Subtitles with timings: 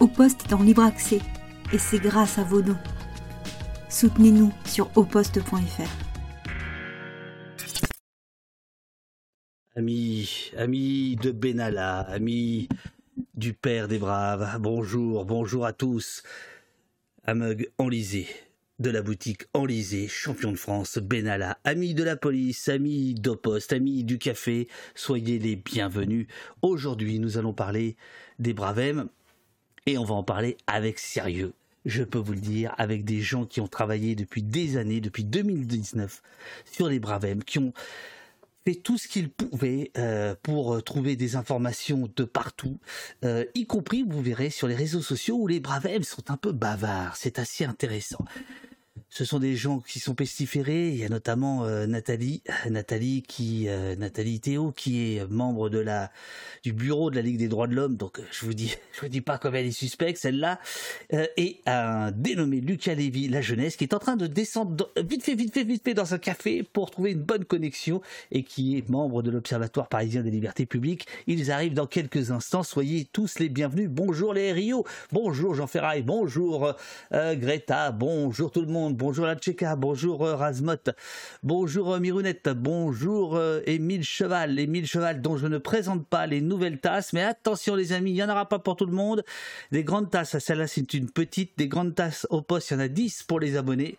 [0.00, 1.20] Au Poste est en libre accès
[1.74, 2.78] et c'est grâce à vos dons.
[3.90, 5.82] Soutenez-nous sur auposte.fr.
[9.76, 12.70] Amis, amis de Benalla, amis
[13.34, 16.22] du Père des Braves, bonjour, bonjour à tous.
[17.24, 18.26] Amug enlisé
[18.78, 24.04] de la boutique Enlisé, champion de France, Benalla, amis de la police, amis d'Oposte, amis
[24.04, 26.26] du café, soyez les bienvenus.
[26.62, 27.96] Aujourd'hui, nous allons parler
[28.38, 29.10] des Bravem
[29.86, 31.52] et on va en parler avec sérieux.
[31.86, 35.24] Je peux vous le dire, avec des gens qui ont travaillé depuis des années, depuis
[35.24, 36.22] 2019,
[36.70, 37.72] sur les Bravem, qui ont
[38.66, 42.78] fait tout ce qu'ils pouvaient euh, pour trouver des informations de partout,
[43.24, 46.52] euh, y compris, vous verrez, sur les réseaux sociaux où les Bravem sont un peu
[46.52, 47.16] bavards.
[47.16, 48.24] C'est assez intéressant
[49.10, 50.90] ce sont des gens qui sont pestiférés.
[50.90, 55.78] Il y a notamment euh, Nathalie, Nathalie qui, euh, Nathalie Théo, qui est membre de
[55.78, 56.12] la
[56.62, 57.96] du bureau de la Ligue des droits de l'homme.
[57.96, 60.60] Donc euh, je vous dis, je vous dis pas comme elle est suspecte celle-là.
[61.36, 65.34] et un dénommé Lucas Lévy, la jeunesse, qui est en train de descendre vite fait,
[65.34, 68.88] vite fait, vite fait dans un café pour trouver une bonne connexion et qui est
[68.88, 71.08] membre de l'Observatoire parisien des libertés publiques.
[71.26, 72.62] Ils arrivent dans quelques instants.
[72.62, 73.88] Soyez tous les bienvenus.
[73.90, 74.86] Bonjour les Rio.
[75.10, 76.02] Bonjour Jean Ferraille.
[76.02, 76.74] Bonjour
[77.10, 77.90] Greta.
[77.90, 80.76] Bonjour tout le monde bonjour la Tchéka, bonjour euh, Razmot,
[81.42, 86.42] bonjour euh, Mirounette, bonjour euh, Émile Cheval, Émile Cheval dont je ne présente pas les
[86.42, 89.24] nouvelles tasses, mais attention les amis, il n'y en aura pas pour tout le monde.
[89.72, 92.80] Des grandes tasses, celle-là c'est une petite, des grandes tasses au poste, il y en
[92.80, 93.96] a 10 pour les abonnés.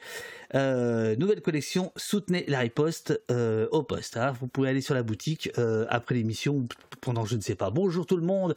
[0.53, 4.17] Euh, nouvelle collection, soutenez la riposte euh, au poste.
[4.17, 4.33] Hein.
[4.39, 6.67] Vous pouvez aller sur la boutique euh, après l'émission,
[6.99, 7.69] pendant je ne sais pas.
[7.69, 8.55] Bonjour tout le monde.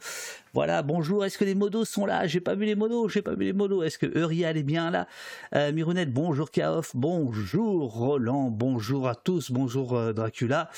[0.53, 1.23] Voilà, bonjour.
[1.23, 2.27] Est-ce que les modos sont là?
[2.27, 3.83] J'ai pas vu les modos, j'ai pas vu les modos.
[3.83, 5.07] Est-ce que Eurial est bien là?
[5.71, 10.69] Mirounette, bonjour Kaof, bonjour Roland, bonjour à tous, bonjour Dracula,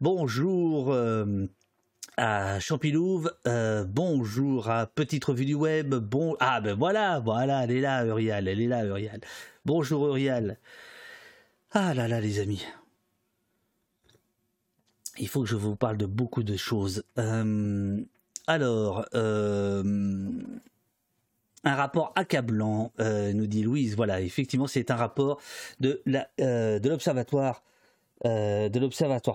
[0.00, 0.96] bonjour
[2.16, 3.30] à Champilouve,
[3.88, 6.36] bonjour à Petite Revue du Web, bon...
[6.40, 9.20] Ah ben voilà, voilà, elle est là Eurial, elle est là Eurial.
[9.66, 10.58] Bonjour Uriel.
[11.72, 12.64] Ah là là les amis.
[15.18, 17.02] Il faut que je vous parle de beaucoup de choses.
[17.18, 18.00] Euh,
[18.46, 19.82] alors, euh,
[21.64, 23.96] un rapport accablant, euh, nous dit Louise.
[23.96, 25.40] Voilà, effectivement, c'est un rapport
[25.80, 26.00] de
[26.84, 27.64] l'Observatoire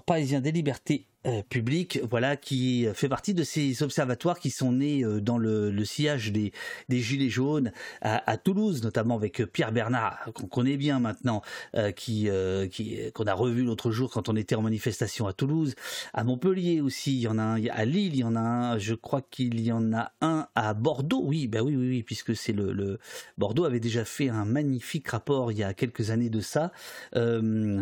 [0.05, 5.03] parisien des libertés euh, public, voilà, qui fait partie de ces observatoires qui sont nés
[5.03, 6.51] euh, dans le, sillage des,
[6.89, 7.71] Gilets jaunes
[8.01, 11.43] à, Toulouse, notamment avec Pierre Bernard, qu'on connaît bien maintenant,
[11.75, 12.27] euh, qui,
[13.13, 15.75] qu'on a revu l'autre jour quand on était en manifestation à Toulouse,
[16.13, 18.77] à Montpellier aussi, il y en a un, à Lille, il y en a un,
[18.79, 22.35] je crois qu'il y en a un à Bordeaux, oui, ben oui, oui, oui, puisque
[22.35, 22.97] c'est le, le,
[23.37, 26.71] Bordeaux avait déjà fait un magnifique rapport il y a quelques années de ça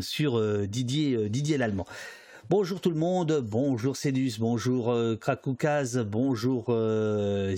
[0.02, 1.86] sur Didier, Didier l'Allemand.
[2.50, 5.16] Bonjour tout le monde, bonjour Cédus, bonjour euh,
[6.08, 7.56] bonjour euh,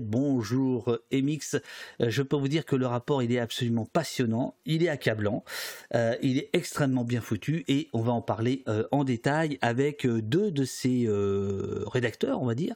[0.00, 1.54] bonjour euh, Emix.
[2.00, 5.44] Euh, je peux vous dire que le rapport est absolument passionnant, il est accablant,
[5.94, 10.64] il est extrêmement bien foutu et on va en parler en détail avec deux de
[10.64, 11.06] ces
[11.86, 12.74] rédacteurs, on va dire,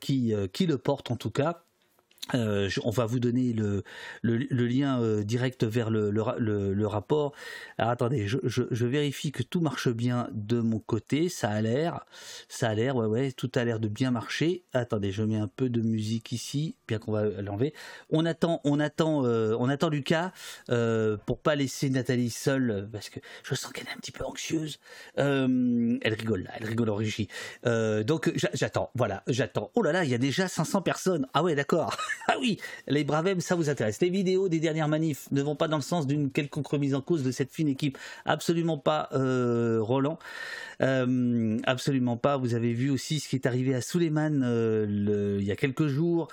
[0.00, 1.67] qui, qui le portent en tout cas.
[2.34, 3.82] Euh, on va vous donner le,
[4.22, 7.34] lien euh, direct vers le, rapport.
[7.76, 11.28] Alors attendez, je, je, vérifie que tout marche bien de mon côté.
[11.28, 12.06] Ça a l'air,
[12.48, 14.64] ça a l'air, ouais ouais, tout a l'air de bien marcher.
[14.72, 17.74] Attendez, je mets un peu de musique ici, bien qu'on va l'enlever.
[18.10, 20.32] On attend, on attend, euh, on attend Lucas
[21.26, 24.78] pour pas laisser Nathalie seule parce que je sens qu'elle est un petit peu anxieuse.
[25.16, 27.28] elle rigole là, elle rigole en régie.
[27.64, 29.70] donc j'attends, voilà, j'attends.
[29.74, 31.26] Oh là là, il y a déjà 500 personnes.
[31.34, 31.96] Ah ouais, d'accord.
[32.26, 34.00] Ah oui, les Bravem, ça vous intéresse.
[34.00, 37.00] Les vidéos des dernières manifs ne vont pas dans le sens d'une quelconque remise en
[37.00, 37.96] cause de cette fine équipe.
[38.24, 40.18] Absolument pas, euh, Roland.
[40.82, 42.36] Euh, absolument pas.
[42.36, 45.86] Vous avez vu aussi ce qui est arrivé à Suleiman euh, il y a quelques
[45.86, 46.28] jours.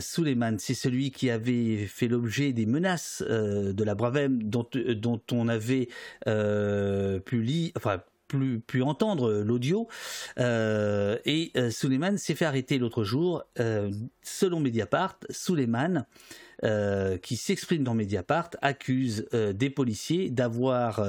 [0.00, 4.66] Suleiman, c'est celui qui avait fait l'objet des menaces de la Bravem dont,
[4.96, 5.88] dont on avait
[6.24, 7.72] pu lire,
[8.34, 9.88] enfin pu entendre l'audio.
[10.38, 13.44] Euh, et euh, Suleiman s'est fait arrêter l'autre jour.
[13.60, 13.90] Euh,
[14.22, 16.06] selon Mediapart, Suleiman,
[17.20, 21.04] qui s'exprime dans Mediapart, accuse des policiers d'avoir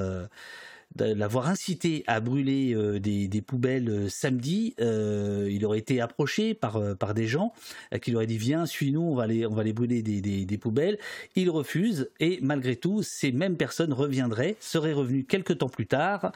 [0.99, 4.75] l'avoir incité à brûler euh, des, poubelles euh, samedi.
[4.79, 7.53] Euh, il aurait été approché par, par des gens
[8.01, 10.57] qui lui auraient dit viens, suis-nous, on va les, on va les brûler des, des,
[10.57, 10.97] poubelles.
[11.35, 16.31] Il refuse et malgré tout, ces mêmes personnes reviendraient, seraient revenues quelques temps plus tard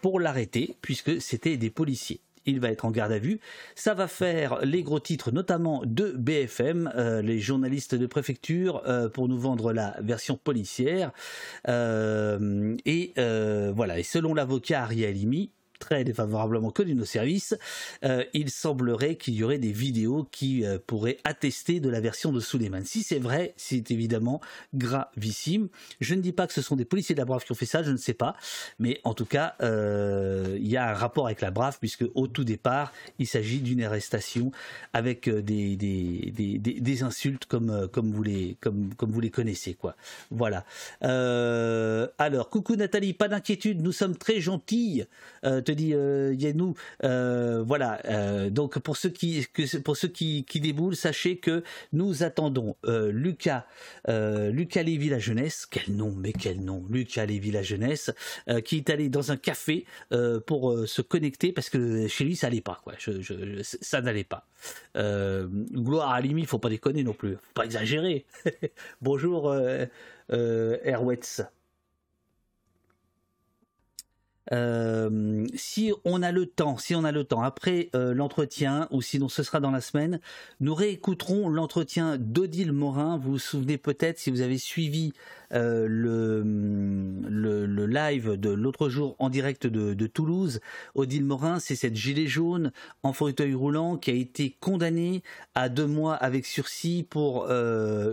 [0.00, 3.40] pour l'arrêter puisque c'était des policiers il va être en garde à vue.
[3.74, 9.08] Ça va faire les gros titres, notamment de BFM, euh, les journalistes de préfecture, euh,
[9.08, 11.12] pour nous vendre la version policière.
[11.68, 13.98] Euh, et voilà.
[13.98, 17.56] Et selon l'avocat Ariel Alimi, très défavorablement connu nos services,
[18.04, 22.32] euh, il semblerait qu'il y aurait des vidéos qui euh, pourraient attester de la version
[22.32, 22.84] de Suleiman.
[22.84, 24.40] Si c'est vrai, c'est évidemment
[24.74, 25.68] gravissime.
[26.00, 27.66] Je ne dis pas que ce sont des policiers de la Brave qui ont fait
[27.66, 28.36] ça, je ne sais pas,
[28.78, 32.26] mais en tout cas, euh, il y a un rapport avec la Brave puisque au
[32.26, 34.50] tout départ, il s'agit d'une arrestation
[34.92, 39.74] avec des, des, des, des, insultes comme, comme, vous les, comme, comme vous les connaissez.
[39.74, 39.96] Quoi.
[40.30, 40.64] Voilà.
[41.00, 45.06] alors, coucou Nathalie, pas d'inquiétude, nous sommes très gentilles
[45.66, 46.74] te dit euh, Yenou.
[47.04, 48.00] Euh, voilà.
[48.06, 49.46] Euh, donc pour ceux qui
[49.84, 53.66] pour ceux qui, déboulent, sachez que nous attendons Lucas
[54.08, 55.66] Lucas Lévy la jeunesse.
[55.70, 58.12] Quel nom, mais quel nom, Lucas Lévy la jeunesse,
[58.64, 59.84] qui est allé dans un café
[60.46, 62.80] pour se connecter parce que chez lui ça n'allait pas.
[62.82, 62.94] Quoi.
[62.98, 64.46] Je, ça n'allait pas.
[64.94, 68.24] gloire à Limi, faut pas déconner non plus, faut pas exagérer.
[69.02, 69.52] Bonjour
[70.32, 71.46] euh,
[74.52, 79.02] euh, si on a le temps, si on a le temps, après euh, l'entretien, ou
[79.02, 80.20] sinon ce sera dans la semaine,
[80.60, 83.18] nous réécouterons l'entretien d'Odile Morin.
[83.18, 85.12] Vous vous souvenez peut-être, si vous avez suivi
[85.52, 90.60] euh, le, le, live de l'autre jour en direct de, Toulouse,
[90.94, 92.72] Odile Morin, c'est cette gilet jaune
[93.02, 95.22] en fauteuil roulant qui a été condamnée
[95.54, 97.48] à deux mois avec sursis pour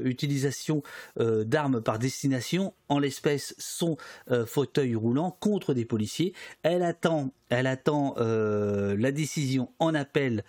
[0.03, 0.83] utilisation
[1.18, 3.97] d'armes par destination, en l'espèce son
[4.45, 6.22] fauteuil roulant contre des policiers.
[6.63, 7.31] Elle attend
[7.67, 10.43] attend la décision en appel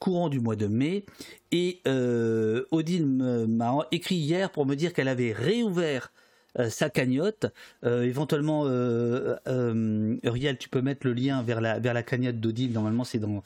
[0.00, 1.04] courant du mois de mai.
[1.52, 1.80] Et
[2.70, 6.17] Odile m'a écrit hier pour me dire qu'elle avait réouvert euh,
[6.68, 7.46] sa cagnotte.
[7.84, 9.36] Euh, éventuellement, euh,
[10.22, 12.72] Uriel, tu peux mettre le lien vers la, vers la cagnotte d'Odile.
[12.72, 13.42] Normalement, c'est dans,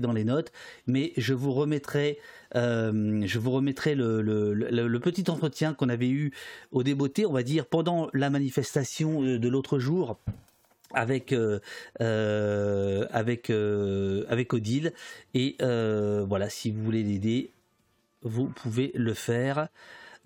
[0.00, 0.52] dans les notes.
[0.86, 2.18] Mais je vous remettrai,
[2.54, 6.32] je vous remettrai le, le, petit entretien qu'on avait eu
[6.72, 10.18] au débeauté, on va dire, pendant la manifestation de l'autre jour
[10.92, 11.34] avec
[12.00, 14.92] avec avec Odile
[15.34, 17.50] et voilà si vous voulez l'aider
[18.22, 19.68] vous pouvez le faire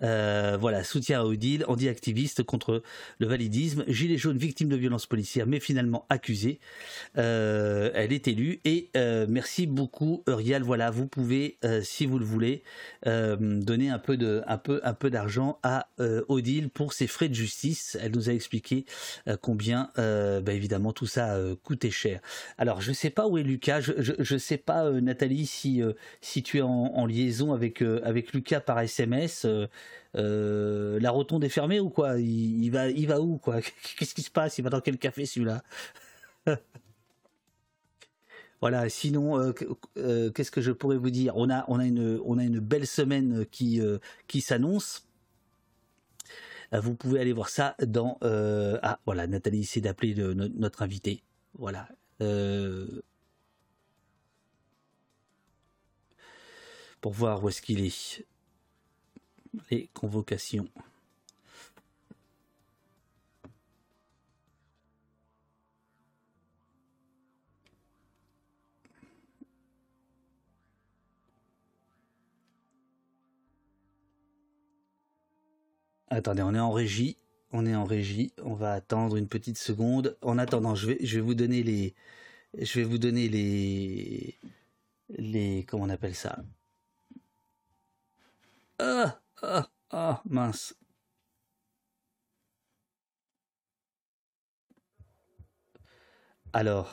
[0.03, 2.83] euh, voilà, soutien à Odile, anti-activiste contre
[3.19, 6.59] le validisme, gilet jaune, victime de violences policières, mais finalement accusée.
[7.17, 10.63] Euh, elle est élue et euh, merci beaucoup Uriel.
[10.63, 12.63] Voilà, vous pouvez, si vous le voulez,
[13.05, 15.89] donner un peu de, un peu, un peu d'argent à
[16.29, 17.97] Odile pour ses frais de justice.
[18.01, 18.87] Elle nous a expliqué
[19.41, 22.21] combien, bah, évidemment, tout ça coûtait cher.
[22.59, 23.81] Alors, je ne sais pas où est Lucas.
[23.81, 25.83] Je ne sais pas, Nathalie, si,
[26.21, 29.47] si tu es en, en liaison avec, avec Lucas par SMS.
[30.17, 32.19] Euh, la rotonde est fermée ou quoi?
[32.19, 33.61] Il, va, il va où quoi?
[33.99, 34.59] Qu'est-ce qui se passe?
[34.59, 35.63] Il va dans quel café celui-là?
[38.61, 38.89] Voilà.
[38.89, 39.53] Sinon, euh,
[39.99, 41.37] euh, qu'est-ce que je pourrais vous dire?
[41.37, 43.83] On a, on a une, on a une belle semaine qui,
[44.27, 45.07] qui s'annonce.
[46.73, 48.17] Vous pouvez aller voir ça dans.
[48.23, 51.23] ah, voilà, Nathalie essaie d'appeler notre invité.
[51.59, 51.89] Voilà.
[57.03, 58.25] pour voir où est-ce qu'il est
[59.71, 60.69] les convocations.
[76.09, 77.17] Attendez, on est en régie.
[77.53, 78.33] On est en régie.
[78.43, 80.17] On va attendre une petite seconde.
[80.23, 81.95] En attendant, je vais, je vais vous donner les,
[82.57, 84.39] je vais vous donner les,
[85.11, 86.45] les, comment on appelle ça?
[88.79, 90.75] Ah ah, ah, mince.
[96.53, 96.89] Alors,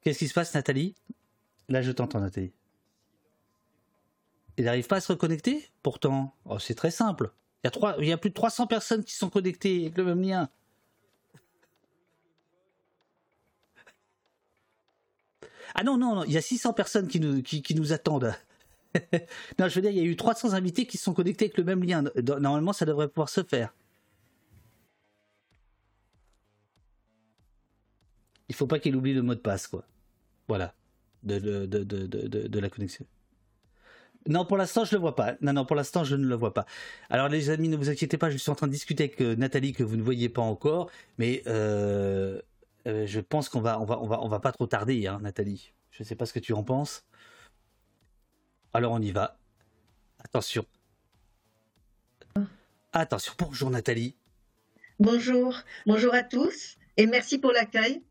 [0.00, 0.94] qu'est-ce qui se passe, Nathalie?
[1.68, 2.52] Là, je t'entends, Nathalie.
[4.56, 7.32] Il n'arrive pas à se reconnecter Pourtant, oh, c'est très simple.
[7.62, 9.96] Il y, a trois, il y a plus de 300 personnes qui sont connectées avec
[9.96, 10.48] le même lien.
[15.74, 18.34] Ah non, non, non, il y a 600 personnes qui nous, qui nous attendent.
[19.58, 21.64] non, je veux dire, il y a eu 300 invités qui sont connectés avec le
[21.64, 22.04] même lien.
[22.40, 23.74] Normalement, ça devrait pouvoir se faire.
[28.48, 29.84] Il faut pas qu'il oublie le mot de passe, quoi.
[30.48, 30.74] Voilà.
[31.22, 33.06] De, de, de, de la connexion.
[34.28, 35.34] Non, pour l'instant, je ne le vois pas.
[35.40, 36.66] Non, non, pour l'instant, je ne le vois pas.
[37.10, 39.34] Alors, les amis, ne vous inquiétez pas, je suis en train de discuter avec euh,
[39.36, 42.40] Nathalie que vous ne voyez pas encore, mais euh,
[42.86, 45.18] euh, je pense qu'on va, on va, on va, on va pas trop tarder, hein,
[45.22, 45.72] Nathalie.
[45.90, 47.04] Je ne sais pas ce que tu en penses.
[48.74, 49.36] Alors on y va.
[50.24, 50.64] Attention.
[52.92, 53.32] Attention.
[53.38, 54.14] Bonjour Nathalie.
[54.98, 55.56] Bonjour.
[55.86, 58.02] Bonjour à tous et merci pour l'accueil.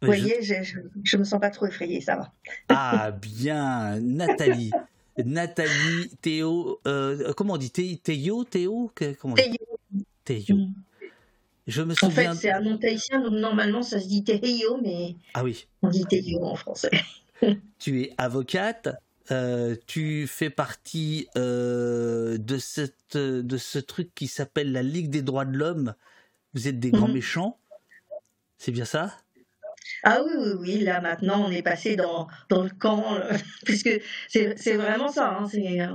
[0.00, 0.54] Vous voyez, je...
[0.56, 2.32] ne me sens pas trop effrayée, ça va.
[2.68, 4.72] Ah bien, Nathalie.
[5.24, 7.70] Nathalie, Théo, euh, comment on dit?
[7.70, 8.90] Théo, Théo
[9.20, 9.54] comment Théo.
[10.24, 10.56] Théo.
[10.56, 10.74] Mm.
[11.66, 12.32] Je me souviens.
[12.32, 15.68] En fait, c'est un nom tahitien, donc normalement ça se dit Teheyo, mais ah oui.
[15.82, 16.90] on dit Teheyo en français.
[17.78, 18.88] tu es avocate,
[19.30, 25.22] euh, tu fais partie euh, de, cette, de ce truc qui s'appelle la Ligue des
[25.22, 25.94] droits de l'homme.
[26.54, 27.14] Vous êtes des grands mhm.
[27.14, 27.58] méchants,
[28.58, 29.16] c'est bien ça?
[30.04, 33.18] Ah oui, oui, oui, là maintenant on est passé dans, dans le camp,
[33.64, 33.90] puisque
[34.28, 35.46] c'est vraiment ça, hein,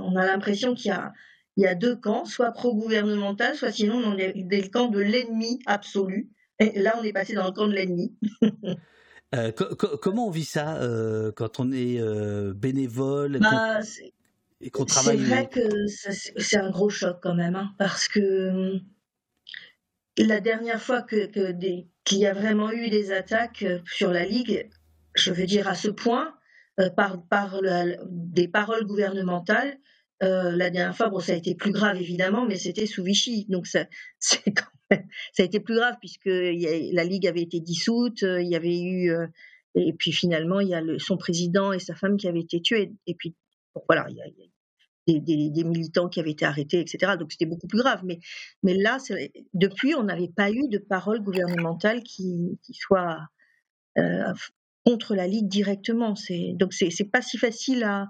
[0.02, 1.12] on a l'impression qu'il y a,
[1.56, 5.60] il y a deux camps, soit pro-gouvernemental, soit sinon on est des camps de l'ennemi
[5.66, 6.30] absolu.
[6.60, 8.14] Et là, on est passé dans le camp de l'ennemi.
[9.34, 13.80] Euh, comment on vit ça euh, quand on est euh, bénévole bah,
[14.62, 18.78] et qu'on travaille C'est vrai que c'est un gros choc quand même, hein, parce que
[20.16, 21.26] la dernière fois que,
[22.04, 24.68] qu'il y a vraiment eu des attaques sur la Ligue,
[25.14, 26.34] je veux dire à ce point,
[26.96, 27.60] par, par
[28.08, 29.76] des paroles gouvernementales,
[30.20, 33.66] la dernière fois, bon, ça a été plus grave évidemment, mais c'était sous Vichy, donc
[33.66, 33.84] ça,
[34.46, 34.77] quand
[35.32, 38.80] ça a été plus grave puisque la Ligue avait été dissoute, euh, il y avait
[38.80, 39.26] eu, euh,
[39.74, 42.92] et puis finalement il y a son président et sa femme qui avaient été tués,
[43.06, 43.34] et puis
[43.86, 47.12] voilà, il y a, des, militants qui avaient été arrêtés, etc.
[47.18, 48.02] Donc c'était beaucoup plus grave.
[48.04, 48.18] Mais,
[48.62, 48.98] mais là,
[49.54, 53.18] depuis, on n'avait pas eu de parole gouvernementale qui, soit
[54.84, 56.14] contre la Ligue directement.
[56.54, 58.08] Donc c'est pas si facile à,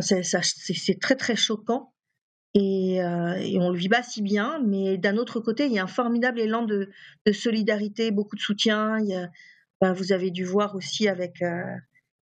[0.00, 1.91] c'est très très choquant
[2.54, 4.60] et, euh, on le vit pas si bien.
[4.64, 6.90] Mais d'un autre côté, il y a un formidable élan de,
[7.26, 8.98] de solidarité, beaucoup de soutien.
[9.00, 9.30] Il y a,
[9.80, 11.62] ben, vous avez dû voir aussi avec euh,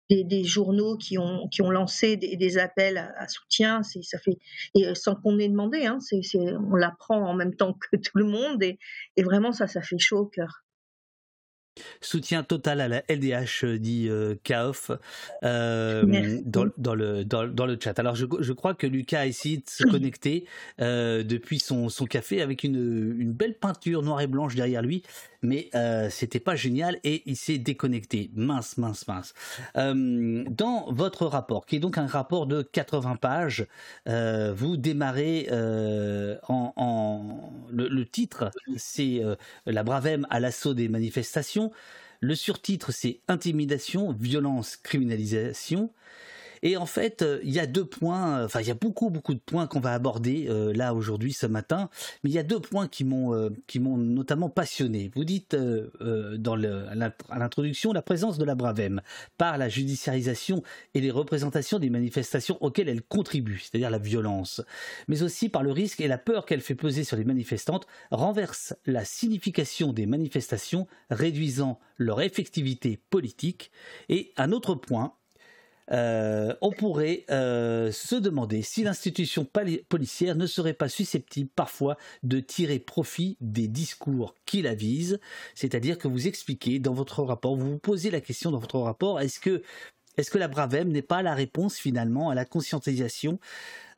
[0.10, 3.84] des, des, journaux qui ont qui ont lancé des, des appels à, soutien.
[3.84, 4.38] C'est ça fait
[4.76, 5.86] et sans qu'on ait demandé.
[5.86, 6.22] Hein, c'est
[6.72, 8.80] on l'apprend en même temps que tout le monde et,
[9.16, 10.67] et vraiment ça ça fait chaud au cœur.
[12.02, 14.92] Soutien total à la LDH, euh, dit euh, Kaof
[15.44, 17.98] euh, dans, dans, le, dans, dans, le chat.
[18.00, 20.46] Alors, je, je, crois que Lucas a essayé de se connecter
[20.82, 25.04] euh, depuis son, son café avec une, une, belle peinture noire et blanche derrière lui
[25.44, 25.70] mais
[26.10, 28.32] c'était pas génial et il s'est déconnecté.
[28.36, 29.34] Mince, mince, mince.
[29.76, 33.68] Dans votre rapport, qui est donc un rapport de 80 pages,
[34.08, 35.48] vous démarrez
[36.50, 39.22] en, en le, le, titre, c'est
[39.68, 41.67] la Bravem à l'assaut des manifestations.
[42.20, 45.92] Le surtitre, c'est Intimidation, violence, criminalisation.
[46.64, 49.10] Et en fait, euh, il y a deux points, euh, enfin il y a beaucoup
[49.10, 51.90] beaucoup de points qu'on va aborder euh, là aujourd'hui ce matin,
[52.24, 55.12] mais il y a deux points qui m'ont notamment passionné.
[55.16, 59.02] Vous dites dans à l'introduction la présence de la Bravem
[59.38, 64.62] par la judiciarisation et les représentations des manifestations auxquelles elle contribue, c'est-à-dire la violence,
[65.08, 68.76] mais aussi par le risque et la peur qu'elle fait peser sur les manifestantes, renverse
[68.86, 73.72] la signification des manifestations, réduisant leur effectivité politique.
[74.10, 75.14] Et un autre point,
[75.92, 79.48] euh, on pourrait euh, se demander si l'institution
[79.90, 85.20] policière ne serait pas susceptible parfois de tirer profit des discours qui la visent,
[85.56, 89.20] c'est-à-dire que vous expliquez dans votre rapport, vous vous posez la question dans votre rapport,
[89.22, 89.64] est-ce que
[90.18, 93.40] est-ce que la Bravem n'est pas la réponse finalement à la conscientisation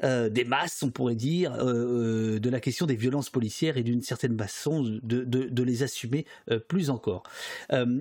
[0.03, 3.83] euh, des masses, on pourrait dire, euh, euh, de la question des violences policières et
[3.83, 6.25] d'une certaine façon de, de, les assumer
[6.67, 7.23] plus encore?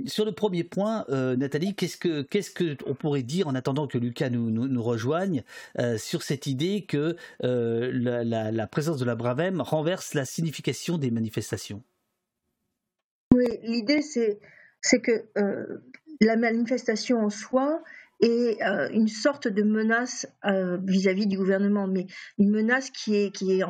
[0.07, 3.99] sur le premier point, Nathalie, qu'est-ce que qu'est-ce que on pourrait dire en attendant que
[3.99, 5.43] Lucas nous, nous, rejoigne
[5.97, 11.83] sur cette idée que la, présence de la Bravem renverse la signification des manifestations?
[13.35, 14.39] Oui, l'idée c'est
[14.81, 15.27] c'est que
[16.21, 17.83] la manifestation en soi
[18.21, 22.07] et euh, une sorte de menace euh, vis-à-vis du gouvernement, mais
[22.39, 23.65] une menace qui est, qui est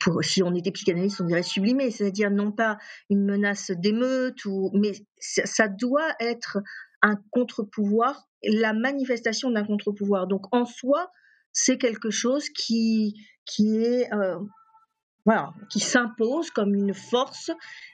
[0.00, 4.40] pour, si on était psychanalyste, on dirait sublimée, c'est-à-dire non pas une menace d'émeute,
[4.74, 6.58] mais ça, doit être
[7.02, 10.26] un contre-pouvoir, la manifestation d'un contre-pouvoir.
[10.26, 11.10] Donc en soi,
[11.52, 14.38] c'est quelque chose qui, qui est euh,
[15.26, 17.50] voilà, qui s'impose comme une force,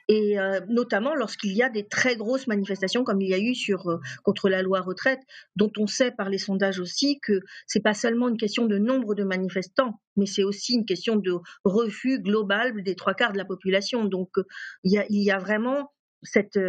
[0.07, 3.55] et euh, notamment lorsqu'il y a des très grosses manifestations, comme il y a eu
[3.55, 5.19] sur euh, contre la loi retraite,
[5.55, 9.15] dont on sait par les sondages aussi que c'est pas seulement une question de nombre
[9.15, 11.33] de manifestants, mais c'est aussi une question de
[11.65, 14.05] refus global des trois quarts de la population.
[14.05, 14.43] Donc euh,
[14.83, 16.59] il y a, vraiment cette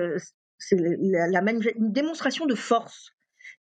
[0.73, 3.14] la, la une démonstration de force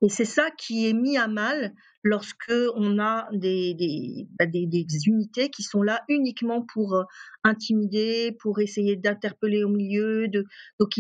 [0.04, 4.46] et c'est ça qui est mis à mal lorsque on a des, des, bah,
[5.08, 7.04] unités qui sont là uniquement pour euh,
[7.46, 10.28] intimider, pour essayer d'interpeller au milieu.
[10.28, 11.00] Donc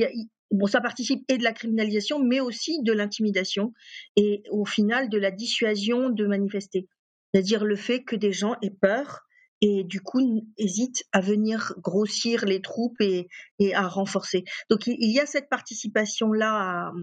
[0.52, 3.74] bon, ça participe et de la criminalisation, mais aussi de l'intimidation
[4.16, 6.88] et au final de la dissuasion de manifester.
[7.34, 9.24] C'est-à-dire le fait que des gens aient peur
[9.60, 13.28] et du coup hésitent à venir grossir les troupes et,
[13.60, 14.46] et à renforcer.
[14.70, 16.94] Donc il y a cette participation-là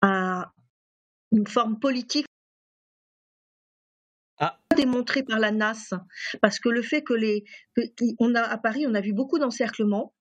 [0.00, 0.52] à,
[1.32, 2.26] une forme politique
[4.38, 4.58] ah.
[4.76, 5.94] démontrée par la NAS,
[6.40, 7.44] parce que le fait que les,
[8.18, 10.14] on a à Paris, on a vu beaucoup d'encerclements,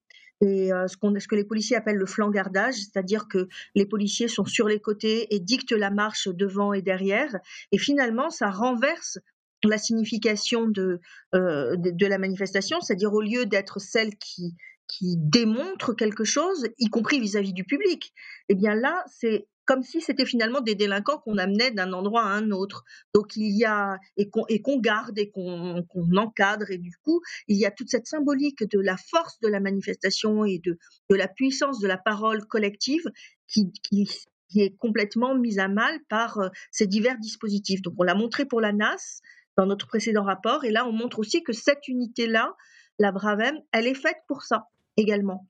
[0.44, 4.46] et ce, qu'on, ce que les policiers appellent le flanc-gardage, c'est-à-dire que les policiers sont
[4.46, 7.36] sur les côtés et dictent la marche devant et derrière.
[7.72, 9.20] Et finalement, ça renverse
[9.64, 11.00] la signification de,
[11.34, 14.56] de, de, la manifestation, c'est-à-dire au lieu d'être celle qui,
[14.88, 18.14] qui démontre quelque chose, y compris vis-à-vis du public,
[18.50, 22.34] eh bien là, c'est comme si c'était finalement des délinquants qu'on amenait d'un endroit à
[22.34, 22.84] un autre.
[23.14, 25.86] Donc il y a et qu'on garde et qu'on
[26.18, 29.62] encadre et du coup il y a toute cette symbolique de la force de la
[29.62, 30.78] manifestation et de,
[31.10, 33.06] la puissance de la parole collective
[33.48, 34.10] qui, qui,
[34.58, 37.82] est complètement mise à mal par euh, ces divers dispositifs.
[37.82, 39.22] Donc on l'a montré pour la NAS
[39.56, 42.54] dans notre précédent rapport et là on montre aussi que cette unité là,
[43.00, 44.66] la Bravem, elle est faite pour ça
[44.98, 45.48] également.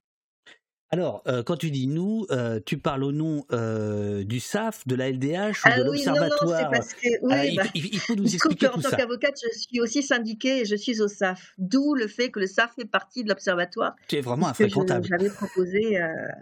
[0.94, 4.96] Alors, euh, quand tu dis nous, euh, tu parles au nom euh, du SAF, de
[4.96, 8.80] la LDH ou ah de l'Observatoire parce que, oui, bah, il, faut nous expliquer tout.
[8.80, 11.54] En tant qu'avocate, je suis aussi syndiquée et je suis au SAF.
[11.58, 13.96] D'où le fait que le SAF fait partie de l'Observatoire.
[14.10, 15.08] Tu es vraiment infréquentable.
[15.08, 15.98] J'avais proposé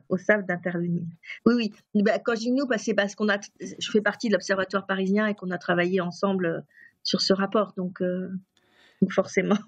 [0.10, 1.04] au SAF d'intervenir.
[1.46, 1.54] Oui,
[1.94, 2.02] oui.
[2.02, 4.88] Bah, quand je dis nous, bah, c'est parce qu'on a, je fais partie de l'Observatoire
[4.88, 6.66] parisien et qu'on a travaillé ensemble
[7.04, 9.60] sur ce rapport, donc, donc forcément.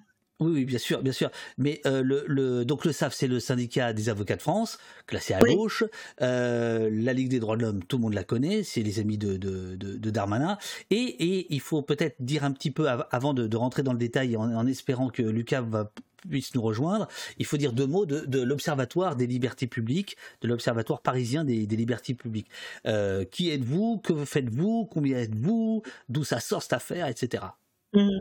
[0.41, 1.29] Oui, oui, bien sûr, bien sûr.
[1.60, 5.39] Mais euh, le, donc le SAF, c'est le syndicat des avocats de France, classé à
[5.39, 5.83] gauche.
[6.21, 9.19] Euh, la Ligue des droits de l'homme, tout le monde la connaît, c'est les amis
[9.19, 10.57] de, de, Darmanin.
[10.89, 14.65] Et, il faut peut-être dire un petit peu, avant de, rentrer dans le détail, en,
[14.65, 15.91] espérant que Lucas va,
[16.27, 17.07] puisse nous rejoindre,
[17.38, 22.15] il faut dire deux mots de, l'Observatoire des libertés publiques, de l'Observatoire parisien des, libertés
[22.15, 22.50] publiques.
[22.88, 24.00] Euh, qui êtes-vous?
[24.00, 24.86] Que faites-vous?
[24.86, 25.83] Combien êtes-vous?
[26.10, 27.43] D'où ça sort cette affaire, etc.
[27.93, 28.19] Mmh.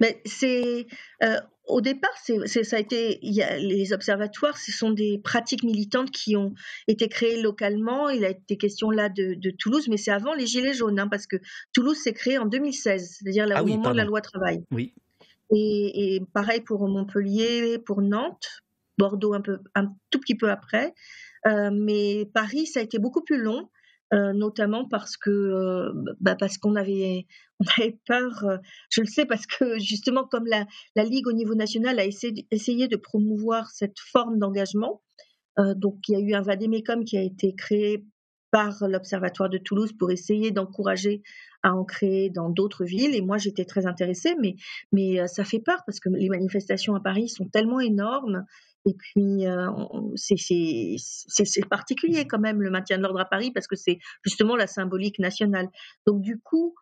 [0.00, 0.86] Mais c'est
[1.22, 5.20] euh, au départ, c'est, ça a été il y a, les observatoires, ce sont des
[5.22, 6.54] pratiques militantes qui ont
[6.88, 8.08] été créées localement.
[8.08, 11.08] Il a été question là de, de Toulouse, mais c'est avant les Gilets jaunes, hein,
[11.08, 11.36] parce que
[11.72, 14.64] Toulouse s'est créé en 2016, c'est-à-dire ah au moment de la loi travail.
[14.70, 14.92] Oui.
[15.54, 18.62] Et, et, pareil pour Montpellier, pour Nantes,
[18.98, 20.94] Bordeaux un peu, un tout petit peu après.
[21.46, 23.68] Euh, mais Paris, ça a été beaucoup plus long.
[24.12, 25.90] Euh, notamment parce que euh,
[26.20, 27.26] bah parce qu'on avait
[27.60, 28.44] on avait peur.
[28.44, 28.58] Euh,
[28.90, 30.66] je le sais parce que justement comme la,
[30.96, 35.02] la ligue au niveau national a essayé, de promouvoir cette forme d'engagement,
[35.58, 38.04] donc il y a eu un vadémécum qui a été créé
[38.50, 41.22] par l'Observatoire de Toulouse pour essayer d'encourager
[41.62, 43.14] à en créer dans d'autres villes.
[43.14, 44.56] Et moi, j'étais très intéressée, mais,
[44.92, 48.44] mais ça fait peur parce que les manifestations à Paris sont tellement énormes
[48.84, 49.70] et puis, euh,
[50.16, 54.66] c'est particulier quand même le maintien de l'ordre à Paris parce que c'est justement la
[54.66, 55.68] symbolique nationale.
[56.06, 56.74] Donc, du coup,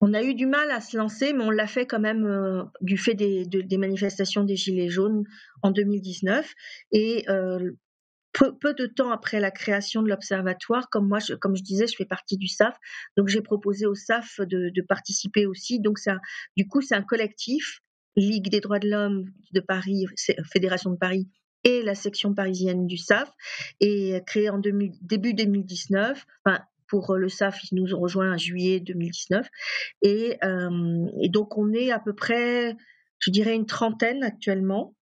[0.00, 2.64] on a eu du mal à se lancer, mais on l'a fait quand même euh,
[2.82, 5.24] du fait des, manifestations des Gilets jaunes
[5.62, 6.52] en 2019.
[6.92, 7.72] Et euh,
[8.32, 11.86] peu, peu, de temps après la création de l'observatoire, comme moi, je, comme je disais,
[11.86, 12.76] je fais partie du SAF,
[13.16, 15.80] donc j'ai proposé au SAF de, de participer aussi.
[15.80, 16.18] Donc, ça,
[16.58, 17.80] du coup, c'est un collectif
[18.16, 20.06] Ligue des droits de l'homme de Paris,
[20.50, 21.28] Fédération de Paris
[21.64, 23.30] et la section parisienne du SAF,
[23.80, 26.24] et créé en début 2019.
[26.44, 29.46] Enfin, pour le SAF, ils nous ont rejoints en juillet 2019.
[30.02, 32.76] Et, euh, et donc, on est à peu près,
[33.18, 34.94] je dirais, une trentaine actuellement.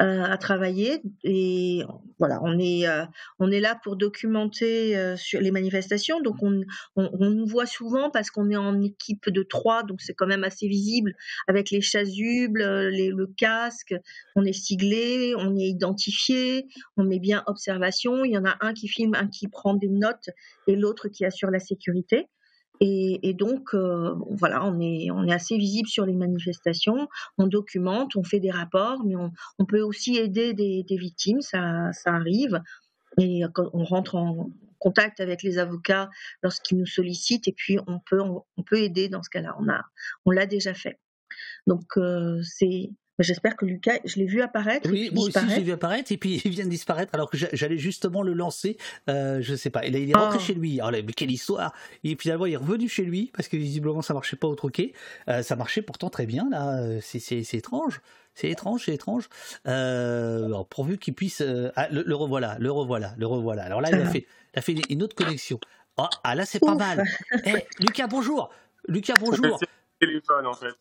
[0.00, 1.02] Euh, à travailler.
[1.24, 1.82] Et
[2.20, 3.04] voilà on est euh,
[3.40, 6.20] on est là pour documenter euh, sur les manifestations.
[6.20, 6.60] Donc on,
[6.94, 9.82] on, on nous voit souvent parce qu'on est en équipe de trois.
[9.82, 11.16] Donc c'est quand même assez visible
[11.48, 13.92] avec les chasubles les, le casque.
[14.36, 18.24] On est siglé on est identifié on met bien observation.
[18.24, 20.30] Il y en a un qui filme un qui prend des notes
[20.68, 22.28] et l'autre qui assure la sécurité
[22.80, 27.46] et, et, donc, euh, voilà, on est, on est assez visible sur les manifestations, on
[27.46, 31.92] documente, on fait des rapports, mais on, on peut aussi aider des, des, victimes, ça,
[31.92, 32.60] ça arrive.
[33.20, 36.08] Et on rentre en contact avec les avocats
[36.42, 39.56] lorsqu'ils nous sollicitent, et puis on peut, on, peut aider dans ce cas-là.
[39.58, 39.82] On a,
[40.24, 41.00] on l'a déjà fait.
[41.66, 44.88] Donc, euh, c'est, J'espère que Lucas, je l'ai vu apparaître.
[44.90, 47.78] Oui, moi aussi j'ai vu apparaître et puis il vient de disparaître alors que j'allais
[47.78, 48.76] justement le lancer.
[49.08, 49.84] Euh, je sais pas.
[49.84, 50.44] Et là, il est rentré ah.
[50.44, 50.78] chez lui.
[50.80, 54.02] Alors là, mais quelle histoire Et finalement, il est revenu chez lui parce que visiblement
[54.02, 54.92] ça marchait pas au troquet.
[55.28, 57.00] Euh, ça marchait pourtant très bien là.
[57.00, 58.00] C'est étrange.
[58.38, 59.28] C'est étrange, c'est étrange.
[59.66, 61.40] Euh, pourvu qu'il puisse.
[61.40, 63.64] Euh, ah, le, revoilà, le revoilà, le revoilà.
[63.64, 65.58] Alors là, il a fait, il a fait une autre connexion.
[65.96, 67.02] Oh, ah là, c'est pas mal.
[67.44, 68.50] Eh, Lucas, bonjour.
[68.86, 69.58] Lucas, bonjour.
[69.98, 70.72] téléphone en fait.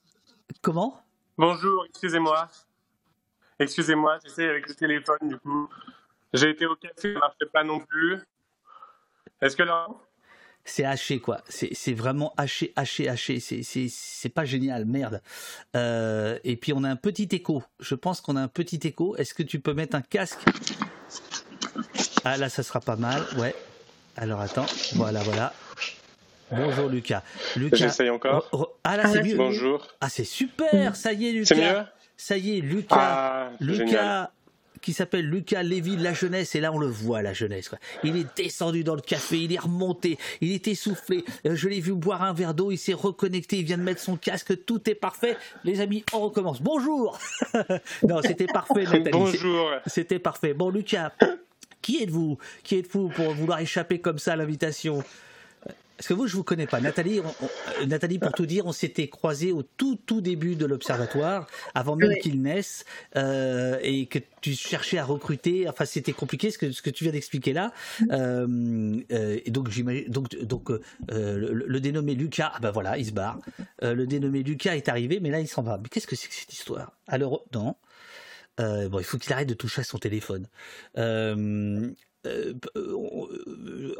[0.61, 1.01] Comment?
[1.39, 2.47] Bonjour, excusez-moi.
[3.59, 5.69] Excusez-moi, j'essaie avec le téléphone du coup.
[6.33, 8.17] J'ai été au café, ça marchait pas non plus.
[9.41, 9.87] Est-ce que là
[10.65, 15.21] c'est haché quoi, c'est vraiment haché, haché, haché, c'est pas génial, merde.
[15.75, 19.15] Euh, et puis on a un petit écho, je pense qu'on a un petit écho,
[19.15, 20.39] est-ce que tu peux mettre un casque?
[22.25, 23.55] Ah là ça sera pas mal, ouais.
[24.17, 25.53] Alors attends, voilà, voilà.
[26.51, 27.23] Bonjour Lucas.
[27.55, 27.77] Lucas.
[27.77, 28.49] J'essaye encore.
[28.83, 29.35] Ah là c'est mieux.
[29.35, 29.87] Bonjour.
[30.01, 31.55] Ah c'est super, ça y est Lucas.
[31.55, 31.83] C'est mieux?
[32.15, 32.95] Ça y est Lucas.
[32.97, 34.31] Ah, Lucas
[34.81, 37.71] qui s'appelle Lucas Lévy, la jeunesse, et là on le voit, la jeunesse.
[38.03, 41.25] Il est descendu dans le café, il est remonté, il est essoufflé.
[41.45, 44.01] Euh, je l'ai vu boire un verre d'eau, il s'est reconnecté, il vient de mettre
[44.01, 45.37] son casque, tout est parfait.
[45.63, 46.61] Les amis, on recommence.
[46.61, 47.19] Bonjour
[48.03, 49.11] Non, c'était parfait, Nathalie.
[49.11, 49.71] Bonjour.
[49.87, 50.53] C'était parfait.
[50.53, 51.11] Bon, Lucas,
[51.81, 52.37] qui êtes-vous?
[52.63, 55.03] Qui êtes-vous pour vouloir échapper comme ça à l'invitation?
[55.97, 56.79] Parce que vous, je vous connais pas.
[56.79, 61.47] Nathalie, euh, Nathalie, pour tout dire, on s'était croisés au tout tout début de l'observatoire,
[61.73, 65.67] avant même qu'il naisse, euh, et que tu cherchais à recruter.
[65.67, 67.73] Enfin, c'était compliqué ce que ce que tu viens d'expliquer là.
[68.11, 69.69] Euh, et donc,
[70.07, 70.69] donc donc
[71.09, 73.39] le, dénommé Lucas, ah ben voilà, il se barre.
[73.81, 75.79] le dénommé Lucas est arrivé, mais là il s'en va.
[75.81, 76.91] Mais qu'est-ce que c'est que cette histoire?
[77.07, 77.75] Alors non.
[78.59, 80.47] bon, il faut qu'il arrête de toucher à son téléphone.
[80.99, 81.89] Euh,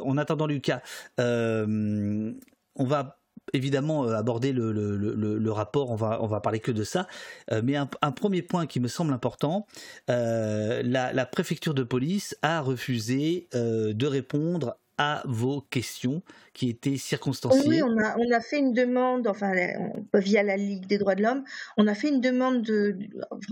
[0.00, 0.82] en attendant Lucas,
[1.20, 2.32] euh,
[2.74, 3.18] on va
[3.54, 7.06] évidemment aborder le, rapport, on va, on va parler que de ça.
[7.62, 9.66] mais un, premier point qui me semble important,
[10.08, 17.68] la, préfecture de police a refusé de répondre à vos questions qui étaient circonstanciées.
[17.68, 19.52] Oui, on a, on a fait une demande, enfin
[20.12, 21.44] via la Ligue des droits de l'homme,
[21.76, 22.96] on a fait une demande de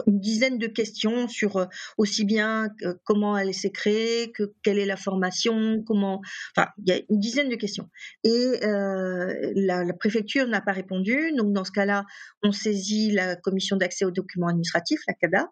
[0.09, 1.67] une dizaine de questions sur euh,
[1.99, 2.69] aussi bien
[3.05, 6.21] comment elle s'est créée, que quelle est la formation, comment,
[6.57, 7.89] enfin il y a une dizaine de questions.
[8.25, 12.05] Et euh, la, la, préfecture n'a pas répondu, donc dans ce cas-là,
[12.43, 15.49] on saisit la commission d'accès aux documents administratifs, la CADA,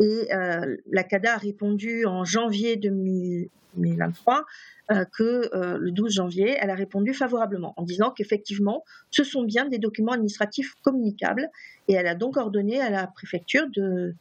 [0.00, 4.44] et euh, la CADA a répondu en janvier 2023
[4.90, 9.42] euh, que euh, le 12 janvier, elle a répondu favorablement en disant qu'effectivement, ce sont
[9.42, 11.48] bien des documents administratifs communicables
[11.88, 14.14] et elle a donc ordonné à la préfecture de,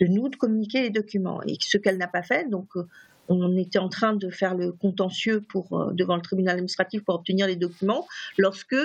[0.00, 1.42] nous de communiquer les documents.
[1.42, 2.68] Et ce qu'elle n'a pas fait, donc
[3.28, 7.48] on était en train de faire le contentieux pour, devant le tribunal administratif pour obtenir
[7.48, 8.06] les documents,
[8.38, 8.76] lorsque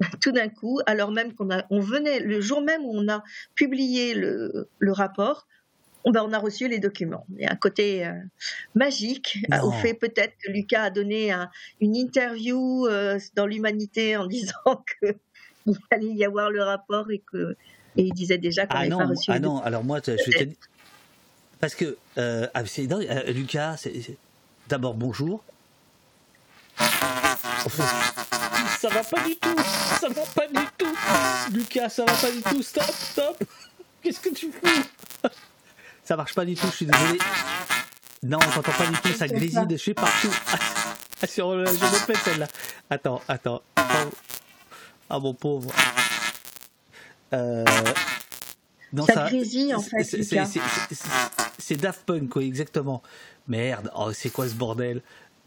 [0.20, 3.24] tout d'un coup, alors même qu'on on venait, le jour même où on a
[3.56, 5.48] publié le rapport,
[6.04, 7.24] ben, on a reçu les documents.
[7.36, 8.12] Il y a un côté euh,
[8.74, 11.32] magique euh, au fait peut-être que Lucas a donné
[11.80, 17.56] une interview euh, dans l'Humanité en disant qu'il allait y avoir le rapport et que
[17.96, 19.30] et il disait déjà qu'on n'avait ah pas reçu.
[19.32, 20.48] Ah non, alors moi, je te...
[21.58, 22.48] parce que ah,
[23.32, 23.84] Lucas,
[24.68, 25.42] d'abord bonjour.
[28.78, 29.58] Ça va pas du tout,
[30.00, 30.96] ça va pas du tout.
[31.52, 32.62] Lucas, ça va pas du tout.
[32.62, 33.42] Stop, stop.
[34.00, 35.30] Qu'est-ce que tu fous?
[36.08, 37.18] Ça marche pas du tout, je suis désolé.
[38.22, 40.32] Non, on t'entend pas du tout, ça grésille de chez partout.
[41.28, 42.48] Sur le, je me celle-là.
[42.88, 43.60] Attends, attends.
[45.10, 45.70] Ah mon pauvre.
[47.34, 47.62] Euh,
[49.06, 50.02] ça, grésille en fait.
[51.58, 53.02] C'est Daft Punk, quoi, exactement.
[53.46, 55.02] Merde, oh, c'est quoi ce bordel?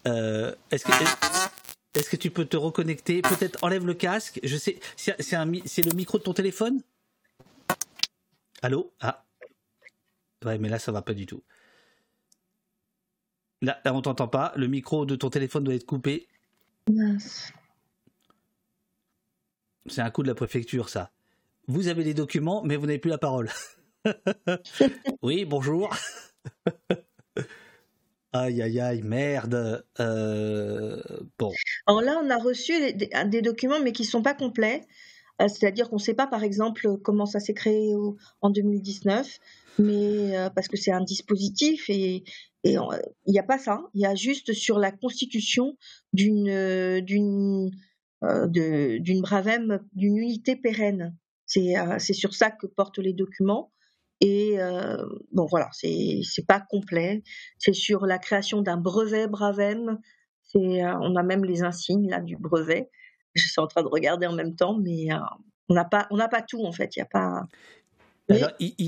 [0.07, 0.91] Euh, Est-ce que
[1.95, 3.23] est-ce que tu peux te reconnecter?
[3.23, 4.39] Peut-être enlève le casque.
[4.43, 6.83] Je sais, c'est le micro de ton téléphone?
[8.61, 8.93] Allô?
[9.01, 9.23] Ah,
[10.45, 11.43] Ouais, mais là, ça va pas du tout.
[13.61, 14.53] Là, là on t'entend pas.
[14.55, 16.27] Le micro de ton téléphone doit être coupé.
[19.87, 21.11] C'est un coup de la préfecture, ça.
[21.67, 23.49] Vous avez les documents, mais vous n'avez plus la parole.
[25.21, 25.95] oui, bonjour.
[28.33, 29.85] aïe, aïe, aïe, merde.
[29.99, 31.01] Euh,
[31.37, 31.51] bon.
[31.85, 34.87] Alors là, on a reçu des, documents, mais qui ne sont pas complets.
[35.39, 37.95] Euh, c'est-à-dire qu'on ne sait pas, par exemple, comment ça s'est créé
[38.41, 39.39] en 2019
[39.79, 42.23] mais euh, parce que c'est un dispositif et
[42.63, 42.79] il
[43.27, 43.81] n'y a pas ça.
[43.93, 45.77] Il y a juste sur la constitution
[46.13, 47.71] d'une euh, d'une
[48.23, 51.17] euh, d'une Bravem, d'une unité pérenne.
[51.45, 53.73] C'est sur ça que portent les documents.
[54.21, 54.57] Et
[55.33, 57.23] bon voilà, c'est pas complet.
[57.57, 59.99] C'est sur la création d'un brevet Bravem.
[60.53, 62.89] On a même les insignes là du brevet.
[63.33, 65.09] Je suis en train de regarder en même temps, mais
[65.67, 66.95] on n'a pas pas tout en fait.
[66.95, 67.47] Il y a pas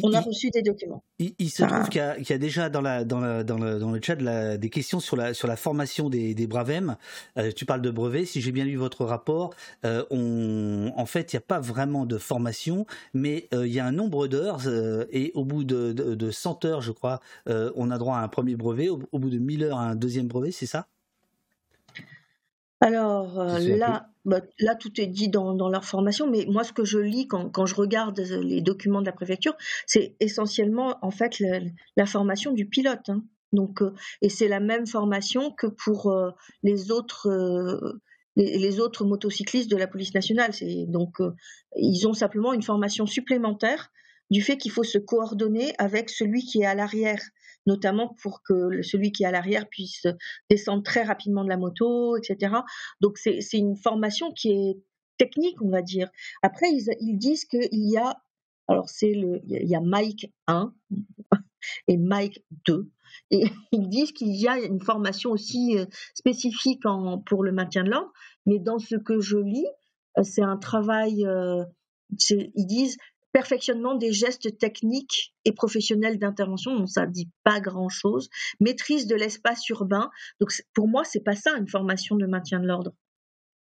[0.04, 1.04] on a reçu des documents.
[1.20, 4.16] Il, se trouve qu'il y, a déjà dans, la, dans, dans, le, dans le chat
[4.16, 6.98] des questions sur la, sur la formation des, des Bravem.
[7.38, 8.26] Euh, tu parles de brevet.
[8.26, 9.54] Si j'ai bien lu votre rapport,
[9.86, 13.80] euh, on, en fait, il n'y a pas vraiment de formation, mais euh, il y
[13.80, 14.62] a un nombre d'heures
[15.12, 18.56] et au bout de, de, 100 heures, je crois, on a droit à un premier
[18.56, 18.90] brevet.
[18.90, 20.88] Au, bout de 1000 heures, à un deuxième brevet, c'est ça?
[22.84, 26.98] Alors là, bah, là, tout est dit dans, leur formation, mais moi, ce que je
[26.98, 31.42] lis quand, je regarde les documents de la préfecture, c'est essentiellement en fait
[31.98, 33.10] la, formation du pilote.
[33.10, 33.24] Hein.
[33.52, 36.32] Donc, euh, et c'est la même formation que pour euh,
[36.64, 37.30] les autres.
[37.30, 38.00] Euh,
[38.36, 41.18] les, autres motocyclistes de la police nationale, c'est donc
[41.76, 43.92] ils ont simplement une formation supplémentaire
[44.32, 47.22] du fait qu'il faut se coordonner avec celui qui est à l'arrière
[47.66, 50.06] notamment pour que celui qui est à l'arrière puisse
[50.50, 52.56] descendre très rapidement de la moto, etc.
[53.02, 54.78] Donc c'est une formation qui est
[55.18, 56.10] technique, on va dire.
[56.42, 58.22] Après, ils, disent qu'il y a,
[58.68, 60.74] alors c'est le, il y a Mike 1,
[61.88, 62.90] et Mike 2.
[63.32, 67.84] Et ils disent qu'il y a une formation aussi euh, spécifique en, pour le maintien
[67.84, 68.12] de l'ordre,
[68.46, 69.68] mais dans ce que je lis,
[70.18, 71.64] euh, c'est un travail, euh,
[72.30, 72.98] ils disent
[73.34, 80.10] perfectionnement des gestes techniques et professionnels d'intervention, ça dit pas grand-chose, maîtrise de l'espace urbain.
[80.40, 82.94] Donc pour moi, c'est pas ça une formation de maintien de l'ordre.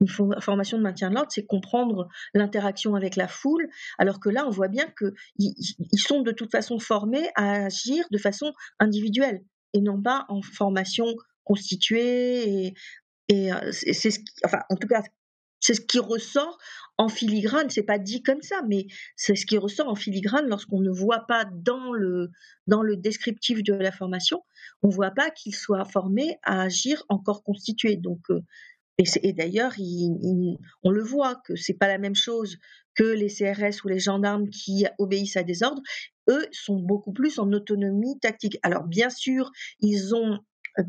[0.00, 3.66] Une formation de maintien de l'ordre, c'est comprendre l'interaction avec la foule,
[3.98, 8.18] alors que là, on voit bien qu'ils sont de toute façon formés à agir de
[8.18, 11.06] façon individuelle et non pas en formation
[11.44, 12.74] constituée.
[13.28, 15.02] Et euh, c'est ce qui, enfin, en tout cas,
[15.60, 16.58] c'est ce qui ressort
[16.98, 17.70] en filigrane.
[17.70, 21.26] C'est pas dit comme ça, mais c'est ce qui ressort en filigrane lorsqu'on ne voit
[21.26, 22.30] pas dans le
[22.66, 24.42] dans le descriptif de la formation,
[24.82, 27.96] on voit pas qu'ils soient formés à agir en corps constitué.
[27.96, 28.40] Donc euh,
[28.98, 29.74] et, d'ailleurs,
[30.82, 32.56] on le voit que c'est pas la même chose
[32.94, 35.82] que les CRS ou les gendarmes qui obéissent à des ordres.
[36.30, 38.58] Eux sont beaucoup plus en autonomie tactique.
[38.62, 40.38] Alors bien sûr, ils ont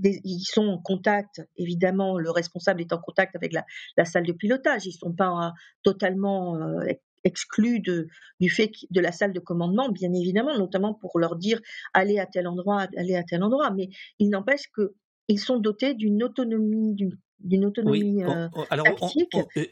[0.03, 4.85] ils sont en contact, évidemment, le responsable est en contact avec la, salle de pilotage.
[4.85, 6.85] Ils ne sont pas totalement euh,
[7.23, 8.07] exclus de,
[8.39, 11.61] du fait de la salle de commandement, bien évidemment, notamment pour leur dire
[11.93, 13.71] allez à tel endroit, allez à tel endroit.
[13.71, 19.35] Mais il n'empêche qu'ils sont dotés d'une autonomie, d'une d'une autonomie oui, euh, alors, tactique
[19.35, 19.65] euh,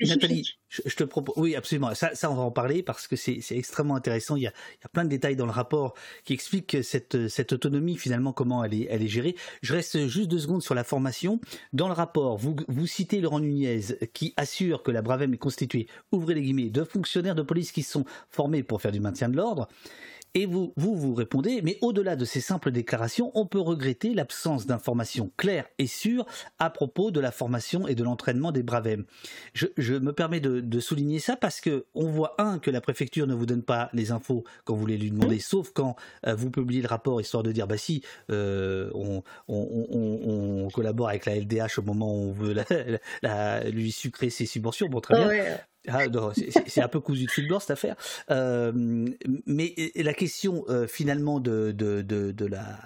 [0.00, 1.94] Nathalie, je, te propose, oui, absolument.
[1.94, 4.36] Ça, ça, on va en parler parce que c'est extrêmement intéressant.
[4.36, 5.94] Il y, a, il y, a, plein de détails dans le rapport
[6.24, 9.34] qui expliquent cette, cette autonomie, finalement, comment elle est, elle est gérée.
[9.62, 11.40] Je reste juste deux secondes sur la formation.
[11.72, 13.80] Dans le rapport, vous, vous citez Laurent Nunez
[14.12, 17.82] qui assure que la Bravem est constituée, ouvrez les guillemets, de fonctionnaires de police qui
[17.82, 19.68] sont formés pour faire du maintien de l'ordre.
[20.34, 24.66] Et vous, vous, vous répondez, mais au-delà de ces simples déclarations, on peut regretter l'absence
[24.66, 26.24] d'informations claires et sûres
[26.58, 29.04] à propos de la formation et de l'entraînement des Bravem.
[29.54, 32.80] Je, je, me permets de, de, souligner ça parce que on voit, un, que la
[32.80, 36.34] préfecture ne vous donne pas les infos quand vous les lui demandez, sauf quand euh,
[36.34, 41.08] vous publiez le rapport, histoire de dire, bah si, euh, on, on, on, on, collabore
[41.08, 42.64] avec la LDH au moment où on veut la,
[43.22, 44.88] la, lui sucrer ses subventions.
[44.88, 45.58] Bon, très bien.
[45.88, 46.04] Ah,
[46.66, 47.96] c'est un peu cousu de fil blanc cette affaire.
[48.30, 48.72] Euh,
[49.46, 52.78] mais la question euh, finalement de, de, de, la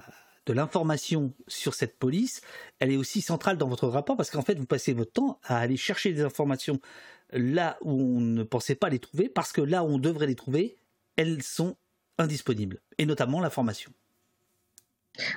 [0.46, 2.40] de l'information sur cette police,
[2.78, 5.58] elle est aussi centrale dans votre rapport parce qu'en fait, vous passez votre temps à
[5.58, 6.80] aller chercher des informations
[7.32, 10.34] là où on ne pensait pas les trouver, parce que là où on devrait les
[10.34, 10.76] trouver,
[11.16, 11.76] elles sont
[12.18, 13.90] indisponibles, et notamment l'information.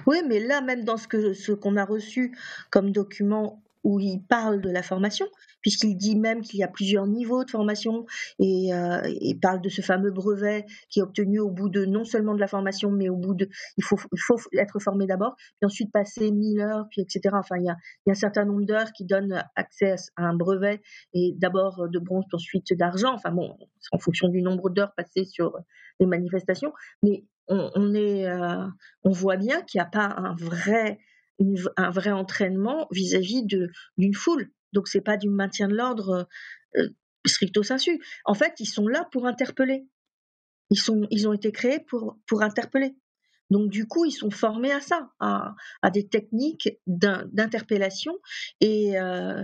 [0.06, 2.36] Oui, mais là, même dans ce qu'on a reçu
[2.70, 5.26] comme document où il parle de la formation,
[5.62, 8.06] puisqu'il dit même qu'il y a plusieurs niveaux de formation
[8.38, 12.04] et euh, il parle de ce fameux brevet qui est obtenu au bout de non
[12.04, 13.48] seulement de la formation, mais au bout de
[13.78, 17.34] il faut il faut être formé d'abord, puis ensuite passer 1000 heures, puis etc.
[17.40, 17.78] Enfin, il y a,
[18.10, 20.82] un certain nombre d'heures qui donnent accès à un brevet
[21.14, 23.14] et d'abord de bronze, puis ensuite d'argent.
[23.14, 23.58] Enfin bon,
[23.94, 25.58] en fonction du nombre d'heures passées sur
[26.02, 26.74] les manifestations,
[27.04, 28.68] mais on est, euh,
[29.06, 31.00] on voit bien qu'il n'y a pas un vrai
[31.76, 34.52] un vrai entraînement vis-à-vis de d'une foule.
[34.74, 36.28] Donc c'est pas du maintien de l'ordre
[36.78, 36.90] euh,
[37.26, 38.02] stricto sensu.
[38.26, 39.88] En fait, ils sont là pour interpeller.
[40.70, 42.96] Ils sont ils ont été créés pour pour interpeller.
[43.50, 48.14] Donc du coup, ils sont formés à ça, à, à des techniques d'interpellation
[48.60, 49.44] et euh,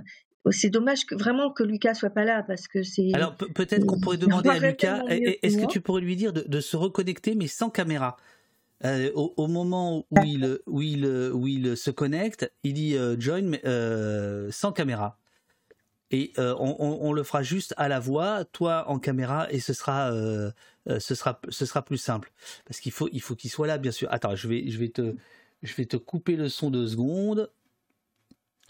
[0.52, 3.12] c'est dommage que vraiment que Lucas soit pas là parce que c'est.
[3.14, 6.60] Alors peut-être qu'on pourrait demander à Lucas, est-ce que tu pourrais lui dire de, de,
[6.60, 8.18] se reconnecter mais sans caméra?
[8.86, 13.54] Euh, au, moment où il, où, il, où il se connecte, il dit euh, join
[13.66, 15.18] euh, sans caméra.
[16.12, 20.12] Et on, on, le fera juste à la voix, toi en caméra, et ce sera,
[20.86, 22.32] ce sera, ce sera plus simple.
[22.66, 24.10] Parce qu'il faut, il faut qu'il soit là, bien sûr.
[24.12, 25.16] Attends, je vais, je vais te,
[25.64, 27.50] je vais te couper le son deux secondes.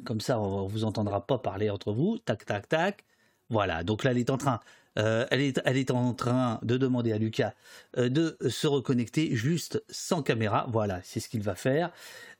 [0.06, 2.18] Comme ça, on vous entendra pas parler entre vous.
[2.18, 3.04] Tac, tac, tac.
[3.50, 3.84] Voilà.
[3.84, 4.62] Donc là, elle est en train
[5.00, 7.54] euh, elle, est, elle est en train de demander à Lucas
[7.98, 10.68] euh, de se reconnecter juste sans caméra.
[10.70, 11.92] Voilà, c'est ce qu'il va faire.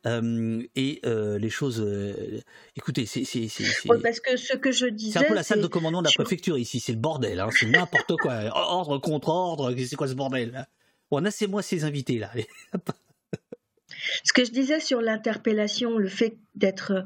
[0.06, 1.86] Euh, et les choses.
[2.76, 3.24] écoutez, c'est.
[4.02, 5.20] parce que ce que je disais.
[5.20, 7.50] C'est un peu la salle de commandement de la préfecture ici, c'est le bordel, hein,
[7.52, 8.34] c'est n'importe quoi.
[8.54, 10.68] Ordre contre ordre, c'est quoi ce bordel
[11.10, 12.32] Bon, assez-moi ces invités là.
[14.24, 17.06] ce que je disais sur l'interpellation, le fait d'être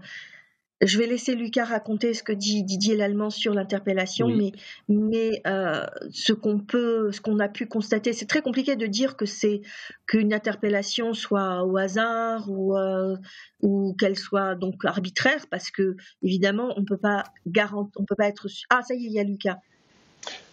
[0.81, 4.51] je vais laisser Lucas raconter ce que dit Didier Lallemand sur l'interpellation, mais,
[4.87, 9.17] mais euh, ce qu'on peut, ce qu'on a pu constater, c'est très compliqué de dire
[9.17, 9.61] que c'est
[10.05, 13.15] qu'une interpellation soit au hasard ou euh,
[13.61, 18.27] ou qu'elle soit donc arbitraire, parce que évidemment on peut pas garantir, on peut pas
[18.27, 18.47] être.
[18.69, 19.57] Ah ça y est, il y a Lucas.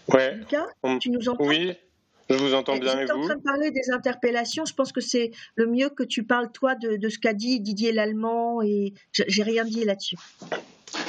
[0.08, 0.36] Ouais.
[0.36, 0.66] Lucas,
[1.00, 1.44] tu nous entends?
[1.44, 1.74] Oui.
[2.30, 3.12] Je vous entends bien et vous.
[3.12, 4.64] en train de parler des interpellations.
[4.64, 7.60] Je pense que c'est le mieux que tu parles toi de, de ce qu'a dit
[7.60, 10.16] Didier Lallemand et j'ai rien dit là-dessus.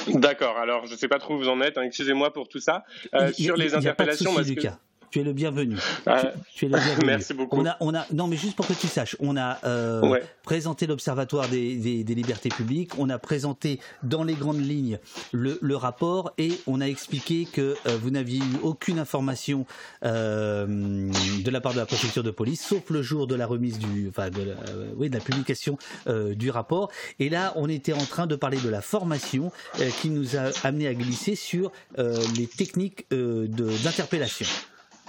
[0.08, 0.56] D'accord.
[0.58, 1.78] Alors je ne sais pas trop où vous en êtes.
[1.78, 1.82] Hein.
[1.82, 2.84] Excusez-moi pour tout ça.
[3.14, 4.78] Euh, sur les interpellations, Lucas.
[5.10, 5.76] Tu es le bienvenu.
[6.08, 6.22] Euh,
[6.54, 7.06] tu, es le bienvenu.
[7.06, 7.56] Merci beaucoup.
[7.56, 10.86] On a, on a, non, mais juste pour que tu saches, on a euh, présenté
[10.86, 14.98] l'Observatoire des, des, libertés publiques, on a présenté dans les grandes lignes
[15.32, 19.66] le, le rapport et on a expliqué que euh, vous n'aviez eu aucune information
[20.02, 24.08] de la part de la préfecture de police, sauf le jour de la remise du,
[24.08, 24.54] enfin, de la,
[24.96, 26.90] oui, de la publication du rapport.
[27.18, 29.52] Et là, on était en train de parler de la formation
[30.00, 34.46] qui nous a amené à glisser sur les techniques d'interpellation.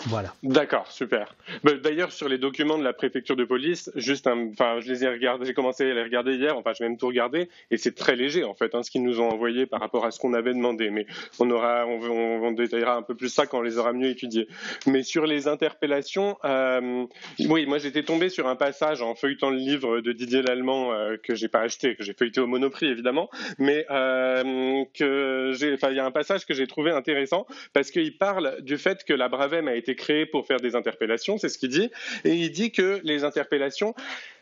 [0.07, 0.33] Voilà.
[0.43, 1.35] D'accord, super.
[1.63, 5.09] Bah, d'ailleurs, sur les documents de la préfecture de police, juste, enfin, je les ai
[5.09, 8.15] regardés, j'ai commencé à les regarder hier, enfin, j'ai même tout regardé, et c'est très
[8.15, 10.53] léger en fait, hein, ce qu'ils nous ont envoyé par rapport à ce qu'on avait
[10.53, 10.89] demandé.
[10.89, 11.05] Mais
[11.39, 14.47] on aura, on, détaillera un peu plus ça quand on les aura mieux étudiés.
[14.85, 17.05] Mais sur les interpellations, euh,
[17.39, 21.17] oui, moi j'étais tombé sur un passage en feuilletant le livre de Didier Lallemand euh,
[21.21, 25.99] que j'ai pas acheté, que j'ai feuilleté au Monoprix évidemment, mais euh, j'ai, il y
[25.99, 29.67] a un passage que j'ai trouvé intéressant parce qu'il parle du fait que la Bravem
[29.67, 31.91] a été créé pour faire des interpellations, c'est ce qu'il dit.
[32.23, 33.93] Et il dit que les interpellations,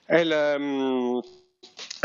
[0.08, 1.22] elles, euh,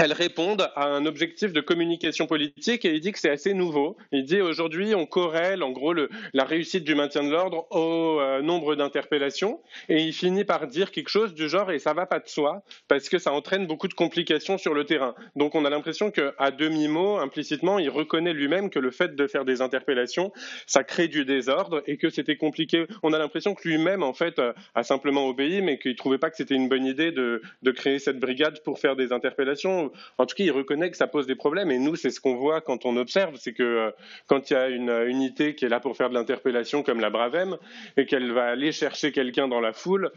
[0.01, 3.99] elles répondent à un objectif de communication politique et il dit que c'est assez nouveau.
[4.13, 8.19] Il dit aujourd'hui on corrèle en gros le, la réussite du maintien de l'ordre au
[8.21, 9.61] euh, nombre d'interpellations
[9.91, 12.63] et il finit par dire quelque chose du genre et ça va pas de soi
[12.89, 15.15] parce que ça entraîne beaucoup de complications sur le terrain.
[15.37, 19.45] Donc on a l'impression qu'à demi-mot, implicitement, il reconnaît lui-même que le fait de faire
[19.45, 20.33] des interpellations,
[20.67, 22.87] ça crée du désordre et que c'était compliqué.
[23.03, 24.41] On a l'impression que lui-même en fait
[24.75, 27.99] a simplement obéi mais qu'il trouvait pas que c'était une bonne idée de, de créer
[27.99, 31.35] cette brigade pour faire des interpellations en tout cas, il reconnaît que ça pose des
[31.35, 31.71] problèmes.
[31.71, 33.91] Et nous, c'est ce qu'on voit quand on observe, c'est que euh,
[34.27, 37.11] quand il y a une unité qui est là pour faire de l'interpellation, comme la
[37.11, 37.57] Bravem,
[37.97, 40.11] et qu'elle va aller chercher quelqu'un dans la foule,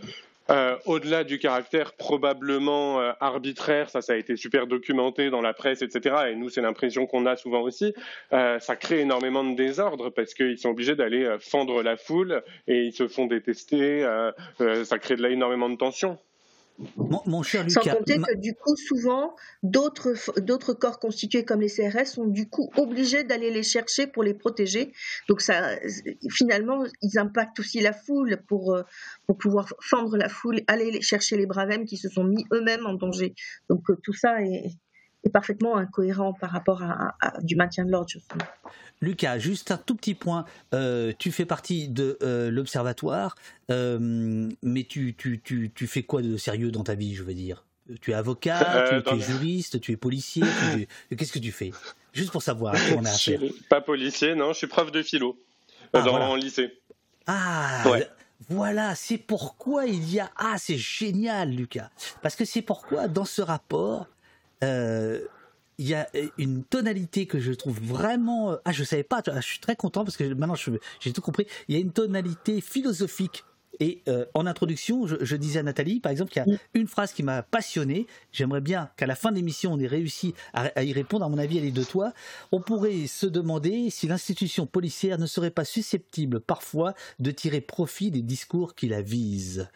[0.50, 5.54] euh, au-delà du caractère probablement euh, arbitraire, ça, ça a été super documenté dans la
[5.54, 6.16] presse, etc.
[6.32, 7.94] Et nous, c'est l'impression qu'on a souvent aussi.
[8.32, 12.94] ça crée énormément de désordre parce qu'ils sont obligés d'aller fendre la foule et ils
[12.94, 14.06] se font détester.
[14.84, 16.20] ça crée de là énormément de tension.
[16.98, 17.82] Mon, cher Lucas.
[17.82, 22.72] Sans compter que du coup, souvent, d'autres corps constitués comme les CRS sont du coup
[22.78, 24.92] obligés d'aller les chercher pour les protéger.
[25.30, 25.78] Donc ça,
[26.32, 28.84] finalement, ils impactent aussi la foule pour, euh,
[29.28, 32.94] pour pouvoir fendre la foule, aller chercher les bravèmes qui se sont mis eux-mêmes en
[32.94, 33.36] danger.
[33.70, 34.72] Donc euh, tout ça est,
[35.24, 38.08] est parfaitement incohérent par rapport à, du maintien de l'ordre.
[39.02, 40.46] Lucas, juste un tout petit point.
[40.74, 43.36] Euh, tu fais partie de euh, l'observatoire,
[43.70, 47.34] euh, mais tu, tu, tu, tu, fais quoi de sérieux dans ta vie, je veux
[47.34, 47.66] dire?
[48.02, 50.44] Tu es avocat, tu, es juriste, tu es policier,
[51.18, 51.72] qu'est-ce que tu fais?
[52.14, 53.40] Juste pour savoir on a affaire.
[53.70, 55.38] Pas policier, non, je suis prof de philo
[55.92, 56.80] ah, dans le lycée.
[57.28, 57.84] Ah,
[58.50, 60.30] Voilà, c'est pourquoi il y a.
[60.38, 61.90] Ah, c'est génial, Lucas.
[62.22, 64.08] Parce que c'est pourquoi, dans ce rapport,
[64.64, 65.20] euh,
[65.78, 68.52] il y a une tonalité que je trouve vraiment.
[68.52, 69.22] Euh, ah, je savais pas.
[69.26, 71.48] Je suis très content parce que maintenant j'ai tout compris.
[71.68, 73.44] Il y a une tonalité philosophique.
[73.80, 77.12] Et euh, en introduction, je, disais à Nathalie, par exemple, qu'il y a une phrase
[77.12, 78.06] qui m'a passionné.
[78.32, 81.26] J'aimerais bien qu'à la fin de l'émission, on ait réussi à, y répondre.
[81.26, 82.14] À mon avis, elle est de toi.
[82.52, 88.12] On pourrait se demander si l'institution policière ne serait pas susceptible parfois de tirer profit
[88.12, 89.68] des discours qui la visent.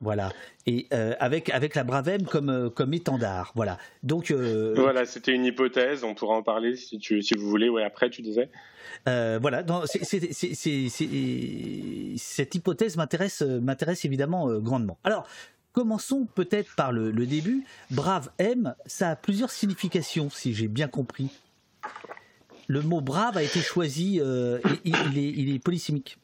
[0.00, 0.30] Voilà.
[0.66, 3.50] Et euh, avec avec la Bravem comme euh, comme étendard.
[3.56, 3.78] Voilà.
[4.04, 6.04] Donc euh, voilà, c'était une hypothèse.
[6.04, 7.68] On pourra en parler si tu si vous voulez.
[7.68, 8.48] Ouais, après tu disais.
[9.06, 9.64] voilà.
[12.16, 14.98] cette hypothèse m'intéresse m'intéresse évidemment grandement.
[15.04, 15.26] Alors.
[15.74, 17.64] Commençons peut-être par le, début.
[17.92, 21.30] Brave M, ça a plusieurs significations, si j'ai bien compris.
[22.66, 26.18] Le mot brave a été choisi, il, est, il est polysémique.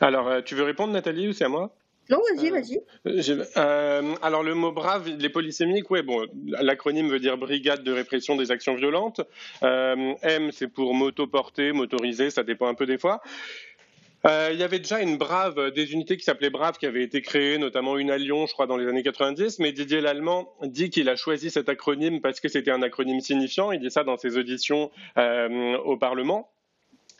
[0.00, 1.72] Alors, tu veux répondre, Nathalie, ou c'est à moi?
[2.10, 3.42] Non, vas-y, euh, vas-y.
[3.56, 8.36] Euh, alors, le mot brave, les polysémiques, ouais, bon, l'acronyme veut dire Brigade de répression
[8.36, 9.20] des actions violentes.
[9.62, 13.22] Euh, M, c'est pour moto porté, motorisé, ça dépend un peu des fois.
[14.24, 17.58] il y avait déjà une brave, des unités qui s'appelaient Brave qui avaient été créées,
[17.58, 19.58] notamment une à Lyon, je crois, dans les années 90.
[19.60, 23.72] Mais Didier Lallemand dit qu'il a choisi cet acronyme parce que c'était un acronyme signifiant.
[23.72, 26.51] Il dit ça dans ses auditions au Parlement.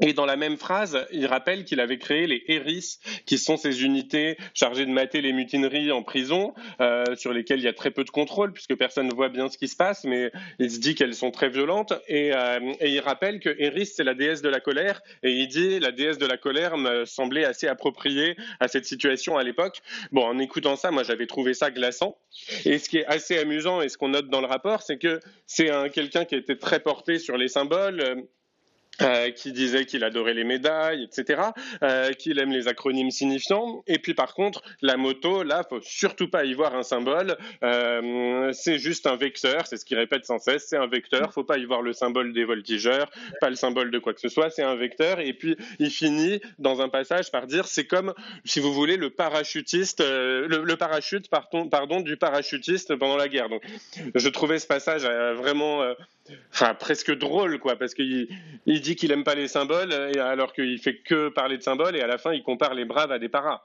[0.04, 3.84] Et dans la même phrase, il rappelle qu'il avait créé les ERIS, qui sont ces
[3.84, 7.92] unités chargées de mater les mutineries en prison, euh, sur lesquelles il y a très
[7.92, 10.80] peu de contrôle, puisque personne ne voit bien ce qui se passe, mais il se
[10.80, 11.92] dit qu'elles sont très violentes.
[12.08, 15.46] Et, euh, et il rappelle que Eris, c'est la déesse de la colère, et il
[15.46, 19.82] dit la déesse de la colère me semblait assez appropriée à cette situation à l'époque.
[20.10, 22.18] Bon, en écoutant ça, moi j'avais trouvé ça glaçant.
[22.64, 25.20] Et ce qui est assez amusant, et ce qu'on note dans le rapport, c'est que
[25.46, 28.26] c'est quelqu'un qui était très porté sur les symboles.
[29.02, 31.42] Euh, qui disait qu'il adorait les médailles, etc.,
[31.82, 33.82] euh, qu'il aime les acronymes signifiants.
[33.86, 37.36] Et puis par contre, la moto, là, faut surtout pas y voir un symbole.
[37.62, 40.66] Euh, c'est juste un vecteur, c'est ce qu'il répète sans cesse.
[40.68, 41.32] C'est un vecteur.
[41.32, 44.28] Faut pas y voir le symbole des voltigeurs, pas le symbole de quoi que ce
[44.28, 44.50] soit.
[44.50, 45.20] C'est un vecteur.
[45.20, 49.10] Et puis il finit dans un passage par dire, c'est comme, si vous voulez, le
[49.10, 53.48] parachutiste, le, parachute, pardon, pardon, du parachutiste pendant la guerre.
[53.48, 53.62] Donc,
[54.14, 55.82] je trouvais ce passage vraiment
[56.52, 58.28] enfin presque drôle quoi parce qu'il
[58.66, 62.00] il dit qu'il aime pas les symboles alors qu'il fait que parler de symboles et
[62.00, 63.62] à la fin il compare les braves à des paras.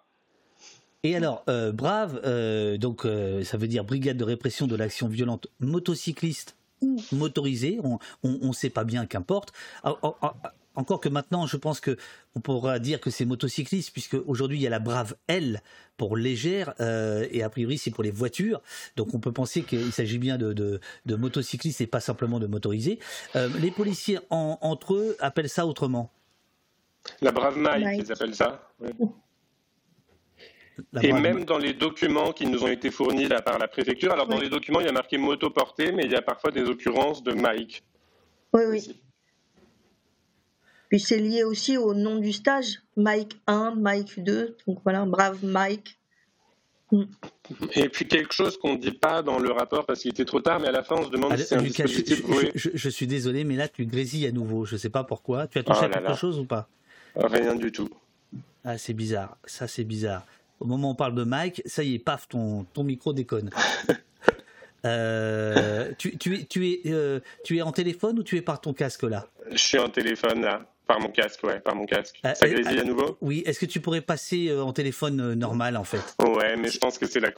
[1.03, 5.07] Et alors, euh, brave, euh, donc euh, ça veut dire brigade de répression de l'action
[5.07, 9.53] violente motocycliste ou motorisée, on ne sait pas bien, qu'importe.
[9.84, 11.97] Ah, ah, ah, encore que maintenant, je pense que
[12.36, 15.61] on pourra dire que c'est motocycliste, puisque aujourd'hui il y a la Brave L
[15.97, 18.61] pour légère, euh, et a priori c'est pour les voitures.
[18.95, 22.99] Donc on peut penser qu'il s'agit bien de, de, motocyclistes et pas simplement de motorisés.
[23.36, 26.11] Euh, les policiers entre eux appellent ça autrement.
[27.21, 28.69] La Brave Mike, ils appellent ça.
[31.01, 34.39] Et même dans les documents qui nous ont été fournis par la préfecture, alors dans
[34.39, 37.23] les documents il y a marqué moto portée, mais il y a parfois des occurrences
[37.23, 37.84] de Mike.
[38.53, 39.01] Oui, oui.
[40.89, 45.43] Puis c'est lié aussi au nom du stage, Mike 1, Mike 2, donc voilà, brave
[45.43, 45.97] Mike.
[46.91, 47.03] Mm.
[47.75, 50.39] Et puis quelque chose qu'on ne dit pas dans le rapport parce qu'il était trop
[50.39, 52.23] tard, mais à la fin on se demande si c'est un dispositif.
[52.55, 54.65] Je, suis désolé, mais là tu grésilles à nouveau.
[54.65, 55.47] Je ne sais pas pourquoi.
[55.47, 56.69] Tu as touché oh à quelque chose ou pas?
[57.15, 57.89] Rien du tout.
[58.63, 59.38] Ah c'est bizarre.
[59.45, 60.25] Ça c'est bizarre.
[60.59, 63.49] Au moment où on parle de Mike, ça y est, paf, ton, ton micro déconne.
[64.85, 68.61] Euh, tu, tu, es, tu, es, euh, tu es en téléphone ou tu es par
[68.61, 69.27] ton casque là?
[69.51, 70.71] Je suis en téléphone là.
[70.85, 72.21] Par mon casque, ouais, par mon casque.
[72.23, 73.17] Euh, ça grésille à nouveau?
[73.19, 76.15] Oui, est-ce que tu pourrais passer en téléphone normal en fait?
[76.23, 77.31] Ouais, mais je pense que c'est la.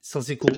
[0.00, 0.48] Sans écho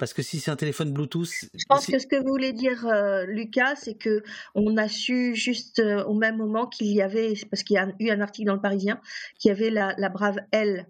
[0.00, 1.28] parce que si c'est un téléphone Bluetooth.
[1.54, 2.84] Je pense que ce que vous voulez dire,
[3.28, 4.24] Lucas, c'est que
[4.56, 8.10] on a su juste au même moment qu'il y avait, parce qu'il y a eu
[8.10, 9.00] un article dans le Parisien,
[9.38, 10.86] qu'il y avait la, la brave L,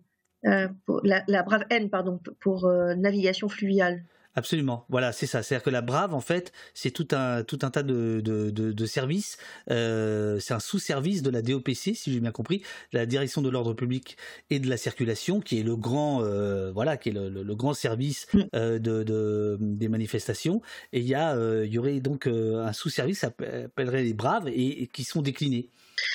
[0.86, 4.04] pour, la, la, brave N, pardon, pour navigation fluviale.
[4.36, 5.42] Absolument, voilà, c'est ça.
[5.42, 8.86] C'est-à-dire que la Brave, en fait, c'est tout un, tout un tas de, de, de,
[8.86, 9.38] services.
[9.72, 12.62] Euh, c'est un sous-service de la DOPC, si j'ai bien compris,
[12.92, 14.16] la Direction de l'ordre public
[14.48, 18.28] et de la circulation, qui est le grand, euh, voilà, qui est le, grand service
[18.32, 18.40] mm.
[18.54, 20.62] euh, de, des manifestations.
[20.92, 25.02] Et il y a, il y aurait donc un sous-service, appellerait les Braves, et, qui
[25.02, 25.70] sont déclinés.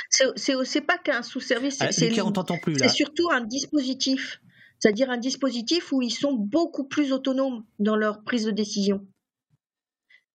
[0.10, 2.12] C'est pas qu'un sous-service, ah, c'est
[2.88, 4.40] surtout un dispositif
[4.86, 9.04] c'est-à-dire un dispositif où ils sont beaucoup plus autonomes dans leur prise de décision.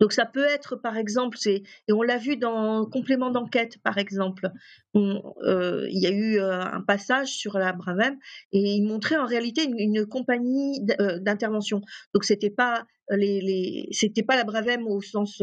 [0.00, 4.50] Donc ça peut être, par exemple, et on l'a vu dans complément d'enquête, par exemple,
[4.96, 8.18] euh, il y a eu euh, un passage sur la Bravem
[8.50, 11.80] et il montrait en réalité une, compagnie euh, d'intervention.
[12.12, 15.40] Donc c'était pas les, c'était pas la Bravem au sens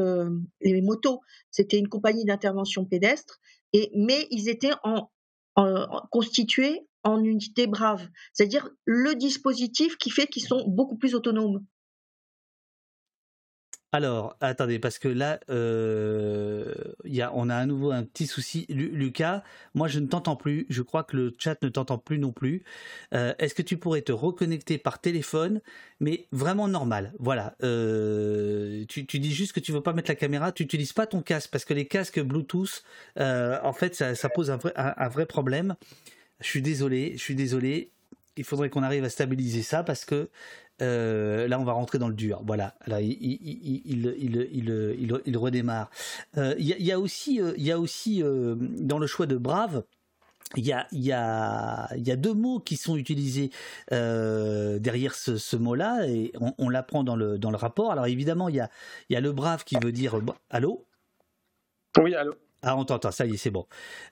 [0.59, 3.39] les motos, c'était une compagnie d'intervention pédestre.
[3.71, 5.09] Et mais ils étaient en
[6.11, 11.63] constitués en unité brave, c'est-à-dire le dispositif qui fait qu'ils sont beaucoup plus autonomes.
[13.93, 16.73] Alors, attendez, parce que là, euh,
[17.05, 18.65] y a, on a à nouveau un petit souci.
[18.69, 19.43] Lucas,
[19.75, 20.65] moi je ne t'entends plus.
[20.69, 22.63] Je crois que le chat ne t'entend plus non plus.
[23.13, 25.61] Euh, est-ce que tu pourrais te reconnecter par téléphone,
[26.01, 27.13] mais vraiment normal?
[27.17, 27.55] Voilà.
[27.63, 30.51] Euh, tu, dis juste que tu veux pas mettre la caméra.
[30.51, 32.83] Tu n'utilises pas ton casque parce que les casques Bluetooth,
[33.19, 35.75] euh, en fait, ça, pose un vrai, un vrai problème.
[36.39, 37.91] Je suis désolé, je suis désolé.
[38.35, 40.29] Il faudrait qu'on arrive à stabiliser ça parce que
[40.81, 42.41] euh, là, on va rentrer dans le dur.
[42.45, 44.05] Voilà, là, il, il,
[44.51, 45.89] il, il redémarre.
[46.37, 49.83] Euh, il y, a aussi, il y a aussi euh, dans le choix de Brave,
[50.55, 53.49] il y a, y, a, y a deux mots qui sont utilisés
[53.89, 57.91] derrière ce, mot-là et on, l'apprend dans le, dans le rapport.
[57.91, 58.69] Alors évidemment, il y a,
[59.09, 60.85] y a le brave qui veut dire allô?
[61.97, 63.67] Oui, allô ah, on t'entend, ça y est, c'est bon.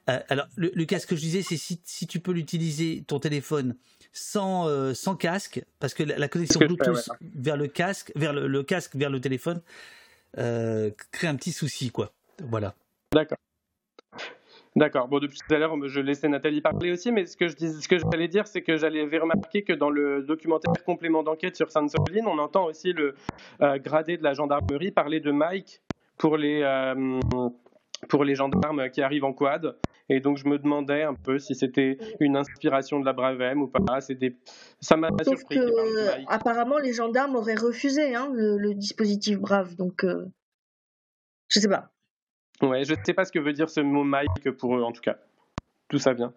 [0.09, 3.75] Euh, alors, Lucas, ce que je disais, c'est si, si, tu peux l'utiliser, ton téléphone,
[4.13, 8.95] sans, euh, sans casque, parce que la, connexion Bluetooth vers le casque, vers le, casque,
[8.95, 9.61] vers le téléphone,
[10.37, 12.11] euh, crée un petit souci, quoi.
[12.43, 12.75] Voilà.
[13.13, 13.37] D'accord.
[14.75, 15.07] D'accord.
[15.07, 17.81] Bon, depuis tout à l'heure, je laissais Nathalie parler aussi, mais ce que je dis,
[17.81, 21.71] ce que j'allais dire, c'est que j'allais remarquer que dans le documentaire complément d'enquête sur
[21.71, 23.15] Sainte-Soline, on entend aussi le
[23.59, 25.81] gradé de la gendarmerie parler de Mike
[26.17, 26.61] pour les
[28.09, 29.77] pour les gendarmes qui arrivent en quad.
[30.09, 33.67] Et donc je me demandais un peu si c'était une inspiration de la Bravem ou
[33.67, 33.99] pas.
[34.09, 34.35] Des...
[34.79, 35.55] Ça m'a surpris.
[35.55, 39.75] Que, apparemment, les gendarmes auraient refusé hein, le, dispositif Brave.
[39.75, 40.25] Donc euh,
[41.47, 41.91] je sais pas.
[42.61, 45.01] Ouais, je sais pas ce que veut dire ce mot Mike pour eux en tout
[45.01, 45.17] cas.
[45.89, 46.33] Tout ça vient.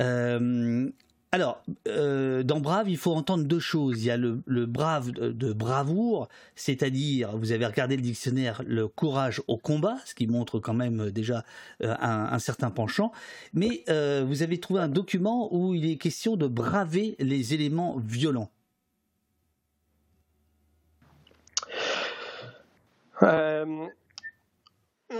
[0.00, 0.90] Euh,
[1.34, 4.04] Alors, euh, dans Brave, il faut entendre deux choses.
[4.04, 9.42] Il y a le, brave de, bravoure, c'est-à-dire, vous avez regardé le dictionnaire, le courage
[9.48, 11.44] au combat, ce qui montre quand même euh, déjà
[11.82, 13.10] euh, un, certain penchant.
[13.52, 18.52] Mais vous avez trouvé un document où il est question de braver les éléments violents.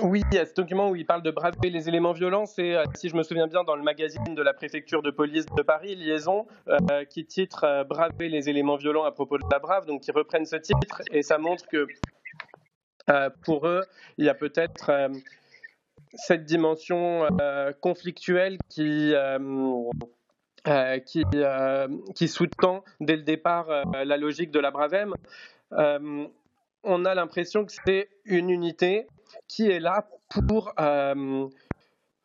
[0.03, 2.47] Oui, il y a ce document où il parle de braver les éléments violents.
[2.47, 5.47] C'est, euh, si je me souviens bien, dans le magazine de la préfecture de police
[5.47, 9.59] de Paris, Liaison, euh, qui titre euh, Braver les éléments violents à propos de la
[9.59, 11.86] Brave, donc qui reprennent ce titre et ça montre que
[13.42, 13.84] pour eux,
[14.16, 15.11] il y a peut-être
[16.14, 17.28] cette dimension
[17.82, 19.12] conflictuelle qui.
[21.05, 21.24] qui,
[22.14, 25.12] qui sous-tend dès le départ la logique de la Bravem.
[25.70, 29.07] on a l'impression que c'est une unité
[29.49, 31.47] qui est là pour, euh,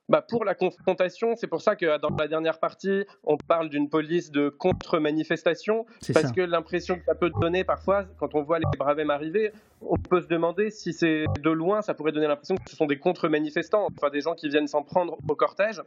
[0.07, 1.35] bah pour la confrontation.
[1.35, 6.31] C'est pour ça que dans la dernière partie, on parle d'une police de contre-manifestation, parce
[6.31, 9.51] que l'impression que ça peut donner parfois, quand on voit les bravèmes arriver,
[9.81, 12.85] on peut se demander si c'est de loin, ça pourrait donner l'impression que ce sont
[12.85, 15.81] des contre-manifestants, enfin des gens qui viennent s'en prendre au cortège.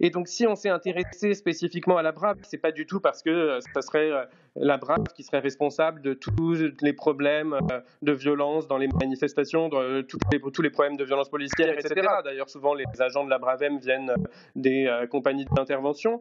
[0.00, 3.22] Et donc, si on s'est intéressé spécifiquement à la Brave, c'est pas du tout parce
[3.22, 4.24] que euh, ça serait euh,
[4.56, 9.68] la Brave qui serait responsable de tous les problèmes euh, de violence dans les manifestations,
[9.68, 12.06] de tous les, tous les problèmes de violence policière, etc.
[12.24, 14.14] D'ailleurs, souvent, les agents de la Bravem viennent
[14.56, 16.20] des compagnies d'intervention.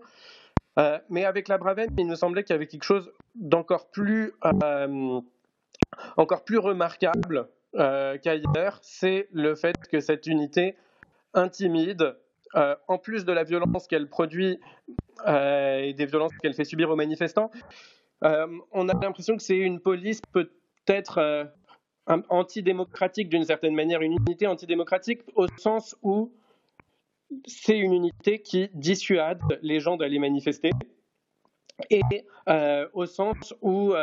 [1.10, 4.34] mais avec la Bravem, il nous semblait qu'il y avait quelque chose d'encore plus,
[6.18, 10.76] encore plus remarquable qu'ailleurs, c'est le fait que cette unité
[11.34, 12.16] intimide
[12.56, 14.60] euh, en plus de la violence qu'elle produit
[15.28, 17.52] euh, et des violences qu'elle fait subir aux manifestants,
[18.24, 21.52] euh, on a l'impression que c'est une police peut-être
[22.30, 26.34] antidémocratique d'une certaine manière, une unité antidémocratique au sens où
[27.46, 30.72] c'est une unité qui dissuade les gens d'aller manifester
[31.92, 32.02] et
[32.94, 33.94] au sens où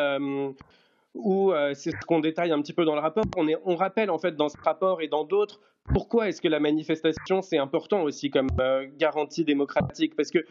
[1.17, 3.25] où c'est ce qu'on détaille un petit peu dans le rapport.
[3.65, 5.61] On, rappelle en fait dans ce rapport et dans d'autres
[5.93, 10.17] pourquoi est-ce que la manifestation, c'est important aussi comme euh, garantie démocratique?
[10.17, 10.45] Parce que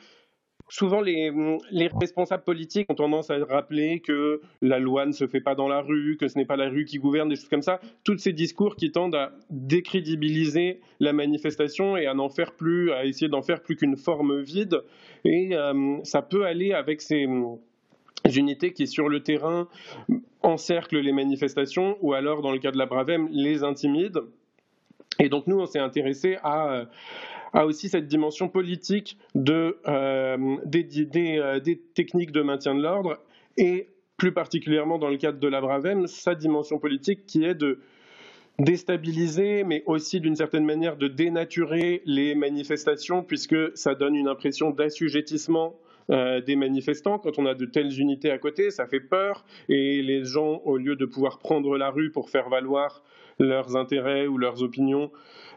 [0.69, 1.31] souvent, les,
[1.71, 5.67] les, responsables politiques ont tendance à rappeler que la loi ne se fait pas dans
[5.67, 7.79] la rue, que ce n'est pas la rue qui gouverne, des choses comme ça.
[8.03, 13.05] Tous ces discours qui tendent à décrédibiliser la manifestation et à n'en faire plus, à
[13.05, 14.83] essayer d'en faire plus qu'une forme vide.
[15.25, 17.27] Et euh, ça peut aller avec ces
[18.25, 19.67] unités qui, sur le terrain,
[20.41, 24.21] encerclent les manifestations ou alors, dans le cas de la Bravem, les intimident.
[25.19, 26.85] Et donc nous, on s'est intéressé à,
[27.53, 33.19] à, aussi cette dimension politique euh, euh, des, techniques de maintien de l'ordre
[33.57, 37.79] et plus particulièrement dans le cadre de la Bravem, sa dimension politique qui est de
[38.59, 44.69] déstabiliser, mais aussi d'une certaine manière de dénaturer les manifestations, puisque ça donne une impression
[44.69, 45.75] d'assujettissement
[46.11, 47.17] euh, des manifestants.
[47.17, 50.77] Quand on a de telles unités à côté, ça fait peur et les gens, au
[50.77, 53.03] lieu de pouvoir prendre la rue pour faire valoir
[53.39, 55.11] leurs intérêts ou leurs opinions,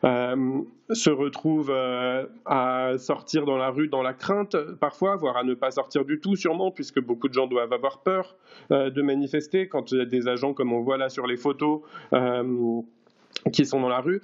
[0.05, 5.45] euh, se retrouvent euh, à sortir dans la rue dans la crainte parfois, voire à
[5.45, 8.37] ne pas sortir du tout sûrement, puisque beaucoup de gens doivent avoir peur
[8.71, 11.83] de manifester quand il y a des agents comme on voit là sur les photos
[13.53, 14.21] qui sont dans la rue.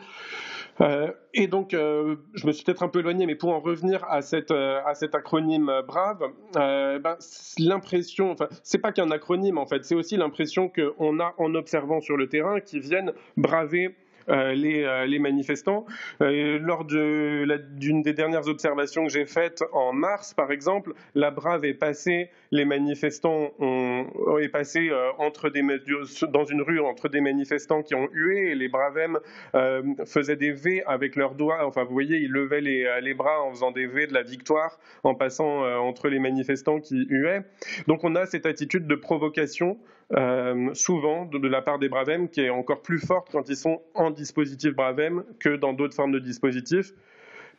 [0.80, 4.04] Euh, et donc, euh, je me suis peut-être un peu éloigné, mais pour en revenir
[4.08, 7.16] à, cette, euh, à cet acronyme BRAVE, ben,
[7.58, 12.00] l'impression, enfin, c'est pas qu'un acronyme en fait, c'est aussi l'impression qu'on a en observant
[12.00, 13.94] sur le terrain qui viennent braver
[14.28, 15.86] les, euh, les, manifestants.
[16.20, 21.64] Euh, lors d'une des dernières observations que j'ai faites en mars, par exemple, la Brave
[21.64, 24.06] est passée, les manifestants ont,
[24.40, 25.62] est passé entre des,
[26.28, 29.18] dans une rue entre des manifestants qui ont hué et les Bravem
[30.06, 31.66] faisaient des V avec leurs doigts.
[31.66, 34.78] Enfin, vous voyez, ils levaient les, les bras en faisant des V de la victoire
[35.02, 37.42] en passant entre les manifestants qui huaient.
[37.86, 39.78] Donc on a cette attitude de provocation
[40.12, 43.80] euh, souvent de, la part des Bravem qui est encore plus forte quand ils sont
[43.94, 46.92] en dispositif Bravem que dans d'autres formes de dispositifs,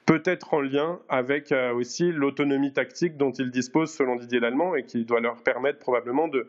[0.05, 4.83] peut-être en lien avec euh, aussi l'autonomie tactique dont ils disposent selon Didier Lallemand et
[4.83, 6.47] qui doit leur permettre probablement de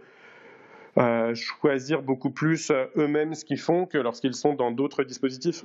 [0.99, 5.65] euh, choisir beaucoup plus eux-mêmes ce qu'ils font que lorsqu'ils sont dans d'autres dispositifs.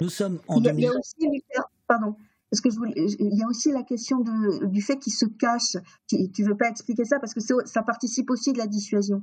[0.00, 1.42] Nous sommes en il y a, aussi,
[1.88, 2.14] pardon.
[2.50, 4.24] Parce que il y a aussi la question
[4.62, 5.76] du fait qu'ils se cachent.
[6.08, 9.22] Tu, tu veux pas expliquer ça parce que ça participe aussi de la dissuasion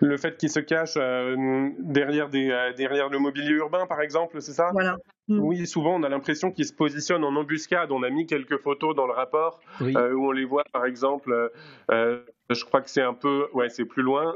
[0.00, 4.40] le fait qu'il se cache euh, derrière, des, euh, derrière le mobilier urbain, par exemple,
[4.40, 4.70] c'est ça?
[4.72, 4.96] Voilà.
[5.28, 5.40] Mm.
[5.40, 7.92] Oui, souvent on a l'impression qu'il se positionne en embuscade.
[7.92, 11.50] On a mis quelques photos dans le rapport euh, où on les voit, par exemple.
[11.90, 14.32] je crois que c'est un peu, ouais, c'est plus loin.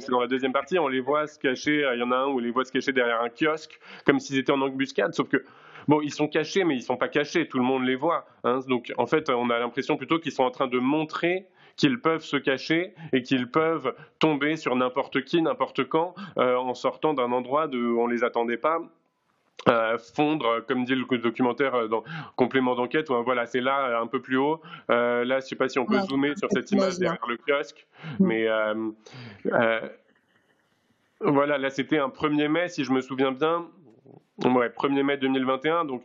[0.00, 0.78] c'est dans la deuxième partie.
[0.78, 1.88] On les voit se cacher.
[1.94, 4.18] Il y en a un où on les voit se cacher derrière un kiosque, comme
[4.18, 5.14] s'ils étaient en embuscade.
[5.14, 5.44] Sauf que
[5.86, 8.26] bon, ils sont cachés, mais ils sont pas cachés, tout le monde les voit.
[8.44, 8.60] Hein.
[8.68, 11.46] Donc en fait, on a l'impression plutôt qu'ils sont en train de montrer
[11.76, 16.74] qu'ils peuvent se cacher et qu'ils peuvent tomber sur n'importe qui, n'importe quand, euh, en
[16.74, 18.80] sortant d'un endroit où on les attendait pas.
[19.68, 22.02] Euh, fondre, comme dit le documentaire euh, dans
[22.34, 24.60] complément d'enquête, voilà, c'est là un peu plus haut.
[24.88, 27.86] là, je ne sais pas si on peut zoomer sur cette image derrière le kiosque,
[28.18, 28.26] mm.
[28.26, 28.48] mais
[31.20, 33.66] voilà, là c'était un 1er mai, si je me souviens bien.
[34.44, 35.84] Ouais, 1er mai 2021.
[35.84, 36.02] Donc,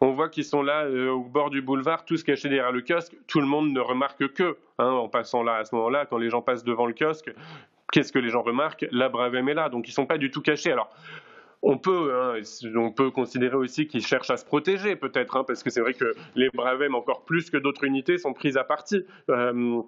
[0.00, 3.16] on voit qu'ils sont là euh, au bord du boulevard, tous cachés derrière le kiosque.
[3.26, 6.30] Tout le monde ne remarque que, hein, en passant là à ce moment-là, quand les
[6.30, 7.32] gens passent devant le kiosque,
[7.92, 8.86] qu'est-ce que les gens remarquent?
[8.92, 9.68] La Bravem est là.
[9.68, 10.72] Donc, ils sont pas du tout cachés.
[10.72, 10.90] Alors,
[11.62, 12.40] on peut, hein,
[12.76, 15.94] on peut considérer aussi qu'ils cherchent à se protéger, peut-être, hein, parce que c'est vrai
[15.94, 19.04] que les Bravem, encore plus que d'autres unités, sont prises à partie.
[19.28, 19.82] Euh,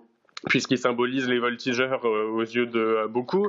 [0.49, 3.49] puisqu'ils symbolisent les voltigeurs euh, aux yeux de beaucoup.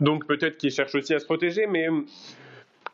[0.00, 1.88] Donc peut-être qu'ils cherchent aussi à se protéger, mais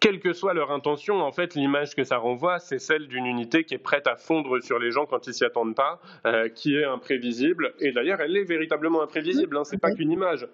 [0.01, 3.65] quelle que soit leur intention, en fait, l'image que ça renvoie, c'est celle d'une unité
[3.65, 6.77] qui est prête à fondre sur les gens quand ils s'y attendent pas, euh, qui
[6.77, 7.75] est imprévisible.
[7.81, 9.57] Et d'ailleurs, elle est véritablement imprévisible.
[9.57, 10.47] Hein, c'est pas qu'une image.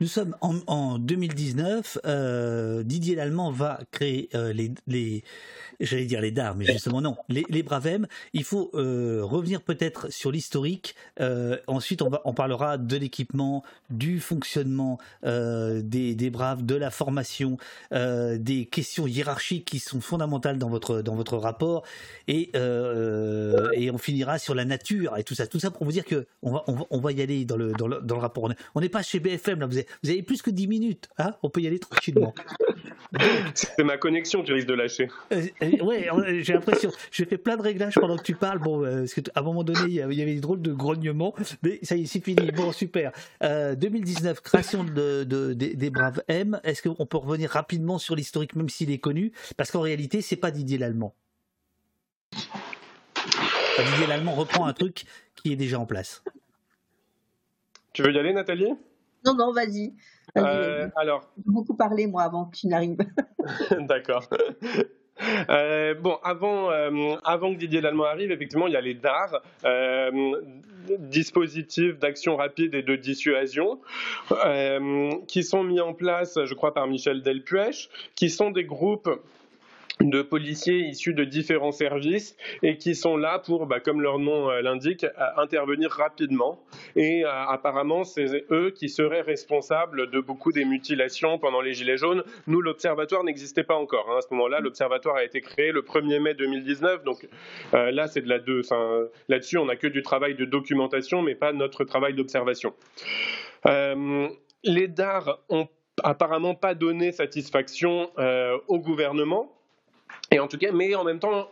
[0.00, 1.98] Nous sommes en, 2019.
[2.04, 4.52] Euh, Didier Lallemand va créer euh,
[4.86, 5.24] les,
[5.80, 8.06] j'allais dire les DAR, mais justement non, les, les Bravem.
[8.32, 10.94] Il faut euh, revenir peut-être sur l'historique.
[11.66, 17.56] ensuite, on, va, on parlera de l'équipement, du fonctionnement des, des, Braves, de la formation,
[17.92, 21.84] des questions hiérarchiques qui sont fondamentales dans votre, dans votre rapport.
[22.28, 25.46] Et, et on finira sur la nature et tout ça.
[25.46, 27.86] Tout ça pour vous dire que on va, on va, y aller dans le, dans
[27.86, 28.50] le, dans le rapport.
[28.74, 31.50] On n'est pas chez BFM, là, vous vous avez plus que 10 minutes, hein on
[31.50, 32.34] peut y aller tranquillement.
[33.54, 35.08] C'est ma connexion, tu risques de lâcher.
[35.64, 36.90] Euh, euh, ouais, j'ai l'impression.
[37.10, 38.58] J'ai fait plein de réglages pendant que tu parles.
[38.58, 41.78] Bon, euh, parce qu'à un moment donné, il y avait des drôles de grognements, mais
[41.82, 42.50] ça y est, c'est fini.
[42.52, 43.12] Bon, super.
[43.40, 46.60] 2019, création de, des, Braves M.
[46.64, 49.32] Est-ce qu'on peut revenir rapidement sur l'historique, même s'il est connu?
[49.56, 51.14] Parce qu'en réalité, c'est pas Didier Lallemand.
[52.32, 55.04] Didier Lallemand reprend un truc
[55.36, 56.22] qui est déjà en place.
[57.92, 58.74] Tu veux y aller, Nathalie?
[59.24, 59.94] Non, non, vas-y.
[60.36, 61.30] Euh, alors.
[61.36, 62.98] J'ai beaucoup parlé, moi, avant que tu n'arrives.
[63.80, 64.28] D'accord.
[65.48, 69.42] Euh, bon, avant, euh, avant que Didier Lallemand arrive, effectivement, il y a les DAR,
[70.98, 73.80] dispositifs d'action rapide et de dissuasion,
[75.26, 79.10] qui sont mis en place, je crois, par Michel Delpuech, qui sont des groupes
[80.04, 84.50] de policiers issus de différents services et qui sont là pour, bah, comme leur nom
[84.50, 86.60] euh, l'indique, intervenir rapidement.
[86.96, 91.96] Et euh, apparemment, c'est eux qui seraient responsables de beaucoup des mutilations pendant les Gilets
[91.96, 92.22] jaunes.
[92.46, 94.10] Nous, l'Observatoire n'existait pas encore.
[94.10, 94.18] Hein.
[94.18, 97.04] À ce moment-là, l'Observatoire a été créé le 1er mai 2019.
[97.04, 97.26] Donc
[97.72, 98.62] euh, là, c'est de la deux.
[99.28, 102.74] Là-dessus, on n'a que du travail de documentation, mais pas notre travail d'observation.
[103.64, 105.68] les DAR ont
[106.02, 108.10] apparemment pas donné satisfaction
[108.68, 109.53] au gouvernement
[110.30, 111.48] et en tout cas, mais en même temps,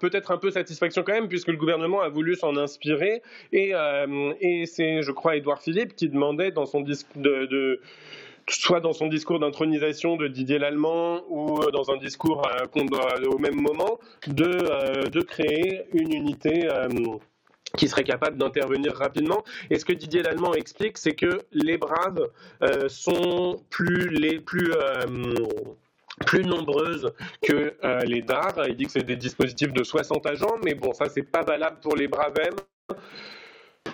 [0.00, 3.22] peut-être un peu satisfaction quand même, puisque le gouvernement a voulu s'en inspirer.
[3.52, 4.32] Et, euh,
[4.66, 6.52] c'est, je crois, Édouard Philippe qui demandait
[8.46, 13.56] soit dans son discours d'intronisation de Didier Lallemand ou dans un discours euh, au même
[13.56, 16.68] moment, de, euh, créer une unité
[17.78, 19.42] qui serait capable d'intervenir rapidement.
[19.70, 22.28] Et ce que Didier Lallemand explique, c'est que les braves
[22.88, 24.70] sont plus les plus
[26.26, 27.12] plus nombreuses
[27.42, 28.52] que euh, les DAR.
[28.68, 31.78] Il dit que c'est des dispositifs de 60 agents, mais bon, ça, c'est pas valable
[31.80, 32.54] pour les Bravem.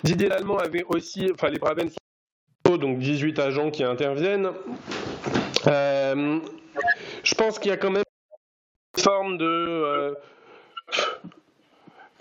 [0.02, 4.50] Didier Lallemand avait aussi, enfin, les Bravem sont donc 18 agents qui interviennent.
[5.66, 6.40] Euh,
[7.22, 8.04] je pense qu'il y a quand même
[8.96, 9.46] une forme de.
[9.46, 10.14] Euh,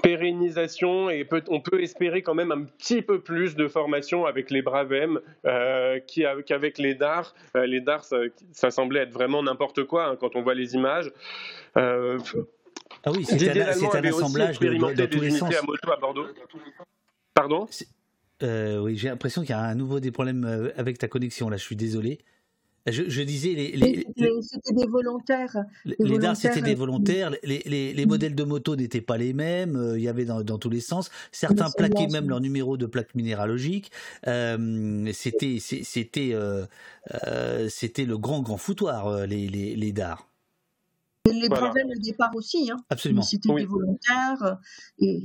[0.02, 4.62] pérennisation et on peut espérer quand même un petit peu plus de formation avec les
[4.62, 6.00] Bravem euh,
[6.46, 7.34] qu'avec les DAR.
[7.56, 11.12] Euh, les DAR, ça, semblait être vraiment n'importe quoi hein, quand on voit les images.
[11.78, 12.18] Euh,
[13.04, 15.54] ah oui, c'est un, un, assemblage de, de, tous les sens.
[15.56, 16.28] à moto à Bordeaux.
[17.34, 17.68] Pardon?
[18.42, 21.58] Oui, j'ai l'impression qu'il y a à nouveau des problèmes avec ta connexion là.
[21.58, 22.20] Je suis désolé.
[22.88, 24.06] Je, disais les,
[24.42, 25.56] c'était des volontaires.
[25.86, 27.32] Les, DAR c'était des volontaires.
[27.44, 28.08] Les, mm.
[28.08, 29.76] modèles de moto n'étaient pas les mêmes.
[29.76, 31.10] Euh, il y avait dans, tous les sens.
[31.32, 33.92] Certains plaquaient même leur numéro de plaque minéralogique.
[34.28, 36.66] Euh, c'était c'était euh,
[37.70, 40.30] c'était le grand grand foutoir les les, les DAR.
[41.26, 41.72] Les voilà.
[41.72, 42.78] au départ aussi, hein.
[42.90, 43.22] Absolument.
[43.22, 44.58] C'était des volontaires
[44.98, 45.20] et,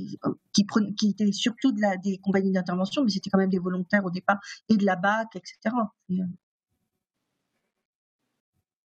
[0.53, 0.65] qui,
[0.97, 4.11] qui étaient surtout de la, des compagnies d'intervention, mais c'était quand même des volontaires au
[4.11, 4.39] départ
[4.69, 5.75] et de la BAC, etc.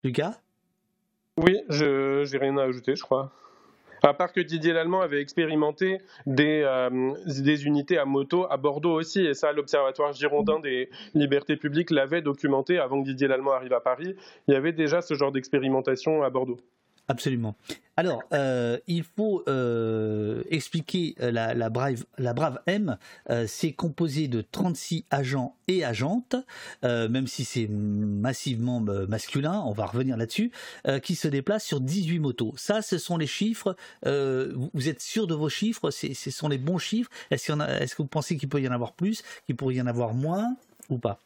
[0.03, 0.39] Lucas?
[1.37, 3.31] Oui, je n'ai rien à ajouter, je crois.
[4.03, 9.23] À part que Didier Lallemand avait expérimenté euh, des unités à moto à Bordeaux aussi,
[9.23, 13.79] et ça, l'Observatoire girondin des libertés publiques l'avait documenté avant que Didier Lallemand arrive à
[13.79, 14.15] Paris.
[14.47, 16.57] Il y avait déjà ce genre d'expérimentation à Bordeaux.
[17.11, 17.55] Absolument.
[17.97, 22.97] Alors, euh, il faut euh, expliquer euh, la, brave, la brave M.
[23.47, 26.37] c'est composé de 36 agents et agentes,
[26.83, 30.51] même si c'est massivement masculin, on va revenir là-dessus,
[31.03, 32.53] qui se déplacent sur 18 motos.
[32.55, 33.75] Ça, ce sont les chiffres.
[34.05, 35.91] vous êtes sûr de vos chiffres?
[35.91, 37.11] Ce sont les bons chiffres?
[37.29, 39.87] Est-ce est que vous pensez qu'il peut y en avoir plus Qu'il pourrait y en
[39.87, 40.55] avoir moins
[40.89, 41.19] Ou pas?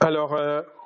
[0.00, 0.36] Alors,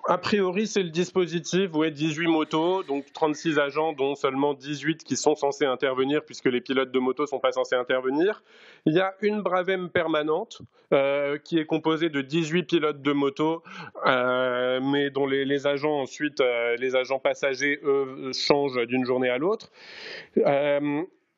[0.09, 5.17] a priori, c'est le dispositif, ouais, 18 motos, donc 36 agents, dont seulement 18 qui
[5.17, 8.43] sont censés intervenir, puisque les pilotes de moto ne sont pas censés intervenir.
[8.85, 13.65] Il y a une Bravem permanente, euh, qui est composée de 18 pilotes de moto,
[14.07, 19.39] euh, mais dont les, agents ensuite, euh, les agents passagers, eux, changent d'une journée à
[19.39, 19.73] l'autre.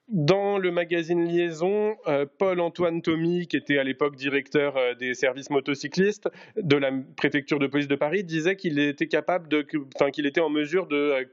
[0.08, 5.50] Dans le magazine Liaison, euh, Paul-Antoine Thomy, qui était à l'époque directeur euh, des services
[5.50, 10.24] motocyclistes de la préfecture de police de Paris, disait qu'il était capable de, enfin qu'il
[10.24, 11.26] était en mesure de,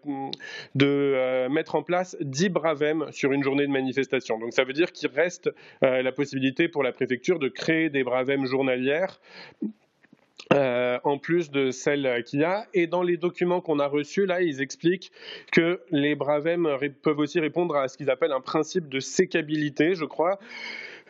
[0.81, 4.37] euh, mettre en place 10 bravem sur une journée de manifestation.
[4.39, 5.49] Donc ça veut dire qu'il reste
[5.81, 9.21] la possibilité pour la préfecture de créer des bravem journalières
[10.53, 12.67] euh, en plus de celles qu'il y a.
[12.73, 15.11] Et dans les documents qu'on a reçus, là, ils expliquent
[15.51, 16.69] que les Bravem
[17.01, 20.39] peuvent aussi répondre à ce qu'ils appellent un principe de sécabilité, je crois.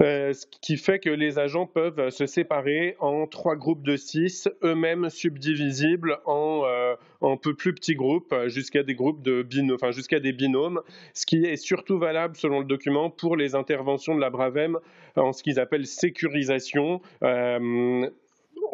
[0.01, 4.49] Euh, ce qui fait que les agents peuvent se séparer en trois groupes de six,
[4.61, 6.95] eux-mêmes subdivisibles en, euh,
[7.41, 10.81] peu plus petits groupes, jusqu'à des groupes de binômes, enfin jusqu'à des binômes,
[11.13, 14.79] ce qui est surtout valable selon le document pour les interventions de la Bravem
[15.15, 17.01] en ce qu'ils appellent sécurisation.
[17.23, 18.09] Euh,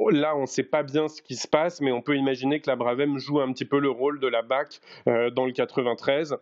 [0.09, 2.69] là, on ne sait pas bien ce qui se passe, mais on peut imaginer que
[2.69, 6.37] la Bravem joue un petit peu le rôle de la BAC euh, dans le 93.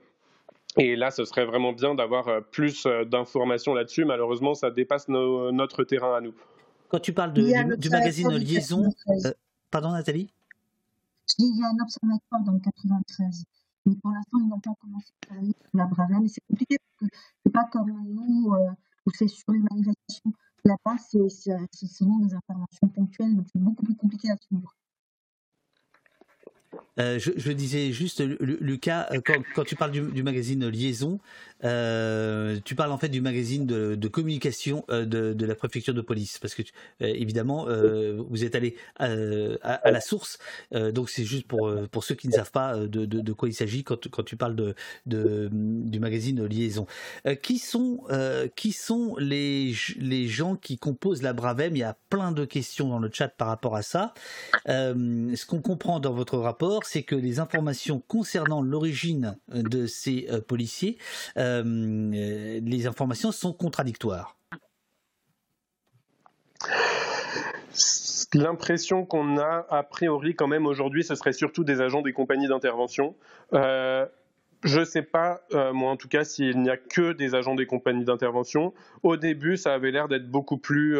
[0.78, 4.06] Et là, ce serait vraiment bien d'avoir euh, plus euh, d'informations là-dessus.
[4.06, 6.34] Malheureusement, ça dépasse notre terrain à nous.
[6.90, 7.42] Quand tu parles du,
[7.90, 8.84] magazine Liaison,
[9.72, 10.32] pardon Nathalie?
[11.38, 13.44] Il y a un observatoire dans le 93.
[13.86, 16.26] Mais pour l'instant, ils n'ont pas commencé à travailler sur la Bravem.
[16.26, 18.54] Et c'est compliqué parce que c'est pas comme nous,
[19.06, 20.34] où c'est sur les manifestations
[20.66, 24.76] Là-bas, c'est souvent des interventions ponctuelles, donc c'est beaucoup plus compliqué à suivre.
[27.00, 29.22] Euh, je, disais juste, Lucas, euh,
[29.56, 31.20] quand, tu parles du, magazine Liaison,
[31.64, 36.56] euh, tu parles en fait du magazine de, communication de, la préfecture de police, parce
[36.56, 36.64] que
[37.00, 37.68] évidemment,
[38.30, 40.40] vous êtes allé à, la source,
[40.72, 44.10] donc c'est juste pour, pour ceux qui ne savent pas de, quoi il s'agit quand,
[44.10, 44.76] quand, tu parles de,
[45.06, 46.86] du magazine Liaison.
[47.42, 48.04] qui sont,
[48.56, 51.76] qui sont les, les gens qui composent la Bravem?
[51.76, 54.14] Il y a plein de questions dans le chat par rapport à ça.
[54.66, 60.28] ce qu'on comprend dans votre rapport, c'est que les informations concernant l'origine euh, de ces
[60.30, 60.98] euh, policiers,
[61.38, 61.64] euh,
[62.64, 64.38] les informations sont contradictoires.
[68.34, 72.48] L'impression qu'on a a priori quand même aujourd'hui, ce serait surtout des agents des compagnies
[72.48, 73.16] d'intervention.
[73.52, 75.42] Je ne sais pas,
[75.74, 78.74] moi en tout cas, s'il n'y a que des agents des compagnies d'intervention.
[79.02, 81.00] Au début, ça avait l'air d'être beaucoup plus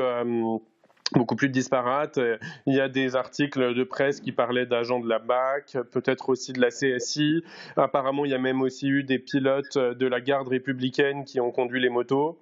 [1.14, 2.20] beaucoup plus disparate.
[2.66, 6.54] Il y a des articles de presse qui parlaient d'agents de la BAC, peut-être aussi
[6.54, 7.44] de la CSI.
[7.78, 11.52] Apparemment, il y a même aussi eu des pilotes de la garde républicaine qui ont
[11.52, 12.38] conduit les motos.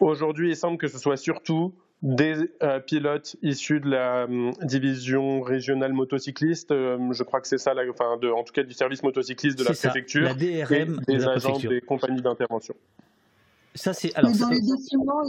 [0.00, 1.72] Aujourd'hui, il semble que ce soit surtout
[2.02, 7.58] des euh, pilotes issus de la hum, division régionale motocycliste, euh, je crois que c'est
[7.58, 11.16] ça, enfin, de, en tout cas du service motocycliste de la préfecture, la DRM et
[11.16, 12.74] des agents des compagnies d'intervention.
[13.76, 14.32] Ça, c'est alors.
[14.32, 15.22] dans les documents,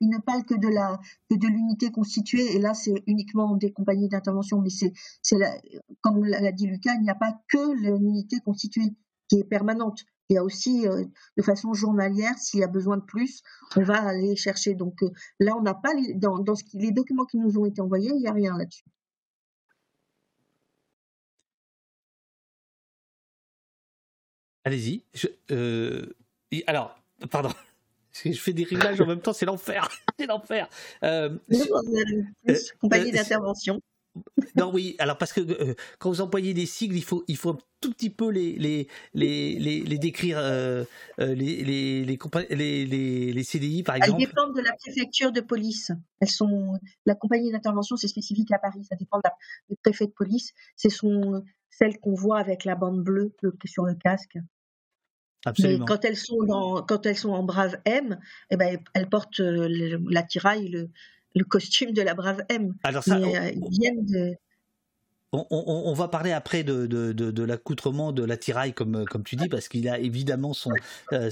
[0.00, 0.98] il, ne parle que de la
[1.28, 4.60] que de l'unité constituée, et là, c'est uniquement des compagnies d'intervention.
[4.60, 4.92] Mais c'est
[5.22, 5.36] c'est
[6.00, 8.94] comme l'a dit Lucas, il n'y a pas que l'unité constituée
[9.28, 10.04] qui est permanente.
[10.28, 11.04] Il y a aussi, euh,
[11.36, 13.42] de façon journalière, s'il y a besoin de plus,
[13.76, 14.74] on va aller chercher.
[14.74, 17.66] Donc euh, là, on n'a pas dans, dans ce qui, les documents qui nous ont
[17.66, 18.84] été envoyés, il n'y a rien là-dessus.
[24.64, 25.02] Allez-y.
[25.50, 26.06] Euh,
[26.66, 27.50] alors, pardon.
[28.12, 29.88] Je fais des réglages en même temps, c'est l'enfer.
[30.18, 30.68] c'est l'enfer.
[31.04, 33.80] Euh, euh, compagnie euh, d'intervention.
[34.56, 37.58] Non, oui, alors parce que quand vous employez des sigles, il faut, il faut un
[37.80, 40.40] tout petit peu les, les, les, les, décrire,
[41.18, 44.20] les, les, les, les, CDI par exemple.
[44.20, 45.92] Elles dépendent de la préfecture de police.
[46.18, 49.20] Elles sont, la compagnie d'intervention, c'est spécifique à Paris, ça dépend
[49.68, 50.54] du préfet de police.
[50.74, 53.32] Ce sont celles qu'on voit avec la bande bleue
[53.64, 54.38] sur le casque.
[55.58, 58.18] Mais quand elles sont dans, quand elles sont en brave M,
[58.50, 60.90] eh ben elles portent euh, l'attirail, le,
[61.34, 62.74] le, costume de la brave M.
[62.82, 64.34] Alors ça, Mais, euh, ils viennent de.
[65.32, 70.54] On, va parler après de, l'accoutrement de l'attirail, comme, tu dis, parce qu'il a évidemment
[70.54, 70.70] son,
[71.12, 71.30] euh,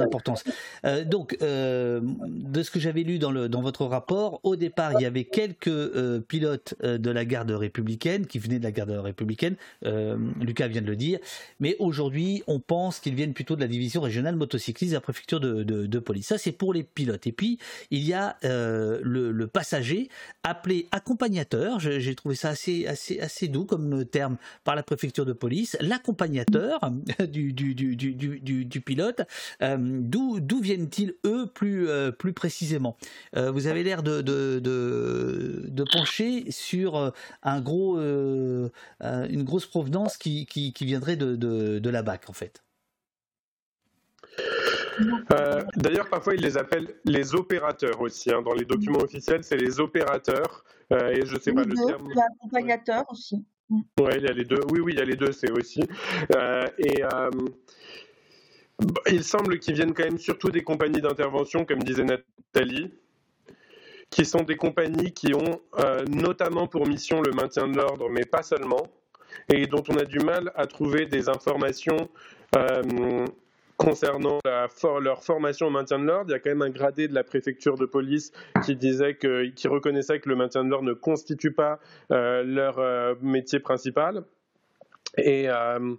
[0.00, 0.44] importance.
[0.84, 5.06] Euh, donc, euh, de ce que j'avais lu dans, votre rapport, au départ, il y
[5.06, 10.82] avait quelques pilotes de la garde républicaine qui venaient de la garde républicaine, Lucas vient
[10.82, 11.18] de le dire,
[11.60, 15.40] mais aujourd'hui, on pense qu'ils viennent plutôt de la division régionale motocycliste de la préfecture
[15.40, 16.28] de, police.
[16.28, 17.26] Ça, c'est pour les pilotes.
[17.26, 17.58] Et puis,
[17.90, 20.08] il y a le, passager
[20.42, 21.78] appelé accompagnateur.
[21.80, 26.80] J'ai trouvé ça assez assez doux comme terme par la préfecture de police, l'accompagnateur
[27.28, 29.22] du, pilote.
[29.62, 32.96] Euh, d'où viennent-ils, eux, plus, euh, précisément?
[33.36, 34.24] Euh, Vous avez l'air de,
[35.92, 37.12] pencher sur
[37.42, 42.62] un gros, une grosse provenance qui viendrait de, de, la BAC, en fait.
[45.76, 48.32] D'ailleurs, parfois, ils les appellent les opérateurs aussi.
[48.32, 48.42] Hein.
[48.42, 50.64] Dans les documents officiels, c'est les opérateurs.
[50.92, 52.08] Euh, et je sais pas le terme.
[52.14, 53.44] L'accompagnateur aussi.
[53.68, 53.80] Mm.
[54.00, 54.60] Ouais, il y a les deux.
[54.70, 55.82] Oui, oui, il y a les deux, c'est aussi.
[56.34, 57.30] Euh, et euh,
[59.10, 62.92] il semble qu'ils viennent quand même surtout des compagnies d'intervention, comme disait Nathalie,
[64.10, 65.60] qui sont des compagnies qui ont
[66.08, 68.86] notamment pour mission le maintien de l'ordre, mais pas seulement,
[69.52, 72.08] et dont on a du mal à trouver des informations
[73.78, 74.40] concernant
[75.00, 77.24] leur formation au maintien de l'ordre, il y a quand même un gradé de la
[77.24, 78.32] préfecture de police
[78.64, 81.78] qui disait que, qui reconnaissait que le maintien de l'ordre ne constitue pas
[82.10, 84.24] euh, leur euh, métier principal.
[85.16, 85.94] Et euh,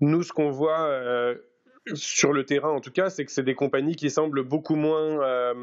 [0.00, 0.90] nous, ce qu'on voit
[1.94, 5.54] sur le terrain, en tout cas, c'est que c'est des compagnies qui semblent beaucoup moins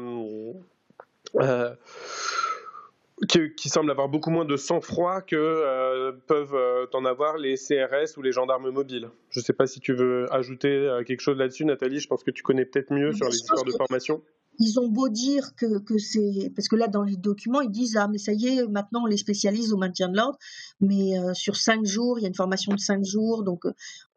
[3.26, 7.56] qui, qui, semble avoir beaucoup moins de sang-froid que euh, peuvent euh, en avoir les
[7.56, 9.10] CRS ou les gendarmes mobiles.
[9.30, 12.00] Je ne sais pas si tu veux ajouter euh, quelque chose là-dessus, Nathalie.
[12.00, 14.22] Je pense que tu connais peut-être mieux sur les histoires de formation
[14.58, 17.96] ils ont beau dire que, que c'est parce que là dans les documents ils disent
[17.96, 20.38] ah mais ça y est maintenant on les spécialise au maintien de l'ordre.
[20.80, 23.42] Mais euh, sur cinq jours il y a une formation de cinq jours.
[23.42, 23.64] Donc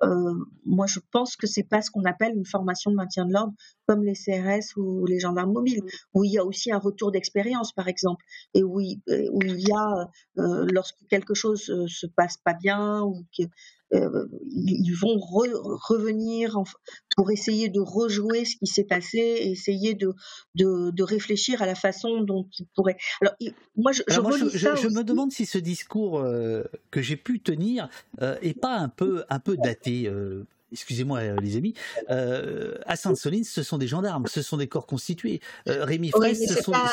[0.04, 0.34] euh,
[0.66, 3.54] moi je pense que c'est pas ce qu'on appelle une formation de maintien de l'ordre
[3.88, 5.82] comme les CRS ou les gendarmes mobiles
[6.14, 8.24] où il y a aussi un retour d'expérience par exemple.
[8.54, 13.02] Et où il, où il y a euh, lorsque quelque chose se passe pas bien
[13.02, 13.44] ou que
[13.94, 16.58] euh, ils vont revenir
[17.16, 20.14] pour essayer de rejouer ce qui s'est passé et essayer de,
[20.56, 22.98] de, de, réfléchir à la façon dont ils pourraient.
[23.22, 23.36] Alors,
[23.78, 27.90] moi, je, je, me demande si ce discours euh, que j'ai pu tenir
[28.22, 30.12] euh, est pas un peu, un peu daté
[30.72, 31.74] excusez-moi euh, les amis,
[32.10, 35.40] euh, à Sainte-Soline, ce sont des gendarmes, ce sont des corps constitués.
[35.68, 36.72] Euh, Rémi Fraisse, ce sont...
[36.72, 36.92] Pas,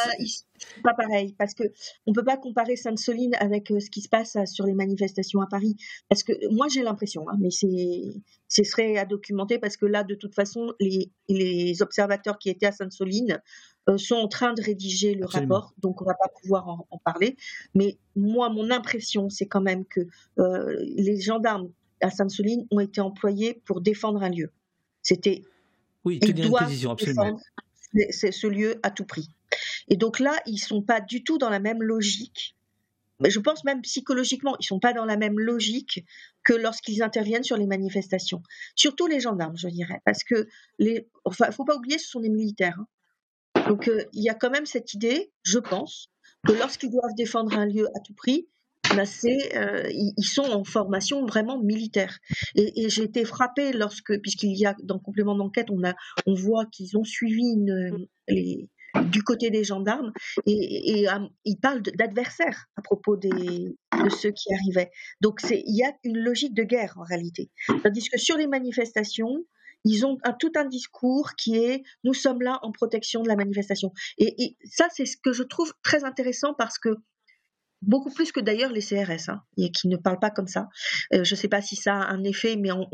[0.82, 1.64] pas pareil, parce que
[2.06, 5.76] on peut pas comparer Sainte-Soline avec ce qui se passe sur les manifestations à Paris.
[6.08, 8.02] Parce que moi j'ai l'impression, hein, mais c'est
[8.48, 12.66] ce serait à documenter parce que là de toute façon les, les observateurs qui étaient
[12.66, 13.42] à Sainte-Soline
[13.96, 17.36] sont en train de rédiger le rapport, donc on va pas pouvoir en, en parler.
[17.74, 20.06] Mais moi mon impression c'est quand même que
[20.36, 21.68] les gendarmes
[22.04, 24.52] à Sainte-Soline ont été employés pour défendre un lieu.
[25.02, 25.42] C'était.
[26.04, 27.40] Oui, tenir une position, absolument.
[28.10, 29.28] C'est ce lieu à tout prix.
[29.88, 32.56] Et donc là, ils sont pas du tout dans la même logique.
[33.20, 36.04] Mais je pense même psychologiquement, ils sont pas dans la même logique
[36.42, 38.42] que lorsqu'ils interviennent sur les manifestations.
[38.74, 40.48] Surtout les gendarmes, je dirais, parce que
[40.78, 42.76] les, enfin, faut pas oublier, ce sont des militaires.
[43.54, 43.68] Hein.
[43.68, 46.10] Donc euh, il y a quand même cette idée, je pense,
[46.46, 48.48] que lorsqu'ils doivent défendre un lieu à tout prix,
[48.92, 52.18] euh, ils sont en formation vraiment militaire.
[52.54, 55.94] Et, j'ai été frappée lorsque, puisqu'il y a dans complément d'enquête, on a,
[56.26, 58.68] on voit qu'ils ont suivi une, les,
[59.10, 60.12] du côté des gendarmes
[60.46, 64.90] et, et euh, ils parlent d'adversaires à propos des, de ceux qui arrivaient.
[65.20, 67.50] Donc il y a une logique de guerre en réalité.
[67.82, 69.44] Tandis que sur les manifestations,
[69.84, 73.36] ils ont un, tout un discours qui est nous sommes là en protection de la
[73.36, 73.92] manifestation.
[74.18, 76.96] Et, et ça, c'est ce que je trouve très intéressant parce que
[77.86, 80.68] beaucoup plus que d'ailleurs les CRS, hein, et qui ne parlent pas comme ça.
[81.12, 82.86] Euh, je ne sais pas si ça a un effet, mais on,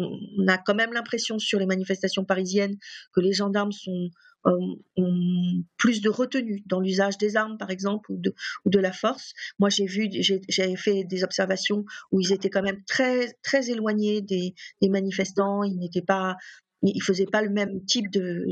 [0.49, 2.77] a quand même l'impression sur les manifestations parisiennes
[3.13, 4.11] que les gendarmes sont
[4.47, 4.57] euh,
[4.97, 9.35] ont plus de retenue dans l'usage des armes, par exemple, ou de, la force.
[9.59, 14.23] Moi, j'ai vu, j'ai fait des observations où ils étaient quand même très très éloignés
[14.23, 14.55] des
[14.89, 15.63] manifestants.
[15.63, 16.37] Ils n'étaient pas
[16.83, 18.47] ils faisaient pas le même type de,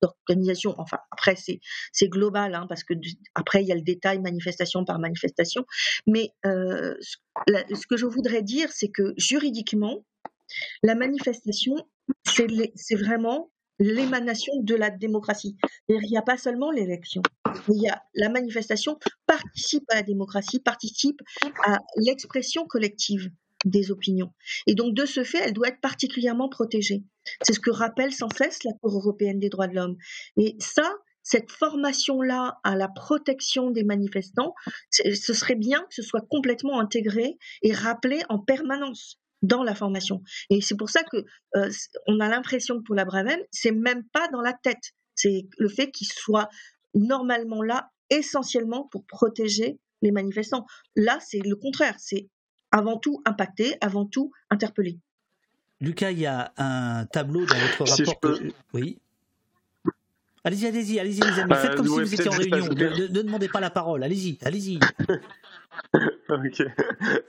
[0.00, 0.74] d'organisation.
[0.78, 2.94] Enfin, après c'est global, hein, parce que
[3.34, 5.64] après il y a le détail manifestation par manifestation.
[6.06, 6.94] Mais euh,
[7.48, 10.04] ce que je voudrais dire, c'est que juridiquement,
[10.82, 11.76] la manifestation,
[12.24, 15.56] c'est vraiment l'émanation de la démocratie.
[15.88, 17.22] Il n'y a pas seulement l'élection.
[18.14, 21.20] La manifestation participe à la démocratie, participe
[21.64, 23.30] à l'expression collective
[23.64, 24.32] des opinions.
[24.66, 27.02] Et donc, de ce fait, elle doit être particulièrement protégée.
[27.42, 29.96] C'est ce que rappelle sans cesse la Cour européenne des droits de l'homme.
[30.36, 30.90] Et ça,
[31.22, 34.54] cette formation-là à la protection des manifestants,
[34.90, 40.22] ce serait bien que ce soit complètement intégré et rappelé en permanence dans la formation.
[40.50, 41.24] Et c'est pour ça que
[41.56, 41.70] euh,
[42.06, 44.92] on a l'impression que pour la Bravem, c'est même pas dans la tête.
[45.14, 46.48] C'est le fait qu'il soit
[46.94, 50.66] normalement là essentiellement pour protéger les manifestants.
[50.96, 51.96] Là, c'est le contraire.
[51.98, 52.28] C'est
[52.72, 54.98] avant tout impacter, avant tout interpeller.
[55.80, 58.38] Lucas, il y a un tableau dans votre rapport.
[58.72, 58.98] Oui.
[60.44, 61.54] Allez-y, allez-y, allez-y, les amis.
[61.54, 62.66] Faites euh, comme si vous étiez en réunion.
[62.68, 64.02] Ne, demandez pas la parole.
[64.02, 64.80] Allez-y, allez-y.
[66.28, 66.62] ok.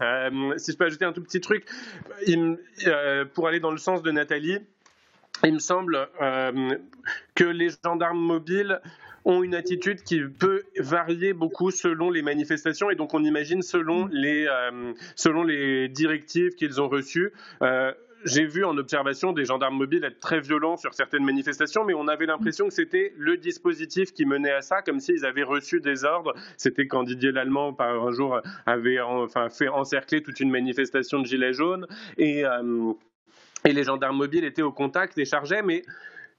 [0.01, 1.67] Euh, si je peux ajouter un tout petit truc,
[2.87, 4.57] euh, pour aller dans le sens de Nathalie,
[5.43, 6.07] il me semble
[7.35, 8.79] que les gendarmes mobiles
[9.25, 12.89] ont une attitude qui peut varier beaucoup selon les manifestations.
[12.89, 14.47] Et donc on imagine selon les,
[15.15, 17.31] selon les directives qu'ils ont reçues.
[18.25, 22.07] J'ai vu en observation des gendarmes mobiles être très violents sur certaines manifestations, mais on
[22.07, 26.05] avait l'impression que c'était le dispositif qui menait à ça, comme s'ils avaient reçu des
[26.05, 26.33] ordres.
[26.57, 31.25] C'était quand Didier Lallemand, par un jour, avait enfin, fait encercler toute une manifestation de
[31.25, 31.85] gilets jaunes.
[32.17, 32.93] Et, euh,
[33.65, 35.83] et les gendarmes mobiles étaient au contact et chargeaient, mais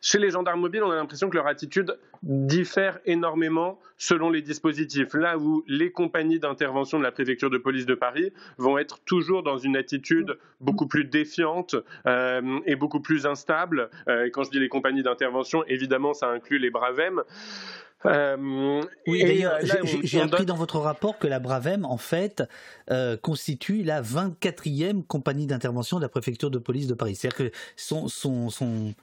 [0.07, 5.15] chez les gendarmes mobiles, on a l'impression que leur attitude diffère énormément selon les dispositifs.
[5.15, 9.43] Là où les compagnies d'intervention de la préfecture de police de Paris vont être toujours
[9.43, 11.75] dans une attitude beaucoup plus défiante
[12.07, 13.89] euh, et beaucoup plus instable.
[14.09, 17.23] Euh, quand je dis les compagnies d'intervention, évidemment, ça inclut les Bravem.
[18.07, 19.59] Euh, oui, d'ailleurs,
[20.03, 22.43] j'ai appris dans votre rapport que la Bravem, en fait,
[23.23, 27.17] constitue la 24e compagnie d'intervention de la préfecture de police de Paris.
[27.17, 28.95] C'est-à-dire que son, son, son,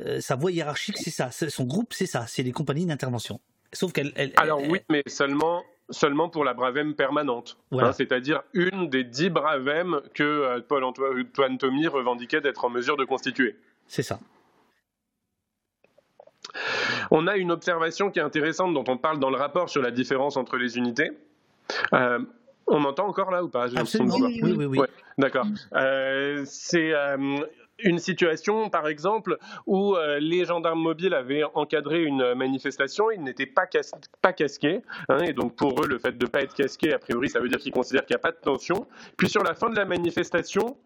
[0.00, 1.30] euh, sa voie hiérarchique, c'est ça.
[1.30, 2.26] Son groupe, c'est ça.
[2.26, 3.40] C'est les compagnies d'intervention.
[3.72, 4.12] Sauf qu'elle.
[4.36, 7.58] Alors oui, mais seulement seulement pour la Bravem permanente.
[7.72, 13.04] Hein, c'est-à-dire une des dix Bravem que euh, Paul-Antoine Tommy revendiquait d'être en mesure de
[13.04, 13.56] constituer.
[13.86, 14.18] C'est ça.
[17.16, 19.92] On a une observation qui est intéressante dont on parle dans le rapport sur la
[19.92, 21.12] différence entre les unités.
[21.92, 22.18] Euh,
[22.66, 23.68] on entend encore là ou pas?
[23.78, 24.16] Absolument.
[24.16, 24.78] Oui, oui, oui.
[25.16, 25.46] D'accord.
[26.44, 26.92] c'est
[27.78, 33.46] une situation, par exemple, où euh, les gendarmes mobiles avaient encadré une manifestation, ils n'étaient
[33.46, 33.66] pas,
[34.22, 36.98] pas casqués, hein, et donc pour eux, le fait de ne pas être casqué, a
[36.98, 38.86] priori, ça veut dire qu'ils considèrent qu'il n'y a pas de tension.
[39.16, 40.76] Puis sur la fin de la manifestation,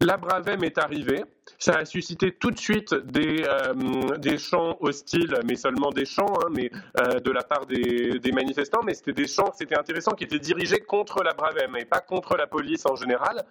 [0.00, 1.24] la Bravem est arrivée,
[1.58, 6.52] ça a suscité tout de suite des, euh, chants hostiles, mais seulement des chants, hein,
[7.00, 10.38] euh, de la part des, des manifestants, mais c'était des chants, c'était intéressant, qui étaient
[10.38, 13.44] dirigés contre la Bravem et pas contre la police en général,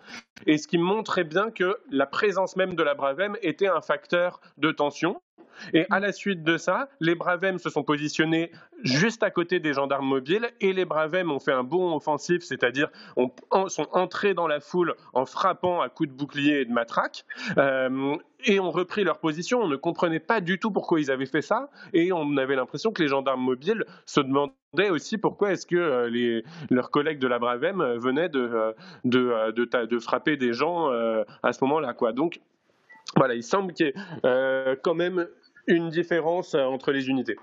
[0.45, 4.41] et ce qui montrait bien que la présence même de la Bravem était un facteur
[4.57, 5.21] de tension.
[5.73, 8.51] Et à la suite de ça, les Bravem se sont positionnés
[8.83, 12.89] juste à côté des gendarmes mobiles et les Bravem ont fait un bond offensif, c'est-à-dire
[13.15, 17.25] sont entrés dans la foule en frappant à coups de bouclier et de matraque.
[17.57, 18.15] Euh,
[18.45, 19.61] et ont repris leur position.
[19.61, 22.91] On ne comprenait pas du tout pourquoi ils avaient fait ça, et on avait l'impression
[22.91, 27.27] que les gendarmes mobiles se demandaient aussi pourquoi est-ce que euh, les, leurs collègues de
[27.27, 28.73] la Bravem venaient de, euh,
[29.05, 30.91] de, de, de frapper des gens
[31.41, 31.95] à ce moment-là.
[31.95, 32.13] Quoi.
[32.13, 32.39] Donc
[33.15, 33.93] voilà, il semble qu'il y ait
[34.25, 35.27] euh, quand même
[35.67, 37.35] une différence euh, entre les unités.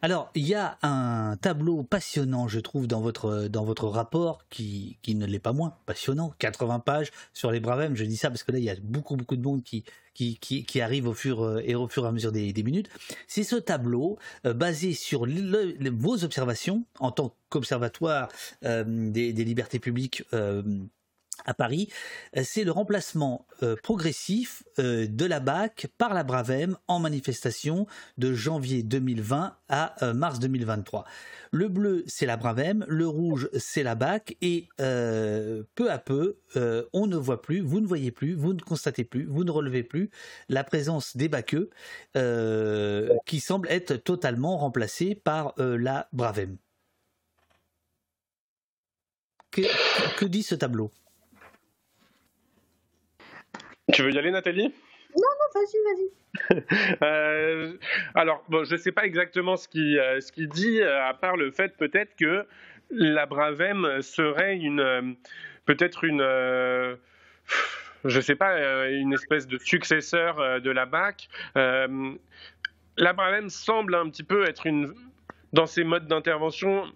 [0.00, 4.98] Alors, il y a un tableau passionnant, je trouve, dans votre, dans votre rapport, qui,
[5.02, 6.32] qui ne l'est pas moins passionnant.
[6.38, 9.16] 80 pages sur les Bravem, je dis ça parce que là, il y a beaucoup,
[9.16, 12.12] beaucoup de monde qui, qui, qui, arrive au fur, euh, et au fur et à
[12.12, 12.88] mesure des, minutes.
[13.26, 18.28] C'est ce tableau basé sur vos observations en tant qu'observatoire
[18.62, 20.24] des, des, libertés publiques
[21.44, 21.88] à Paris,
[22.36, 27.86] euh, c'est le remplacement euh, progressif euh, de la BAC par la Bravem en manifestation
[28.18, 31.04] de janvier 2020 à mars 2023.
[31.52, 36.38] Le bleu, c'est la Bravem, le rouge, c'est la BAC, et peu à peu,
[36.92, 39.84] on ne voit plus, vous ne voyez plus, vous ne constatez plus, vous ne relevez
[39.84, 40.10] plus
[40.48, 41.70] la présence des baqueux
[43.26, 46.56] qui semble être totalement remplacée par la Bravem.
[49.50, 50.90] que dit ce tableau?
[53.92, 54.72] Tu veux y aller, Nathalie?
[55.16, 56.20] Non, non, vas-y, vas-y.
[57.02, 57.72] euh,
[58.14, 61.36] alors, bon, je ne sais pas exactement ce qu'il euh, ce dit, euh, à part
[61.36, 62.46] le fait peut-être que
[62.90, 65.16] la Bravem serait une,
[65.64, 66.22] peut-être une,
[68.04, 71.28] je sais pas, une espèce de successeur de la BAC.
[71.54, 74.92] la Bravem semble un petit peu être une,
[75.52, 76.92] dans ses modes d'intervention,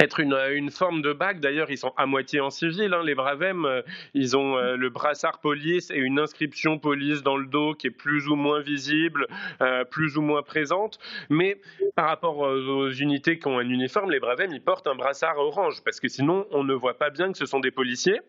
[0.00, 1.40] être une, une, forme de bague.
[1.40, 3.64] D'ailleurs, ils sont à moitié en civil, hein, les Bravem.
[3.64, 3.82] Euh,
[4.14, 7.90] ils ont euh, le brassard police et une inscription police dans le dos qui est
[7.90, 9.26] plus ou moins visible,
[9.60, 10.98] euh, plus ou moins présente.
[11.30, 11.60] Mais
[11.96, 15.82] par rapport aux, unités qui ont un uniforme, les Bravem, ils portent un brassard orange
[15.84, 18.20] parce que sinon, on ne voit pas bien que ce sont des policiers.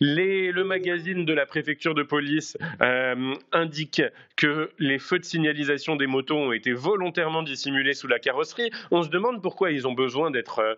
[0.00, 2.56] Le magazine de la préfecture de police
[3.52, 4.02] indique
[4.36, 8.70] que les feux de signalisation des motos ont été volontairement dissimulés sous la carrosserie.
[8.90, 10.76] On se demande pourquoi ils ont besoin d'être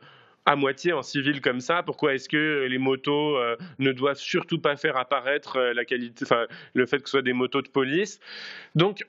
[0.49, 4.59] à moitié en civil comme ça Pourquoi est-ce que les motos euh, ne doivent surtout
[4.59, 6.25] pas faire apparaître euh, la qualité,
[6.73, 8.19] le fait que ce soit des motos de police?
[8.75, 9.07] Donc,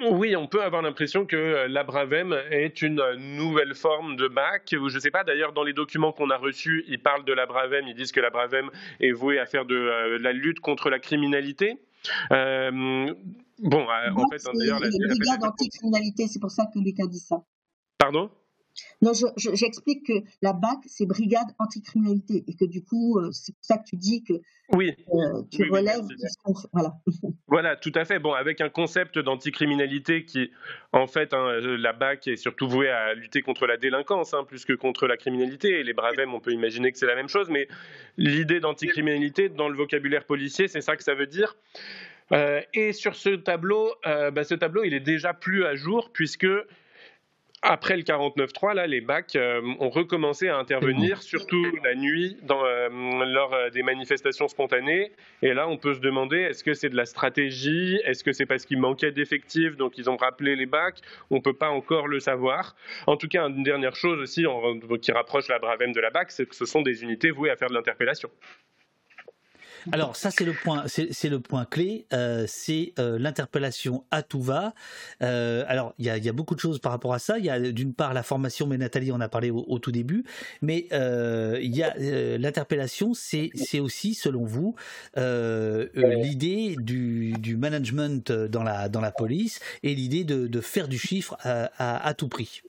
[0.00, 4.70] oui, on peut avoir l'impression que euh, la Bravem est une nouvelle forme de BAC.
[4.72, 7.46] Je ne sais pas, d'ailleurs, dans les documents qu'on a reçus, ils parlent de la
[7.46, 8.68] Bravem, ils disent que la Bravem
[8.98, 11.78] est vouée à faire de, la lutte contre la criminalité.
[12.30, 13.14] bon,
[13.70, 17.36] en fait, d'ailleurs, la, la brigade anticriminalité, c'est pour ça que les cas dit ça.
[17.98, 18.32] Pardon?
[19.00, 20.12] Non, j'explique que
[20.42, 23.96] la BAC, c'est Brigade Anticriminalité, et que du coup, euh, c'est pour ça que tu
[23.96, 24.34] dis que
[24.74, 24.94] oui.
[25.12, 26.06] Euh, tu relèves.
[26.72, 26.94] voilà.
[27.48, 28.18] voilà, tout à fait.
[28.18, 30.50] Bon, avec un concept d'anticriminalité qui,
[30.92, 34.64] en fait, hein, la BAC est surtout vouée à lutter contre la délinquance, hein, plus
[34.64, 35.80] que contre la criminalité.
[35.80, 37.68] Et les Bravem, on peut imaginer que c'est la même chose, mais
[38.16, 41.56] l'idée d'anticriminalité, dans le vocabulaire policier, c'est ça que ça veut dire.
[42.30, 46.46] Euh, et sur ce tableau, bah, ce tableau, il est déjà plus à jour puisque
[47.62, 52.64] après le 49-3, là, les BAC euh, ont recommencé à intervenir, surtout la nuit, dans,
[52.64, 52.88] euh,
[53.24, 55.12] lors euh, des manifestations spontanées.
[55.42, 58.00] Et là, on peut se demander, est-ce que c'est de la stratégie?
[58.04, 60.96] Est-ce que c'est parce qu'il manquait d'effectifs, donc ils ont rappelé les BAC
[61.30, 62.74] On ne peut pas encore le savoir.
[63.06, 64.44] En tout cas, une dernière chose aussi
[65.00, 67.56] qui rapproche la Bravem de la BAC, c'est que ce sont des unités vouées à
[67.56, 68.28] faire de l'interpellation.
[69.90, 74.40] Alors ça c'est le point, c'est le point clé, euh, c'est euh, l'interpellation à tout
[74.40, 74.74] va.
[75.22, 77.38] Euh, alors il y a, beaucoup de choses par rapport à ça.
[77.38, 80.24] Il y a d'une part la formation, mais Nathalie en a parlé au, tout début,
[80.60, 81.94] mais il y a
[82.38, 84.76] l'interpellation, c'est aussi selon vous
[85.16, 92.62] l'idée du, management dans la police et l'idée de, faire du chiffre à, tout prix.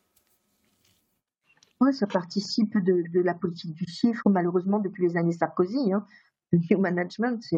[1.80, 5.92] Oui, ça participe de, de, la politique du chiffre, malheureusement, depuis les années Sarkozy.
[5.92, 6.06] Hein
[6.70, 7.42] new management.
[7.52, 7.58] Et,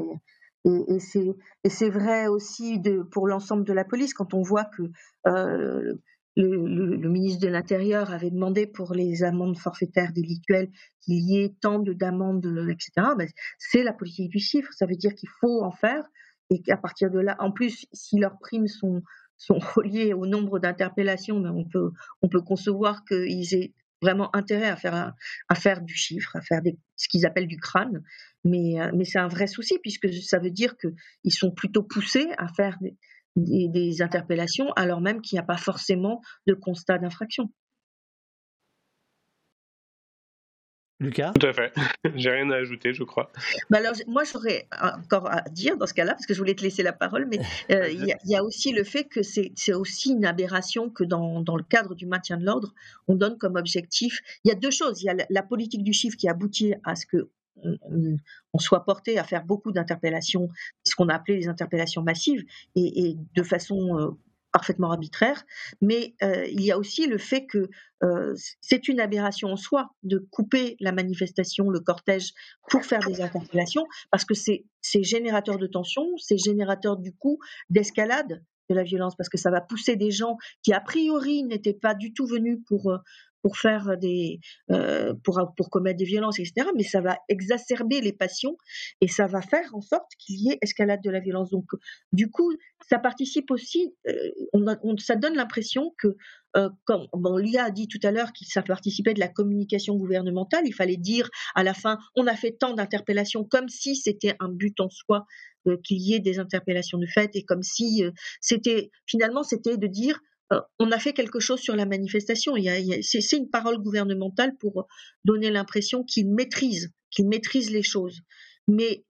[0.65, 2.81] et c'est vrai aussi
[3.11, 4.83] pour l'ensemble de la police, quand on voit que
[5.27, 5.93] euh,
[6.35, 10.69] le, ministre de l'Intérieur avait demandé pour les amendes forfaitaires délictuelles
[11.01, 13.09] qu'il y ait tant d'amendes, etc.
[13.17, 14.71] Ben, c'est la politique du chiffre.
[14.73, 16.03] Ça veut dire qu'il faut en faire
[16.49, 19.01] et qu'à partir de là, en plus, si leurs primes sont,
[19.37, 21.91] sont reliées au nombre d'interpellations, ben, on, peut,
[22.21, 25.13] on peut concevoir qu'ils aient vraiment intérêt à faire,
[25.49, 26.61] à faire du chiffre, à faire
[26.95, 28.03] ce qu'ils appellent du crâne.
[28.43, 32.47] Mais, euh, c'est un vrai souci puisque ça veut dire qu'ils sont plutôt poussés à
[32.47, 32.77] faire
[33.35, 37.49] des interpellations alors même qu'il n'y a pas forcément de constat d'infraction.
[40.99, 41.33] Lucas?
[41.33, 41.73] Tout à fait.
[42.15, 43.29] J'ai rien à ajouter, je crois.
[43.69, 46.63] Bah alors, moi, j'aurais encore à dire dans ce cas-là, parce que je voulais te
[46.63, 47.39] laisser la parole, mais
[47.71, 51.57] euh, il y, a aussi le fait que c'est aussi une aberration que dans, dans,
[51.57, 52.73] le cadre du maintien de l'ordre,
[53.07, 54.19] on donne comme objectif.
[54.43, 55.01] Il y a deux choses.
[55.01, 57.29] Il y a la, politique du chiffre qui aboutit à ce que
[57.63, 60.49] on, soit porté à faire beaucoup d'interpellations,
[60.83, 62.43] ce qu'on a appelé les interpellations massives,
[62.75, 64.11] et, et de façon euh,
[64.55, 65.43] parfaitement arbitraire,
[65.81, 67.67] mais euh, il y a aussi le fait que
[68.03, 72.31] euh, c'est une aberration en soi de couper la manifestation, le cortège,
[72.69, 74.63] pour faire des interpellations, parce que c'est
[75.03, 77.37] générateur de tension, c'est générateur du coup
[77.69, 81.73] d'escalade de la violence, parce que ça va pousser des gens qui a priori n'étaient
[81.73, 82.97] pas du tout venus pour euh,
[83.45, 84.39] pour faire des
[84.71, 88.57] euh, pour pour commettre des violences etc mais ça va exacerber les passions
[89.01, 91.51] et ça va faire en sorte qu'il y ait escalade de la violence.
[91.51, 91.65] Donc
[92.11, 92.51] du coup
[92.89, 96.17] ça participe aussi euh, on, ça donne l'impression que
[96.57, 99.95] euh, comme bon, Lia a dit tout à l'heure que ça participait de la communication
[99.95, 104.35] gouvernementale il fallait dire à la fin on a fait tant d'interpellations comme si c'était
[104.39, 105.27] un but en soi
[105.83, 108.03] qu'il y ait des interpellations de fait et comme si
[108.41, 110.19] c'était finalement c'était de dire
[110.53, 112.53] euh, on a fait quelque chose sur la manifestation.
[113.01, 114.87] c'est, une parole gouvernementale pour
[115.23, 118.21] donner l'impression qu'ils maîtrisent, qu'ils maîtrisent les choses.
[118.67, 119.05] Mais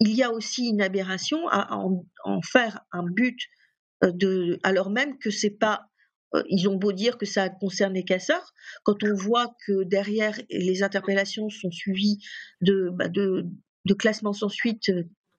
[0.00, 3.38] il y a aussi une aberration à en, faire un but
[4.04, 5.86] euh, alors même que c'est pas
[6.34, 8.52] euh, ils ont beau dire que ça concerne les casseurs,
[8.84, 12.18] quand on voit que derrière les interpellations sont suivies
[12.62, 13.44] de, bah, de,
[13.84, 14.90] de classements sans suite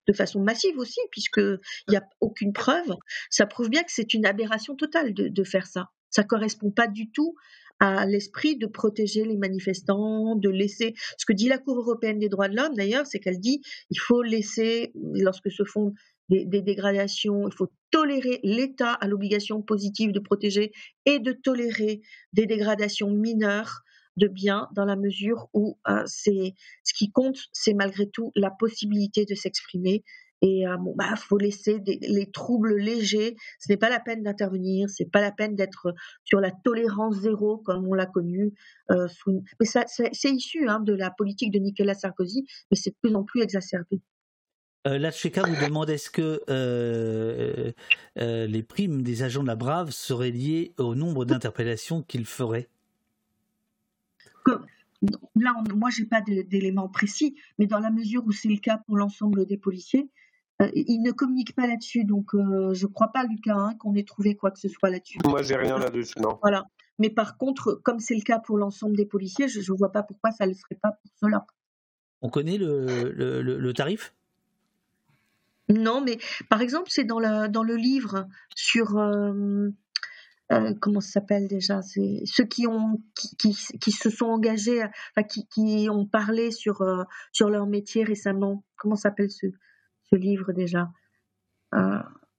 [0.07, 2.95] de façon massive aussi, puisqu'il n'y a aucune preuve,
[3.29, 5.89] ça prouve bien que c'est une aberration totale de, faire ça.
[6.09, 7.35] Ça correspond pas du tout
[7.79, 10.93] à l'esprit de protéger les manifestants, de laisser.
[11.17, 13.99] Ce que dit la Cour européenne des droits de l'homme, d'ailleurs, c'est qu'elle dit il
[13.99, 15.93] faut laisser, lorsque se font
[16.29, 20.71] des, des dégradations, il faut tolérer l'État à l'obligation positive de protéger
[21.05, 22.01] et de tolérer
[22.31, 23.83] des dégradations mineures
[24.17, 26.53] de bien dans la mesure où c'est
[26.83, 30.03] ce qui compte, c'est malgré tout la possibilité de s'exprimer.
[30.41, 33.35] Et bon, bah, faut laisser les troubles légers.
[33.59, 34.89] Ce n'est pas la peine d'intervenir.
[34.89, 35.93] C'est pas la peine d'être
[36.25, 38.53] sur la tolérance zéro comme on l'a connu.
[38.89, 43.15] Mais ça, c'est issu hein, de la politique de Nicolas Sarkozy, mais c'est de plus
[43.15, 44.01] en plus exacerbé.
[44.85, 47.71] Euh, Cheka vous demande est-ce que euh,
[48.19, 52.67] euh, les primes des agents de la Brave seraient liées au nombre d'interpellations qu'ils feraient
[55.35, 58.77] Là, moi, je n'ai pas d'éléments précis, mais dans la mesure où c'est le cas
[58.85, 60.09] pour l'ensemble des policiers,
[60.73, 62.05] ils ne communiquent pas là-dessus.
[62.05, 65.17] Donc, je ne crois pas, Lucas, hein, qu'on ait trouvé quoi que ce soit là-dessus.
[65.25, 66.39] Moi, j'ai rien là-dessus, non.
[66.41, 66.65] Voilà.
[66.99, 70.03] Mais par contre, comme c'est le cas pour l'ensemble des policiers, je ne vois pas
[70.03, 71.45] pourquoi ça ne le serait pas pour cela.
[72.21, 74.13] On connaît le tarif?
[75.69, 76.17] Non, mais
[76.49, 78.97] par exemple, c'est dans, dans le livre sur.
[78.97, 79.69] Euh,
[80.51, 81.81] euh, comment ça s'appelle déjà?
[81.81, 86.81] C'est ceux qui ont qui, qui, se sont engagés, enfin, qui, qui ont parlé sur
[86.81, 88.63] euh, sur leur métier récemment.
[88.77, 89.47] Comment s'appelle ce,
[90.09, 90.89] ce livre déjà?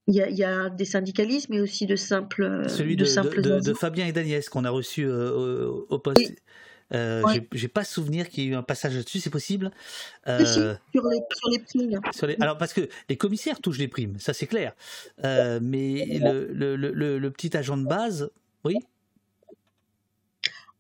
[0.07, 2.69] Il y, a, y, a, des syndicalistes, mais aussi de simples.
[2.69, 6.43] Celui de, de, de, Fabien et d'Agnès qu'on a reçu au, poste.
[6.95, 7.23] Euh,
[7.53, 9.71] J'ai pas souvenir qu'il y ait eu un passage là-dessus, c'est possible.
[10.29, 12.43] Euh, sur, les, sur, les, primes.
[12.43, 14.75] alors, parce que les commissaires touchent les primes, ça c'est clair.
[15.25, 18.31] Euh, mais le, le, le, le, petit agent de base,
[18.65, 18.77] oui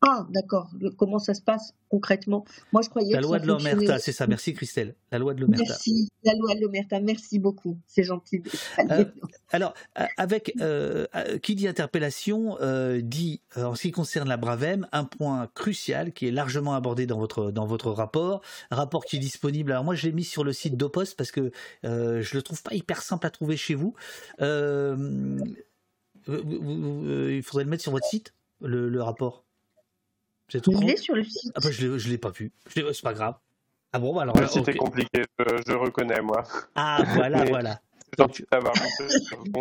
[0.06, 0.70] ah, d'accord.
[0.98, 2.44] Comment ça se passe concrètement?
[2.72, 4.26] Moi, je croyais la loi de l'Omerta, c'est ça.
[4.26, 4.94] Merci Christelle.
[5.10, 5.64] La loi de l'Omerta.
[5.66, 7.01] Merci, la loi de l'Omerta.
[7.01, 7.78] Merci beaucoup.
[7.86, 8.43] C'est gentil.
[8.90, 9.05] Euh,
[9.51, 9.72] alors,
[10.16, 12.59] avec euh, euh, qui dit interpellation
[13.01, 17.18] dit en ce qui concerne la Bravem un point crucial qui est largement abordé dans
[17.18, 19.72] votre dans votre rapport, rapport qui est disponible.
[19.72, 21.51] Alors moi, je l'ai mis sur le site d'Opost parce que
[21.82, 23.94] je le trouve pas hyper simple à trouver chez vous.
[24.40, 25.55] il
[27.43, 29.43] faudrait le mettre sur votre site, le rapport.
[30.52, 31.52] Il est sur le site.
[31.54, 32.52] Ah bah, je ne l'ai pas vu.
[32.68, 33.36] C'est pas grave.
[33.92, 34.36] Ah bon, bah, alors.
[34.38, 36.42] Le site compliqué, je, reconnais, moi.
[36.74, 37.80] Ah, voilà, voilà.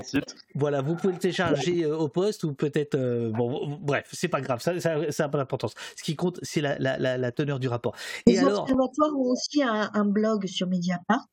[0.04, 0.36] site.
[0.56, 2.96] Voilà, vous pouvez le télécharger euh, au poste ou peut-être.
[2.96, 5.74] Euh, bon, bref, c'est pas grave, ça n'a pas d'importance.
[5.96, 7.96] Ce qui compte, c'est la, la, la, teneur du rapport.
[8.28, 11.28] Les observatoires ont aussi un, un, blog sur Mediapart,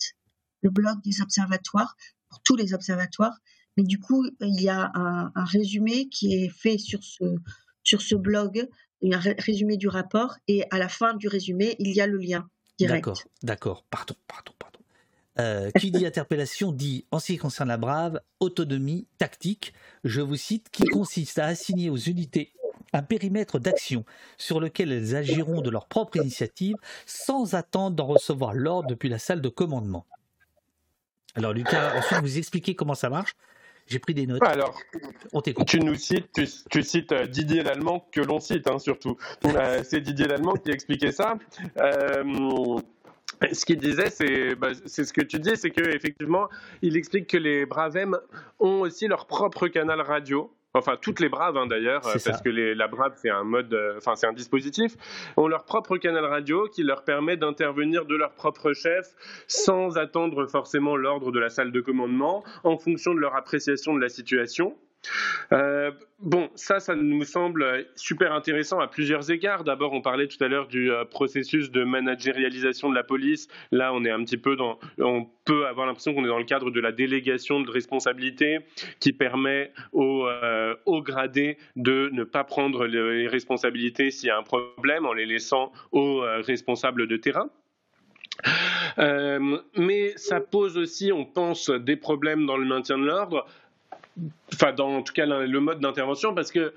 [0.63, 1.97] le blog des observatoires,
[2.29, 3.39] pour tous les observatoires.
[3.77, 7.25] Mais du coup, il y a un, un résumé qui est fait sur ce,
[7.83, 8.69] sur ce blog
[9.03, 12.49] un résumé du rapport et à la fin du résumé, il y a le lien
[12.79, 13.05] direct.
[13.05, 13.85] D'accord, d'accord.
[13.91, 14.81] Pardon, pardon, pardon.
[15.39, 19.73] Euh, qui dit interpellation dit, en ce qui concerne la Brave, autonomie tactique,
[20.05, 22.53] je vous cite, qui consiste à assigner aux unités
[22.93, 24.05] un périmètre d'action
[24.37, 29.19] sur lequel elles agiront de leur propre initiative sans attendre d'en recevoir l'ordre depuis la
[29.19, 30.07] salle de commandement.
[31.37, 33.35] Alors Lucas, ensuite vous expliquez comment ça marche
[33.91, 34.43] j'ai pris des notes.
[34.43, 34.79] Alors,
[35.67, 36.41] Tu nous cites,
[36.71, 39.17] tu, cites euh, Didier Lallemand que l'on cite hein, surtout.
[39.45, 41.37] Euh, c'est Didier Lallemand qui expliquait ça.
[41.81, 42.23] Euh,
[43.53, 46.49] ce qu'il disait, bah, c'est ce que tu dis, c'est qu'effectivement,
[46.83, 48.17] il explique que les Bravem
[48.61, 52.49] ont aussi leur propre canal radio enfin toutes les braves hein, d'ailleurs, euh, parce que
[52.49, 54.97] la brave c'est un mode, euh, enfin c'est un dispositif,
[55.37, 59.07] ont leur propre canal radio qui leur permet d'intervenir de leur propre chef
[59.47, 64.01] sans attendre forcément l'ordre de la salle de commandement, en fonction de leur appréciation de
[64.01, 64.77] la situation.
[65.53, 65.91] Euh,
[66.21, 69.65] bon, ça, ça nous semble super intéressant à plusieurs égards.
[69.65, 73.49] D'abord, on parlait tout à l'heure du euh, processus de managérialisation de la police.
[73.73, 76.45] Là, on est un petit peu dans, on peut avoir l'impression qu'on est dans le
[76.45, 78.59] cadre de la délégation de responsabilité
[79.01, 84.43] qui permet aux, euh, gradés de ne pas prendre les responsabilités s'il y a un
[84.43, 87.49] problème en les laissant aux responsables de terrain.
[88.99, 93.47] mais ça pose aussi, on pense, des problèmes dans le maintien de l'ordre
[94.53, 96.73] enfin dans en tout cas le mode d'intervention, parce que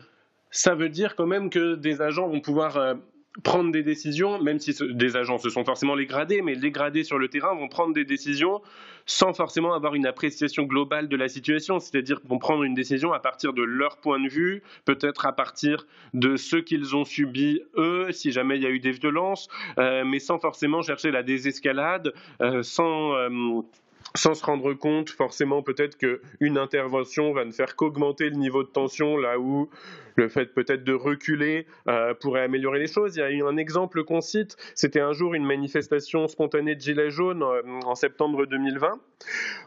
[0.52, 2.94] ça veut dire quand même que des agents vont pouvoir euh,
[3.42, 7.04] prendre des décisions, même si des agents, ce sont forcément les gradés, mais les gradés
[7.04, 8.62] sur le terrain vont prendre des décisions
[9.06, 13.20] sans forcément avoir une appréciation globale de la situation, c'est-à-dire vont prendre une décision à
[13.20, 18.12] partir de leur point de vue, peut-être à partir de ce qu'ils ont subi eux,
[18.12, 19.50] si jamais il y a eu des violences,
[19.80, 23.14] euh, mais sans forcément chercher la désescalade, euh, sans
[24.16, 28.70] sans se rendre compte forcément peut-être qu'une intervention va ne faire qu'augmenter le niveau de
[28.70, 29.70] tension là où
[30.16, 33.16] le fait peut-être de reculer euh, pourrait améliorer les choses.
[33.16, 36.82] Il y a eu un exemple qu'on cite, c'était un jour une manifestation spontanée de
[36.82, 39.00] Gilets jaunes euh, en septembre 2020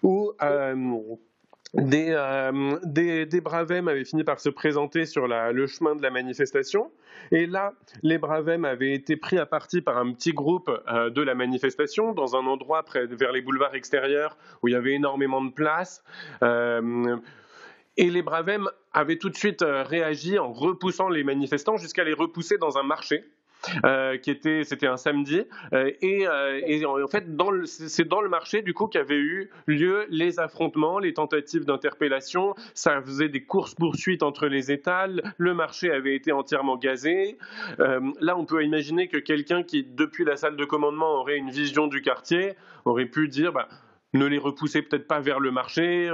[0.02, 0.74] où euh,
[1.76, 6.10] des, euh, des, des, avaient fini par se présenter sur la, le chemin de la
[6.10, 6.90] manifestation.
[7.32, 7.72] Et là,
[8.02, 12.12] les Bravem avaient été pris à partie par un petit groupe euh, de la manifestation
[12.12, 16.02] dans un endroit près, vers les boulevards extérieurs où il y avait énormément de place.
[16.42, 17.16] Euh,
[17.96, 22.12] et les Bravem avaient tout de suite euh, réagi en repoussant les manifestants jusqu'à les
[22.12, 23.24] repousser dans un marché
[24.22, 25.42] qui était, c'était un samedi,
[25.72, 27.24] et, en fait,
[27.66, 32.54] c'est dans le marché du coup qu'avaient eu lieu les affrontements, les tentatives d'interpellation.
[32.74, 35.22] Ça faisait des courses poursuites entre les étals.
[35.38, 37.38] Le marché avait été entièrement gazé.
[37.78, 41.86] là, on peut imaginer que quelqu'un qui, depuis la salle de commandement, aurait une vision
[41.86, 42.54] du quartier,
[42.84, 43.52] aurait pu dire.
[43.52, 43.68] Bah,
[44.16, 46.10] ne les repoussez peut-être pas vers le marché.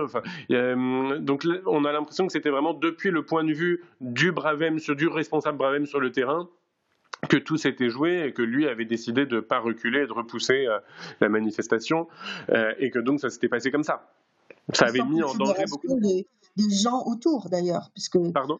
[0.50, 4.78] Euh, donc on a l'impression que c'était vraiment depuis le point de vue du Bravem,
[4.78, 6.48] du responsable Bravem sur le terrain,
[7.28, 10.12] que tout s'était joué et que lui avait décidé de ne pas reculer et de
[10.12, 10.78] repousser euh,
[11.20, 12.08] la manifestation
[12.50, 14.10] euh, et que donc ça s'était passé comme ça.
[14.72, 16.26] Ça avait mis en danger beaucoup des,
[16.56, 18.58] gens autour d'ailleurs, puisque Pardon?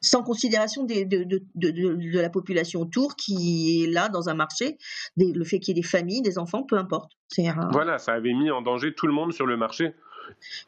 [0.00, 4.78] sans considération de, de, la population autour qui est là dans un marché,
[5.16, 7.12] le fait qu'il y ait des familles, des enfants, peu importe.
[7.72, 9.94] Voilà, ça avait mis en danger tout le monde sur le marché.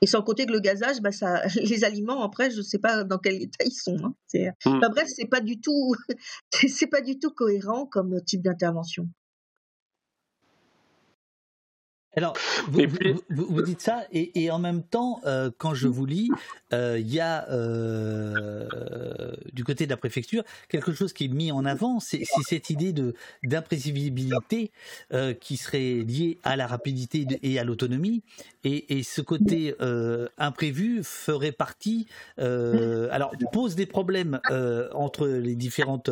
[0.01, 3.05] Et sans compter que le gazage, bah ça, les aliments, après, je ne sais pas
[3.05, 3.99] dans quel état ils sont.
[4.05, 4.15] Hein.
[4.65, 4.81] Mmh.
[4.91, 5.95] bref, c'est pas du tout,
[6.69, 9.09] c'est pas du tout cohérent comme type d'intervention.
[12.16, 12.82] Alors, vous,
[13.28, 16.28] vous, dites ça, et, et en même temps, euh, quand je vous lis,
[16.73, 18.66] euh, il y a euh,
[19.53, 22.93] du côté de la préfecture quelque chose qui est mis en avant, c'est cette idée
[22.93, 23.15] de
[23.45, 24.73] d'imprévisibilité
[25.41, 28.24] qui serait liée à la rapidité et à l'autonomie,
[28.65, 29.74] et, et, ce côté
[30.39, 32.07] imprévu ferait partie,
[32.39, 34.41] alors pose des problèmes
[34.93, 36.11] entre les différentes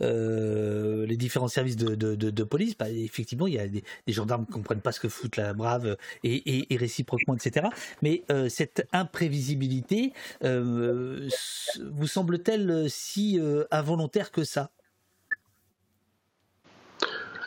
[0.00, 2.76] les différents services de, de, police.
[2.76, 5.96] Bah, effectivement, il y a des, gendarmes qui comprennent pas ce que foutent la brave
[6.24, 7.68] et, réciproquement, etc.
[8.02, 10.12] Mais euh, cette imprévisibilité
[10.44, 11.28] euh,
[11.92, 14.70] vous semble-t-elle si euh, involontaire que ça?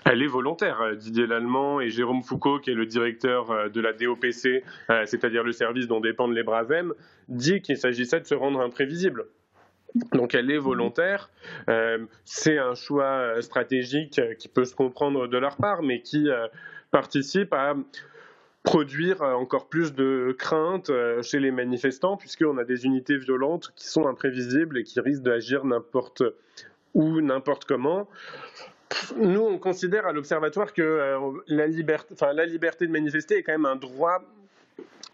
[0.10, 0.96] Elle est volontaire.
[0.96, 4.64] Didier Lallemand et Jérôme Foucault, qui est le directeur de la DOPC,
[5.06, 6.94] c'est-à-dire le service dont dépendent les Bravem,
[7.28, 9.26] dit qu'il s'agissait de se rendre imprévisible.
[10.14, 11.30] Donc elle est volontaire.
[12.26, 16.28] c'est un choix stratégique qui peut se comprendre de leur part, mais qui
[16.92, 17.76] participe à
[18.64, 23.88] produire encore plus de crainte euh, chez les manifestants, puisqu'on a des unités violentes qui
[23.88, 26.24] sont imprévisibles et qui risquent d'agir n'importe
[26.94, 28.08] où, n'importe comment.
[29.18, 33.76] Nous, on considère à l'Observatoire que euh, la, liberté, de manifester est quand même un
[33.76, 34.24] droit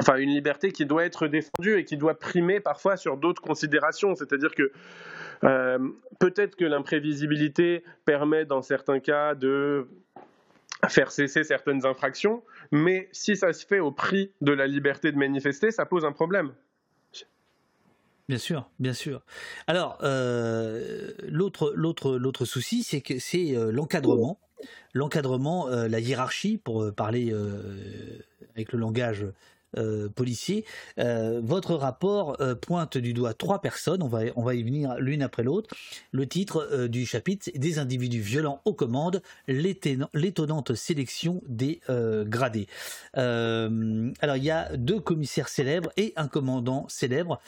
[0.01, 4.13] enfin une liberté qui doit être défendue et qui doit primer parfois sur d'autres considérations.
[4.15, 4.71] C'est-à-dire que
[5.43, 5.79] euh,
[6.19, 9.87] peut-être que l'imprévisibilité permet dans certains cas de
[10.89, 15.17] faire cesser certaines infractions, mais si ça se fait au prix de la liberté de
[15.17, 16.51] manifester, ça pose un problème.
[18.27, 19.21] Bien sûr, bien sûr.
[19.67, 24.39] Alors, euh, l'autre, l'autre, l'autre souci, c'est que c'est euh, l'encadrement,
[24.93, 27.31] l'encadrement, euh, la hiérarchie, pour parler
[28.55, 29.25] avec le langage
[29.77, 30.65] euh, policier.
[30.99, 34.95] Euh, votre rapport euh, pointe du doigt trois personnes, on va, on va y venir
[34.99, 35.75] l'une après l'autre.
[36.11, 42.67] Le titre du chapitre, Des individus violents aux commandes, l'étonnante sélection des gradés.
[43.13, 47.39] alors il y a deux commissaires célèbres et un commandant célèbre,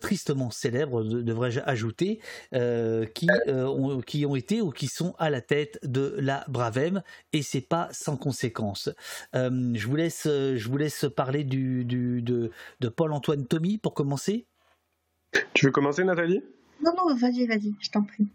[0.00, 2.20] tristement célèbre, devrais-je ajouter,
[2.52, 7.02] qui, ont, qui ont été ou qui sont à la tête de la Bravem,
[7.32, 8.90] et c'est pas sans conséquence.
[9.34, 12.50] je, vous laisse, je vous laisse parler du du, de,
[12.80, 14.46] de Paul-Antoine Tommy pour commencer?
[15.54, 16.42] Tu veux commencer, Nathalie?
[16.84, 18.28] Non, non, vas-y, vas-y, je t'en prie.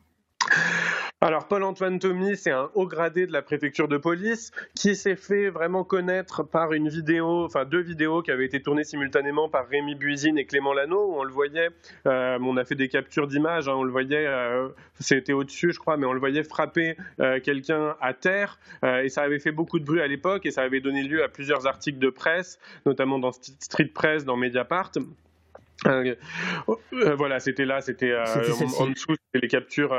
[1.24, 5.52] Alors Paul-Antoine Tommy, c'est un haut gradé de la préfecture de police qui s'est fait
[5.52, 9.94] vraiment connaître par une vidéo, enfin deux vidéos qui avaient été tournées simultanément par Rémi
[9.94, 11.70] Buisine et Clément Lano, où on le voyait,
[12.08, 14.70] euh, on a fait des captures d'images, hein, on le voyait, euh,
[15.00, 19.22] c'était au-dessus je crois, mais on le voyait frapper euh, quelqu'un à terre, et ça
[19.22, 22.00] avait fait beaucoup de bruit à l'époque, et ça avait donné lieu à plusieurs articles
[22.00, 22.58] de presse,
[22.88, 24.94] notamment dans Street Press, dans Mediapart.
[25.88, 26.16] Euh,
[26.94, 28.24] euh, voilà, c'était là, c'était euh,
[28.80, 29.96] en, dessous, c'était les captures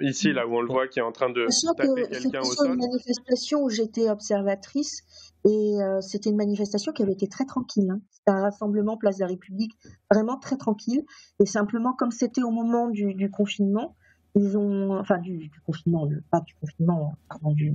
[0.00, 1.46] ici, là où on le voit qui est en train de
[1.76, 2.54] taper quelqu'un au sol.
[2.56, 5.02] C'était une manifestation où j'étais observatrice
[5.44, 7.90] et c'était une manifestation qui avait été très tranquille.
[7.90, 8.00] Hein.
[8.10, 9.72] C'était un rassemblement place de la République,
[10.12, 11.04] vraiment très tranquille.
[11.40, 13.96] Et simplement, comme c'était au moment du, confinement,
[14.36, 17.74] ils ont, enfin du, confinement, pas du confinement, pardon, du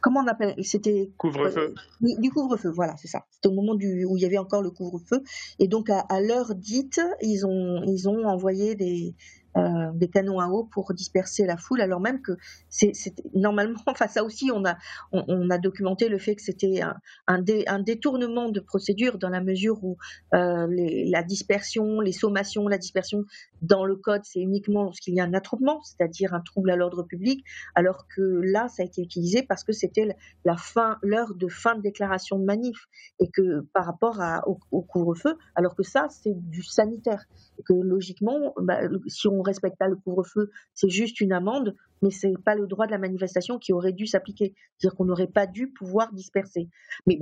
[0.00, 1.74] comment on appelle C'était couvre-feu.
[2.02, 3.24] Euh, du couvre-feu, voilà, c'est ça.
[3.30, 5.22] C'était au moment du, où il y avait encore le couvre-feu,
[5.58, 9.14] et donc à, à l'heure dite, ils ont ils ont envoyé des
[9.60, 12.32] euh, des canons à eau pour disperser la foule, alors même que
[12.68, 12.92] c'est
[13.34, 14.76] normalement, enfin ça aussi, on a,
[15.12, 16.96] on, a documenté le fait que c'était un,
[17.26, 19.96] un, détournement de procédure dans la mesure où
[20.34, 23.24] euh, la dispersion, les sommations, la dispersion
[23.62, 27.02] dans le code, c'est uniquement lorsqu'il y a un attroupement, c'est-à-dire un trouble à l'ordre
[27.02, 31.48] public, alors que là, ça a été utilisé parce que c'était la fin, l'heure de
[31.48, 32.86] fin de déclaration de manif,
[33.18, 37.26] et que par rapport à, au, couvre-feu, alors que ça, c'est du sanitaire,
[37.58, 42.10] et que logiquement, bah, si on respecte pas le couvre-feu, c'est juste une amende, mais
[42.10, 44.54] c'est pas le droit de la manifestation qui aurait dû s'appliquer.
[44.78, 46.68] C'est-à-dire qu'on n'aurait pas dû pouvoir disperser.
[47.06, 47.20] Mais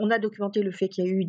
[0.00, 1.24] on a, documenté le fait qu'il y a eu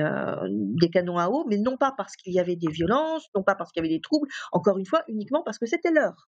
[0.00, 3.42] euh, des canons à eau, mais non pas parce qu'il y avait des violences, non
[3.42, 6.28] pas parce qu'il y avait des troubles, encore une fois, uniquement parce que c'était l'heure.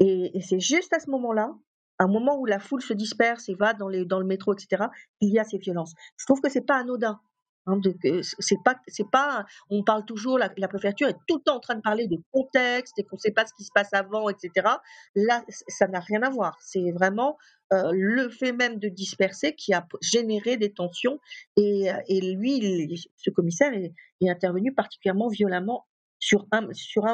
[0.00, 1.54] Et, c'est juste à ce moment-là,
[1.98, 4.86] un moment où la foule se disperse et va dans, dans le métro, etc.,
[5.20, 5.94] qu'il y a ces violences.
[6.16, 7.20] Je trouve que c'est pas anodin.
[7.68, 12.18] Hein, on parle toujours, la, préfecture est tout le temps en train de parler de
[12.32, 14.66] contexte et qu'on ne sait pas ce qui se passe avant, etc.
[15.14, 16.56] Là, ça n'a rien à voir.
[16.60, 17.36] C'est vraiment
[17.72, 21.20] euh, le fait même de disperser qui a généré des tensions
[21.56, 23.92] et, et lui, ce commissaire est,
[24.28, 25.86] intervenu particulièrement violemment
[26.18, 26.66] sur un,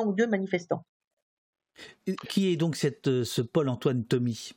[0.04, 0.84] ou deux manifestants.
[2.28, 4.52] Qui est donc cette, ce Paul-Antoine Tommy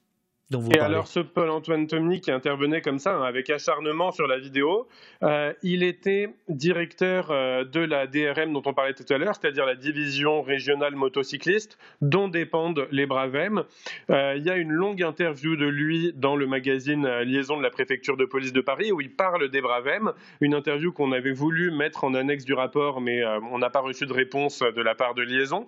[0.71, 4.87] et alors ce Paul-Antoine Tomny qui intervenait comme ça, hein, avec acharnement sur la vidéo,
[5.21, 9.65] euh, il était directeur euh, de la DRM dont on parlait tout à l'heure, c'est-à-dire
[9.65, 13.65] la division régionale motocycliste, dont dépendent les Bravem.
[14.09, 17.69] Euh, il y a une longue interview de lui dans le magazine Liaison de la
[17.69, 21.71] préfecture de police de Paris, où il parle des Bravem, une interview qu'on avait voulu
[21.71, 23.21] mettre en annexe du rapport, mais
[23.51, 25.67] on n'a pas reçu de réponse de la part de Liaison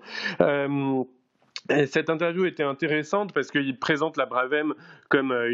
[1.88, 4.74] cette interview était intéressante parce qu'il présente la Bravem
[5.10, 5.54] comme euh,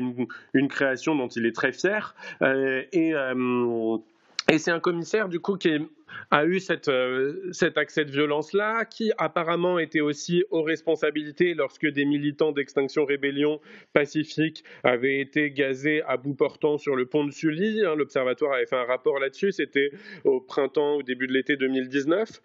[0.54, 2.16] une, création dont il est très fier.
[2.42, 3.98] Euh, euh,
[4.50, 5.72] et, c'est un commissaire, du coup, qui
[6.32, 6.88] a eu cet
[7.78, 13.60] accès de violence-là, qui apparemment était aussi aux responsabilités lorsque des militants d'Extinction Rébellion
[13.94, 17.84] pacifique avaient été gazés à bout portant sur le pont de Sully.
[17.84, 17.96] Hein.
[17.96, 19.92] L'Observatoire avait fait un rapport là-dessus, c'était
[20.24, 22.42] au printemps, au début de l'été 2019.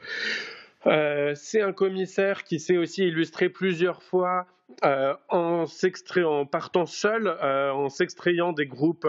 [0.86, 4.46] Euh, c'est un commissaire qui s'est aussi illustré plusieurs fois
[4.84, 5.64] euh, en,
[6.24, 9.06] en partant seul, euh, en s'extrayant des groupes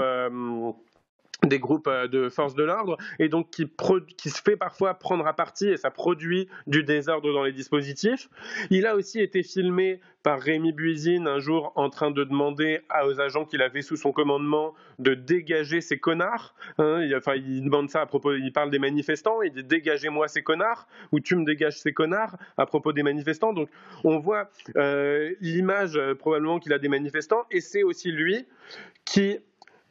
[1.45, 3.69] des groupes euh, de forces de l'ordre et donc qui,
[4.17, 8.29] qui, se fait parfois prendre à partie et ça produit du désordre dans les dispositifs.
[8.69, 13.19] Il a aussi été filmé par Rémi Buisine un jour en train de demander aux
[13.19, 16.53] agents qu'il avait sous son commandement de dégager ces connards.
[16.77, 20.27] Hein, il, enfin, il demande ça à propos, il parle des manifestants, il dit dégagez-moi
[20.27, 23.53] ces connards ou tu me dégages ces connards à propos des manifestants.
[23.53, 23.69] Donc
[24.03, 28.45] on voit euh, l'image euh, probablement qu'il a des manifestants et c'est aussi lui
[29.05, 29.39] qui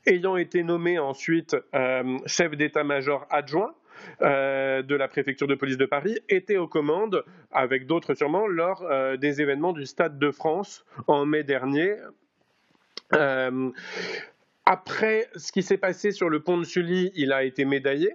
[0.07, 3.75] ayant été nommé ensuite euh, chef d'état-major adjoint,
[4.23, 8.83] euh, de la préfecture de police de Paris était aux commandes, avec d'autres sûrement, lors
[8.83, 11.97] euh, des événements du Stade de France en mai dernier.
[14.65, 18.15] après ce qui s'est passé sur le pont de Sully, il a été médaillé.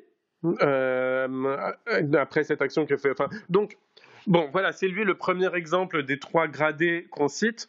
[2.17, 3.13] après cette action que fait.
[3.49, 3.77] Donc,
[4.25, 7.67] bon, voilà, c'est lui le premier exemple des trois gradés qu'on cite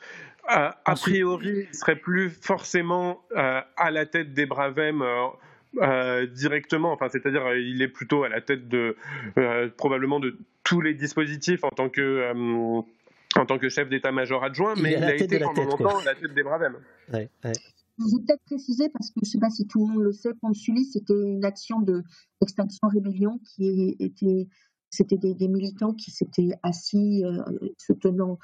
[0.48, 5.02] a priori, il serait plus forcément euh, à la tête des Bravem.
[5.02, 5.26] Euh,
[5.82, 8.96] euh, directement, enfin, c'est-à-dire il est plutôt à la tête de
[9.76, 12.32] probablement de tous les dispositifs en tant que
[13.38, 16.32] en tant que chef d'état-major adjoint, mais il a été pendant longtemps à la tête
[16.32, 16.76] des Bravem.
[17.12, 17.52] Ouais, ouais.
[17.98, 20.12] Je vais peut-être préciser, parce que je ne sais pas si tout le monde le
[20.12, 24.48] sait, Sully, c'était une action d'extinction rébellion qui était,
[24.88, 27.22] c'était des, des, militants qui s'étaient assis,
[27.76, 28.38] se tenant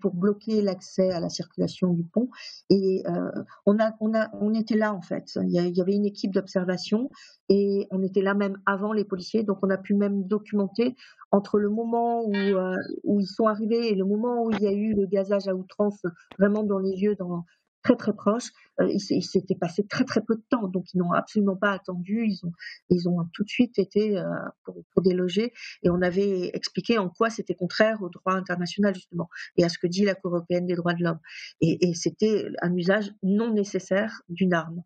[0.00, 2.28] pour bloquer l'accès à la circulation du pont.
[2.70, 3.30] Et euh,
[3.66, 5.38] on, a, on, a, on était là en fait.
[5.42, 7.10] Il y, avait une équipe d'observation
[7.48, 9.42] et on était là même avant les policiers.
[9.42, 10.94] Donc on a pu même documenter
[11.30, 14.66] entre le moment où, euh, où ils sont arrivés et le moment où il y
[14.66, 16.02] a eu le gazage à outrance
[16.38, 17.44] vraiment dans les yeux, dans,
[17.84, 18.50] très très proches.
[18.80, 22.26] Euh, il, s'était passé très très peu de temps, donc ils n'ont absolument pas attendu.
[22.26, 22.52] Ils ont,
[22.90, 24.24] ils ont tout de suite été euh,
[24.64, 25.52] pour, déloger
[25.82, 29.78] et on avait expliqué en quoi c'était contraire au droit international justement et à ce
[29.78, 31.20] que dit la Cour européenne des droits de l'homme.
[31.60, 34.82] Et, et c'était un usage non nécessaire d'une arme.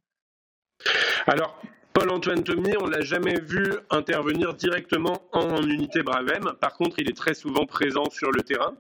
[1.27, 1.61] Alors,
[1.99, 6.53] Paul-Antoine Tommy, on l'a jamais vu intervenir directement en unité Bravem.
[6.61, 8.75] Par contre, il est très souvent présent sur le terrain.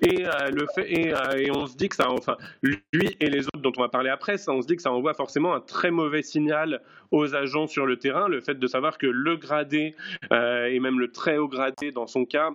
[0.00, 3.46] Et, euh, le fait, euh, et, on se dit que ça, enfin, lui et les
[3.48, 5.60] autres dont on va parler après, ça, on se dit que ça envoie forcément un
[5.60, 9.96] très mauvais signal aux agents sur le terrain, le fait de savoir que le gradé
[10.32, 12.50] euh, et même le très haut gradé dans son cas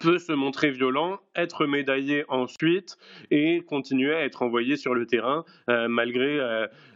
[0.00, 2.96] peut se montrer violent, être médaillé ensuite
[3.30, 6.38] et continuer à être envoyé sur le terrain malgré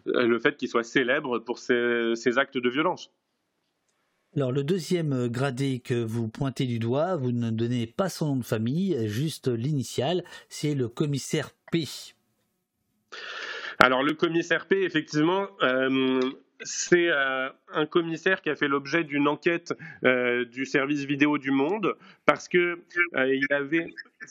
[0.05, 3.13] le fait qu'il soit célèbre pour ses actes de violence.
[4.35, 8.29] Alors le deuxième euh, gradé que vous pointez du doigt, vous ne donnez pas son
[8.29, 11.85] nom de famille, juste l'initiale, c'est le commissaire P.
[13.79, 16.21] Alors le commissaire P, effectivement, euh,
[16.65, 21.97] c'est euh, un commissaire qui a fait l'objet d'une enquête du service vidéo du Monde
[22.27, 22.81] parce que
[23.15, 23.87] il avait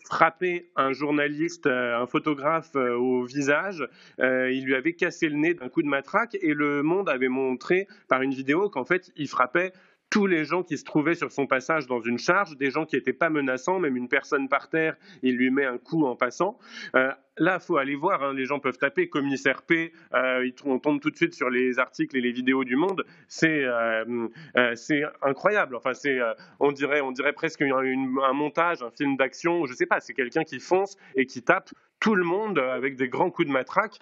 [0.06, 3.88] frappé un journaliste, un photographe au visage.
[4.20, 7.88] il lui avait cassé le nez d'un coup de matraque et le Monde avait montré
[8.08, 9.74] par une vidéo qu'en fait il frappait
[10.11, 12.97] tous les gens qui se trouvaient sur son passage dans une charge, des gens qui
[12.97, 16.59] n'étaient pas menaçants, même une personne par terre, il lui met un coup en passant.
[16.95, 20.99] Euh, là, faut aller voir, hein, les gens peuvent taper commissaire P, euh, on tombe
[20.99, 24.27] tout de suite sur les articles et les vidéos du monde, c'est euh,
[24.57, 24.75] euh,
[25.21, 25.77] incroyable.
[25.77, 26.19] Enfin, c'est
[26.59, 30.43] on dirait on dirait presque un montage, un film d'action, je sais pas, c'est quelqu'un
[30.43, 31.69] qui fonce et qui tape
[32.01, 33.99] tout le monde avec des grands coups de matraque.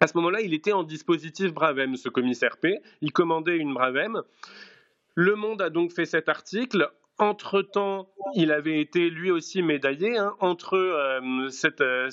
[0.00, 2.78] À ce moment-là, il était en dispositif Bravem, ce commissaire P.
[3.00, 4.22] Il commandait une Bravem.
[5.16, 6.88] Le Monde a donc fait cet article.
[7.18, 10.16] Entre-temps, il avait été lui aussi médaillé.
[10.16, 10.36] Hein.
[10.38, 12.10] entre euh, cette, euh,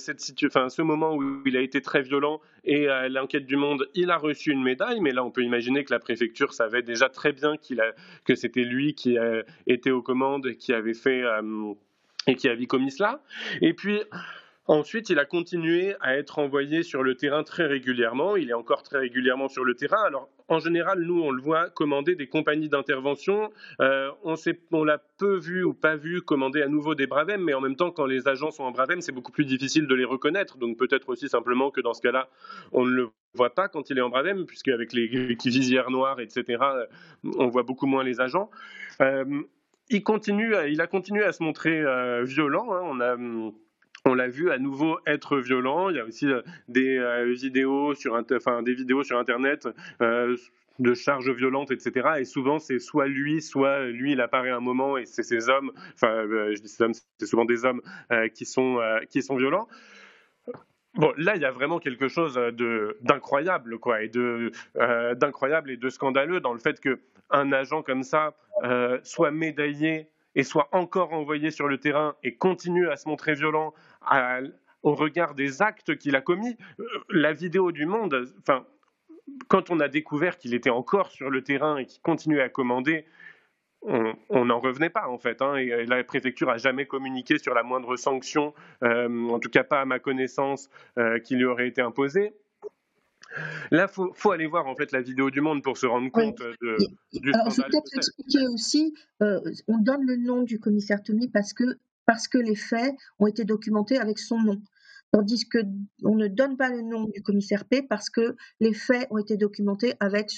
[0.47, 4.09] enfin, ce moment où il a été très violent et euh, l'enquête du Monde, il
[4.09, 4.99] a reçu une médaille.
[4.99, 7.53] Mais là, on peut imaginer que la préfecture savait déjà très bien
[8.23, 9.15] que c'était lui qui
[9.67, 11.21] était aux commandes qui avait fait
[12.25, 13.21] et qui avait commis cela.
[13.61, 14.01] Et puis,
[14.67, 18.35] Ensuite, il a continué à être envoyé sur le terrain très régulièrement.
[18.35, 20.01] Il est encore très régulièrement sur le terrain.
[20.03, 23.51] Alors, en général, nous, on le voit commander des compagnies d'intervention.
[23.79, 27.61] Euh, on, l'a peu vu ou pas vu commander à nouveau des Bravem, mais en
[27.61, 30.57] même temps, quand les agents sont en Bravem, c'est beaucoup plus difficile de les reconnaître.
[30.57, 32.27] Donc, peut-être aussi simplement que dans ce cas-là,
[32.71, 35.05] on ne le voit pas quand il est en Bravem, puisqu'avec les
[35.45, 36.63] visières noires, etc.,
[37.37, 38.49] on voit beaucoup moins les agents.
[39.01, 39.43] Euh,
[39.89, 42.73] il, continue, il a continué à se montrer euh, violent.
[42.73, 42.81] Hein.
[42.83, 43.15] On a
[44.05, 45.89] on l'a vu à nouveau être violent.
[45.89, 49.67] Il y a aussi euh, des euh, vidéos sur, enfin, des vidéos sur Internet.
[50.01, 50.37] Euh,
[50.77, 52.15] de charges violentes, etc.
[52.19, 55.71] Et souvent, c'est soit lui, soit lui, il apparaît un moment et c'est ces hommes,
[55.93, 57.81] enfin, je dis ces hommes, c'est souvent des hommes
[58.33, 59.69] qui, sont, qui sont violents.
[60.95, 62.37] Bon, là, il y a vraiment quelque chose
[62.99, 64.51] d'incroyable, quoi, et de
[65.13, 66.99] d'incroyable et de scandaleux dans le fait que
[67.29, 68.33] un agent comme ça
[69.03, 73.73] soit médaillé et soit encore envoyé sur le terrain et continue à se montrer violent
[74.85, 76.55] au regard des actes qu'il a commis.
[76.79, 78.65] Euh, la vidéo du Monde, enfin,
[79.49, 83.05] quand on a découvert qu'il était encore sur le terrain et qu'il continuait à commander,
[83.87, 85.43] on n'en revenait pas en fait.
[85.43, 88.53] Hein, et la préfecture a jamais communiqué sur la moindre sanction,
[88.83, 92.33] euh, en tout cas pas à ma connaissance, euh, qui lui aurait été imposée.
[93.69, 96.39] Là, faut, faut aller voir en fait la vidéo du Monde pour se rendre compte
[96.39, 96.77] de,
[97.13, 98.95] du Alors, je vais peut-être expliquer aussi.
[99.19, 101.63] on donne le nom du commissaire Tommy parce que
[102.05, 104.61] parce que les faits ont été documentés avec son nom.
[105.15, 105.59] Tandis que
[106.03, 109.37] on ne donne pas le nom du commissaire P parce que les faits ont été
[109.37, 110.29] documentés avec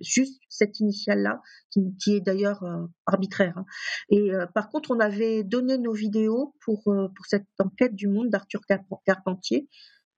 [0.00, 1.40] juste cette initiale-là,
[1.70, 3.56] qui, est d'ailleurs euh, arbitraire.
[3.58, 3.64] Hein.
[4.10, 8.08] Et euh, par contre, on avait donné nos vidéos pour, euh, pour cette enquête du
[8.08, 8.62] monde d'Arthur
[9.06, 9.68] Carpentier.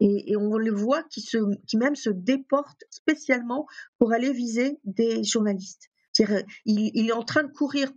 [0.00, 3.66] Et, on le voit qui, se, qui même se déporte spécialement
[3.98, 5.90] pour aller viser des journalistes.
[6.18, 7.92] Il, il, est en train de courir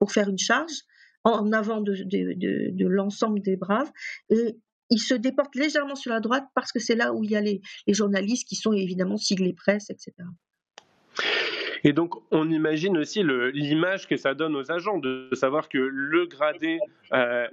[0.00, 0.82] pour faire une charge
[1.24, 3.90] en avant de, l'ensemble des braves.
[4.30, 4.56] Et
[4.90, 7.40] il se déporte légèrement sur la droite parce que c'est là où il y a
[7.40, 10.12] les, journalistes qui sont évidemment siglés presse, etc.
[11.84, 16.26] Et donc, on imagine aussi l'image que ça donne aux agents de savoir que le
[16.26, 16.78] gradé
[17.12, 17.48] euh,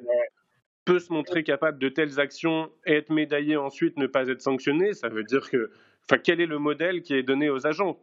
[0.86, 4.94] peut se montrer capable de telles actions et être médaillé ensuite, ne pas être sanctionné.
[4.94, 5.72] Ça veut dire que,
[6.04, 8.00] enfin, quel est le modèle qui est donné aux agents?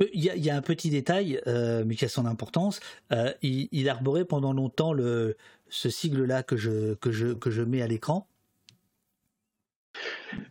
[0.00, 2.80] Il y, a, un petit détail, euh, mais qui a son importance.
[3.12, 4.94] Euh, il, arborait pendant longtemps
[5.68, 8.28] ce sigle-là que je, que, je, que je mets à l'écran.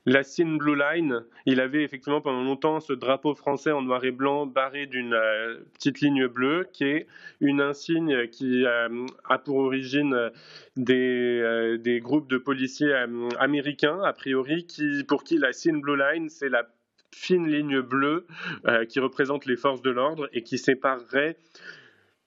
[0.05, 4.11] La Sin Blue Line, il avait effectivement pendant longtemps ce drapeau français en noir et
[4.11, 7.07] blanc barré d'une euh, petite ligne bleue, qui est
[7.39, 8.89] une insigne qui a
[9.37, 10.31] pour origine
[10.75, 12.93] des, des groupes de policiers
[13.39, 16.67] américains, a priori, qui, pour qui la Sin Blue Line, c'est la
[17.13, 18.25] fine ligne bleue
[18.67, 21.37] euh, qui représente les forces de l'ordre et qui séparerait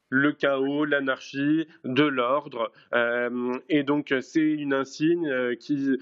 [0.08, 2.72] le chaos, l'anarchie de l'ordre.
[2.94, 5.96] Euh, et donc c'est une insigne euh, qui,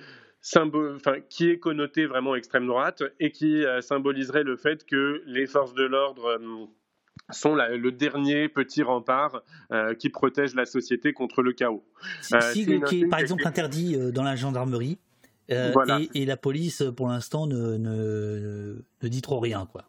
[1.29, 5.85] qui est connotée vraiment extrême droite et qui symboliserait le fait que les forces de
[5.85, 6.41] l'ordre
[7.31, 9.43] sont le dernier petit rempart
[9.99, 11.85] qui protège la société contre le chaos.
[12.23, 14.99] Sigle qui est par exemple interdit dans la gendarmerie
[15.51, 15.73] euh,
[16.15, 19.67] et, la police, pour l'instant, ne, ne, dit trop rien.
[19.71, 19.85] Quoi.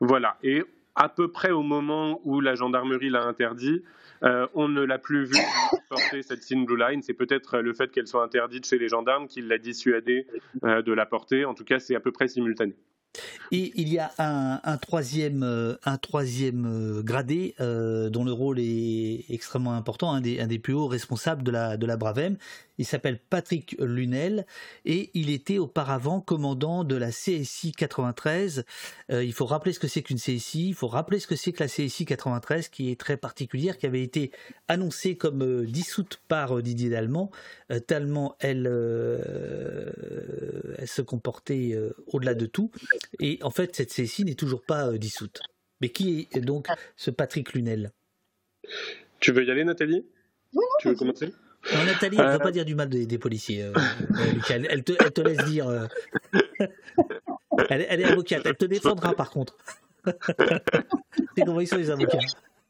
[0.00, 0.36] Voilà.
[0.42, 0.62] Et
[0.94, 3.82] à peu près au moment où la gendarmerie l'a interdit,
[4.22, 5.34] euh, on ne l'a plus vu
[5.88, 7.02] porter cette Sin Blue Line.
[7.02, 10.26] C'est peut-être le fait qu'elle soit interdite chez les gendarmes qui l'a dissuadé
[10.64, 11.44] euh, de la porter.
[11.44, 12.74] En tout cas, c'est à peu près simultané.
[13.50, 15.42] Et il y a un, troisième,
[15.84, 20.86] un troisième euh, gradé euh, dont le rôle est extrêmement important, un des, plus hauts
[20.86, 22.38] responsables de la, Bravem.
[22.78, 24.46] Il s'appelle Patrick Lunel
[24.86, 28.64] et il était auparavant commandant de la CSI 93.
[29.10, 31.52] Euh, il faut rappeler ce que c'est qu'une CSI, il faut rappeler ce que c'est
[31.52, 34.30] que la CSI 93 qui est très particulière, qui avait été
[34.68, 37.30] annoncée comme dissoute par Didier Dallemand,
[37.86, 38.66] tellement elle,
[40.78, 42.70] elle se comportait au-delà de tout.
[43.20, 45.40] Et en fait, cette CSI n'est toujours pas euh, dissoute.
[45.80, 47.92] Mais qui est donc ce Patrick Lunel?
[49.20, 50.06] Tu veux y aller, Nathalie?
[50.54, 51.32] Non, Tu veux commencer?
[51.74, 52.32] Non, Nathalie, elle ne Euh.
[52.34, 53.62] veut pas dire du mal des, des policiers.
[53.64, 54.54] euh, euh, Lucas.
[54.56, 55.68] elle, elle te, elle te laisse dire.
[55.68, 55.86] euh.
[57.68, 58.42] Elle, est- elle est avocate.
[58.44, 59.56] Elle te défendra par contre.
[61.36, 62.18] C'est comment ils sont les avocats.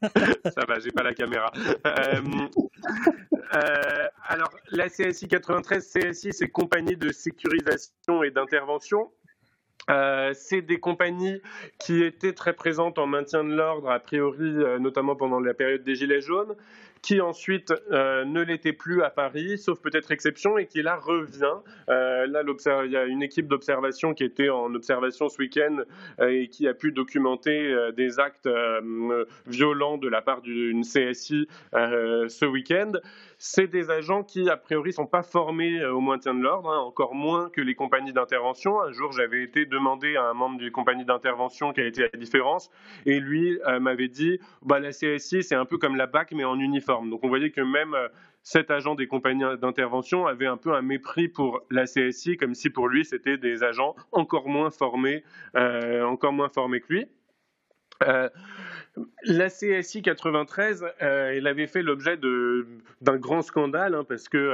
[0.01, 1.51] Ça va, j'ai pas la caméra.
[1.87, 2.21] Euh,
[3.55, 9.11] euh, alors, la CSI 93, CSI, c'est Compagnie de sécurisation et d'intervention.
[9.89, 11.41] Euh, c'est des compagnies
[11.79, 15.83] qui étaient très présentes en maintien de l'ordre, a priori, euh, notamment pendant la période
[15.83, 16.55] des Gilets jaunes,
[17.03, 21.57] qui ensuite euh, ne l'étaient plus à Paris, sauf peut-être exception, et qui là revient.
[21.89, 22.43] Euh, là,
[22.85, 25.83] il y a une équipe d'observation qui était en observation ce week-end
[26.21, 28.49] euh, et qui a pu documenter des actes
[29.45, 32.93] violents de la part d'une CSI ce week-end.
[33.37, 37.13] C'est des agents qui, a priori, sont pas formés au maintien de l'ordre, hein, encore
[37.13, 38.81] moins que les compagnies d'intervention.
[38.81, 42.71] Un jour, j'avais été demandé à un membre des compagnies d'intervention quelle était la différence,
[43.05, 46.57] et lui m'avait dit bah, la CSI, c'est un peu comme la BAC, mais en
[46.57, 46.92] uniforme.
[47.01, 48.07] Donc on voyait que même euh,
[48.43, 52.69] cet agent des compagnies d'intervention avait un peu un mépris pour la CSI, comme si
[52.69, 55.23] pour lui, c'était des agents encore moins formés,
[55.55, 57.05] euh, encore moins formés que lui.
[58.03, 58.29] Euh,
[59.23, 62.17] la CSI 93, euh, elle avait fait l'objet
[63.01, 64.53] d'un grand scandale hein, parce que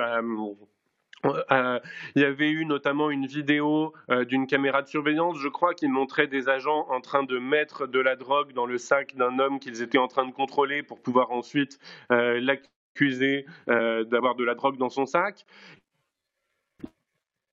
[1.26, 1.80] euh, euh,
[2.16, 5.88] il y avait eu notamment une vidéo euh, d'une caméra de surveillance, je crois, qui
[5.88, 9.60] montrait des agents en train de mettre de la drogue dans le sac d'un homme
[9.60, 11.80] qu'ils étaient en train de contrôler pour pouvoir ensuite
[12.10, 13.46] l'accuser
[13.78, 15.46] d'avoir de la drogue dans son sac.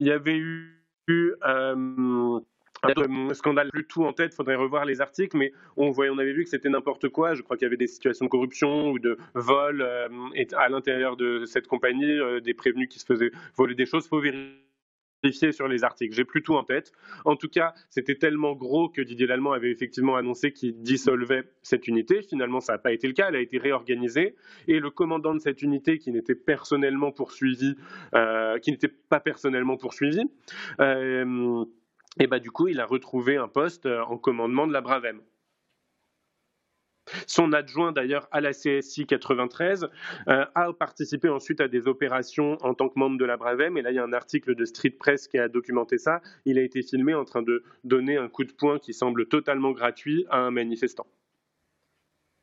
[0.01, 0.83] Il y avait eu
[2.83, 6.33] un scandale plus tout en tête, faudrait revoir les articles, mais on, voyait, on avait
[6.33, 7.35] vu que c'était n'importe quoi.
[7.35, 10.69] Je crois qu'il y avait des situations de corruption ou de vol euh, et à
[10.69, 14.07] l'intérieur de cette compagnie, euh, des prévenus qui se faisaient voler des choses.
[14.09, 16.15] faut vérifier sur les articles.
[16.15, 16.93] J'ai plus tout en tête.
[17.25, 21.89] En tout cas, c'était tellement gros que Didier Lallemand avait effectivement annoncé qu'il dissolvait cette
[21.89, 22.23] unité.
[22.23, 23.29] Finalement, ça n'a pas été le cas.
[23.29, 24.37] Elle a été réorganisée.
[24.69, 27.77] Et le commandant de cette unité, qui n'était personnellement poursuivi,
[28.15, 30.23] euh, qui n'était pas personnellement poursuivi,
[30.81, 31.65] euh,
[32.19, 35.21] et bah, du coup, il a retrouvé un poste euh, en commandement de la Bravem.
[37.27, 39.89] Son adjoint, d'ailleurs, à la CSI 93,
[40.29, 43.77] euh, a participé ensuite à des opérations en tant que membre de la Bravem.
[43.77, 46.21] Et là, il y a un article de Street Press qui a documenté ça.
[46.45, 49.71] Il a été filmé en train de donner un coup de poing qui semble totalement
[49.71, 51.07] gratuit à un manifestant.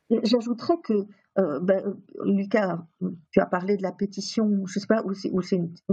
[0.09, 0.93] J'ajouterais que,
[1.39, 2.85] euh, ben, Lucas,
[3.31, 5.41] tu as parlé de la pétition, je ne sais pas, ou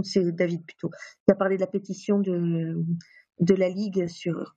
[0.03, 0.89] c'est, David plutôt,
[1.27, 2.75] tu as parlé de la pétition de,
[3.41, 4.55] de la Ligue sur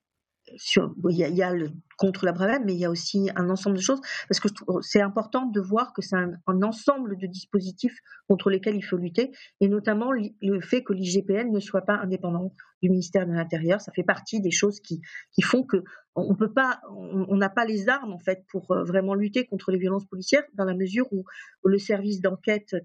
[1.11, 3.83] il y a, le, contre la Bravem, mais il y a aussi un ensemble de
[3.83, 4.49] choses, parce que
[4.83, 7.99] c'est important de voir que c'est un, ensemble de dispositifs
[8.29, 12.53] contre lesquels il faut lutter, et notamment le fait que l'IGPN ne soit pas indépendant
[12.83, 13.81] du ministère de l'Intérieur.
[13.81, 15.01] Ça fait partie des choses qui,
[15.43, 15.83] font que
[16.15, 19.79] on peut pas, on n'a pas les armes en fait pour vraiment lutter contre les
[19.79, 21.25] violences policières, dans la mesure où
[21.65, 22.77] le service d'enquête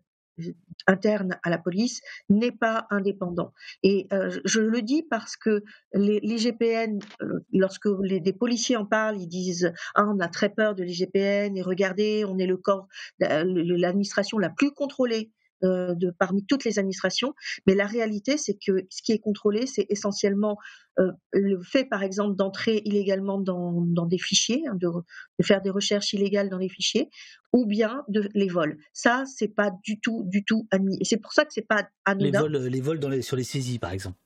[0.88, 3.54] interne à la police n'est pas indépendant.
[3.84, 5.64] Et euh, je le dis parce que
[5.94, 10.76] l'IGPN, euh, lorsque les, des policiers en parlent, ils disent ah on a très peur
[10.76, 12.88] de l'IGPN et regardez on est le corps,
[13.20, 15.32] l'administration la plus contrôlée
[15.64, 17.34] euh, de parmi toutes les administrations,
[17.68, 20.58] mais la réalité c'est que ce qui est contrôlé c'est essentiellement
[21.00, 25.62] euh, le fait par exemple d'entrer illégalement dans, dans des fichiers, hein, de, de, faire
[25.62, 27.10] des recherches illégales dans les fichiers,
[27.52, 28.78] ou bien de les vols.
[28.94, 30.98] Ça c'est pas du tout du tout admis.
[31.02, 32.48] Et c'est pour ça que c'est pas anodin.
[32.48, 34.18] Les vols, les vols dans les, sur les saisies par exemple.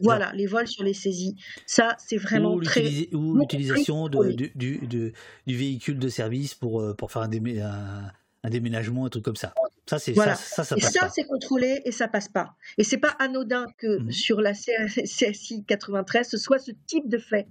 [0.00, 1.36] Voilà, les vols sur les saisies.
[1.66, 3.08] Ça, c'est vraiment ou très.
[3.14, 5.12] Ou l'utilisation du, du,
[5.46, 8.10] véhicule de service pour, pour faire un, démé, un,
[8.42, 9.54] un déménagement, un truc comme ça.
[9.86, 10.34] Ça, c'est voilà.
[10.34, 11.08] ça, ça, ça et ça, pas.
[11.10, 12.56] c'est contrôlé et ça passe pas.
[12.78, 14.12] Et c'est pas anodin que mmh.
[14.12, 17.46] sur la CSI 93, ce soit ce type de fait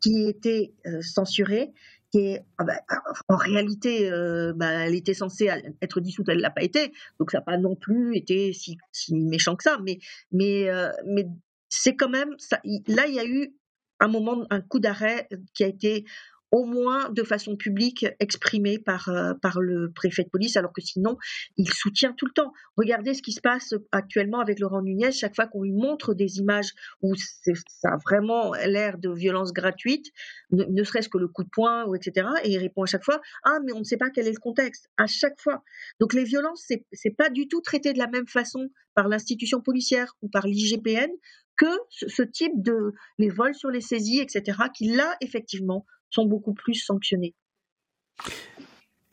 [0.00, 1.72] qui était euh, censuré,
[2.10, 2.80] qui est ah bah,
[3.28, 5.50] en réalité, euh, bah, elle était censée
[5.80, 9.14] être dissoute, elle l'a pas été, donc ça n'a pas non plus été si, si,
[9.14, 9.78] méchant que ça.
[9.84, 9.98] Mais
[10.32, 11.26] mais euh, mais
[11.68, 12.60] c'est quand même ça.
[12.86, 13.54] Là, il y a eu
[14.00, 16.04] un moment, un coup d'arrêt qui a été
[16.50, 20.80] au moins de façon publique exprimé par, euh, par le préfet de police, alors que
[20.80, 21.18] sinon,
[21.56, 22.52] il soutient tout le temps.
[22.76, 26.38] Regardez ce qui se passe actuellement avec Laurent Nunez, chaque fois qu'on lui montre des
[26.38, 26.72] images
[27.02, 30.06] où ça a vraiment l'air de violence gratuite,
[30.50, 33.20] ne, serait-ce que le coup de poing, ou etc., et il répond à chaque fois,
[33.44, 35.62] ah, mais on ne sait pas quel est le contexte, à chaque fois.
[36.00, 39.60] Donc les violences, c'est, c'est pas du tout traité de la même façon par l'institution
[39.60, 41.10] policière ou par l'IGPN
[41.58, 46.54] que ce type de, les vols sur les saisies, etc., qui là, effectivement, sont beaucoup
[46.54, 47.34] plus sanctionnés.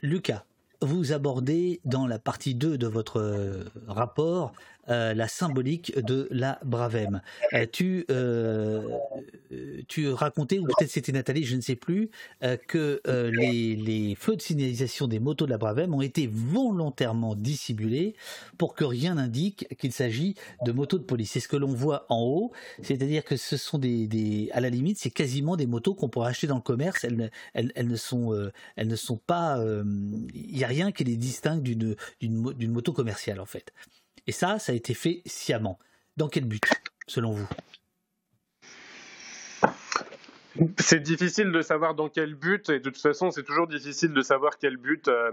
[0.02, 0.46] Lucas,
[0.82, 4.54] vous abordez dans la partie 2 de votre rapport
[4.88, 7.22] la symbolique de la Bravem.
[7.72, 8.06] tu,
[9.88, 12.10] tu racontais, ou peut-être c'était Nathalie, je ne sais plus,
[12.68, 18.16] que les, les, feux de signalisation des motos de la Bravem ont été volontairement dissimulés
[18.58, 21.32] pour que rien n'indique qu'il s'agit de motos de police.
[21.32, 22.52] C'est ce que l'on voit en haut,
[22.82, 26.30] c'est-à-dire que ce sont des, des à la limite, c'est quasiment des motos qu'on pourrait
[26.30, 27.04] acheter dans le commerce.
[27.04, 29.64] Elles elles, elles ne sont, elles ne sont pas,
[30.34, 33.74] il n'y a rien qui les distingue d'une moto commerciale en fait.
[34.28, 35.80] Et ça, ça a été fait sciemment.
[36.18, 36.64] Dans quel but,
[37.08, 37.48] selon vous?
[40.80, 44.22] C'est difficile de savoir dans quel but, et de toute façon, c'est toujours difficile de
[44.22, 45.32] savoir quel but euh,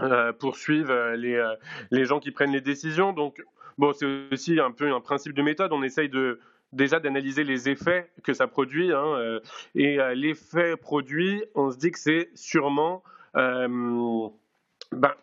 [0.00, 1.42] euh, poursuivent euh, les,
[1.90, 3.14] les gens qui prennent les décisions.
[3.14, 3.42] Donc,
[3.78, 5.72] bon, c'est aussi un peu un principe de méthode.
[5.72, 6.40] On essaye de,
[6.72, 8.92] déjà d'analyser les effets que ça produit.
[8.92, 9.40] Hein,
[9.74, 13.02] et l'effet produit, on se dit que c'est sûrement
[14.92, 15.14] ben,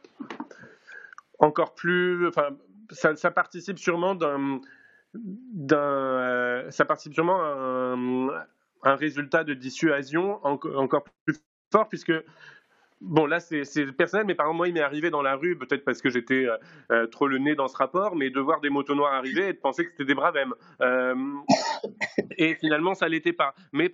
[1.39, 2.27] encore plus.
[2.27, 2.49] Enfin,
[2.91, 4.61] ça, participe sûrement d'un.
[5.13, 7.95] d'un ça participe sûrement à
[8.83, 11.35] un, résultat de dissuasion encore plus
[11.71, 12.13] fort, puisque
[13.01, 15.83] Bon, là, c'est personnel, mais par exemple, moi, il m'est arrivé dans la rue, peut-être
[15.83, 16.57] parce que j'étais euh,
[16.91, 19.53] euh, trop le nez dans ce rapport, mais de voir des motos noires arriver et
[19.53, 20.53] de penser que c'était des bravem.
[20.81, 21.15] Euh,
[22.37, 23.53] et finalement, ça l'était pas.
[23.73, 23.93] Mais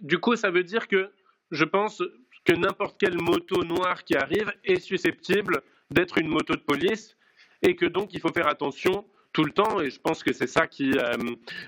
[0.00, 1.10] du coup, ça veut dire que
[1.50, 2.02] je pense
[2.44, 5.62] que n'importe quelle moto noire qui arrive est susceptible
[5.94, 7.16] d'être une moto de police
[7.62, 10.46] et que donc il faut faire attention tout le temps, et je pense que c'est
[10.46, 11.16] ça qui, euh,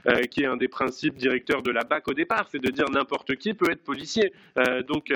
[0.07, 2.89] euh, qui est un des principes directeurs de la BAC au départ, c'est de dire
[2.91, 4.33] n'importe qui peut être policier.
[4.57, 5.13] Euh, donc,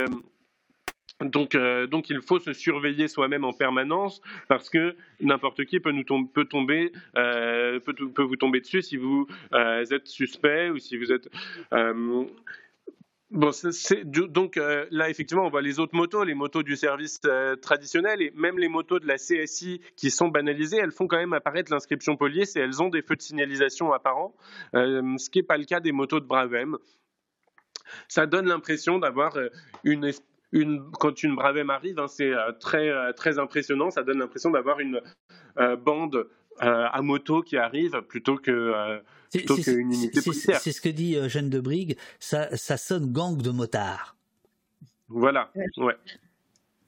[1.20, 1.56] donc,
[1.90, 6.46] donc, il faut se surveiller soi-même en permanence parce que n'importe qui peut nous peut
[6.46, 11.28] tomber, peut, peut, vous tomber dessus si vous êtes suspect ou si vous êtes
[13.30, 13.52] Bon,
[14.28, 18.20] donc euh, là, effectivement, on voit les autres motos, les motos du service euh, traditionnel
[18.20, 21.70] et même les motos de la CSI qui sont banalisées, elles font quand même apparaître
[21.70, 24.34] l'inscription police et elles ont des feux de signalisation apparents,
[24.74, 26.76] euh, ce qui n'est pas le cas des motos de Bravem.
[28.08, 29.38] Ça donne l'impression d'avoir
[29.84, 30.10] une,
[30.50, 35.00] une, quand une Bravem arrive, hein, c'est très, très impressionnant, ça donne l'impression d'avoir une
[35.84, 36.28] bande
[36.58, 39.00] à moto qui arrive plutôt que
[39.30, 44.16] c'est ce que dit euh, Jeanne de Brigue, ça, ça sonne gang de motards.
[45.08, 45.94] Voilà, ouais.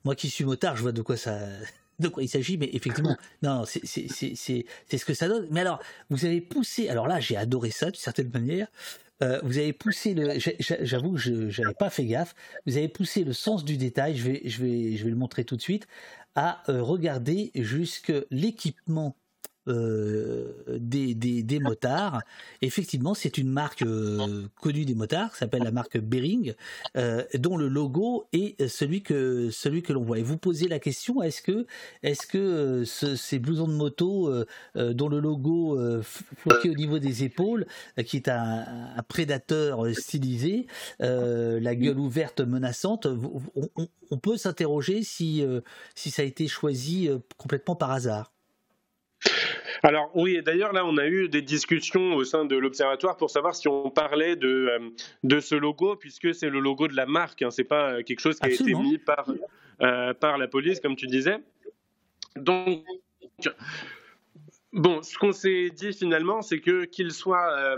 [0.05, 1.39] Moi qui suis motard, je vois de quoi ça,
[2.01, 5.47] de quoi il s'agit, mais effectivement, non, c'est ce que ça donne.
[5.51, 5.81] Mais alors,
[6.11, 8.67] vous avez poussé, alors là, j'ai adoré ça d'une certaine manière.
[9.23, 10.37] Euh, vous avez poussé le,
[10.81, 12.35] j'avoue que je n'avais pas fait gaffe.
[12.67, 14.17] Vous avez poussé le sens du détail.
[14.17, 15.87] Je vais, je vais, je vais le montrer tout de suite.
[16.35, 19.15] À euh, regarder jusque l'équipement
[19.69, 22.23] euh, des, des, motards.
[22.63, 26.55] Effectivement, c'est une marque euh, connue des motards, s'appelle la marque Bering,
[26.97, 30.19] euh, dont le logo est celui que, celui que l'on voit.
[30.19, 31.67] Et vous posez la question est-ce que,
[32.03, 34.33] est-ce que ces blousons de moto,
[34.75, 37.67] dont le logo floqué au niveau des épaules,
[38.05, 38.65] qui est un,
[39.09, 40.67] prédateur stylisé,
[40.99, 45.45] la gueule ouverte menaçante, on, on peut s'interroger si,
[45.95, 48.33] si ça a été choisi complètement par hasard?
[49.82, 53.31] Alors oui, et d'ailleurs là, on a eu des discussions au sein de l'observatoire pour
[53.31, 54.90] savoir si on parlait de, euh,
[55.24, 58.20] de ce logo, puisque c'est le logo de la marque, hein, c'est pas euh, quelque
[58.20, 59.28] chose qui a été mis par,
[59.81, 61.39] euh, par la police, comme tu disais.
[62.36, 62.85] Donc,
[64.73, 67.77] bon, ce qu'on s'est dit finalement, c'est que qu'il soit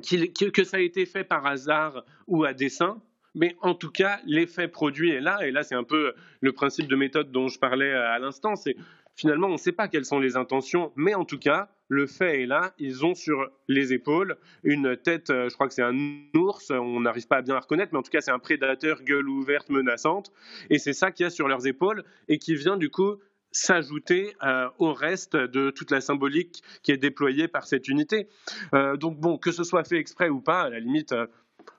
[0.00, 3.02] que ça a été fait par hasard ou à dessein,
[3.34, 6.86] mais en tout cas, l'effet produit est là, et là, c'est un peu le principe
[6.86, 8.76] de méthode dont je parlais à l'instant, c'est
[9.16, 12.42] finalement, on ne sait pas quelles sont les intentions, mais en tout cas, le fait
[12.42, 12.74] est là.
[12.78, 15.96] Ils ont sur les épaules une tête, euh, je crois que c'est un
[16.34, 19.02] ours, on n'arrive pas à bien la reconnaître, mais en tout cas, c'est un prédateur,
[19.02, 20.32] gueule ouverte, menaçante.
[20.70, 23.16] Et c'est ça qu'il y a sur leurs épaules et qui vient du coup
[23.52, 28.28] s'ajouter euh, au reste de toute la symbolique qui est déployée par cette unité.
[28.74, 31.14] Euh, donc bon, que ce soit fait exprès ou pas, à la limite,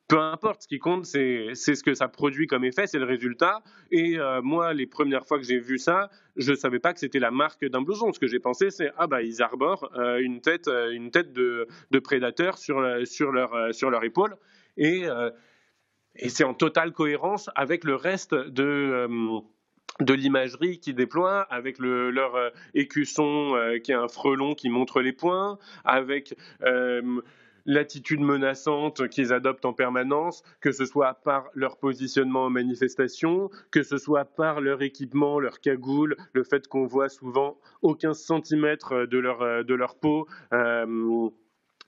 [0.07, 3.61] peu importe, ce qui compte, c'est ce que ça produit comme effet, c'est le résultat.
[3.91, 6.99] Et euh, moi, les premières fois que j'ai vu ça, je ne savais pas que
[6.99, 8.13] c'était la marque d'un blouson.
[8.13, 11.33] Ce que j'ai pensé, c'est ah bah ils arborent euh, une tête, euh, une tête
[11.33, 14.37] de, de prédateur sur, sur, leur, sur leur épaule.
[14.77, 15.05] Et,
[16.15, 19.07] et c'est en totale cohérence avec le reste de
[19.99, 25.13] de l'imagerie qu'ils déploient, avec le, leur écusson qui est un frelon qui montre les
[25.13, 26.35] points, avec
[27.67, 33.83] l'attitude menaçante qu'ils adoptent en permanence, que ce soit par leur positionnement en manifestation, que
[33.83, 39.19] ce soit par leur équipement, leur cagoule, le fait qu'on voit souvent aucun centimètre de
[39.19, 41.29] leur, de leur peau, euh,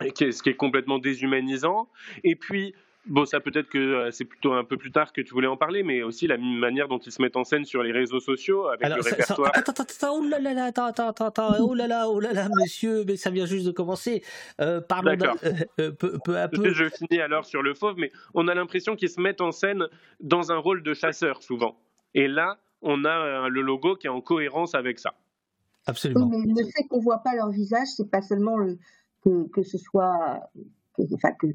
[0.01, 1.89] ce qui est complètement déshumanisant.
[2.23, 2.76] Et puis,
[3.06, 5.56] Bon, ça peut-être que euh, c'est plutôt un peu plus tard que tu voulais en
[5.56, 8.68] parler, mais aussi la manière dont ils se mettent en scène sur les réseaux sociaux
[8.68, 9.52] avec le répertoire.
[9.54, 12.50] attends, attends, attends, oh là là, attends, attends, attends, oh là là, oh là là,
[12.60, 14.22] monsieur, mais ça vient juste de commencer.
[14.60, 15.12] Euh, pardon,
[15.44, 16.74] euh, euh, peu, peu, à peu.
[16.74, 19.88] Je finis alors sur le fauve, mais on a l'impression qu'ils se mettent en scène
[20.20, 21.80] dans un rôle de chasseur souvent.
[22.14, 25.14] Et là, on a le logo qui est en cohérence avec ça.
[25.86, 26.28] Absolument.
[26.28, 28.78] mais le fait qu'on voit pas leur visage, c'est pas seulement le,
[29.24, 30.42] que, que ce soit
[31.40, 31.48] que,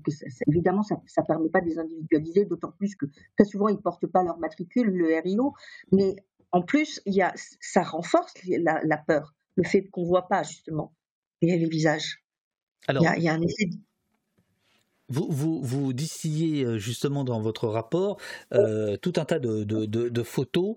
[0.48, 3.06] évidemment, ça ne permet pas de les individualiser, d'autant plus que
[3.36, 5.54] très souvent, ils ne portent pas leur matricule, le RIO,
[5.92, 6.16] mais
[6.52, 10.42] en plus, il y a, ça renforce la, peur, le fait qu'on ne voit pas
[10.42, 10.94] justement
[11.42, 12.24] les, visages.
[12.86, 13.70] Alors, il, y a, un effet.
[15.08, 18.18] Vous, vous, vous, distillez euh, justement dans votre rapport
[18.52, 20.76] euh, tout un tas de, de, de photos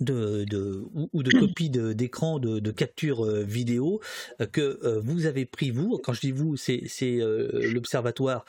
[0.00, 4.00] de, ou, de copies d'écran de, de, capture euh, vidéo
[4.40, 5.98] euh, que euh, vous avez pris vous.
[6.02, 8.44] Quand je dis vous, c'est l'observatoire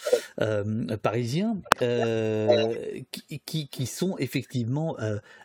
[1.02, 1.58] parisien
[3.46, 4.98] qui, qui, sont effectivement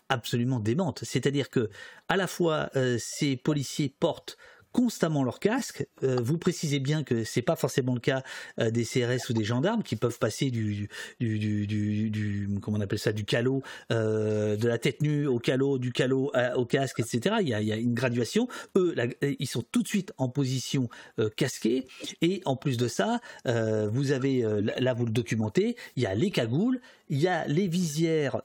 [0.08, 1.00] absolument démentes.
[1.02, 1.70] C'est-à-dire que
[2.08, 4.36] à la fois ces policiers portent
[4.77, 5.86] constamment leur casque.
[6.03, 8.23] Euh, vous précisez bien que c'est pas forcément le cas
[8.61, 13.12] euh, des CRS ou des gendarmes qui peuvent passer du, du, comment on appelle ça,
[13.12, 17.36] du calot, euh, de la tête nue au calot, du calot au casque, etc.
[17.40, 18.48] Il y, a, il y a une graduation.
[18.77, 20.90] Eux, ils sont tout de suite en position
[21.36, 21.86] casquée.
[22.20, 24.44] Et en plus de ça, vous avez,
[24.78, 28.43] là vous le documentez, il y a les cagoules, il y a les visières,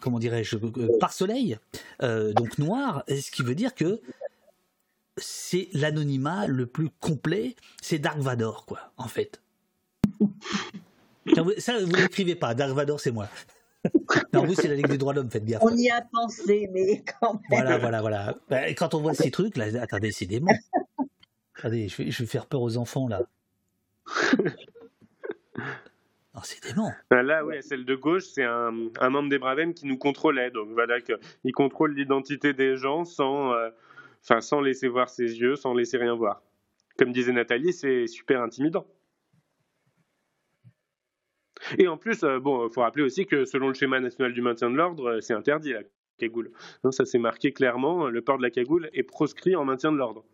[0.00, 0.56] comment dirais-je,
[0.98, 1.58] par soleil,
[2.00, 4.00] donc noires, ce qui veut dire que
[5.16, 9.40] c'est l'anonymat le plus complet, c'est Dark Vador, quoi, en fait.
[11.58, 13.28] Ça, vous n'écrivez pas, Dark Vador, c'est moi.
[14.32, 15.58] Non, vous, c'est la Ligue des droits de l'homme, faites bien.
[15.60, 17.42] On y a pensé, mais quand même.
[17.50, 18.34] Voilà, voilà, voilà.
[18.48, 20.54] Bah, quand on voit ces trucs, là, attendez, c'est dément.
[21.58, 23.22] Attendez, je vais, je vais faire peur aux enfants, là.
[26.36, 26.92] Oh, c'est dément.
[27.10, 30.50] Bah, là, oui, celle de gauche, c'est un, membre des Bravem qui nous contrôlait.
[30.50, 30.98] Donc voilà,
[31.44, 33.70] il contrôle l'identité des gens sans, euh,
[34.24, 36.42] Enfin, sans laisser voir ses yeux, sans laisser rien voir.
[36.98, 38.86] Comme disait Nathalie, c'est super intimidant.
[41.78, 44.70] Et en plus, euh, bon, faut rappeler aussi que selon le schéma national du maintien
[44.70, 45.82] de l'ordre, euh, c'est interdit la
[46.18, 46.52] cagoule.
[46.90, 50.24] ça c'est marqué clairement, le port de la cagoule est proscrit en maintien de l'ordre.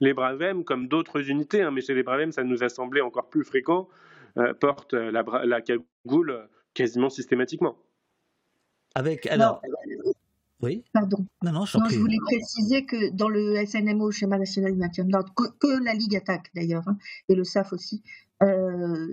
[0.00, 3.30] Les Bravem, comme d'autres unités, hein, mais chez les Bravem, ça nous a semblé encore
[3.30, 4.19] plus fréquent, euh,
[4.60, 7.76] portent la, la, cagoule quasiment systématiquement.
[8.94, 9.62] Avec alors.
[10.62, 10.84] Oui.
[10.92, 11.24] Pardon.
[11.42, 15.32] Non, non, je, voulais préciser que dans le SNMO, schéma national du maintien de l'ordre,
[15.34, 16.98] que, la Ligue attaque d'ailleurs, hein,
[17.30, 18.02] et le SAF aussi,
[18.42, 19.06] euh,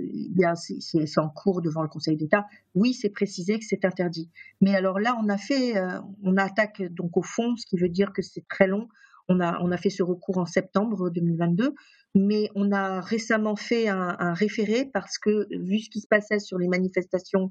[0.55, 2.47] c'est en cours devant le Conseil d'État.
[2.75, 4.29] Oui, c'est précisé que c'est interdit.
[4.59, 7.89] Mais alors là, on a fait, euh, on attaque donc au fond, ce qui veut
[7.89, 8.89] dire que c'est très long.
[9.29, 11.73] On a, fait ce recours en septembre 2022,
[12.15, 16.39] mais on a récemment fait un, un référé parce que vu ce qui se passait
[16.39, 17.49] sur les manifestations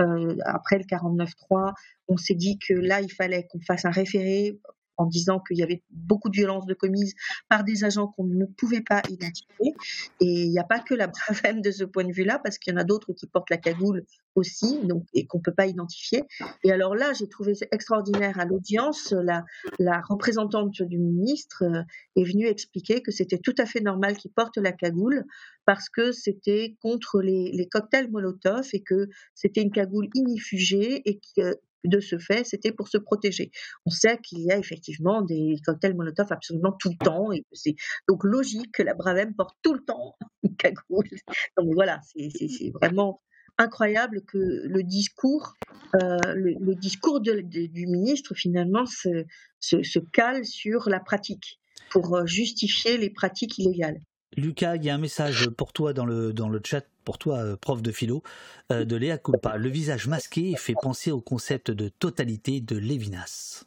[0.00, 1.72] euh, après le 49-3,
[2.08, 4.58] on s'est dit que là, il fallait qu'on fasse un référé
[4.96, 7.14] en disant qu'il y avait beaucoup de violences de commises
[7.48, 9.74] par des agents qu'on ne pouvait pas identifier.
[10.20, 12.72] Et il n'y a pas que la Bravem de ce point de vue-là, parce qu'il
[12.72, 14.04] y en a d'autres qui portent la cagoule
[14.34, 16.22] aussi, donc, et qu'on ne peut pas identifier.
[16.62, 19.44] Et alors là, j'ai trouvé extraordinaire à l'audience, la,
[19.78, 21.82] la représentante du ministre euh,
[22.16, 25.24] est venue expliquer que c'était tout à fait normal qu'ils portent la cagoule,
[25.64, 31.18] parce que c'était contre les, les, cocktails Molotov et que c'était une cagoule inifugée et
[31.36, 31.56] que
[31.86, 33.50] de ce fait, c'était pour se protéger.
[33.84, 37.74] On sait qu'il y a effectivement des cocktails Molotov absolument tout le temps, et c'est
[38.08, 41.08] donc logique que la Bravem porte tout le temps une cagoule.
[41.56, 43.20] Donc voilà, c'est vraiment
[43.58, 45.54] incroyable que le discours,
[45.94, 51.58] euh, le, discours du ministre finalement se, cale sur la pratique
[51.90, 54.00] pour euh, justifier les pratiques illégales.
[54.36, 57.82] Lucas, il y a un message pour toi dans le, chat pour toi, euh, prof
[57.82, 58.22] de philo,
[58.70, 59.56] euh, de Léa Culpa.
[59.56, 63.64] Le visage masqué fait penser au concept de totalité de Lévinas.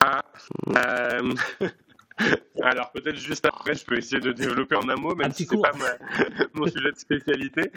[0.00, 0.24] Ah,
[0.68, 1.34] euh,
[2.62, 5.60] alors peut-être juste après, je peux essayer de développer en un mot, même si c'est
[5.60, 5.72] pas
[6.54, 7.70] mon sujet de spécialité.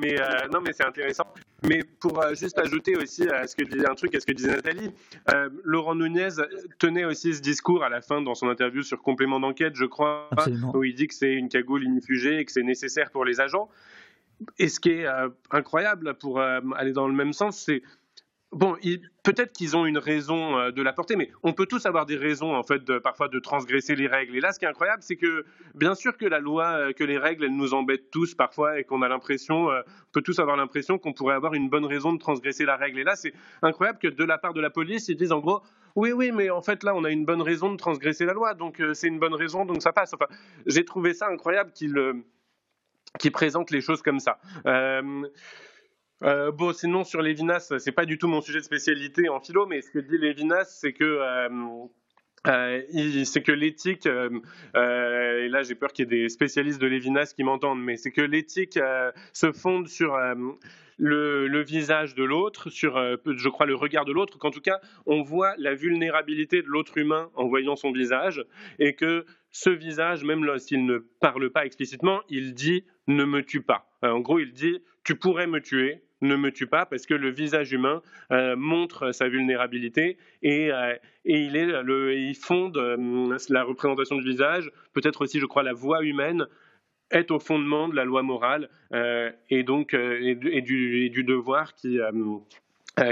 [0.00, 0.16] mais
[0.52, 1.26] non, mais c'est intéressant.
[1.66, 4.50] Mais pour juste ajouter aussi à ce que disait un truc, à ce que disait
[4.50, 4.90] Nathalie,
[5.64, 6.28] Laurent Nunez
[6.78, 10.28] tenait aussi ce discours à la fin dans son interview sur complément d'enquête, je crois,
[10.74, 13.68] où il dit que c'est une cagoule inifugée et que c'est nécessaire pour les agents.
[14.58, 15.06] Et ce qui est
[15.50, 17.82] incroyable pour aller dans le même sens, c'est
[18.52, 18.76] Bon,
[19.24, 22.16] peut-être qu'ils ont une raison euh, de la porter, mais on peut tous avoir des
[22.16, 24.34] raisons, en fait, parfois de transgresser les règles.
[24.36, 25.44] Et là, ce qui est incroyable, c'est que,
[25.74, 28.84] bien sûr que la loi, euh, que les règles, elles nous embêtent tous parfois et
[28.84, 32.14] qu'on a l'impression, euh, on peut tous avoir l'impression qu'on pourrait avoir une bonne raison
[32.14, 32.98] de transgresser la règle.
[33.00, 35.60] Et là, c'est incroyable que de la part de la police, ils disent en gros,
[35.94, 38.54] oui, oui, mais en fait, là, on a une bonne raison de transgresser la loi,
[38.54, 40.14] donc c'est une bonne raison, donc ça passe.
[40.14, 40.26] Enfin,
[40.64, 41.94] j'ai trouvé ça incroyable qu'ils
[43.18, 44.38] qui présente les choses comme ça.
[46.24, 49.66] Euh, bon, sinon sur Lévinas, c'est pas du tout mon sujet de spécialité en philo,
[49.66, 51.48] mais ce que dit Lévinas, c'est que euh,
[52.48, 54.40] euh, c'est que l'éthique, euh,
[54.74, 58.10] et là j'ai peur qu'il y ait des spécialistes de Lévinas qui m'entendent, mais c'est
[58.10, 58.80] que l'éthique
[59.32, 60.18] se fonde sur
[60.96, 64.80] le, le, visage de l'autre, sur, je crois, le regard de l'autre, qu'en tout cas
[65.06, 68.44] on voit la vulnérabilité de l'autre humain en voyant son visage,
[68.80, 73.62] et que ce visage, même s'il ne parle pas explicitement, il dit ne me tue
[73.62, 73.88] pas.
[74.02, 77.30] En gros, il dit tu pourrais me tuer, ne me tue pas parce que le
[77.30, 83.36] visage humain euh, montre sa vulnérabilité et, euh, et il, est le, il fonde euh,
[83.48, 86.46] la représentation du visage, peut-être aussi, je crois, la voix humaine
[87.10, 88.68] est au fondement de la loi morale
[89.48, 91.98] et donc du, et, du, devoir qui,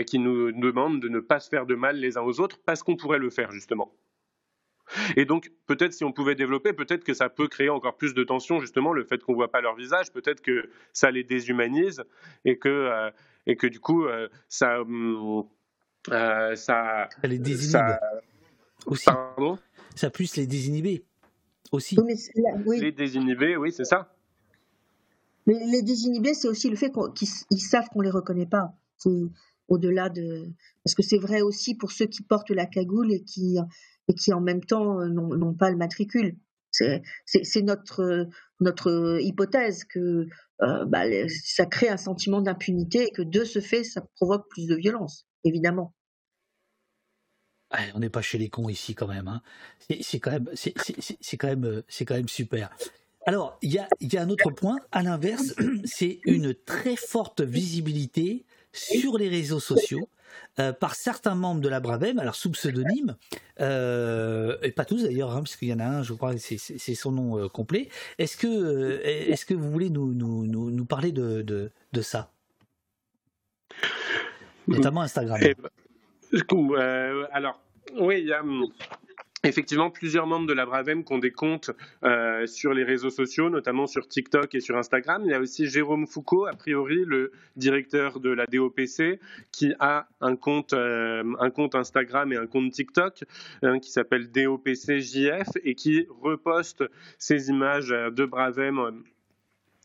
[0.06, 2.82] qui nous demande de ne pas se faire de mal les uns aux autres parce
[2.82, 3.90] qu'on pourrait le faire justement.
[5.16, 8.24] Et donc, peut-être si on pouvait développer, peut-être que ça peut créer encore plus de
[8.24, 12.04] tension, justement, le fait qu'on ne voit pas leur visage, peut-être que ça les déshumanise
[12.44, 13.10] et que, euh,
[13.46, 14.78] et que du coup, euh, ça,
[16.10, 17.08] euh, ça.
[17.24, 17.98] les désinhibe.
[18.86, 19.04] Aussi.
[19.06, 19.58] Pardon?
[19.94, 21.04] Ça puisse les désinhiber
[21.72, 21.96] aussi.
[22.64, 24.14] Oui, Les désinhiber, oui, c'est ça.
[25.46, 28.74] Mais les désinhiber, c'est aussi le fait qu'ils savent qu'on ne les reconnaît pas.
[29.68, 30.48] Au-delà de.
[30.84, 33.58] Parce que c'est vrai aussi pour ceux qui portent la cagoule et qui
[34.08, 36.36] et qui en même temps euh, n'ont pas le matricule.
[36.70, 38.28] C'est notre,
[38.60, 40.26] notre hypothèse que
[40.62, 44.66] euh, bah, ça crée un sentiment d'impunité et que de ce fait, ça provoque plus
[44.66, 45.94] de violence, évidemment.
[47.94, 49.28] on n'est pas chez les cons ici quand même.
[49.28, 49.42] Hein.
[50.02, 50.50] C'est quand même,
[51.38, 52.70] quand quand même super.
[53.26, 54.76] Alors, il y a, y a un autre point.
[54.92, 55.54] À l'inverse,
[55.84, 58.44] c'est une très forte visibilité
[58.76, 60.08] sur les réseaux sociaux
[60.58, 63.16] euh, par certains membres de la Bravem, alors sous pseudonyme,
[63.60, 66.94] euh, et pas tous d'ailleurs, hein, parce qu'il y en a un, je crois, c'est
[66.94, 67.88] son nom euh, complet.
[68.18, 72.32] Est-ce que, est-ce que vous voulez nous, nous, nous, parler de, de, de ça?
[74.66, 75.38] Notamment Instagram.
[75.42, 77.60] Eh ben, alors,
[77.98, 78.66] oui, hum,
[79.44, 81.70] effectivement plusieurs membres de la Bravem qui ont des comptes
[82.04, 85.22] euh, sur les réseaux sociaux, notamment sur TikTok et sur Instagram.
[85.24, 89.20] Il y a aussi Jérôme Foucault, a priori le directeur de la DOPC,
[89.52, 93.24] qui a un compte, euh, un compte Instagram et un compte TikTok
[93.62, 96.84] hein, qui s'appelle DOPCJF et qui reposte
[97.18, 99.02] ces images de Bravem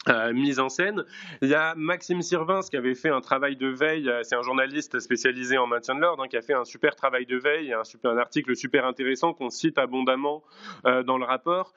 [0.09, 1.05] euh, mise en scène.
[1.43, 4.41] Il y a Maxime Sirvins qui avait fait un travail de veille, euh, c'est un
[4.41, 7.71] journaliste spécialisé en maintien de l'ordre, hein, qui a fait un super travail de veille,
[7.71, 10.43] un, super, un article super intéressant qu'on cite abondamment
[10.87, 11.73] euh, dans le rapport.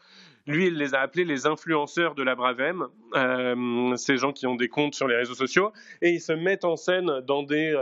[0.47, 2.89] Lui, il les a appelés les influenceurs de la Bravem,
[3.97, 5.73] ces gens qui ont des comptes sur les réseaux sociaux,
[6.03, 7.75] et ils se mettent en scène dans des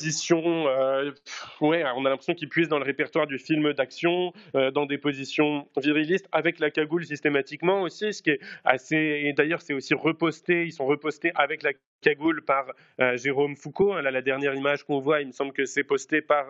[0.00, 1.12] euh,
[1.60, 4.98] ouais, on a l'impression qu'ils puissent dans le répertoire du film d'action, euh, dans des
[4.98, 9.22] positions virilistes, avec la cagoule systématiquement aussi, ce qui est assez.
[9.24, 12.66] Et d'ailleurs, c'est aussi reposté, ils sont repostés avec la cagoule par
[13.00, 14.00] euh, Jérôme Foucault.
[14.00, 16.46] Là, la dernière image qu'on voit, il me semble que c'est posté par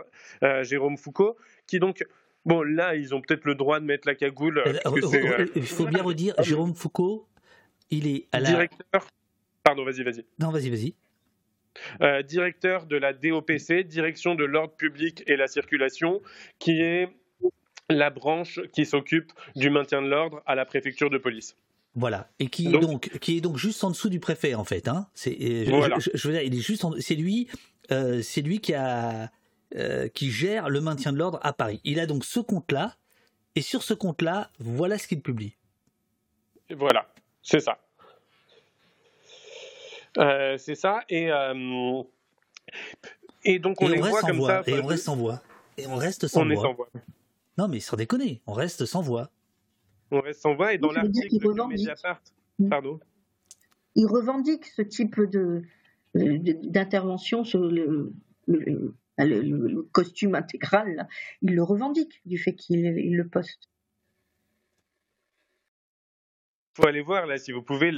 [0.63, 2.05] Jérôme Foucault, qui donc.
[2.45, 4.63] Bon, là, ils ont peut-être le droit de mettre la cagoule.
[5.55, 7.27] il faut bien redire, Jérôme Foucault,
[7.91, 8.49] il est à la...
[8.49, 9.07] Directeur.
[9.63, 10.25] Pardon, vas-y, vas-y.
[10.39, 10.95] Non, vas-y, vas-y.
[12.01, 16.21] Euh, directeur de la DOPC, Direction de l'ordre public et la circulation,
[16.59, 17.09] qui est
[17.91, 21.57] la branche qui s'occupe du maintien de l'ordre à la préfecture de police.
[21.95, 24.89] Voilà, et qui, est donc, qui est donc juste en dessous du préfet en fait.
[24.89, 25.09] Hein.
[25.15, 27.49] C'est, je, veux dire, il est juste, c'est lui,
[27.91, 29.31] euh, c'est lui qui a,
[29.75, 31.81] euh, qui gère le maintien de l'ordre à Paris.
[31.85, 32.97] Il a donc ce compte-là,
[33.57, 35.55] et sur ce compte-là, voilà ce qu'il publie.
[36.71, 37.09] Voilà,
[37.43, 37.79] c'est ça.
[40.19, 41.01] Euh, c'est ça.
[41.09, 42.03] Et, euh,
[43.45, 44.63] et donc on les voit comme ça.
[44.67, 45.41] Et on reste sans voix.
[45.77, 46.89] Et on reste sans on Est sans voix.
[47.57, 49.31] Non mais sans déconner, on reste sans voix.
[50.11, 52.21] On reste sans voix et dans l'article de Mediapart,
[52.59, 52.69] mm.
[52.69, 53.01] pardon.
[53.95, 55.63] Il revendique ce type de
[56.15, 58.13] d'intervention sur le,
[58.47, 61.07] le, costume intégral.
[61.43, 63.69] Il le revendique du fait qu'il le poste
[66.79, 67.93] faut aller voir là, si vous pouvez,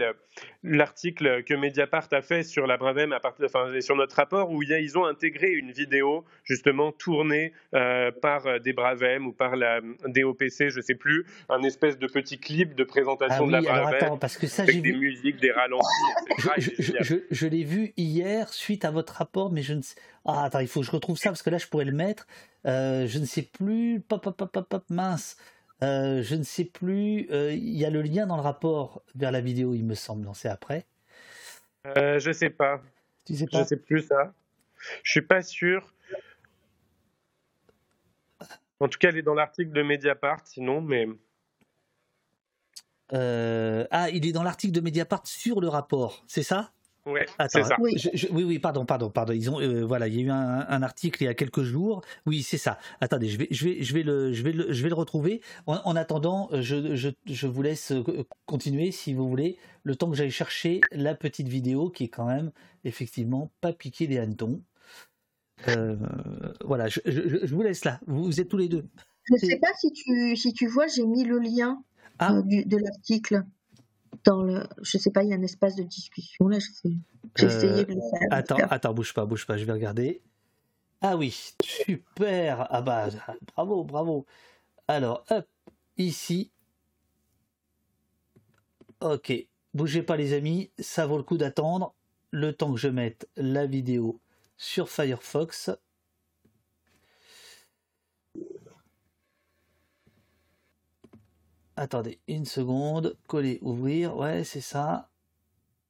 [0.63, 4.63] l'article que Mediapart a fait sur la Bravem, à partir, enfin, sur notre rapport, où
[4.63, 10.71] ils ont intégré une vidéo justement tournée euh, par des Bravem ou par la DOPC,
[10.71, 14.39] je sais plus, un espèce de petit clip de présentation ah de la Bravem, parce
[14.39, 15.87] que ça, avec des musiques, des ralentis,
[16.31, 16.95] etc.
[17.01, 19.97] Je, je, l'ai vu hier suite à votre rapport, mais je ne sais.
[20.25, 22.27] Ah, attends, il faut que je retrouve ça parce que là, je pourrais le mettre.
[22.67, 24.01] Euh, je ne sais plus.
[24.01, 25.37] Pop, pop, pop, pop, pop mince.
[25.83, 27.29] Euh, je ne sais plus.
[27.31, 30.25] Euh, il y a le lien dans le rapport vers la vidéo, il me semble.
[30.25, 30.87] Non, c'est après.
[31.87, 32.83] Euh, je sais pas.
[33.25, 33.63] Tu sais pas.
[33.63, 34.35] Je sais plus ça.
[35.03, 35.95] Je suis pas sûr.
[38.81, 41.07] En tout cas, elle est dans l'article de Mediapart, sinon, mais.
[43.13, 46.73] Euh, ah, il est dans l'article de Mediapart sur le rapport, c'est ça?
[47.07, 47.77] Ouais, c'est ça.
[47.81, 47.97] Oui.
[48.31, 48.45] oui.
[48.45, 49.33] oui, pardon, pardon, pardon.
[49.33, 52.03] Ils ont, euh, voilà, il y a eu un, article il y a quelques jours.
[52.27, 52.79] Oui, c'est ça.
[53.01, 55.41] Attendez, je vais, je vais, je vais le, je vais le, je vais le retrouver.
[55.67, 57.93] En, attendant, je, je, je, vous laisse
[58.47, 62.27] continuer si vous voulez, le temps que j'aille chercher la petite vidéo qui est quand
[62.27, 62.53] même
[62.85, 64.63] effectivement pas piqué des hannetons.
[65.69, 65.97] Euh,
[66.65, 67.01] voilà, je,
[67.47, 68.01] vous laisse là.
[68.07, 68.85] Vous, êtes tous les deux.
[69.25, 71.83] Je ne sais pas si tu, si tu vois, j'ai mis le lien
[72.19, 72.35] ah.
[72.35, 73.45] euh, de l'article
[74.25, 74.67] dans le.
[74.83, 76.59] Je sais pas, il y a un espace de discussion là.
[77.37, 78.29] J'ai essayé de le faire.
[78.31, 80.23] Attends, attends, bouge pas, bouge pas, je vais regarder.
[81.01, 82.67] Ah oui, super.
[82.71, 83.09] Ah bah,
[83.55, 84.27] bravo, bravo.
[84.89, 85.47] Alors, hop,
[85.97, 86.51] ici.
[89.01, 89.33] Ok,
[89.73, 91.95] bougez pas les amis, ça vaut le coup d'attendre
[92.33, 94.21] le temps que je mette la vidéo
[94.59, 95.71] sur Firefox.
[101.81, 105.09] Attendez une seconde, coller, ouvrir, ouais c'est ça.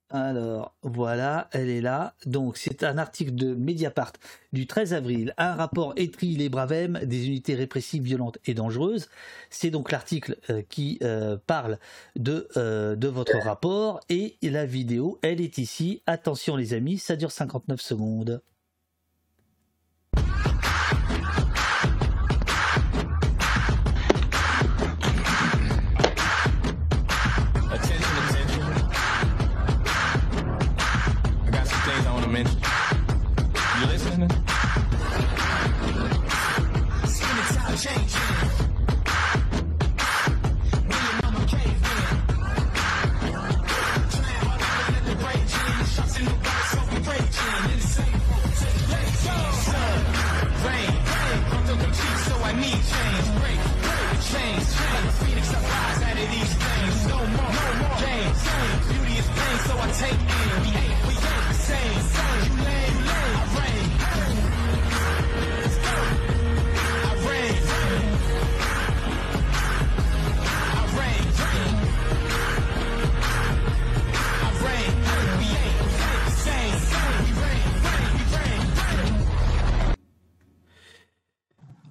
[0.08, 2.14] Alors voilà, elle est là.
[2.26, 4.12] Donc c'est un article de Mediapart
[4.52, 9.08] du 13 avril, un rapport étrit les Bravem des unités répressives violentes et dangereuses.
[9.50, 11.76] C'est donc l'article euh, qui euh, parle
[12.14, 16.02] de, euh, de votre rapport et la vidéo, elle est ici.
[16.06, 18.40] Attention les amis, ça dure 59 secondes.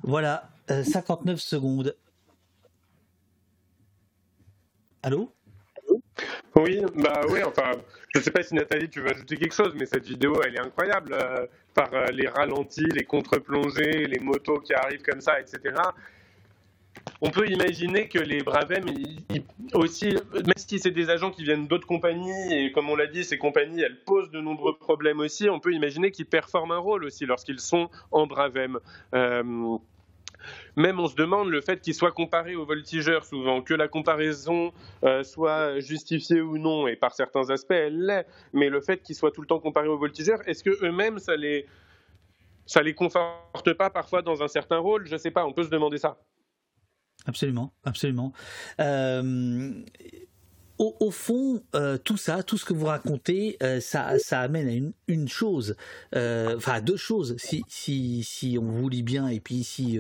[0.10, 1.96] Voilà, 59 euh, secondes.
[5.04, 5.32] Allô?
[6.56, 7.74] Oui, bah oui, enfin,
[8.16, 10.56] je ne sais pas si Nathalie, tu veux ajouter quelque chose, mais cette vidéo, elle
[10.56, 11.46] est incroyable, euh,
[11.76, 15.76] par euh, les ralentis, les contre-plongées, les motos qui arrivent comme ça, etc.
[17.22, 18.86] On peut imaginer que les Bravem,
[19.76, 23.24] aussi, même si c'est des agents qui viennent d'autres compagnies, et comme on l'a dit,
[23.24, 27.06] ces compagnies, elles posent de nombreux problèmes aussi, on peut imaginer qu'ils performent un rôle
[27.06, 28.80] aussi lorsqu'ils sont en Bravem.
[30.76, 34.72] Même on se demande le fait qu'ils soient comparés aux voltigeurs souvent, que la comparaison
[35.04, 39.16] euh, soit justifiée ou non, et par certains aspects elle l'est, mais le fait qu'ils
[39.16, 41.66] soient tout le temps comparés aux voltigeurs, est-ce que eux-mêmes ça les
[42.66, 45.08] ça les conforte pas parfois dans un certain rôle?
[45.08, 46.20] Je sais pas, on peut se demander ça.
[47.26, 48.32] Absolument, absolument.
[48.80, 49.84] Euh,
[50.80, 55.14] au, fond, euh, tout ça, tout ce que vous racontez, euh, ça, ça amène à
[55.14, 55.76] une, chose,
[56.16, 60.00] euh, enfin deux choses, si, on vous lit bien et puis si,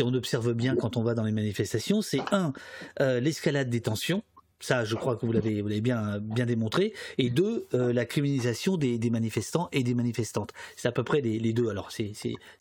[0.00, 2.52] on observe bien quand on va dans les manifestations, c'est un,
[2.98, 4.22] l'escalade des tensions,
[4.60, 6.94] ça, je crois que vous l'avez, bien, démontré.
[7.18, 10.52] Et deux, la criminalisation des, manifestants et des manifestantes.
[10.76, 11.68] C'est à peu près les, deux.
[11.68, 12.14] Alors, c'est,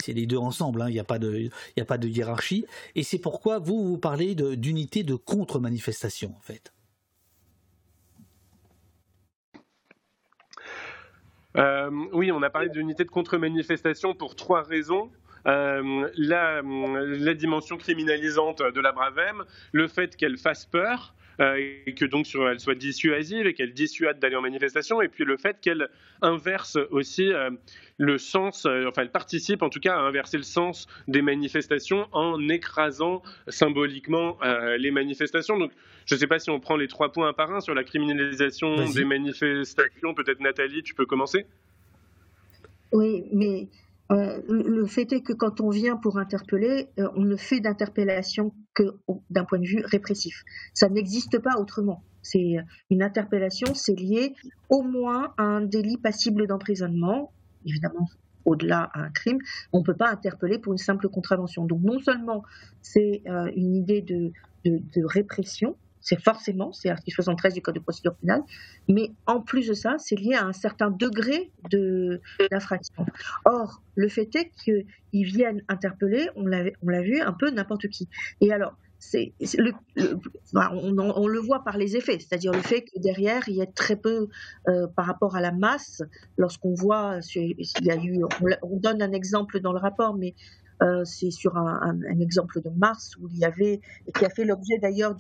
[0.07, 0.81] les deux ensemble.
[0.81, 0.89] Hein.
[0.89, 2.65] Il n'y a pas de, hiérarchie.
[2.95, 6.73] Et c'est pourquoi vous vous parlez d'unité de contre-manifestation, en fait.
[11.57, 15.09] Euh, oui, on a parlé d'unité de contre-manifestation pour trois raisons.
[15.45, 22.27] Euh, la, dimension criminalisante de la Bravem, le fait qu'elle fasse peur, et que donc
[22.27, 25.89] sur, elle soit dissuasive et qu'elle dissuade d'aller en manifestation, et puis le fait qu'elle
[26.21, 27.49] inverse aussi euh,
[27.97, 32.07] le sens, euh, enfin elle participe en tout cas à inverser le sens des manifestations
[32.11, 34.37] en écrasant symboliquement
[34.77, 35.57] les manifestations.
[35.57, 35.71] Donc
[36.05, 37.83] je ne sais pas si on prend les trois points un par un sur la
[37.83, 40.13] criminalisation des manifestations.
[40.13, 41.45] Peut-être Nathalie, tu peux commencer?
[42.91, 43.67] Oui, mais
[44.11, 48.53] euh, le fait est que quand on vient pour interpeller, euh, on ne fait d'interpellation
[48.73, 48.83] que
[49.29, 50.43] d'un point de vue répressif.
[50.73, 52.03] Ça n'existe pas autrement.
[52.21, 52.55] C'est
[52.89, 54.33] une interpellation, c'est lié
[54.69, 57.31] au moins à un délit passible d'emprisonnement,
[57.65, 58.07] évidemment
[58.45, 59.39] au-delà à un crime.
[59.71, 61.65] On ne peut pas interpeller pour une simple contravention.
[61.65, 62.43] Donc non seulement
[62.81, 64.31] c'est euh, une idée de,
[64.65, 68.43] de répression, c'est forcément, c'est l'article 73 du Code de procédure pénale,
[68.87, 71.51] mais en plus de ça, c'est lié à un certain degré
[72.51, 73.05] d'infraction.
[73.45, 74.85] Or, le fait est qu'ils
[75.25, 78.09] viennent interpeller, on l'a vu, un peu n'importe qui.
[78.41, 78.75] Et alors,
[80.53, 83.95] on, le voit par les effets, c'est-à-dire le fait que derrière, il y a très
[83.95, 84.27] peu
[84.67, 86.01] euh, par rapport à la masse.
[86.37, 88.23] Lorsqu'on voit, il y a eu,
[88.61, 90.35] on, donne un exemple dans le rapport, mais
[90.81, 94.45] euh, c'est sur un, exemple de mars où il y avait, et qui a fait
[94.45, 95.15] l'objet d'ailleurs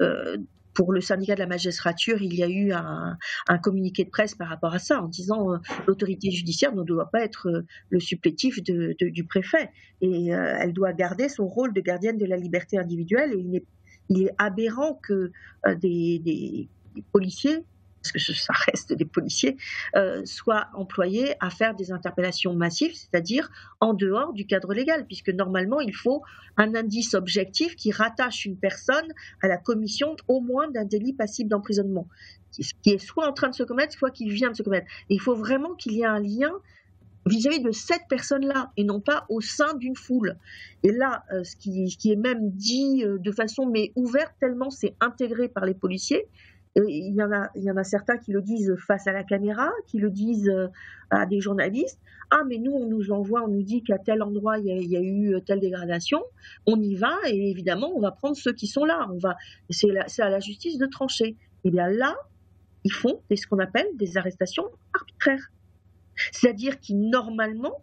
[0.00, 0.36] euh,
[0.74, 3.16] pour le syndicat de la magistrature, il y a eu un,
[3.62, 7.22] communiqué de presse par rapport à ça, en disant euh, l'autorité judiciaire ne doit pas
[7.22, 9.70] être le supplétif du préfet
[10.02, 13.32] et elle doit garder son rôle de gardienne de la liberté individuelle.
[13.32, 13.64] Et
[14.10, 15.32] il est aberrant que
[15.78, 16.68] des,
[17.12, 17.64] policiers
[18.12, 19.56] parce que ça reste des policiers,
[19.94, 23.50] euh, soient employés à faire des interpellations massives, c'est-à-dire
[23.80, 26.22] en dehors du cadre légal, puisque normalement il faut
[26.56, 29.12] un indice objectif qui rattache une personne
[29.42, 32.08] à la commission au moins d'un délit passible d'emprisonnement,
[32.52, 34.86] qui est soit en train de se commettre, soit qui vient de se commettre.
[35.08, 36.52] il faut vraiment qu'il y ait un lien
[37.26, 40.36] vis-à-vis de cette personne-là et non pas au sein d'une foule.
[40.82, 44.32] Et là, euh, ce, qui, ce, qui, est même dit euh, de façon mais ouverte
[44.40, 46.28] tellement c'est intégré par les policiers,
[46.76, 49.24] il y, en a, il y en a certains qui le disent face à la
[49.24, 50.68] caméra, qui le disent euh,
[51.10, 51.98] à des journalistes.
[52.30, 55.00] Ah, mais nous, on nous envoie, on nous dit qu'à tel endroit, il y, a,
[55.00, 56.22] eu telle dégradation.
[56.66, 59.06] On y va et évidemment, on va prendre ceux qui sont là.
[59.10, 59.36] On va,
[59.70, 59.88] c'est,
[60.20, 61.28] à la justice de trancher.
[61.28, 62.14] Et eh bien là,
[62.84, 65.50] ils font ce qu'on appelle des arrestations arbitraires.
[66.32, 67.80] C'est-à-dire qui, normalement,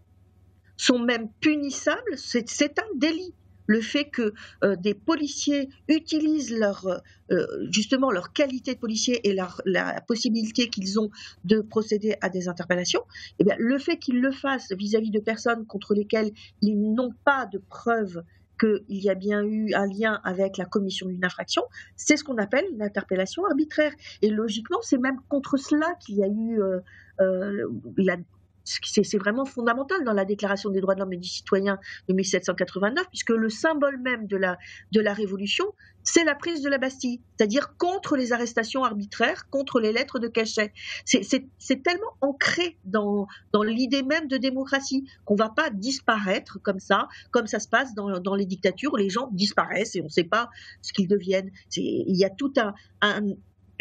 [0.77, 2.17] sont même punissables.
[2.17, 3.33] c'est un délit
[3.67, 4.33] le fait que
[4.63, 10.99] euh, des policiers utilisent leur, euh, justement leur qualité de policier et la possibilité qu'ils
[10.99, 11.09] ont
[11.45, 13.03] de procéder à des interpellations,
[13.39, 16.31] eh bien, le fait qu'ils le fassent vis-à-vis de personnes contre lesquelles
[16.61, 18.23] ils n'ont pas de preuves
[18.59, 21.63] qu'il y a bien eu un lien avec la commission d'une infraction,
[21.95, 23.91] c'est ce qu'on appelle une interpellation arbitraire.
[24.21, 27.67] Et logiquement, c'est même contre cela qu'il y a eu euh,
[27.97, 28.17] la,
[28.63, 31.77] c'est vraiment fondamental dans la Déclaration des droits de l'homme et du citoyen
[32.07, 34.57] de 1789, puisque le symbole même de la,
[34.91, 35.65] de la Révolution,
[36.03, 40.27] c'est la prise de la Bastille, c'est-à-dire contre les arrestations arbitraires, contre les lettres de
[40.27, 40.73] cachet.
[41.05, 46.79] C'est tellement ancré dans, dans l'idée même de démocratie qu'on ne va pas disparaître comme
[46.79, 50.05] ça, comme ça se passe dans, dans les dictatures où les gens disparaissent et on
[50.05, 50.49] ne sait pas
[50.81, 51.51] ce qu'ils deviennent.
[51.75, 53.21] Il y a tout un, un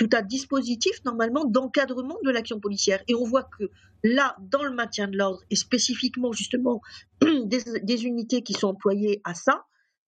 [0.03, 3.03] tout un dispositif normalement d'encadrement de l'action policière.
[3.07, 3.71] Et on voit que
[4.03, 6.81] là, dans le maintien de l'ordre, et spécifiquement justement
[7.21, 9.65] des, unités qui sont employées à ça,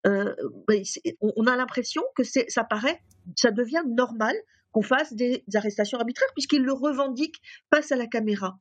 [0.07, 0.35] euh,
[0.67, 0.83] ben,
[1.21, 3.01] on a l'impression que ça paraît,
[3.37, 4.35] ça devient normal
[4.73, 7.41] qu'on fasse des arrestations arbitraires puisqu'ils le revendiquent
[7.73, 8.59] face à la caméra.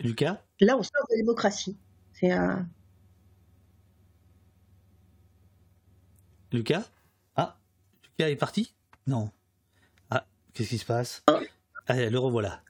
[0.00, 0.42] Lucas?
[0.60, 1.78] Là, on sort de la démocratie.
[2.14, 2.68] C'est un...
[6.52, 6.90] Lucas?
[7.36, 7.58] Ah,
[8.02, 8.74] Lucas est parti?
[9.06, 9.30] Non.
[10.58, 11.22] Qu'est-ce qui se passe
[11.86, 12.64] Allez, le revoilà.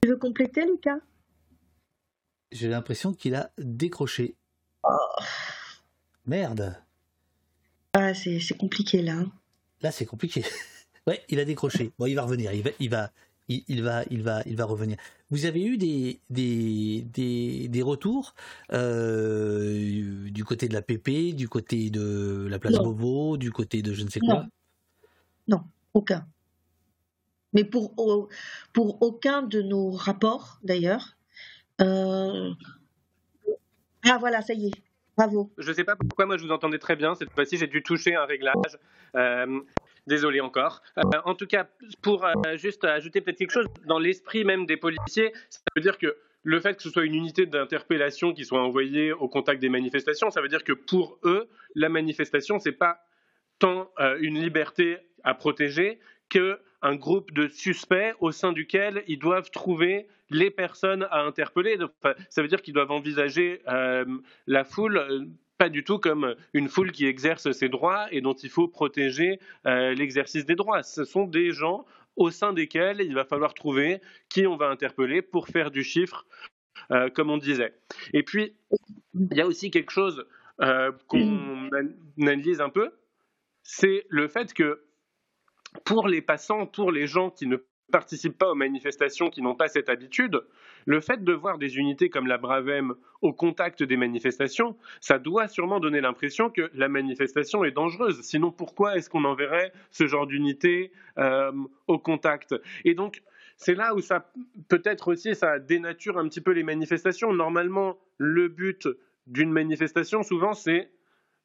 [0.00, 0.98] Tu veux compléter, Lucas?
[2.50, 4.34] J'ai l'impression qu'il a décroché.
[4.82, 4.90] Oh.
[6.24, 6.82] Merde.
[7.92, 9.18] Ah, c'est compliqué là.
[9.18, 9.32] Hein.
[9.82, 10.44] Là, c'est compliqué.
[11.06, 11.92] ouais, il a décroché.
[11.96, 12.52] Bon, il va revenir.
[12.54, 13.12] Il va, il va,
[13.48, 14.96] il, va, il va, il va revenir.
[15.30, 17.02] Vous avez eu des, des,
[17.68, 18.34] des, retours
[18.72, 23.92] euh, du côté de la PP, du côté de la place Bobo, du côté de
[23.92, 24.46] je ne sais quoi?
[25.48, 25.62] Non,
[25.94, 26.26] aucun.
[27.52, 27.94] Mais pour,
[28.72, 31.16] pour aucun de nos rapports, d'ailleurs.
[31.80, 32.52] Euh,
[34.04, 34.85] ah voilà, ça y est.
[35.58, 37.14] Je ne sais pas pourquoi moi je vous entendais très bien.
[37.14, 38.78] Cette fois-ci, j'ai dû toucher un réglage.
[39.14, 39.60] Euh,
[40.06, 40.82] Désolé encore.
[40.98, 41.66] Euh, en tout cas,
[42.00, 45.98] pour euh, juste ajouter peut-être quelque chose, dans l'esprit même des policiers, ça veut dire
[45.98, 49.68] que le fait que ce soit une unité d'interpellation qui soit envoyée au contact des
[49.68, 53.00] manifestations, ça veut dire que pour eux, la manifestation, c'est pas
[53.58, 55.98] tant euh, une liberté à protéger
[56.28, 61.78] que un groupe de suspects au sein duquel ils doivent trouver les personnes à interpeller.
[62.28, 63.60] ça veut dire qu'ils doivent envisager
[64.46, 68.50] la foule pas du tout comme une foule qui exerce ses droits et dont il
[68.50, 70.82] faut protéger euh, l'exercice des droits.
[70.82, 71.86] Ce sont des gens
[72.16, 76.26] au sein desquels il va falloir trouver qui on va interpeller pour faire du chiffre,
[76.90, 77.74] euh, comme on disait.
[78.12, 78.54] Et puis,
[79.14, 80.26] il y a aussi quelque chose
[80.60, 81.70] euh, qu'on
[82.20, 82.90] analyse un peu,
[83.62, 84.85] c'est le fait que
[85.84, 87.58] pour les passants, pour les gens qui ne
[87.92, 90.42] participent pas aux manifestations, qui n'ont pas cette habitude,
[90.86, 95.48] le fait de voir des unités comme la Bravem au contact des manifestations, ça doit
[95.48, 98.20] sûrement donner l'impression que la manifestation est dangereuse.
[98.22, 101.52] Sinon, pourquoi est-ce qu'on enverrait ce genre d'unité euh,
[101.86, 102.54] au contact?
[102.84, 103.22] Et donc,
[103.56, 104.30] c'est là où ça
[104.68, 107.32] peut-être aussi ça dénature un petit peu les manifestations.
[107.32, 108.88] Normalement, le but
[109.26, 110.90] d'une manifestation, souvent, c'est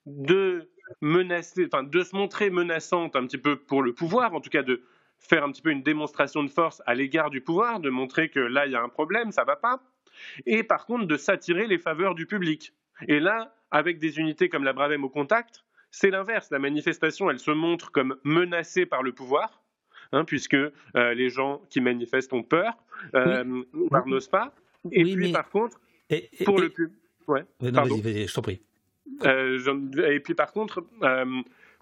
[0.06, 0.71] de
[1.02, 4.64] menacer, enfin, de se montrer menaçante un petit peu pour le pouvoir, en tout cas
[4.64, 4.84] de
[5.20, 8.40] faire un petit peu une démonstration de force à l'égard du pouvoir, de montrer que
[8.40, 9.82] là, il y a un problème, ça va pas,
[10.46, 12.74] et par contre de s'attirer les faveurs du public.
[13.08, 16.50] Et là, avec des unités comme la Bravem au contact, c'est l'inverse.
[16.52, 19.62] La manifestation, elle se montre comme menacée par le pouvoir,
[20.12, 20.74] hein, puisque euh,
[21.14, 22.74] les gens qui manifestent ont peur,
[23.16, 23.64] euh,
[24.06, 24.54] n'osent pas.
[24.92, 25.80] Et puis, par contre,
[26.46, 26.98] pour le public.
[27.28, 28.62] Ouais, vas-y, je t'en prie.
[29.26, 29.60] Euh,
[30.08, 31.26] et puis, par contre, euh,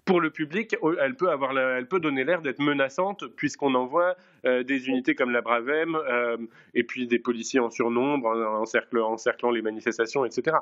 [0.04, 4.62] pour le public, elle peut, avoir elle peut donner l'air d'être menaçante puisqu'on envoie euh,
[4.62, 6.36] des unités comme la Bravem euh,
[6.74, 8.28] et puis des policiers en surnombre
[8.60, 10.56] encerclant, encerclant les manifestations, etc.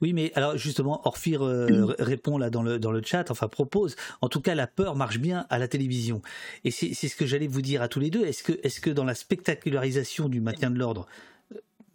[0.00, 3.96] Oui, mais alors justement, Orphir euh, répond là dans le, dans le chat, enfin propose,
[4.20, 6.22] en tout cas la peur marche bien à la télévision.
[6.64, 8.24] Et c'est ce que j'allais vous dire à tous les deux.
[8.24, 11.06] Est-ce que, est -ce que dans la spectacularisation du maintien de l'ordre,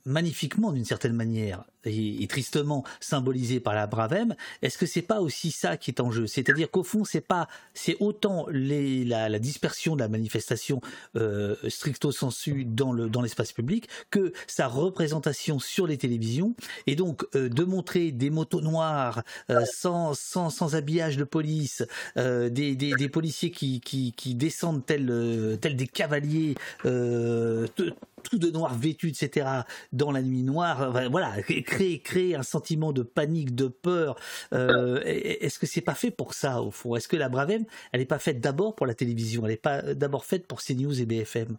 [0.05, 5.51] magnifiquement d'une certaine manière et, tristement symbolisé par la Bravem, est-ce que c'est pas aussi
[5.51, 6.27] ça qui est en jeu?
[6.27, 10.81] C'est-à-dire qu'au fond, c'est pas, c'est autant les, la, dispersion de la manifestation
[11.15, 16.55] euh, stricto sensu dans le dans l'espace public que sa représentation sur les télévisions
[16.87, 21.85] et donc euh, de montrer des motos noires euh, sans, sans, sans habillage de police,
[22.15, 29.09] des, des, policiers qui, qui, qui descendent tels tels des cavaliers tout de noir vêtu,
[29.09, 29.47] etc.,
[29.93, 31.35] dans la nuit noire, voilà,
[31.67, 34.15] créer, un sentiment de panique, de peur.
[34.53, 36.95] Euh, est-ce que c'est pas fait pour ça, au fond?
[36.95, 39.45] Est-ce que la Bravem, elle n'est pas faite d'abord pour la télévision?
[39.45, 41.57] Elle n'est pas d'abord faite pour CNews et BFM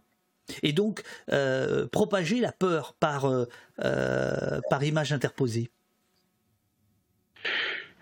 [0.63, 5.69] et donc euh, propager la peur par, euh, par image interposée.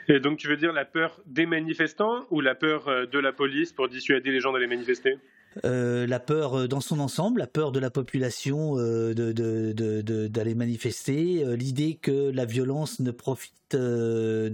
[0.08, 3.74] Et donc tu veux dire la peur des manifestants ou la peur de la police
[3.74, 5.18] pour dissuader les gens d'aller manifester?
[5.66, 11.56] Euh, la peur euh, dans son ensemble, la peur de la population euh, d'aller manifester,
[11.56, 14.54] l'idée que la violence ne profite, ne,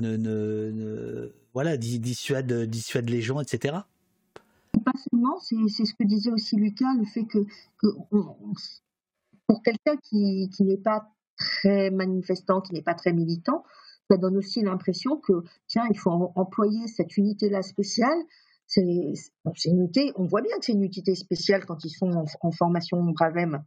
[1.54, 3.78] voilà, dissuade, dissuade les gens, etc.
[4.84, 7.46] Pas seulement, c'est ce que disait aussi Lucas, le fait que,
[9.48, 13.64] pour quelqu'un qui, qui n'est pas très manifestant, qui n'est pas très militant,
[14.10, 18.18] ça donne aussi l'impression que, tiens, il faut employer cette unité-là spéciale
[18.78, 19.16] une
[20.16, 23.64] on voit bien que c'est une unité spéciale quand ils sont en, formation Bravem.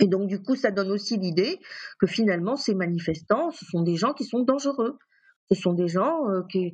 [0.00, 1.58] Et donc, du coup, ça donne aussi l'idée
[1.98, 4.98] que finalement, ces manifestants, ce sont des gens qui sont dangereux.
[5.52, 6.72] Ce sont des gens euh, qui,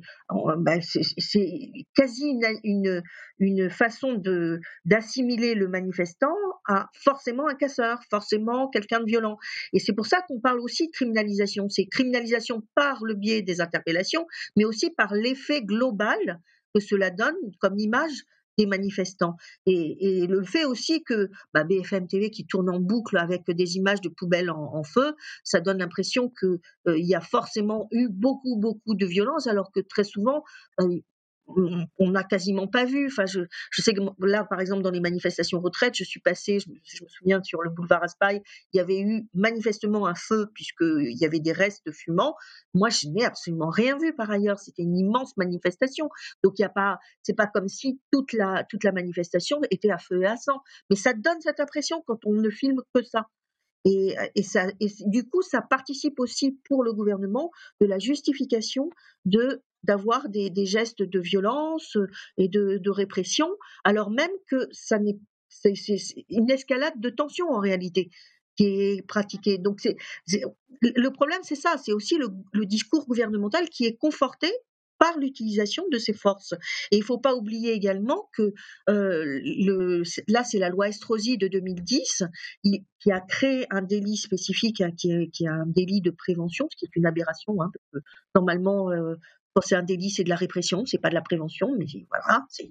[0.59, 3.01] ben, c'est quasi une,
[3.39, 6.35] une, façon de d'assimiler le manifestant
[6.67, 9.37] à forcément un casseur, forcément quelqu'un de violent.
[9.73, 11.69] Et c'est pour ça qu'on parle aussi de criminalisation.
[11.69, 16.39] C'est criminalisation par le biais des interpellations, mais aussi par l'effet global
[16.73, 18.23] que cela donne comme image
[18.57, 19.35] des manifestants.
[19.65, 24.01] Et, le fait aussi que bah, BFM TV qui tourne en boucle avec des images
[24.01, 28.95] de poubelles en, feu, ça donne l'impression qu'il euh, y a forcément eu beaucoup, beaucoup
[28.95, 30.43] de violence, alors que très souvent,
[30.81, 30.99] euh,
[31.47, 33.07] on n'a quasiment pas vu.
[33.07, 33.41] Enfin, je,
[33.71, 37.41] sais que là, par exemple, dans les manifestations retraite, je suis passée, je, me souviens,
[37.43, 38.41] sur le boulevard Aspaille,
[38.73, 42.35] il y avait eu manifestement un feu puisqu'il y avait des restes fumants.
[42.73, 44.59] Moi, je n'ai absolument rien vu par ailleurs.
[44.59, 46.09] C'était une immense manifestation.
[46.43, 49.91] Donc, il y a pas, c'est pas comme si toute la, toute la manifestation était
[49.91, 50.61] à feu et à sang.
[50.89, 53.27] Mais ça donne cette impression quand on ne filme que ça.
[53.85, 58.89] Et, ça, et du coup, ça participe aussi pour le gouvernement de la justification
[59.23, 61.97] de d'avoir des, gestes de violence
[62.37, 63.49] et de, répression,
[63.83, 65.17] alors même que ça n'est
[65.49, 65.73] c'est
[66.29, 68.11] une escalade de tension en réalité
[68.57, 69.57] qui est pratiquée.
[69.57, 69.95] Donc c'est
[70.81, 74.51] le problème, c'est ça, c'est aussi le, discours gouvernemental qui est conforté
[74.99, 76.53] par l'utilisation de ces forces.
[76.91, 78.53] Et il ne faut pas oublier également que
[78.89, 82.23] euh, là, c'est la loi Estrosi de 2010
[82.63, 86.85] qui a créé un délit spécifique hein, qui, est, un délit de prévention, ce qui
[86.85, 87.61] est une aberration.
[87.61, 88.03] Hein, parce
[88.35, 89.15] normalement, euh,
[89.63, 92.69] c'est un délit, c'est de la répression, c'est pas de la prévention, mais voilà, c'est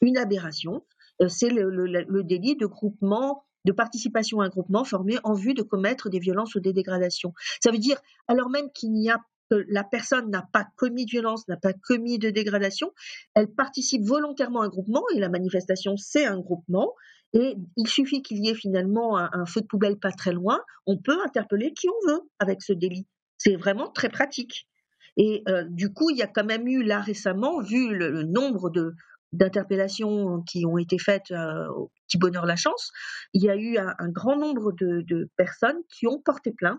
[0.00, 0.84] une aberration.
[1.22, 5.62] Euh, c'est le, délit de groupement, de participation à un groupement formé en vue de
[5.62, 7.32] commettre des violences ou des dégradations.
[7.62, 7.98] Ça veut dire,
[8.28, 9.20] alors même qu'il n'y a
[9.50, 12.92] que la personne n'a pas commis de violence, n'a pas commis de dégradation,
[13.34, 16.94] elle participe volontairement à un groupement et la manifestation c'est un groupement
[17.34, 20.96] et il suffit qu'il y ait finalement un, feu de poubelle pas très loin, on
[20.96, 23.06] peut interpeller qui on veut avec ce délit.
[23.38, 24.68] C'est vraiment très pratique.
[25.16, 28.70] Et euh, du coup, il y a quand même eu là récemment, vu le, nombre
[28.70, 28.94] de
[29.32, 32.92] d'interpellations qui ont été faites euh, au petit bonheur la chance,
[33.32, 36.78] il y a eu un, grand nombre de, personnes qui ont porté plainte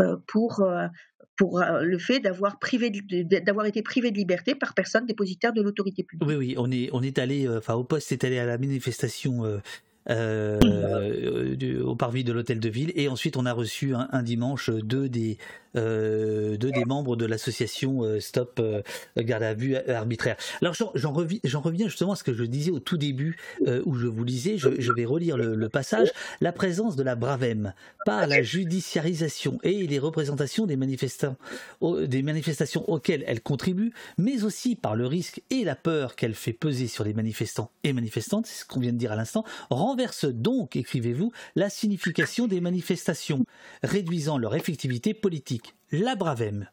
[0.00, 0.64] euh, pour
[1.36, 6.02] pour le fait d'avoir privé d'avoir été privé de liberté par personne dépositaire de l'autorité
[6.02, 6.28] publique.
[6.28, 9.60] Oui, oui, on est on est allé, enfin au poste est allé à la manifestation.
[10.10, 10.58] Euh,
[11.84, 15.38] au parvis de l'hôtel de ville et ensuite on a reçu un, dimanche deux des
[15.74, 18.60] de des membres de l'association Stop
[19.16, 20.36] Garde à vue arbitraire.
[20.60, 23.36] Alors j'en reviens, justement à ce que je disais au tout début
[23.84, 27.74] où je vous lisais, je, vais relire le, passage, la présence de la Bravem
[28.04, 31.36] par la judiciarisation et les représentations des manifestants,
[31.82, 36.52] des manifestations auxquelles elle contribue, mais aussi par le risque et la peur qu'elle fait
[36.52, 40.24] peser sur les manifestants et manifestantes, c'est ce qu'on vient de dire à l'instant, renverse
[40.24, 43.44] donc, écrivez-vous, la signification des manifestations,
[43.82, 45.61] réduisant leur effectivité politique.
[45.90, 46.68] La Bravem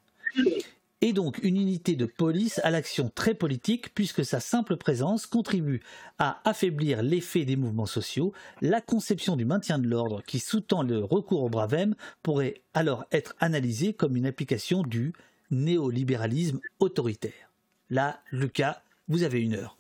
[1.02, 5.82] est donc une unité de police à l'action très politique puisque sa simple présence contribue
[6.18, 8.34] à affaiblir l'effet des mouvements sociaux.
[8.62, 13.36] La conception du maintien de l'ordre qui sous-tend le recours au Bravem pourrait alors être
[13.40, 15.14] analysée comme une application du
[15.52, 17.52] néolibéralisme autoritaire.
[17.90, 19.78] Là, Lucas, vous avez une heure.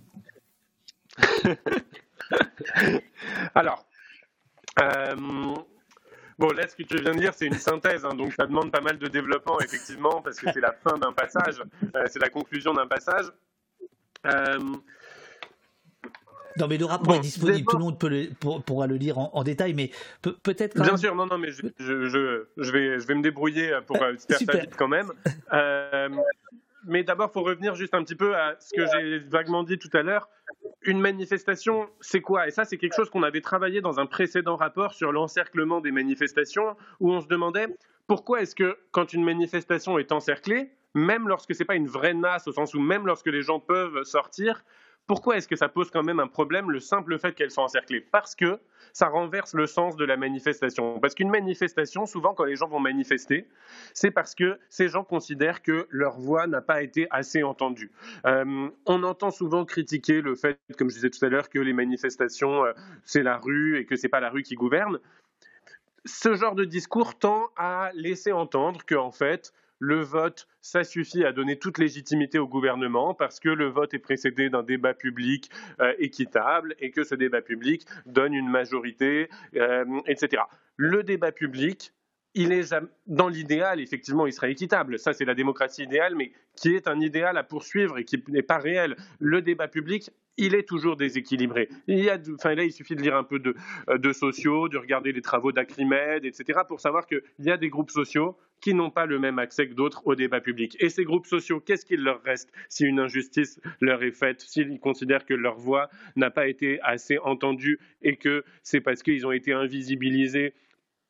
[3.55, 3.85] Alors,
[4.81, 5.15] euh,
[6.39, 8.71] bon, là, ce que tu viens de dire, c'est une synthèse, hein, donc ça demande
[8.71, 11.61] pas mal de développement, effectivement, parce que c'est la fin d'un passage,
[11.95, 13.25] euh, c'est la conclusion d'un passage.
[14.25, 14.59] Euh,
[16.57, 18.29] non, mais le rapport est disponible, tout le monde peut
[18.65, 19.91] pourra le lire en, détail, mais
[20.21, 20.81] peut-être.
[20.81, 24.57] Bien sûr, non, non, mais je, je, vais, je vais me débrouiller pour faire ça
[24.57, 25.11] vite quand même.
[26.85, 29.89] Mais d'abord, faut revenir juste un petit peu à ce que j'ai vaguement dit tout
[29.93, 30.29] à l'heure.
[30.83, 32.47] Une manifestation, c'est quoi?
[32.47, 35.91] Et ça, c'est quelque chose qu'on avait travaillé dans un précédent rapport sur l'encerclement des
[35.91, 37.67] manifestations, où on se demandait
[38.07, 42.13] pourquoi est-ce que quand une manifestation est encerclée, même lorsque ce n'est pas une vraie
[42.13, 44.63] masse, au sens où même lorsque les gens peuvent sortir,
[45.09, 47.99] pourquoi est-ce que ça pose quand même un problème le simple fait qu'elle soit encerclée
[47.99, 48.59] Parce que
[48.93, 50.99] ça renverse le sens de la manifestation.
[50.99, 53.47] Parce qu'une manifestation, souvent quand les gens vont manifester,
[53.95, 57.89] c'est parce que ces gens considèrent que leur voix n'a pas été assez entendue.
[58.27, 61.73] Euh, on entend souvent critiquer le fait, comme je disais tout à l'heure, que les
[61.73, 62.73] manifestations, euh,
[63.03, 64.99] c'est la rue et que c'est pas la rue qui gouverne.
[66.05, 71.23] Ce genre de discours tend à laisser entendre que, en fait, le vote, ça suffit
[71.23, 75.49] à donner toute légitimité au gouvernement parce que le vote est précédé d'un débat public
[75.79, 80.43] euh, équitable et que ce débat public donne une majorité, euh, etc.
[80.75, 81.93] Le débat public,
[82.35, 82.73] il est
[83.07, 84.99] dans l'idéal, effectivement, il sera équitable.
[84.99, 88.43] Ça, c'est la démocratie idéale, mais qui est un idéal à poursuivre et qui n'est
[88.43, 88.95] pas réel.
[89.19, 91.69] Le débat public, il est toujours déséquilibré.
[91.87, 93.55] Il y a, enfin, là, il suffit de lire un peu de,
[93.89, 97.69] euh, de sociaux, de regarder les travaux d'Acrimed, etc., pour savoir qu'il y a des
[97.69, 100.77] groupes sociaux qui n'ont pas le même accès que d'autres au débat public.
[100.79, 104.79] Et ces groupes sociaux, qu'est-ce qu'il leur reste si une injustice leur est faite, s'ils
[104.79, 109.31] considèrent que leur voix n'a pas été assez entendue et que c'est parce qu'ils ont
[109.31, 110.53] été invisibilisés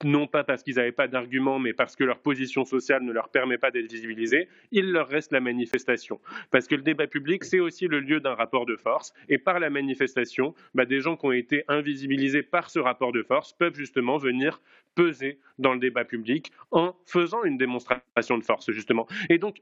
[0.03, 3.29] non pas parce qu'ils n'avaient pas d'arguments, mais parce que leur position sociale ne leur
[3.29, 6.19] permet pas d'être visibilisés, il leur reste la manifestation.
[6.51, 9.59] Parce que le débat public, c'est aussi le lieu d'un rapport de force, et par
[9.59, 13.75] la manifestation, bah, des gens qui ont été invisibilisés par ce rapport de force peuvent
[13.75, 14.61] justement venir
[14.95, 19.07] peser dans le débat public en faisant une démonstration de force, justement.
[19.29, 19.61] Et donc,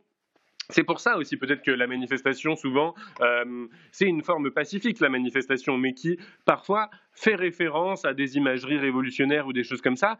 [0.69, 5.09] c'est pour ça aussi peut-être que la manifestation, souvent, euh, c'est une forme pacifique, la
[5.09, 10.17] manifestation, mais qui parfois fait référence à des imageries révolutionnaires ou des choses comme ça,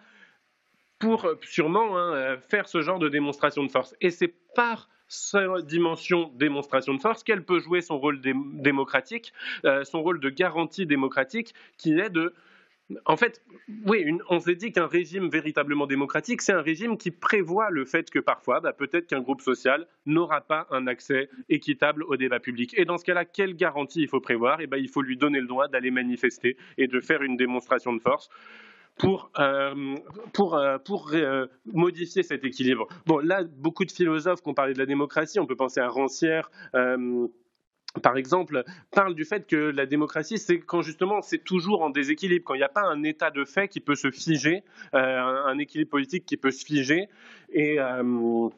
[1.00, 3.96] pour euh, sûrement hein, euh, faire ce genre de démonstration de force.
[4.02, 9.32] Et c'est par sa dimension démonstration de force qu'elle peut jouer son rôle démocratique,
[9.84, 12.34] son rôle de garantie démocratique, qui est de
[13.06, 13.42] en fait,
[13.86, 18.10] oui, on s'est dit qu'un régime véritablement démocratique, c'est un régime qui prévoit le fait
[18.10, 22.74] que parfois, bah, peut-être qu'un groupe social n'aura pas un accès équitable au débat public.
[22.78, 24.62] Et dans ce cas-là, quelle garantie il faut prévoir?
[24.62, 27.94] Eh ben, Il faut lui donner le droit d'aller manifester et de faire une démonstration
[27.94, 28.30] de force
[28.98, 29.96] pour, euh,
[30.34, 32.88] pour, euh, pour euh, modifier cet équilibre.
[33.06, 35.88] Bon, là, beaucoup de philosophes qui ont parlé de la démocratie, on peut penser à
[35.88, 36.50] Rancière
[38.02, 42.46] par exemple, parle du fait que la démocratie, c'est quand justement c'est toujours en déséquilibre,
[42.46, 45.58] quand il n'y a pas un état de fait qui peut se figer, euh, un,
[45.58, 47.08] équilibre politique qui peut se figer,
[47.52, 48.50] et, euh,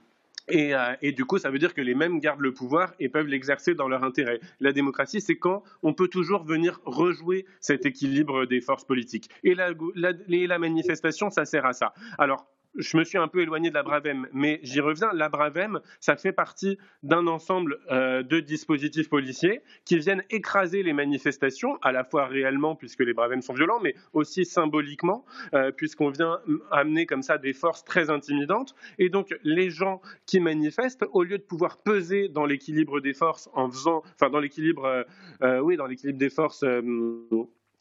[0.51, 3.27] euh, et, du coup, ça veut dire que les mêmes gardent le pouvoir et peuvent
[3.27, 4.39] l'exercer dans leur intérêt.
[4.59, 9.29] La démocratie, c'est quand on peut toujours venir rejouer cet équilibre des forces politiques.
[9.43, 11.93] Et la, la, la manifestation, ça sert à ça.
[12.17, 15.11] Alors, je me suis un peu éloigné de la Bravem, mais j'y reviens.
[15.13, 20.93] La Bravem, ça fait partie d'un ensemble euh, de dispositifs policiers qui viennent écraser les
[20.93, 26.09] manifestations, à la fois réellement, puisque les Bravem sont violents, mais aussi symboliquement, euh, puisqu'on
[26.09, 26.39] vient
[26.71, 28.75] amener comme ça des forces très intimidantes.
[28.97, 33.49] Et donc, les gens qui manifestent, au lieu de pouvoir peser dans l'équilibre des forces
[33.53, 35.05] en faisant, enfin, dans l'équilibre,
[35.41, 36.63] euh, oui, dans l'équilibre des forces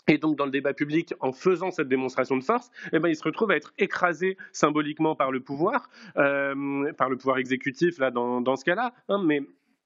[0.08, 3.16] et donc, dans le débat public, en faisant cette démonstration de force, eh ben, il
[3.16, 8.10] se retrouve à être écrasé symboliquement par le pouvoir, euh, par le pouvoir exécutif, là,
[8.10, 8.94] dans, ce cas-là.
[9.08, 9.42] Hein, mais,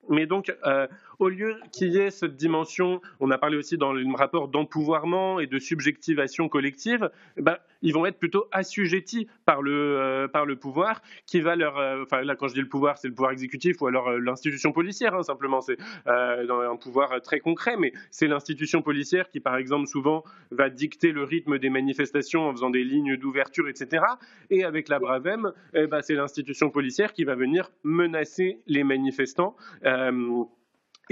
[0.08, 0.86] mais donc, euh,
[1.22, 5.38] au lieu qu'il y ait cette dimension, on a parlé aussi dans le rapport d'empouvoirment
[5.38, 11.00] et de subjectivation collective, eh ben, ils vont être plutôt assujettis par le, euh, pouvoir
[11.26, 11.78] qui va leur.
[11.78, 14.18] Euh, enfin, là, quand je dis le pouvoir, c'est le pouvoir exécutif ou alors euh,
[14.18, 15.60] l'institution policière, hein, simplement.
[15.60, 15.76] C'est
[16.06, 21.22] un pouvoir très concret, mais c'est l'institution policière qui, par exemple, souvent va dicter le
[21.22, 24.04] rythme des manifestations en faisant des lignes d'ouverture, etc.
[24.50, 29.54] Et avec la Bravem, eh ben, c'est l'institution policière qui va venir menacer les manifestants.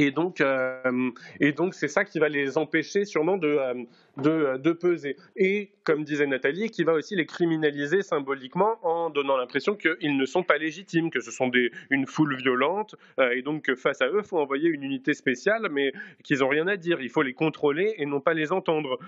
[0.01, 1.10] Et donc, euh,
[1.40, 3.59] et donc, c'est ça qui va les empêcher sûrement de,
[4.24, 5.14] euh, de, peser.
[5.36, 10.24] Et comme disait Nathalie, qui va aussi les criminaliser symboliquement en donnant l'impression qu'ils ne
[10.24, 14.01] sont pas légitimes, que ce sont des, une foule violente, euh, et donc que face
[14.01, 15.93] à eux, il faut envoyer une unité spéciale, mais
[16.24, 17.02] qu'ils n'ont rien à dire.
[17.02, 18.98] Il faut les contrôler et non pas les entendre.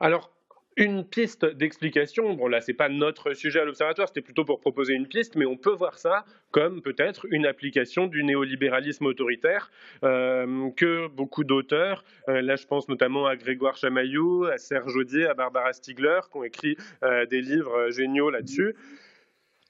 [0.00, 0.35] alors,
[0.76, 2.34] une piste d'explication.
[2.34, 5.46] Bon, là, c'est pas notre sujet à l'Observatoire, c'était plutôt pour proposer une piste, mais
[5.46, 9.70] on peut voir ça comme peut-être une application du néolibéralisme autoritaire
[10.04, 15.26] euh, que beaucoup d'auteurs, euh, là, je pense notamment à Grégoire Chamaillou, à Serge Audier,
[15.26, 18.74] à Barbara Stiegler, qui ont écrit euh, des livres géniaux là-dessus,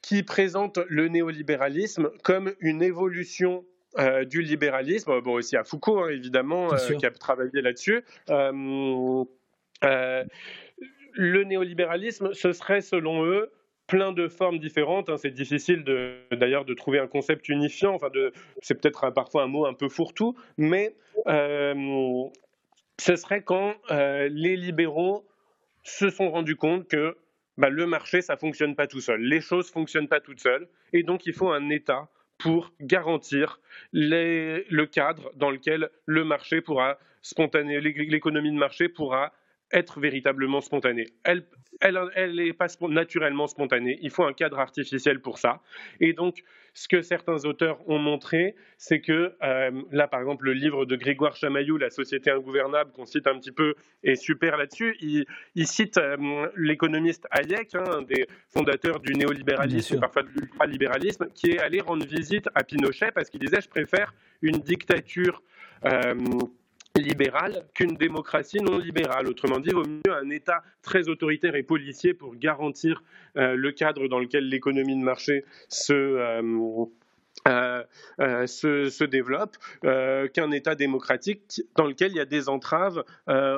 [0.01, 3.65] qui présentent le néolibéralisme comme une évolution
[4.27, 6.67] du libéralisme, bon aussi à Foucault hein, évidemment,
[6.99, 8.03] qui a travaillé là-dessus
[11.17, 13.51] le néolibéralisme, ce serait selon eux
[13.87, 15.09] plein de formes différentes.
[15.09, 15.17] Hein.
[15.17, 15.83] C'est difficile
[16.31, 17.95] d'ailleurs de, trouver un concept unifiant.
[17.95, 18.09] Enfin,
[18.61, 20.95] c'est peut-être parfois un mot un peu fourre-tout, mais
[21.27, 22.23] euh,
[22.99, 25.25] ce serait quand euh, les libéraux
[25.83, 27.17] se sont rendus compte que
[27.57, 29.21] bah, le marché, ça fonctionne pas tout seul.
[29.21, 33.59] Les choses fonctionnent pas toutes seules, et donc il faut un État pour garantir
[33.93, 39.33] le cadre dans lequel le marché pourra spontané, l'économie de marché pourra
[39.71, 41.07] être véritablement spontanée.
[41.23, 41.45] Elle
[41.81, 43.99] elle n'est pas naturellement spontanée.
[44.01, 45.61] Il faut un cadre artificiel pour ça.
[45.99, 50.53] Et donc, ce que certains auteurs ont montré, c'est que euh, là, par exemple, le
[50.53, 53.73] livre de Grégoire Chamaillou, La société ingouvernable, qu'on cite un petit peu,
[54.03, 54.95] est super là-dessus.
[55.01, 61.51] Il, cite euh, l'économiste Hayek, hein, un des fondateurs du néolibéralisme, parfois de l'ultralibéralisme, qui
[61.51, 65.41] est allé rendre visite à Pinochet parce qu'il disait Je préfère une dictature.
[65.85, 66.13] Euh,
[67.01, 69.27] libérale qu'une démocratie non libérale.
[69.27, 73.03] Autrement dit, il vaut mieux un État très autoritaire et policier pour garantir
[73.37, 75.93] euh, le cadre dans lequel l'économie de marché se,
[77.47, 77.83] euh,
[78.19, 79.57] euh, se, développe
[80.33, 83.03] qu'un État démocratique dans lequel il y a des entraves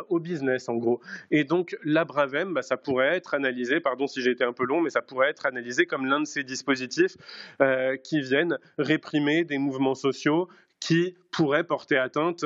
[0.10, 1.02] au business, en gros.
[1.32, 4.66] Et donc, la Bravem, bah, ça pourrait être analysé, pardon si j'ai été un peu
[4.66, 7.16] long, mais ça pourrait être analysé comme l'un de ces dispositifs
[8.04, 10.48] qui viennent réprimer des mouvements sociaux
[10.80, 12.46] qui pourraient porter atteinte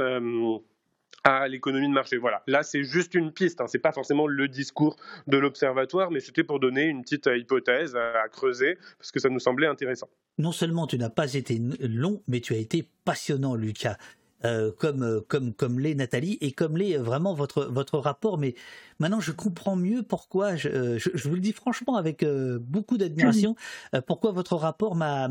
[1.23, 2.17] à l'économie de marché.
[2.17, 2.43] Voilà.
[2.47, 3.61] Là, c'est juste une piste.
[3.61, 3.67] Hein.
[3.67, 4.97] C'est pas forcément le discours
[5.27, 9.29] de l'observatoire, mais c'était pour donner une petite euh, hypothèse à, creuser parce que ça
[9.29, 10.09] nous semblait intéressant.
[10.37, 13.97] Non seulement tu n'as pas été long, mais tu as été passionnant, Lucas.
[14.45, 18.37] Euh, comme, euh, comme, comme l'est Nathalie et comme l'est vraiment votre, votre rapport.
[18.37, 18.55] Mais
[18.99, 22.25] maintenant, je comprends mieux pourquoi, je, je, vous le dis franchement avec
[22.59, 23.55] beaucoup d'admiration,
[24.07, 25.29] pourquoi votre rapport m'a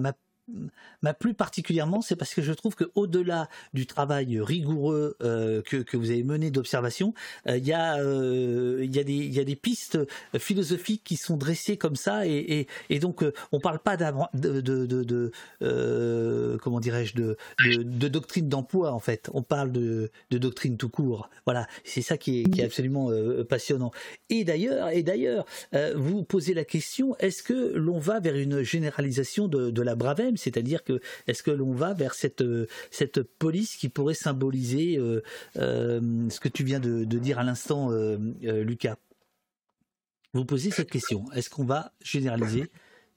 [1.02, 5.96] m'a plu particulièrement, c'est parce que je trouve que au-delà du travail rigoureux euh, que,
[5.96, 7.14] vous avez mené d'observation,
[7.48, 9.98] euh, euh, il y a des pistes
[10.38, 12.66] philosophiques qui sont dressées comme ça et,
[13.00, 15.30] donc on parle pas de,
[16.58, 21.30] comment dirais-je de, doctrine d'emploi en fait, on parle de, doctrine tout court.
[21.46, 23.10] Voilà, c'est ça qui est, absolument
[23.48, 23.90] passionnant.
[24.28, 25.04] Et d'ailleurs et
[25.94, 30.31] vous posez la question est-ce que l'on va vers une généralisation de, de la Bravem
[30.36, 35.22] c'est-à-dire que est-ce que l'on va vers cette, euh, cette police qui pourrait symboliser euh,
[35.56, 37.90] euh, ce que tu viens de, dire à l'instant,
[38.40, 38.96] Lucas?
[40.34, 41.30] Vous posez cette question.
[41.32, 42.70] Est-ce qu'on va généraliser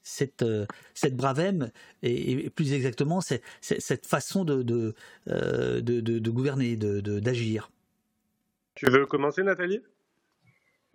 [0.03, 0.45] cette,
[0.93, 1.71] cette bravem
[2.03, 4.93] et, plus exactement cette, cette façon de, de,
[5.25, 7.71] de, de gouverner, d'agir?
[8.75, 9.79] Tu veux commencer, Nathalie?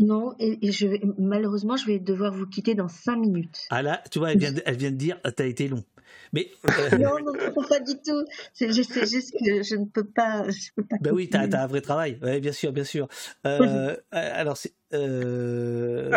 [0.01, 3.67] Non, et, je vais, malheureusement, je vais devoir vous quitter dans cinq minutes.
[3.69, 5.85] Ah là, tu vois, elle vient, elle vient de dire, t'as été long.
[6.32, 7.32] Mais euh, non, non,
[7.69, 8.24] pas du tout.
[8.53, 10.45] C'est juste, que je ne peux pas.
[10.49, 12.19] Je peux pas ben oui, tu as, un vrai travail.
[12.23, 13.09] Oui, bien sûr, bien sûr.
[13.47, 14.73] Euh, alors, c'est.
[14.93, 16.11] Euh...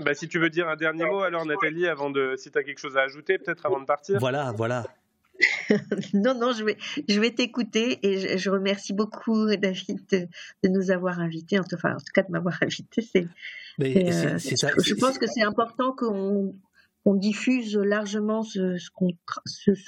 [0.00, 2.62] Bah, si tu veux dire un dernier mot, alors Nathalie, avant de, si tu as
[2.62, 4.18] quelque chose à ajouter, peut-être avant de partir.
[4.18, 4.84] Voilà, voilà.
[6.14, 6.76] non, non, je vais,
[7.08, 12.12] je vais t'écouter et je, remercie beaucoup David de, nous avoir invités, enfin, en tout
[12.14, 13.02] cas de m'avoir invité.
[13.02, 13.26] C'est,
[13.78, 16.54] je pense que c'est important qu'on
[17.06, 18.76] on diffuse largement ce,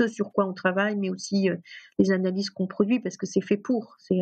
[0.09, 1.57] sur quoi on travaille, mais aussi euh,
[1.99, 3.97] les analyses qu'on produit, parce que c'est fait pour.
[3.99, 4.20] C'est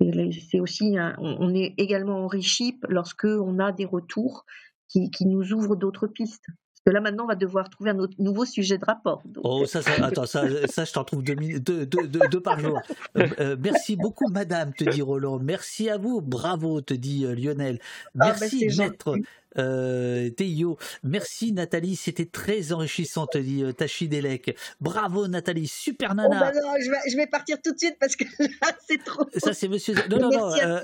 [0.00, 4.46] on est également enrichi lorsque on a des retours
[4.88, 6.46] qui nous ouvrent d'autres pistes.
[6.78, 9.22] Parce que là, maintenant, on va devoir trouver un autre, nouveau sujet de rapport.
[9.42, 12.80] oh, ça, ça, attends, ça, ça je t'en trouve deux, deux, deux, par jour.
[13.16, 15.38] Euh, euh, merci beaucoup, madame, te dit Roland.
[15.40, 16.20] Merci à vous.
[16.20, 17.80] Bravo, te dit euh, Lionel.
[18.18, 19.16] Ah, bah, merci, maître.
[19.56, 24.56] Euh, Théo, merci Nathalie, c'était très enrichissant, te dit euh, Tachidelec.
[24.80, 26.28] Bravo Nathalie, super nana.
[26.36, 28.24] Oh, bah non, je, vais, je, vais, partir tout de suite parce que
[28.88, 29.24] c'est trop.
[29.36, 29.94] Ça c'est monsieur.
[30.10, 30.80] Non, non, non, euh,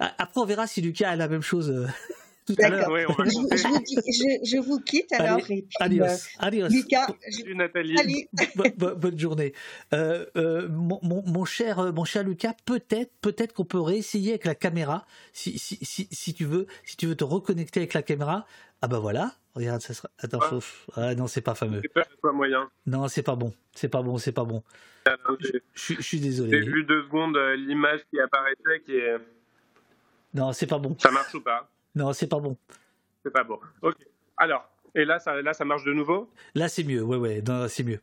[0.00, 1.86] Après on verra si Lucas a la même chose.
[2.56, 2.96] D'accord.
[3.26, 5.40] je, vous quitte alors.
[5.80, 6.04] adios.
[6.04, 6.68] Euh, adios.
[6.68, 7.06] Lucas,
[7.54, 8.28] Nathalie.
[8.76, 9.52] bonne journée.
[9.92, 14.54] Euh, euh, mon, mon, cher, mon cher Lucas, peut-être, peut-être qu'on peut réessayer avec la
[14.54, 18.46] caméra, si, si, si, si, tu veux, si tu veux te reconnecter avec la caméra.
[18.80, 20.08] Ah bah voilà, regarde, ça sera.
[20.18, 20.38] Attends,
[20.94, 21.82] ah, non, c'est pas fameux.
[21.82, 22.70] C'est pas moyen.
[22.86, 23.52] Non, c'est pas bon.
[23.74, 24.62] C'est pas bon, c'est pas bon.
[25.08, 26.62] Ah, je, je, suis désolé.
[26.62, 29.16] J'ai vu deux secondes l'image qui apparaissait qui est.
[30.34, 30.96] Non, c'est pas bon.
[30.98, 31.68] Ça marche ou pas?
[31.94, 32.56] Non, c'est pas bon.
[33.24, 33.58] C'est pas bon.
[33.82, 33.96] Ok.
[34.36, 36.30] Alors, et là, ça, là, ça marche de nouveau?
[36.54, 37.02] Là, c'est mieux.
[37.02, 38.00] Ouais, ouais, c'est mieux.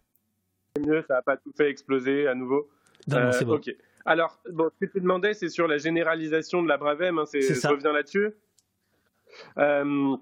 [0.75, 2.69] C'est mieux, ça n'a pas tout fait exploser à nouveau?
[3.07, 3.55] Non, non c'est bon.
[3.55, 3.73] Ok.
[4.05, 7.17] Alors, bon, ce que tu demandais, c'est sur la généralisation de la Bravem.
[7.17, 8.31] Hein, c'est, je reviens là-dessus.
[9.57, 10.15] Euh,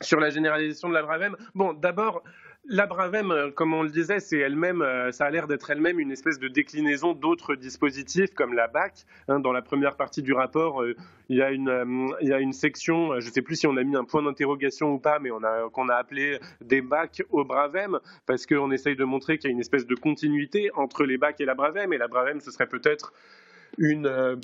[0.00, 1.36] sur la généralisation de la Bravem.
[1.54, 2.22] Bon, d'abord,
[2.66, 6.00] la Bravem, euh, comme on le disait, c'est elle-même, euh, ça a l'air d'être elle-même
[6.00, 9.04] une espèce de déclinaison d'autres dispositifs comme la BAC.
[9.28, 9.40] Hein.
[9.40, 10.94] dans la première partie du rapport, euh,
[11.28, 14.22] il, y a une, section, je ne sais plus si on a mis un point
[14.22, 18.70] d'interrogation ou pas, mais on a qu'on a appelé des BAC au Bravem parce qu'on
[18.70, 21.54] essaye de montrer qu'il y a une espèce de continuité entre les BAC et la
[21.54, 21.92] Bravem.
[21.92, 23.12] Et la Bravem, ce serait peut-être
[23.78, 24.38] une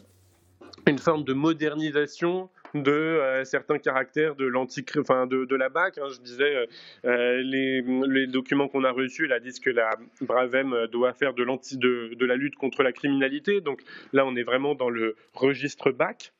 [0.86, 4.50] une forme de modernisation de euh, certains caractères de
[4.98, 5.98] enfin de, de, la BAC.
[5.98, 6.08] Hein.
[6.12, 6.66] je disais, euh,
[7.04, 9.90] euh, les, documents qu'on a reçus là disent que la
[10.20, 13.60] Bravem doit faire de, de, de la lutte contre la criminalité.
[13.60, 13.82] Donc
[14.12, 16.32] là, on est vraiment dans le registre BAC.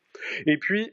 [0.46, 0.92] Et puis,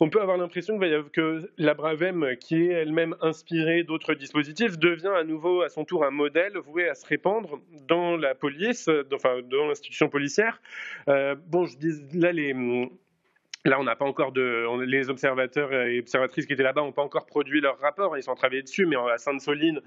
[0.00, 5.24] on peut avoir l'impression que la Bravem, qui est elle-même inspirée d'autres dispositifs, devient à
[5.24, 9.66] nouveau à son tour un modèle voué à se répandre dans la police, enfin dans
[9.66, 10.62] l'institution policière.
[11.06, 12.54] bon, je dis là les
[13.64, 14.84] Là, on n'a pas encore de.
[14.84, 18.16] les observateurs et observatrices qui étaient là-bas n'ont pas encore produit leur rapport.
[18.16, 19.80] Ils sont travaillés dessus, mais à Sainte-Soline,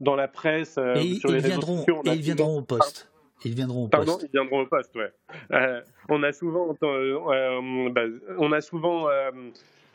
[0.00, 3.10] dans la presse, euh, et sur les viendront, réseaux sociaux, et ils viendront au poste.
[3.44, 4.26] Ils viendront au Pardon, poste.
[4.28, 5.12] ils viendront au poste, ouais.
[5.52, 8.02] Euh, on a souvent, euh, bah,
[8.38, 9.08] on a souvent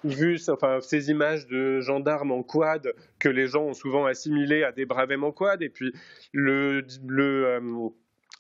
[0.03, 4.72] vu enfin, ces images de gendarmes en quad que les gens ont souvent assimilées à
[4.72, 5.93] des bravèmes en quad, et puis
[6.34, 7.60] le, le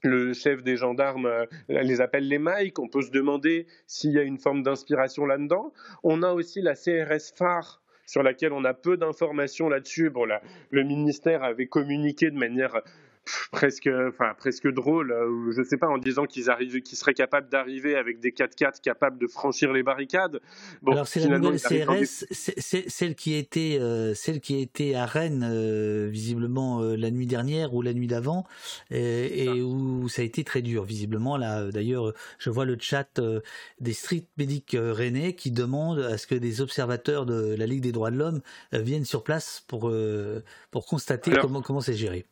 [0.03, 2.79] le chef des gendarmes euh, les appelle les Mike.
[2.79, 5.73] On peut se demander s'il y a une forme d'inspiration là-dedans.
[6.03, 10.09] On a aussi la CRS phare sur laquelle on a peu d'informations là-dessus.
[10.09, 10.27] Bon,
[10.69, 12.81] le ministère avait communiqué de manière
[13.51, 17.49] presque, enfin, presque drôle, euh, je sais pas, en disant qu'ils arrivent, qu'ils seraient capables
[17.49, 20.39] d'arriver avec des 4x4 capables de franchir les barricades.
[20.81, 25.05] Bon, Alors c'est la nouvelle CRS, c'est celle qui était, euh, celle qui était à
[25.05, 28.45] Rennes euh, visiblement la nuit dernière ou la nuit d'avant,
[28.89, 31.37] et, et, où ça a été très dur visiblement.
[31.37, 33.21] Là, d'ailleurs, je vois le chat
[33.79, 37.91] des street medics rennais qui demandent à ce que des observateurs de la Ligue des
[37.91, 38.41] droits de l'homme
[38.71, 39.91] viennent sur place pour
[40.71, 42.25] pour constater comment comment c'est géré.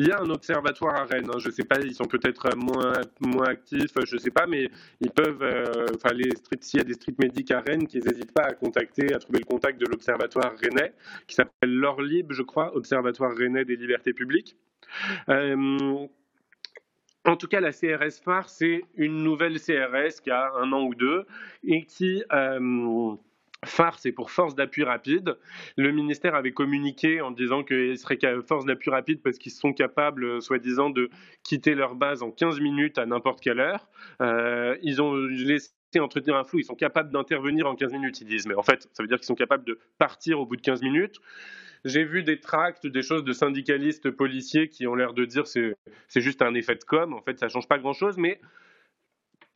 [0.00, 1.28] Il y a un observatoire à Rennes.
[1.28, 1.38] Hein.
[1.38, 4.70] Je ne sais pas, ils sont peut-être moins, moins actifs, je ne sais pas, mais
[5.02, 5.42] ils peuvent.
[5.42, 6.30] Euh, enfin, les
[6.62, 9.40] s'il y a des street medics à Rennes, qu'ils n'hésitent pas à contacter, à trouver
[9.40, 10.94] le contact de l'observatoire rennais,
[11.26, 14.56] qui s'appelle l'ORLIB, je crois, Observatoire rennais des libertés publiques.
[15.28, 16.06] Euh,
[17.26, 20.94] en tout cas, la CRS phare, c'est une nouvelle CRS qui a un an ou
[20.94, 21.26] deux
[21.62, 22.24] et qui.
[22.32, 23.16] Euh,
[23.64, 25.36] Phare, c'est pour force d'appui rapide.
[25.76, 30.24] Le ministère avait communiqué en disant qu'ils seraient force d'appui rapide parce qu'ils sont capables,
[30.24, 31.10] euh, soi-disant, de
[31.42, 33.88] quitter leur base en 15 minutes à n'importe quelle heure.
[34.22, 38.26] Euh, ils ont laissé entretenir un flou, ils sont capables d'intervenir en 15 minutes, ils
[38.26, 38.46] disent.
[38.46, 40.80] Mais en fait, ça veut dire qu'ils sont capables de partir au bout de 15
[40.82, 41.16] minutes.
[41.84, 45.74] J'ai vu des tracts, des choses de syndicalistes policiers qui ont l'air de dire c'est
[46.08, 47.12] c'est juste un effet de com.
[47.14, 48.40] En fait, ça change pas grand-chose, mais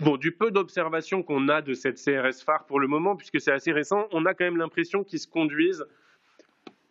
[0.00, 3.52] Bon, du peu d'observations qu'on a de cette CRS phare pour le moment, puisque c'est
[3.52, 5.86] assez récent, on a quand même l'impression qu'ils se conduisent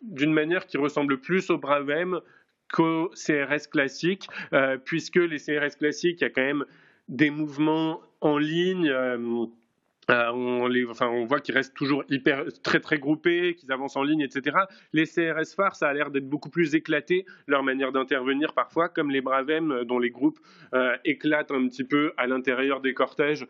[0.00, 2.20] d'une manière qui ressemble plus au Bravem
[2.72, 6.64] qu'au CRS classique, euh, puisque les CRS classiques, il y a quand même
[7.08, 8.88] des mouvements en ligne.
[8.88, 9.46] Euh,
[10.10, 14.56] euh, on, voit qu'ils restent toujours hyper, très très groupés, qu'ils avancent en ligne, etc.
[14.92, 19.10] Les CRS phares, ça a l'air d'être beaucoup plus éclaté, leur manière d'intervenir parfois, comme
[19.10, 20.38] les Bravem, euh, dont les groupes
[20.74, 23.46] euh, éclatent un petit peu à l'intérieur des cortèges.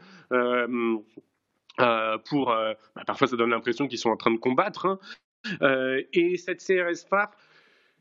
[2.28, 4.86] Pour, bah, parfois, ça donne l'impression qu'ils sont en train de combattre.
[4.86, 4.98] Hein.
[6.12, 7.32] et cette CRS phare,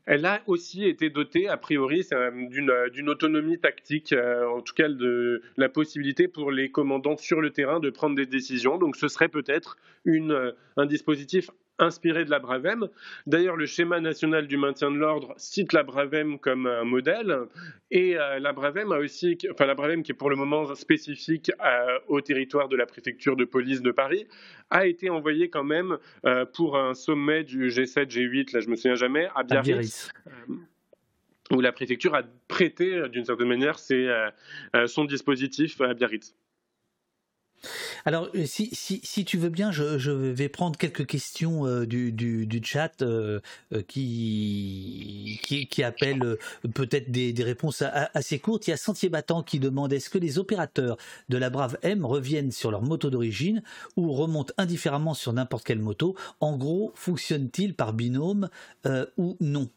[0.06, 2.06] elle a aussi été dotée, a priori,
[2.50, 7.50] d'une autonomie tactique, euh, en tout cas de la possibilité pour les commandants sur le
[7.50, 8.76] terrain de prendre des décisions.
[8.76, 12.88] Donc ce serait peut-être euh, un dispositif inspiré de la Bravem.
[13.26, 17.36] D'ailleurs, le schéma national du maintien de l'ordre cite la Bravem comme un modèle,
[17.90, 21.50] et euh, la Bravem a aussi, enfin la Bravem qui est pour le moment spécifique
[21.64, 24.26] euh, au territoire de la préfecture de police de Paris,
[24.70, 28.76] a été envoyée quand même euh, pour un sommet du G7, G8, là je me
[28.76, 30.10] souviens jamais, à Biarritz.
[31.50, 36.34] où la préfecture a prêté d'une certaine manière son dispositif à Biarritz.
[38.04, 42.60] Alors, euh, si, si, tu veux bien, je, vais prendre quelques questions euh, du, du,
[42.62, 43.40] chat euh,
[43.88, 46.36] qui, qui, appellent
[46.74, 48.66] peut-être des, des, réponses assez courtes.
[48.66, 50.96] Il y a Sentier Battant qui demande est-ce que les opérateurs
[51.28, 53.62] de la Brave M reviennent sur leur moto d'origine
[53.96, 56.14] ou remontent indifféremment sur n'importe quelle moto?
[56.40, 58.48] En gros, fonctionne-t-il par binôme
[59.16, 59.68] ou non?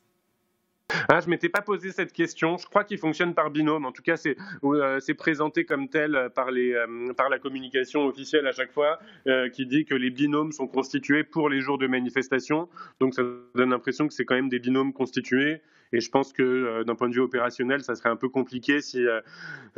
[1.10, 2.58] Ah, je m'étais pas posé cette question.
[2.58, 3.86] Je crois qu'il fonctionne par binôme.
[3.86, 8.48] En tout cas, c'est euh, présenté comme tel par, les, euh, par la communication officielle
[8.48, 11.88] à chaque fois, euh, qui dit que les binômes sont constitués pour les jours de
[11.88, 12.70] manifestation.
[13.00, 13.24] Donc, ça
[13.56, 15.62] donne l'impression que c'est quand même des binômes constitués.
[15.94, 19.06] Et je pense que d'un point de vue opérationnel, ça serait un peu compliqué si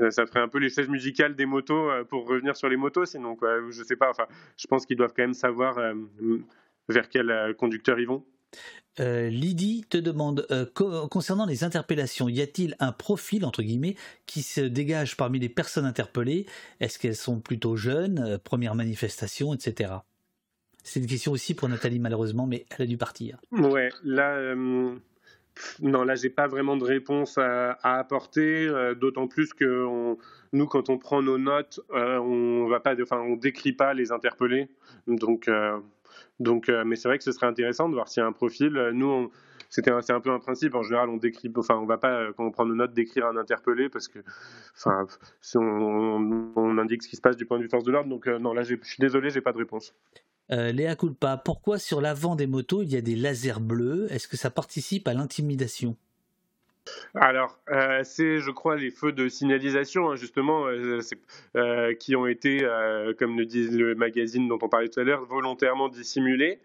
[0.09, 3.05] ça ferait un peu les chaises musicales des motos pour revenir sur les motos.
[3.05, 4.09] Sinon, quoi, je sais pas.
[4.09, 4.25] Enfin,
[4.57, 5.77] je pense qu'ils doivent quand même savoir
[6.88, 8.25] vers quel conducteur ils vont.
[9.00, 10.66] Euh, Lydie te demande euh,
[11.10, 13.95] concernant les interpellations, y a-t-il un profil entre guillemets
[14.26, 16.45] qui se dégage parmi les personnes interpellées?
[16.80, 19.94] Est-ce qu'elles sont plutôt jeunes, euh, première manifestation, etc.
[20.84, 23.38] C'est une question aussi pour Nathalie malheureusement, mais elle a dû partir.
[23.52, 28.68] Ouais, là, non, là j'ai pas vraiment de réponse à, apporter,
[29.00, 30.16] d'autant plus que
[30.53, 34.69] nous, quand on prend nos notes, on va pas, enfin, on décrit pas les interpellés,
[35.06, 35.50] donc
[36.40, 38.32] donc, euh, mais c'est vrai que ce serait intéressant de voir s'il y a un
[38.32, 38.76] profil.
[38.77, 39.32] Euh, nous,
[39.69, 40.74] c'était c'est un peu un principe.
[40.76, 43.26] En général, on décrit, enfin, on va pas euh, quand on prend nos notes d'écrire
[43.27, 44.19] un interpellé parce que,
[44.76, 45.06] enfin,
[45.56, 48.09] on, indique ce qui se passe du point de vue force de l'ordre.
[48.09, 49.93] Donc non, là, je suis désolé, j'ai pas de réponse.
[50.50, 54.08] Léa Culpa, pourquoi sur l'avant des motos il y a des lasers bleus?
[54.09, 55.95] Est-ce que ça participe à l'intimidation?
[57.16, 61.00] Alors, euh, c'est, je crois, les feux de signalisation, hein, justement, euh,
[61.56, 62.59] euh, qui ont été,
[63.18, 66.59] comme le dit le magazine dont on parlait tout à l'heure, volontairement dissimulés.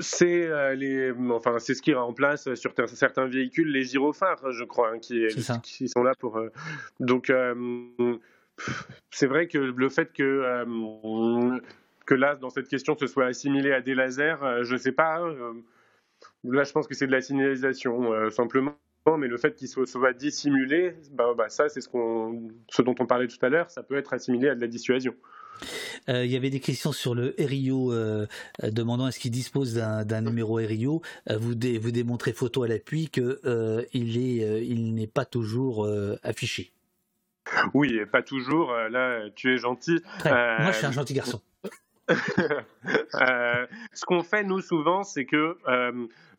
[0.00, 4.98] C'est les, enfin, c'est ce qui remplace sur certains véhicules les gyrophares, je crois, hein,
[5.00, 5.26] qui,
[5.64, 6.40] qui, sont là pour.
[7.00, 7.32] donc,
[9.10, 10.64] c'est vrai que le fait que
[12.06, 15.20] que là, dans cette question, ce soit assimilé à des lasers, je ne sais pas.
[16.44, 18.76] Là, je pense que c'est de la signalisation, simplement
[19.16, 21.88] mais le fait qu'il soit, dissimulé, bah, bah, ça, c'est ce,
[22.68, 25.14] ce dont on parlait tout à l'heure, ça peut être assimilé à de la dissuasion.
[26.08, 28.26] Euh, il y avait des questions sur le RIO euh,
[28.62, 31.02] euh, demandant est-ce qu'il dispose d'un numéro RIO.
[31.30, 35.88] vous, vous démontrez photo à l'appui qu'il il n'est pas toujours
[36.22, 36.72] affiché.
[37.74, 38.72] Oui, pas toujours.
[38.72, 40.00] Là, tu es gentil.
[40.24, 41.40] Moi, je suis un gentil garçon.
[42.08, 45.56] ce qu'on fait, nous, souvent, c'est que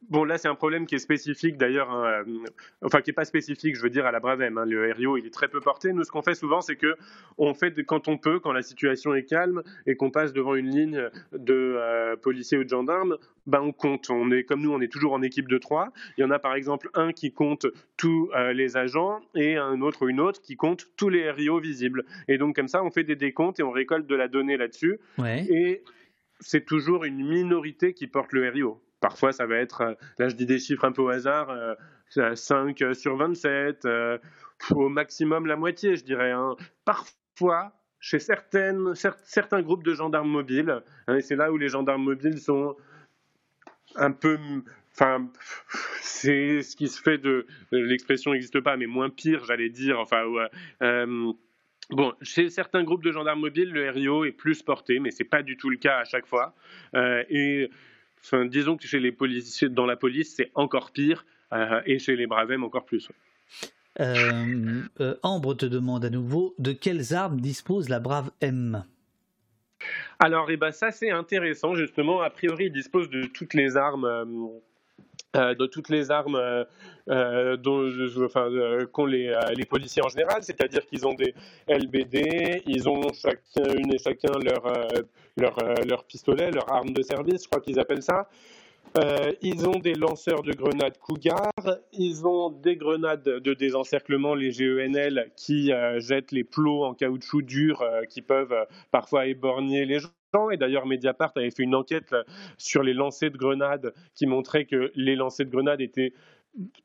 [0.08, 2.46] Bon, là, c'est un problème qui est spécifique d'ailleurs, hein, euh,
[2.82, 4.58] enfin qui n'est pas spécifique, je veux dire, à la Bravem.
[4.58, 4.66] Hein.
[4.66, 5.92] le RIO, il est très peu porté.
[5.92, 6.96] Nous, ce qu'on fait souvent, c'est que
[7.38, 10.70] on fait quand on peut, quand la situation est calme et qu'on passe devant une
[10.70, 14.10] ligne de euh, policiers ou de gendarmes, ben on compte.
[14.10, 15.92] On est comme nous, on est toujours en équipe de trois.
[16.18, 19.82] Il y en a par exemple un qui compte tous euh, les agents et un
[19.82, 22.06] autre ou une autre qui compte tous les RIO visibles.
[22.30, 24.98] Et donc comme ça, on fait des décomptes et on récolte de la donnée là-dessus.
[25.26, 25.84] Et
[26.40, 28.82] c'est toujours une minorité qui porte le RIO.
[29.00, 31.56] Parfois, ça va être, euh, là je dis des chiffres un peu au hasard,
[32.10, 34.18] 5 euh, sur 27, euh,
[34.72, 36.32] au maximum la moitié, je dirais.
[36.32, 36.56] Hein.
[36.86, 42.04] Parfois, chez certaines, certains groupes de gendarmes mobiles, hein, et c'est là où les gendarmes
[42.04, 42.76] mobiles sont
[43.96, 44.38] un peu
[44.92, 45.32] enfin
[46.02, 50.24] c'est ce qui se fait de l'expression n'existe pas mais moins pire j'allais dire enfin
[51.90, 55.42] Bon, chez certains groupes de gendarmes mobiles, le RIO est plus porté, mais c'est pas
[55.42, 56.54] du tout le cas à chaque fois.
[56.94, 57.72] et
[58.46, 62.28] disons que chez les policiers, dans la police, c'est encore pire, euh, et chez les
[62.28, 63.10] Bravem encore plus.
[64.00, 68.86] Euh, euh, Ambre te demande à nouveau de quelles armes dispose la Brave M?
[70.20, 72.22] Alors, eh ben, ça c'est intéressant justement.
[72.22, 74.08] A priori, il dispose de toutes les armes
[75.36, 76.64] euh, de toutes les armes euh,
[77.10, 77.88] euh dont,
[78.92, 79.32] qu'ont les,
[79.70, 81.36] policiers en général, c'est-à-dire qu'ils ont des
[81.68, 84.34] LBD, ils ont chacune et chacun
[85.38, 88.28] leur pistolet, leur arme de service, je crois qu'ils appellent ça.
[88.98, 91.52] Euh, ils ont des lanceurs de grenades Cougar,
[91.94, 97.86] ils ont des grenades de désencerclement, les GENL, qui jettent les plots en caoutchouc dur
[98.10, 98.56] qui peuvent
[98.92, 100.50] parfois éborgner les gens.
[100.52, 102.16] Et d'ailleurs, Mediapart avait fait une enquête
[102.58, 106.14] sur les lancers de grenades qui montrait que les lancers de grenades étaient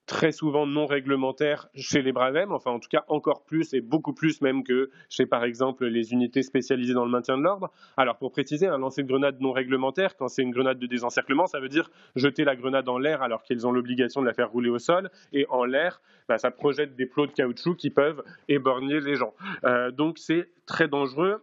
[0.07, 4.13] très souvent non réglementaires chez les Bravem, enfin en tout cas encore plus et beaucoup
[4.13, 7.71] plus même que chez par exemple les unités spécialisées dans le maintien de l'ordre.
[7.97, 11.47] Alors pour préciser, un lancer de grenade non réglementaire, quand c'est une grenade de désencerclement,
[11.47, 14.51] ça veut dire jeter la grenade en l'air alors qu'ils ont l'obligation de la faire
[14.51, 18.23] rouler au sol, et en l'air, bah, ça projette des plots de caoutchouc qui peuvent
[18.49, 19.35] éborgner les gens.
[19.65, 21.43] Euh, donc c'est très dangereux.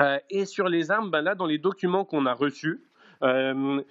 [0.00, 2.82] Euh, et sur les armes, bah, là dans les documents qu'on a reçus,
[3.22, 3.82] euh,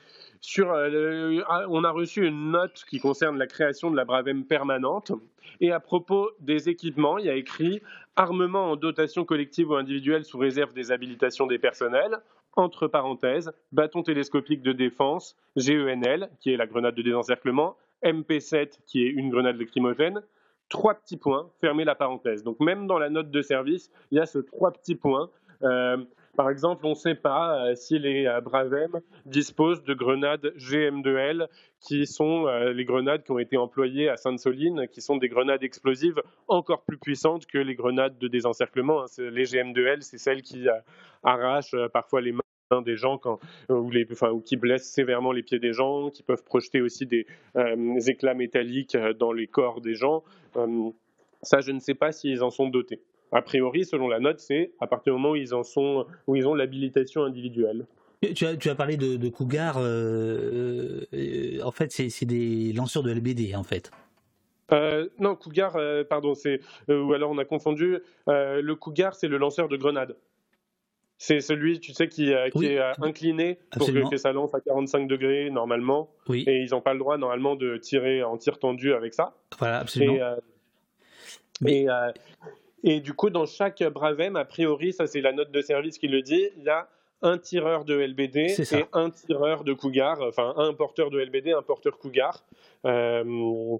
[0.59, 5.11] euh, on a reçu une note qui concerne la création de la Bravem permanente.
[5.59, 7.81] Et à propos des équipements, il y a écrit
[8.15, 12.17] armement en dotation collective ou individuelle sous réserve des habilitations des personnels.
[12.57, 19.03] Entre parenthèses, bâton télescopique de défense, GENL, qui est la grenade de désencerclement, MP7, qui
[19.03, 20.21] est une grenade lacrymogène,
[20.67, 22.43] trois petits points, fermez la parenthèse.
[22.43, 25.29] Donc même dans la note de service, il y a ce trois petits points.
[25.63, 25.97] Euh,
[26.35, 31.47] par exemple, on ne sait pas euh, si les euh, Bravem disposent de grenades GM2L,
[31.79, 35.63] qui sont euh, les grenades qui ont été employées à Sainte-Soline, qui sont des grenades
[35.63, 39.03] explosives encore plus puissantes que les grenades de désencerclement.
[39.03, 39.05] Hein.
[39.17, 40.67] Les GM2L, c'est celles qui
[41.23, 43.19] arrachent parfois les mains des gens
[43.69, 47.25] ou, qui blessent sévèrement les pieds des gens, qui peuvent projeter aussi des
[48.07, 50.23] éclats métalliques dans les corps des gens.
[51.41, 53.01] ça, je ne sais pas s'ils en sont dotés.
[53.31, 56.35] A priori, selon la note, c'est à partir du moment où ils en sont, où
[56.35, 57.85] ils ont l'habilitation individuelle.
[58.35, 59.77] Tu as, tu as, parlé de, Cougar.
[59.79, 63.89] Euh, euh, en fait, c'est des lanceurs de LBD, en fait.
[64.71, 65.77] Euh, non, Cougar,
[66.07, 67.97] pardon, c'est ou alors on a confondu.
[68.27, 70.15] le Cougar, c'est le lanceur de grenades.
[71.17, 76.11] C'est celui, tu sais, qui, est incliné pour que, ça lance à 45 degrés normalement.
[76.27, 76.43] Oui.
[76.47, 79.35] Et ils n'ont pas le droit normalement de tirer en tir tendu avec ça.
[79.57, 80.17] Voilà, absolument.
[81.61, 81.83] Mais...
[81.83, 81.87] Et
[82.83, 86.21] du coup, dans chaque Bravem, a priori, ça c'est la note de service qui le
[86.21, 86.87] dit, il y a
[87.21, 91.61] un tireur de LBD et un tireur de Cougar, enfin un porteur de LBD, un
[91.61, 92.43] porteur Cougar.
[92.85, 93.77] Euh,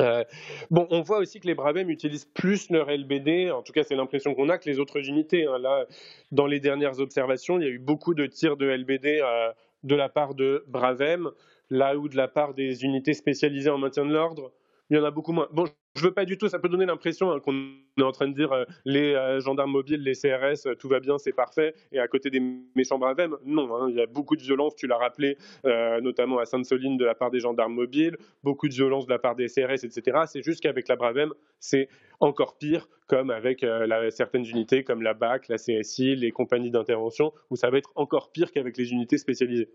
[0.00, 0.24] euh,
[0.70, 3.94] bon, on voit aussi que les Bravem utilisent plus leur LBD, en tout cas c'est
[3.94, 5.46] l'impression qu'on a que les autres unités.
[5.46, 5.58] Hein.
[5.58, 5.86] Là,
[6.32, 9.52] dans les dernières observations, il y a eu beaucoup de tirs de LBD euh,
[9.84, 11.30] de la part de Bravem,
[11.70, 14.52] là où de la part des unités spécialisées en maintien de l'ordre,
[14.90, 15.48] il y en a beaucoup moins.
[15.52, 15.64] Bon,
[15.94, 17.52] je veux pas du tout, ça peut donner l'impression hein, qu'on
[17.98, 21.00] est en train de dire euh, les euh, gendarmes mobiles, les CRS, euh, tout va
[21.00, 22.40] bien, c'est parfait, et à côté des
[22.74, 25.36] méchants Bravem, non, hein, il y a beaucoup de violence, tu l'as rappelé,
[26.02, 29.34] notamment à Sainte-Soline de la part des gendarmes mobiles, beaucoup de violence de la part
[29.34, 30.22] des CRS, etc.
[30.26, 31.88] C'est juste qu'avec la Bravem, c'est
[32.20, 33.64] encore pire, comme avec
[34.10, 38.32] certaines unités comme la BAC, la CSI, les compagnies d'intervention, où ça va être encore
[38.32, 39.68] pire qu'avec les unités spécialisées.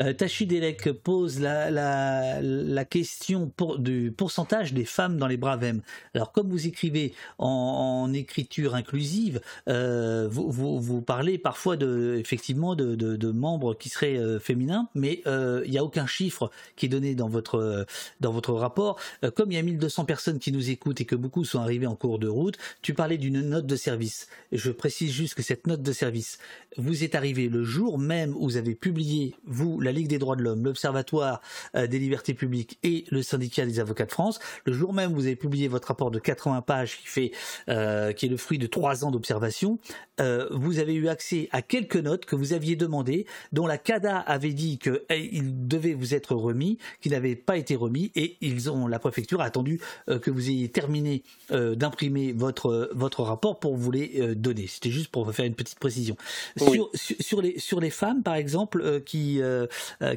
[0.00, 5.82] Euh, Tachidelek pose la, question du pourcentage des femmes dans les Bravem.
[6.14, 13.74] Alors, comme vous écrivez en, écriture inclusive, euh, vous, parlez parfois de, effectivement de membres
[13.74, 17.86] qui seraient euh, féminins, mais il n'y a aucun chiffre qui est donné dans votre,
[18.20, 18.98] dans votre rapport.
[19.34, 21.96] comme il y a 1200 personnes qui nous écoutent et que beaucoup sont arrivés en
[21.96, 24.28] cours de route, tu parlais d'une note de service.
[24.50, 26.38] Je précise juste que cette note de service,
[26.76, 30.36] vous est arrivée le jour même où vous avez publié, vous, la Ligue des droits
[30.36, 31.40] de l'homme, l'Observatoire
[31.76, 34.38] euh, des libertés publiques et le syndicat des avocats de France.
[34.64, 37.32] Le jour même, vous avez publié votre rapport de 80 pages qui fait,
[37.68, 39.78] euh, qui est le fruit de trois ans d'observation.
[40.20, 44.18] Euh, vous avez eu accès à quelques notes que vous aviez demandées, dont la CADA
[44.18, 48.70] avait dit qu'il eh, devait vous être remis, qu'il n'avait pas été remis, et ils
[48.70, 53.90] ont, la préfecture a attendu que vous ayez terminé d'imprimer votre votre rapport pour vous
[53.90, 54.66] les donner.
[54.66, 56.16] C'était juste pour faire une petite précision.
[56.56, 59.66] Sur, sur, les sur les femmes, par exemple, qui euh,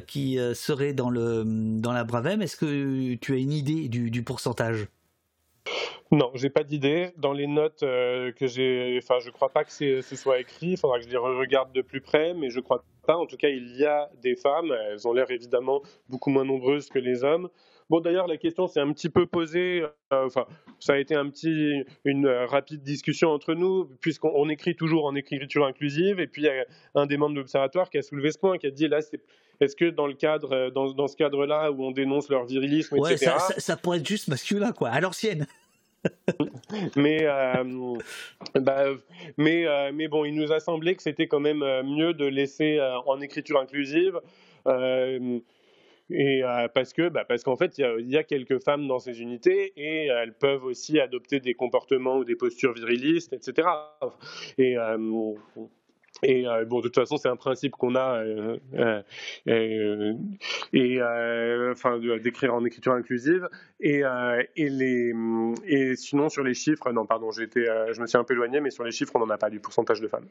[0.06, 2.42] qui euh, serait dans, le, dans la Bravem.
[2.42, 4.88] Est-ce que tu as une idée du, du pourcentage?
[6.12, 7.10] Non, j'ai pas d'idée.
[7.16, 10.68] Dans les notes euh, que j'ai, enfin, je crois pas que ce soit écrit.
[10.72, 13.16] Il faudra que je les regarde de plus près, mais je crois pas.
[13.16, 14.72] En tout cas, il y a des femmes.
[14.88, 17.48] Elles ont l'air évidemment beaucoup moins nombreuses que les hommes.
[17.88, 19.82] Bon, d'ailleurs, la question s'est un petit peu posée.
[20.12, 20.46] Euh, enfin,
[20.80, 25.64] ça a été un petit, une rapide discussion entre nous, puisqu'on écrit toujours en écriture
[25.64, 26.18] inclusive.
[26.18, 26.64] Et puis, il y a
[26.96, 28.98] un des membres de l'observatoire qui a soulevé ce point, qui a dit là,
[29.60, 32.98] est-ce que dans le cadre, euh, dans, dans ce cadre-là, où on dénonce leur virilisme,
[32.98, 33.34] ouais, etc.
[33.38, 35.46] Ça, ça, pourrait être juste masculin, quoi, à l'ancienne.
[36.96, 37.64] mais, euh,
[38.56, 38.84] bah,
[39.36, 43.20] mais, mais bon, il nous a semblé que c'était quand même mieux de laisser en
[43.20, 44.20] écriture inclusive.
[46.10, 49.20] Et euh, parce que, bah, parce qu'en fait, il y, a quelques femmes dans ces
[49.20, 53.68] unités et elles peuvent aussi adopter des comportements ou des postures virilistes, etc.
[54.58, 55.34] Et, euh,
[56.22, 58.56] et euh, bon, de toute façon, c'est un principe qu'on a, euh,
[59.48, 60.14] euh,
[61.72, 63.48] enfin d'écrire en écriture inclusive.
[63.80, 64.02] Et,
[64.56, 65.12] et, les,
[65.66, 68.70] et sinon sur les chiffres, non, pardon, j'étais, je me suis un peu éloigné, mais
[68.70, 70.26] sur les chiffres, on n'en a pas du pourcentage de femmes.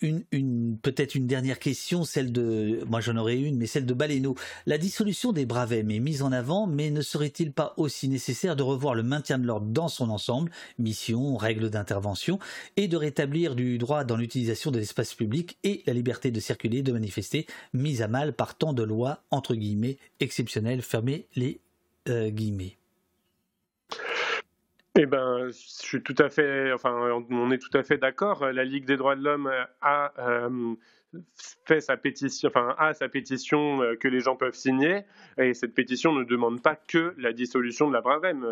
[0.00, 3.92] une, une peut-être une dernière question, celle de, moi j'en aurais une, mais celle de
[3.92, 4.34] Baleno.
[4.64, 8.62] La dissolution des Bravem est mise en avant, mais ne serait-il pas aussi nécessaire de
[8.62, 12.38] revoir le maintien de l'ordre dans son ensemble, mission, règles d'intervention,
[12.78, 16.82] et de rétablir du droit dans l'utilisation de l'espace public et la liberté de circuler,
[16.82, 21.60] de manifester, mise à mal par tant de lois, entre guillemets, exceptionnelles, fermez les
[22.08, 22.76] euh, guillemets.
[24.98, 28.46] Eh ben, je suis tout à fait, enfin, on est tout à fait d'accord.
[28.46, 29.52] La Ligue des droits de l'homme
[29.82, 30.74] a euh,
[31.64, 35.02] fait sa pétition, enfin, a sa pétition euh, que les gens peuvent signer,
[35.38, 38.46] et cette pétition ne demande pas que la dissolution de la Bravem.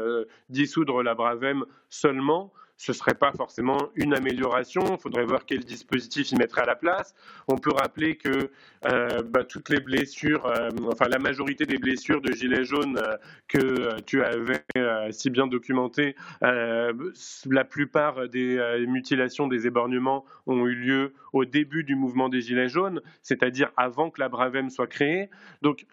[0.50, 2.52] dissoudre la Bravem seulement
[2.84, 4.82] ce ne serait pas forcément une amélioration.
[4.90, 7.14] Il faudrait voir quel dispositif il mettrait à la place.
[7.48, 8.50] On peut rappeler que
[8.84, 13.16] euh, bah, toutes les blessures, euh, enfin la majorité des blessures de gilets jaunes euh,
[13.48, 14.64] que tu avais
[15.12, 21.94] si bien documentées, la plupart des mutilations, des éborgnements ont eu lieu au début du
[21.94, 25.30] mouvement des gilets jaunes, c'est-à-dire avant que la Bravem soit créée.
[25.62, 25.86] Donc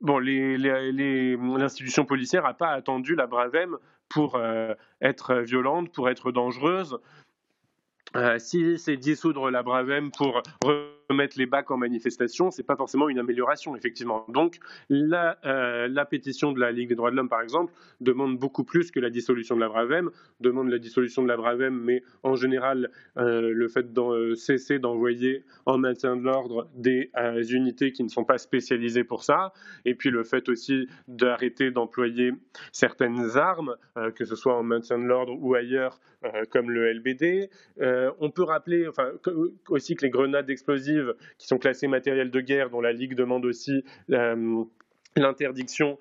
[0.00, 3.76] l'institution policière n'a pas attendu la Bravem
[4.10, 6.98] pour euh, être violente, pour être dangereuse.
[8.16, 10.42] Euh, si c'est dissoudre la Bravem pour
[11.14, 14.24] mettre les bacs en manifestation, c'est pas forcément une amélioration, effectivement.
[14.28, 14.58] Donc,
[14.88, 18.64] la, euh, la, pétition de la Ligue des droits de l'homme, par exemple, demande beaucoup
[18.64, 22.36] plus que la dissolution de la Bravem, demande la dissolution de la Bravem, mais en
[22.36, 27.10] général, euh, le fait de cesser d'envoyer en maintien de l'ordre des
[27.52, 29.52] unités qui ne sont pas spécialisées pour ça,
[29.84, 32.32] et puis le fait aussi d'arrêter d'employer
[32.72, 33.76] certaines armes,
[34.14, 36.00] que ce soit en maintien de l'ordre ou ailleurs,
[36.50, 37.50] comme le LBD.
[38.18, 38.86] On peut rappeler
[39.68, 43.44] aussi que les grenades explosives qui sont classés matériel de guerre, dont la Ligue demande
[43.44, 44.64] aussi euh,
[45.16, 45.98] l'interdiction.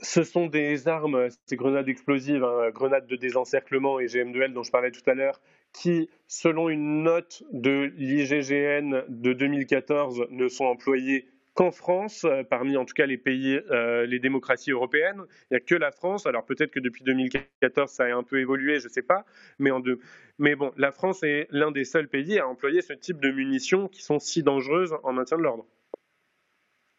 [0.00, 4.70] Ce sont des armes, ces grenades explosives, hein, grenades de désencerclement et GM2L dont je
[4.70, 5.40] parlais tout à l'heure,
[5.72, 12.76] qui, selon une note de l'IGGN de 2014, ne sont employées qu'en France, euh, parmi
[12.76, 15.22] en tout cas les pays, euh, les démocraties européennes.
[15.50, 16.26] Il n'y a que la France.
[16.26, 19.24] Alors peut-être que depuis 2014, ça a un peu évolué, je ne sais pas.
[19.58, 19.98] Mais, en deux...
[20.38, 23.88] mais bon, la France est l'un des seuls pays à employer ce type de munitions
[23.88, 25.66] qui sont si dangereuses en maintien de l'ordre.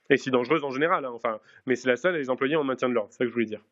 [0.09, 1.39] Et si dangereuses en général, hein, enfin.
[1.65, 3.33] Mais c'est la seule à les employer en maintien de l'ordre, c'est ça que je
[3.33, 3.63] voulais dire.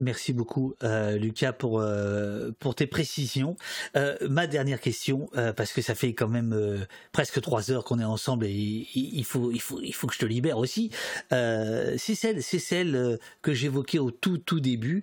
[0.00, 3.56] Merci beaucoup, euh, Lucas, pour euh, pour tes précisions.
[3.96, 8.04] Euh, ma dernière question, parce que ça fait quand même presque trois heures qu'on est
[8.04, 10.90] ensemble et il, faut il faut il faut que je te libère aussi.
[11.30, 15.02] c'est celle c'est celle que j'évoquais au tout tout début,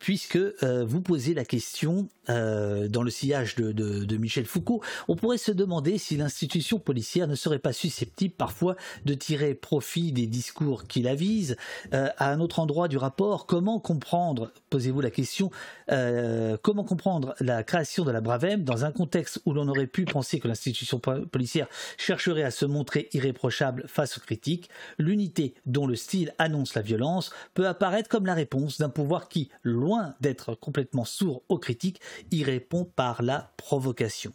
[0.00, 4.82] puisque vous posez la question dans le sillage de, de, de Michel Foucault.
[5.06, 10.10] On pourrait se demander si l'institution policière ne serait pas susceptible parfois de tirer profit
[10.10, 11.56] des discours qui la visent.
[11.92, 15.50] à un autre endroit du rapport comment comprendre, posez-vous la question,
[15.90, 20.04] euh, comment comprendre la création de la Bravem dans un contexte où l'on aurait pu
[20.04, 25.96] penser que l'institution policière chercherait à se montrer irréprochable face aux critiques, l'unité dont le
[25.96, 31.04] style annonce la violence peut apparaître comme la réponse d'un pouvoir qui, loin d'être complètement
[31.04, 32.00] sourd aux critiques,
[32.30, 34.32] y répond par la provocation.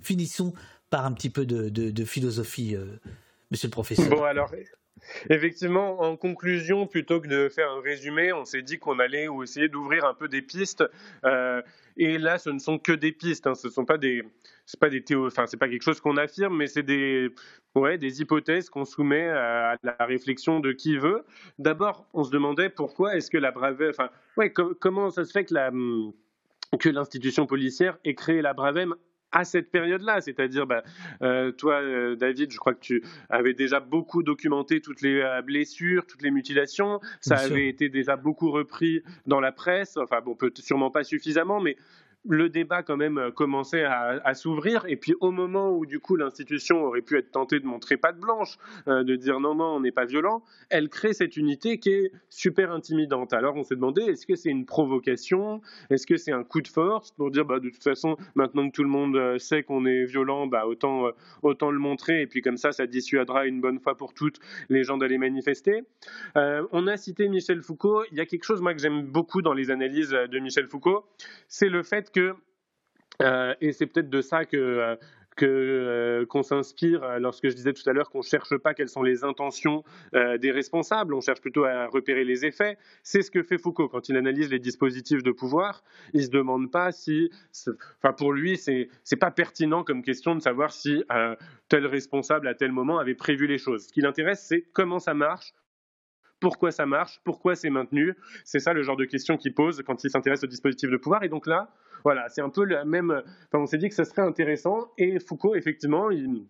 [0.00, 0.52] Finissons
[0.90, 2.98] par un petit peu de, philosophie, euh,
[3.50, 4.08] monsieur le professeur.
[4.08, 4.50] Bon, alors,
[5.30, 9.68] Effectivement, en conclusion, plutôt que de faire un résumé, on s'est dit qu'on allait essayer
[9.68, 10.84] d'ouvrir un peu des pistes.
[11.24, 11.62] Euh,
[11.96, 13.46] et là, ce ne sont que des pistes.
[13.46, 13.54] Hein.
[13.54, 14.22] Ce sont pas des,
[14.66, 17.30] c'est pas des enfin, c'est pas quelque chose qu'on affirme, mais c'est des,
[17.74, 21.24] ouais, des hypothèses qu'on soumet à la réflexion de qui veut.
[21.58, 25.44] D'abord, on se demandait pourquoi est-ce que la Bravem, enfin, ouais, comment ça se fait
[25.44, 25.70] que la
[26.78, 28.94] que l'institution policière ait créé la Bravem
[29.32, 30.20] à cette période-là.
[30.20, 30.82] C'est-à-dire, bah,
[31.22, 35.42] euh, toi, euh, David, je crois que tu avais déjà beaucoup documenté toutes les euh,
[35.42, 37.00] blessures, toutes les mutilations.
[37.20, 39.96] Ça avait été déjà beaucoup repris dans la presse.
[39.96, 41.76] Enfin, bon, peut sûrement pas suffisamment, mais
[42.26, 44.84] le débat quand même euh, commençait à, s'ouvrir.
[44.88, 48.18] Et puis au moment où du coup l'institution aurait pu être tentée de montrer patte
[48.18, 51.90] blanche, euh, de dire non non on n'est pas violent, elle crée cette unité qui
[51.90, 53.32] est super intimidante.
[53.32, 56.68] Alors on s'est demandé est-ce que c'est une provocation, est-ce que c'est un coup de
[56.68, 59.86] force pour dire bah de toute façon maintenant que tout le monde euh, sait qu'on
[59.86, 62.22] est violent, bah autant le montrer.
[62.22, 64.38] Et puis comme ça ça dissuadera une bonne fois pour toutes
[64.68, 65.82] les gens d'aller manifester.
[66.34, 69.54] on a cité Michel Foucault, il y a quelque chose moi que j'aime beaucoup dans
[69.54, 71.04] les analyses de Michel Foucault,
[71.48, 72.34] c'est le fait que,
[73.22, 74.96] euh, et c'est peut-être de ça que, euh,
[75.40, 79.22] euh, qu'on s'inspire lorsque je disais tout à l'heure qu'on cherche pas quelles sont les
[79.22, 82.76] intentions des responsables, on cherche plutôt à repérer les effets.
[83.04, 85.84] C'est ce que fait Foucault quand il analyse les dispositifs de pouvoir.
[86.12, 87.30] Il se demande pas si,
[87.98, 91.04] enfin pour lui, c'est c'est pas pertinent comme question de savoir si
[91.68, 93.86] tel responsable à tel moment avait prévu les choses.
[93.86, 95.52] Ce qui l'intéresse, c'est comment ça marche,
[96.40, 98.14] pourquoi ça marche, pourquoi c'est maintenu.
[98.44, 101.22] C'est ça le genre de question qu'il pose quand il s'intéresse au dispositif de pouvoir.
[101.22, 101.70] Et donc là,
[102.04, 103.22] voilà, c'est un peu la même.
[103.52, 104.88] On s'est dit que ça serait intéressant.
[104.98, 106.44] Et Foucault, effectivement, il,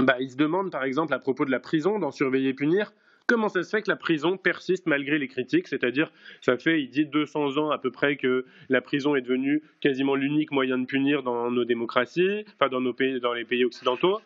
[0.00, 2.92] bah, il se demande, par exemple, à propos de la prison, dans Surveiller et punir,
[3.26, 5.68] comment ça se fait que la prison persiste malgré les critiques?
[5.68, 9.62] C'est-à-dire, ça fait, il dit 200 ans à peu près que la prison est devenue
[9.80, 13.64] quasiment l'unique moyen de punir dans nos démocraties, enfin dans, nos pays, dans les pays
[13.64, 14.20] occidentaux.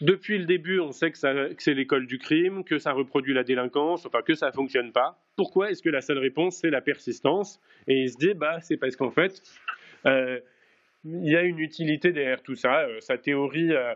[0.00, 1.18] Depuis le début, on sait que,
[1.58, 5.18] c'est l'école du crime, que ça reproduit la délinquance, enfin que ça ne fonctionne pas.
[5.36, 7.60] Pourquoi est-ce que la seule réponse, c'est la persistance?
[7.86, 9.40] Et il se dit, bah, c'est parce qu'en fait,
[10.06, 10.40] euh,
[11.04, 12.80] il y a une utilité derrière tout ça.
[12.80, 13.94] Euh, sa théorie, euh,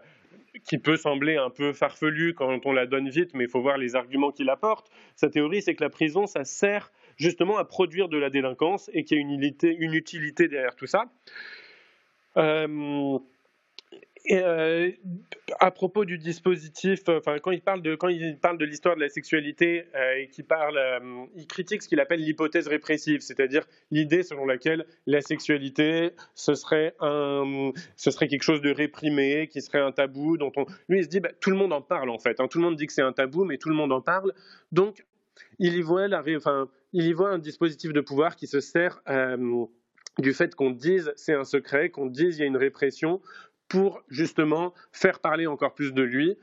[0.65, 3.79] qui peut sembler un peu farfelue quand on la donne vite, mais il faut voir
[3.79, 4.91] les arguments qu'il apporte.
[5.15, 9.05] Sa théorie, c'est que la prison, ça sert justement à produire de la délinquance et
[9.05, 11.05] qu'il y a une utilité, derrière tout ça.
[12.37, 13.19] Euh,
[15.61, 19.01] à propos du dispositif, enfin, quand il parle de, quand il parle de l'histoire de
[19.01, 24.23] la sexualité euh, et parle, euh, il critique ce qu'il appelle l'hypothèse répressive, c'est-à-dire l'idée
[24.23, 29.81] selon laquelle la sexualité ce serait un, ce serait quelque chose de réprimé, qui serait
[29.81, 32.19] un tabou, dont on, lui il se dit, bah, tout le monde en parle en
[32.19, 32.49] fait, hein.
[32.49, 34.33] tout le monde dit que c'est un tabou, mais tout le monde en parle,
[34.73, 35.05] donc
[35.59, 36.07] il y voit
[36.37, 39.01] enfin, il y voit un dispositif de pouvoir qui se sert
[40.19, 43.21] du fait qu'on dise c'est un secret, qu'on dise il y a une répression,
[43.69, 46.37] pour justement faire parler encore plus de lui.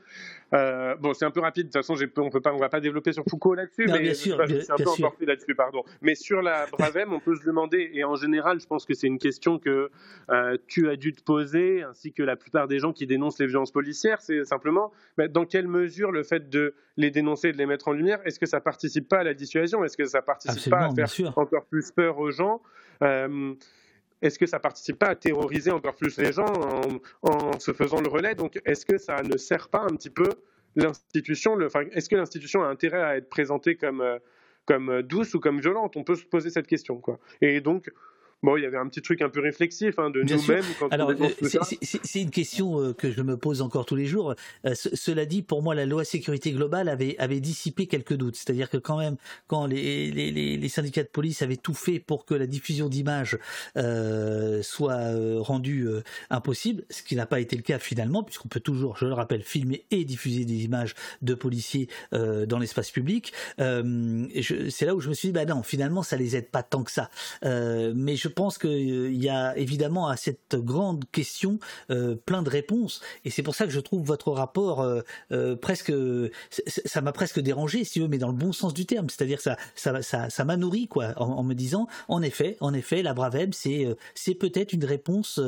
[0.54, 1.64] Euh, bon, c'est un peu rapide.
[1.64, 4.32] De toute façon, on peut pas, on va pas développer sur Foucault là-dessus, mais c'est
[4.32, 5.82] un peu emporté là-dessus, pardon.
[6.02, 9.08] Mais sur la Bravem, on peut se demander, et en général, je pense que c'est
[9.08, 9.90] une question que
[10.30, 13.46] euh, tu as dû te poser, ainsi que la plupart des gens qui dénoncent les
[13.46, 17.66] violences policières, c'est simplement bah, dans quelle mesure le fait de les dénoncer, de les
[17.66, 19.84] mettre en lumière, est-ce que ça participe pas à la dissuasion?
[19.84, 22.62] Est-ce que ça participe pas à faire encore plus peur aux gens?
[23.02, 23.54] Euh,
[24.22, 26.52] est-ce que ça participe pas à terroriser encore plus les gens
[27.22, 28.34] en, se faisant le relais?
[28.34, 30.28] Donc, est-ce que ça ne sert pas un petit peu
[30.74, 34.18] l'institution Est-ce que l'institution a intérêt à être présentée comme, euh,
[34.64, 35.96] comme douce ou comme violente?
[35.96, 36.98] On peut se poser cette question.
[36.98, 37.18] Quoi.
[37.40, 37.90] Et donc,
[38.42, 41.28] Bon, il y avait un petit truc un peu réflexif hein, de nous-mêmes Alors, euh,
[41.82, 44.34] c'est une question euh, que je me pose encore tous les jours.
[44.66, 48.36] Euh, cela dit, pour moi, la loi sécurité globale avait, avait dissipé quelques doutes.
[48.36, 49.16] C'est-à-dire que quand même,
[49.46, 53.38] quand les, les, les, syndicats de police avaient tout fait pour que la diffusion d'images
[54.62, 55.88] soit rendue
[56.28, 59.42] impossible, ce qui n'a pas été le cas finalement, puisqu'on peut toujours, je le rappelle,
[59.42, 63.32] filmer et diffuser des images de policiers dans l'espace public.
[63.58, 66.84] c'est là où je me suis dit, bah non, finalement, ça les aide pas tant
[66.84, 67.10] que ça.
[67.42, 72.42] mais je je pense qu'il euh, y a évidemment à cette grande question euh, plein
[72.42, 73.00] de réponses.
[73.24, 75.92] Et c'est pour ça que je trouve votre rapport euh, presque,
[76.66, 79.08] ça m'a presque dérangé, si veux, mais dans le bon sens du terme.
[79.08, 83.02] C'est-à-dire ça, ça, ça, ça m'a nourri, quoi, en, me disant, en effet, en effet,
[83.02, 85.40] la Braveb, c'est, c'est peut-être une réponse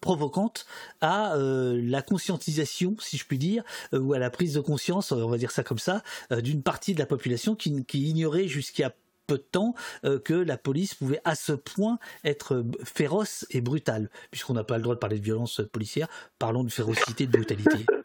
[0.00, 0.66] provocante
[1.00, 3.62] à la conscientisation, si je puis dire,
[3.92, 6.98] ou à la prise de conscience, on va dire ça comme ça, d'une partie de
[6.98, 8.92] la population qui, qui ignorait jusqu'à
[9.26, 14.10] peu de temps euh, que la police pouvait à ce point être féroce et brutale.
[14.30, 17.32] Puisqu'on n'a pas le droit de parler de violence policière, parlons de férocité et de
[17.32, 17.86] brutalité.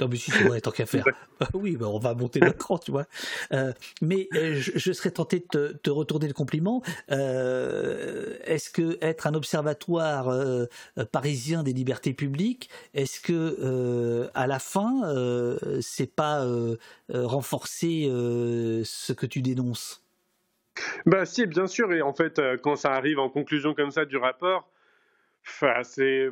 [0.00, 1.04] Non, mais si, c'est vrai, tant qu'à faire.
[1.52, 3.04] oui, bah, on va monter le cran, tu vois.
[3.52, 6.82] Euh, mais euh, je, serais tenté de te, retourner le compliment.
[7.10, 10.34] est-ce que être un observatoire
[11.12, 15.02] parisien des libertés publiques, est-ce que à la fin,
[15.82, 16.46] c'est pas
[17.12, 20.02] renforcer ce que tu dénonces?
[21.06, 21.92] Bah si, bien sûr.
[21.92, 24.70] Et en fait, euh, quand ça arrive en conclusion comme ça du rapport,
[25.82, 26.28] c'est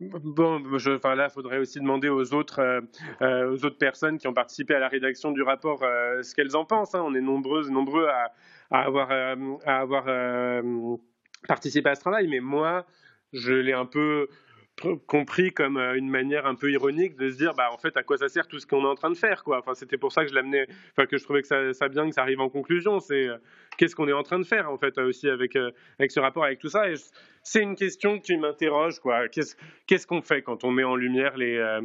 [0.00, 0.62] bon.
[0.88, 2.80] enfin là, il faudrait aussi demander aux autres, euh,
[3.22, 6.64] euh, aux autres personnes qui ont participé à la rédaction du rapport ce qu'elles en
[6.64, 6.94] pensent.
[6.94, 7.02] Hein.
[7.04, 8.32] On est nombreuses, nombreux à,
[8.70, 9.08] avoir
[11.46, 12.28] participé à ce travail.
[12.28, 12.86] Mais moi,
[13.32, 14.28] je l'ai un peu
[15.06, 18.02] compris comme euh, une manière un peu ironique de se dire bah en fait à
[18.02, 19.58] quoi ça sert tout ce qu'on est en train de faire quoi.
[19.58, 22.08] Enfin c'était pour ça que je l'amenais enfin que je trouvais que ça, ça, bien
[22.08, 23.36] que ça arrive en conclusion c'est euh,
[23.78, 26.44] qu'est-ce qu'on est en train de faire en fait aussi avec euh, avec ce rapport
[26.44, 26.90] avec tout ça.
[26.90, 26.94] Et
[27.42, 29.28] c'est une question qui m'interroge quoi.
[29.28, 31.80] Qu'est-ce qu'est-ce qu'on fait quand on met en lumière les,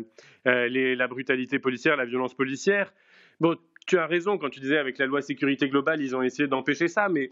[0.45, 2.93] les la brutalité policière la violence policière?
[3.39, 6.47] Bon tu as raison quand tu disais avec la loi sécurité globale ils ont essayé
[6.47, 7.29] d'empêcher ça mais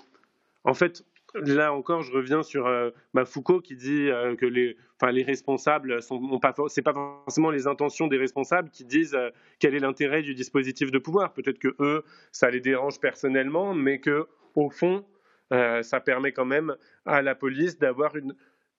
[0.64, 1.04] en fait
[1.36, 4.78] là encore, je reviens sur euh, bah, Foucault qui dit euh, que les,
[5.12, 9.76] les responsables sont pas, c'est pas forcément les intentions des responsables qui disent euh, quel
[9.76, 11.34] est l'intérêt du dispositif de pouvoir.
[11.34, 15.06] Peut-être que eux, ça les dérange personnellement, mais que au fond,
[15.50, 16.76] ça permet quand même
[17.06, 18.36] à la police d'avoir une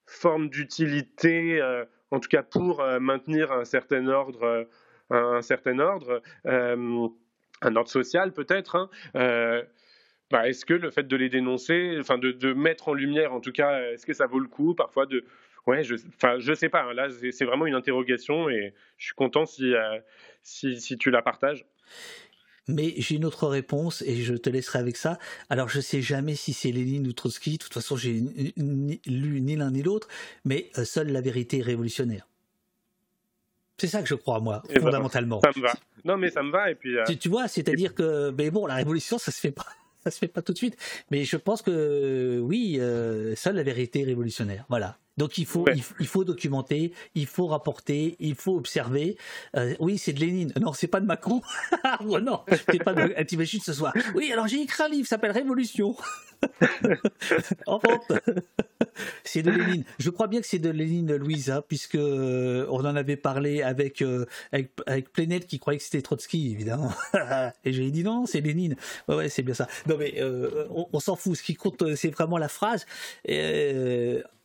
[0.07, 1.63] forme d'utilité,
[2.11, 4.69] en tout cas pour maintenir un certain ordre,
[5.09, 8.75] un certain ordre, un ordre social peut-être.
[9.15, 9.63] Hein,
[10.31, 13.41] bah, est-ce que le fait de les dénoncer, enfin de, de, mettre en lumière, en
[13.41, 15.25] tout cas, est-ce que ça vaut le coup parfois de,
[15.67, 16.83] ouais, je, enfin, je sais pas.
[16.83, 19.99] Hein, là, c'est vraiment une interrogation et je suis content si, euh,
[20.43, 21.65] si, si, tu la partages.
[22.67, 25.19] Mais j'ai une autre réponse et je te laisserai avec ça.
[25.49, 27.53] Alors je sais jamais si c'est Lénine ou Trotsky.
[27.53, 30.09] De toute façon, j'ai lu ni l'un ni l'autre.
[30.45, 32.29] Mais euh, seule la vérité est révolutionnaire.
[33.79, 35.41] C'est ça que je crois, moi, eh ben, fondamentalement.
[35.41, 35.73] ça me va.
[36.05, 36.71] Non, mais ça me va.
[36.71, 36.99] Et puis.
[36.99, 39.67] Euh, tu, tu, vois, c'est-à-dire que, mais bon, la révolution, ça se fait pas
[40.03, 40.77] ça se fait pas tout de suite.
[41.11, 44.65] Mais je pense que oui, euh, la vérité révolutionnaire.
[44.69, 44.99] Voilà.
[45.19, 49.19] Donc il faut, il, faut documenter, il faut rapporter, il faut observer.
[49.57, 50.53] Euh, oui, c'est de Lénine.
[50.61, 51.43] Non, c'est pas de Macron.
[52.07, 53.23] oh non, c'est pas de.
[53.25, 53.93] T'imagines ce soir.
[54.15, 55.97] Oui, alors j'ai écrit un livre, s'appelle Révolution.
[57.67, 58.13] en vente.
[59.25, 59.85] c'est de Lénine.
[59.99, 63.63] Je crois bien que c'est de Lénine, Louise, hein, puisque euh, on en avait parlé
[63.63, 66.93] avec euh, avec, qui croyait que c'était Trotsky, évidemment.
[67.65, 68.77] Et j'ai dit non, c'est Lénine.
[69.09, 69.67] Ouais, ouais c'est bien ça.
[69.87, 71.37] Non mais euh, on, s'en fout.
[71.37, 72.87] Ce qui compte, c'est vraiment la phrase.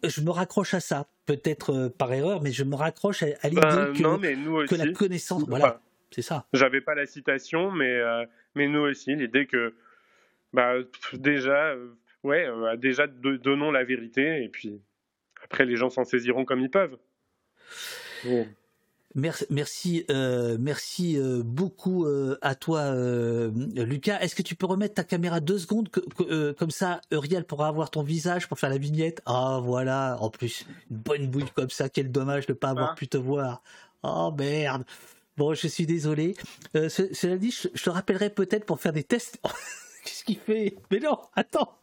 [0.04, 3.94] Je me raccroche à ça, peut-être par erreur, mais je me raccroche à, l'idée ben,
[3.94, 6.46] que, que, la connaissance, voilà, c'est ça.
[6.54, 8.02] J'avais pas la citation, mais
[8.56, 9.74] mais nous aussi, l'idée que
[10.54, 10.76] bah,
[11.14, 11.90] déjà, euh,
[12.24, 14.82] ouais, euh, déjà donnons la vérité et puis
[15.44, 16.98] après les gens s'en saisiront comme ils peuvent.
[19.16, 22.08] Merci, merci, euh, merci beaucoup
[22.42, 24.20] à toi, Lucas.
[24.20, 25.90] Est-ce que tu peux remettre ta caméra deux secondes,
[26.58, 29.22] comme ça, Uriel pourra avoir ton visage pour faire la vignette?
[29.26, 31.90] Ah voilà, en plus, une bonne bouille comme ça.
[31.90, 32.96] Quel dommage de ne pas avoir ah.
[32.96, 33.62] pu te voir.
[34.02, 34.84] Oh merde.
[35.38, 36.36] Bon, je suis désolé.
[36.74, 39.40] cela dit, je te rappellerai peut-être pour faire des tests.
[40.04, 40.76] Qu'est-ce qu'il fait?
[40.92, 41.78] Mais non, attends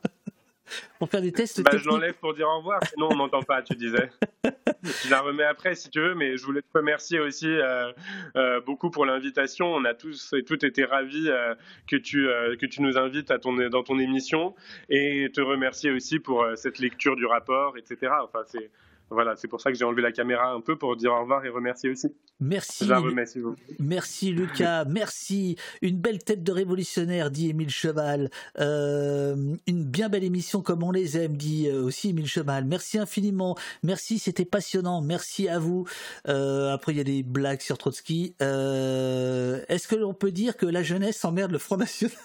[0.99, 3.63] pour faire des tests bah, Je l'enlève pour dire au revoir, sinon on m'entend pas,
[3.63, 4.11] tu disais.
[4.83, 7.93] je la remets après si tu veux, mais je voulais te remercier aussi euh,
[8.37, 9.67] euh, beaucoup pour l'invitation.
[9.67, 11.55] On a tous et toutes été ravis euh,
[11.89, 12.29] que, tu,
[12.61, 14.55] que tu nous invites à ton, dans ton émission
[14.89, 18.13] et te remercier aussi pour cette lecture du rapport, etc.
[18.23, 18.71] Enfin, c'est
[19.11, 21.45] voilà, c'est pour ça que j'ai enlevé la caméra un peu pour dire au revoir
[21.45, 22.15] et remercier aussi.
[22.39, 22.87] Merci.
[22.87, 23.57] Je vous.
[23.81, 25.57] Merci Lucas, merci.
[25.83, 28.31] Une belle tête de révolutionnaire, dit Émile Cheval.
[28.61, 32.65] Euh, une bien belle émission comme on les aime, dit euh, aussi Émile Cheval.
[32.65, 33.57] Merci infiniment.
[33.83, 35.03] Merci, c'était passionnant.
[35.03, 35.87] Merci à vous.
[36.29, 38.37] Euh, après, il y a des blagues sur Trotsky.
[38.39, 42.17] Est-ce que l'on peut dire que la jeunesse emmerde le Front National?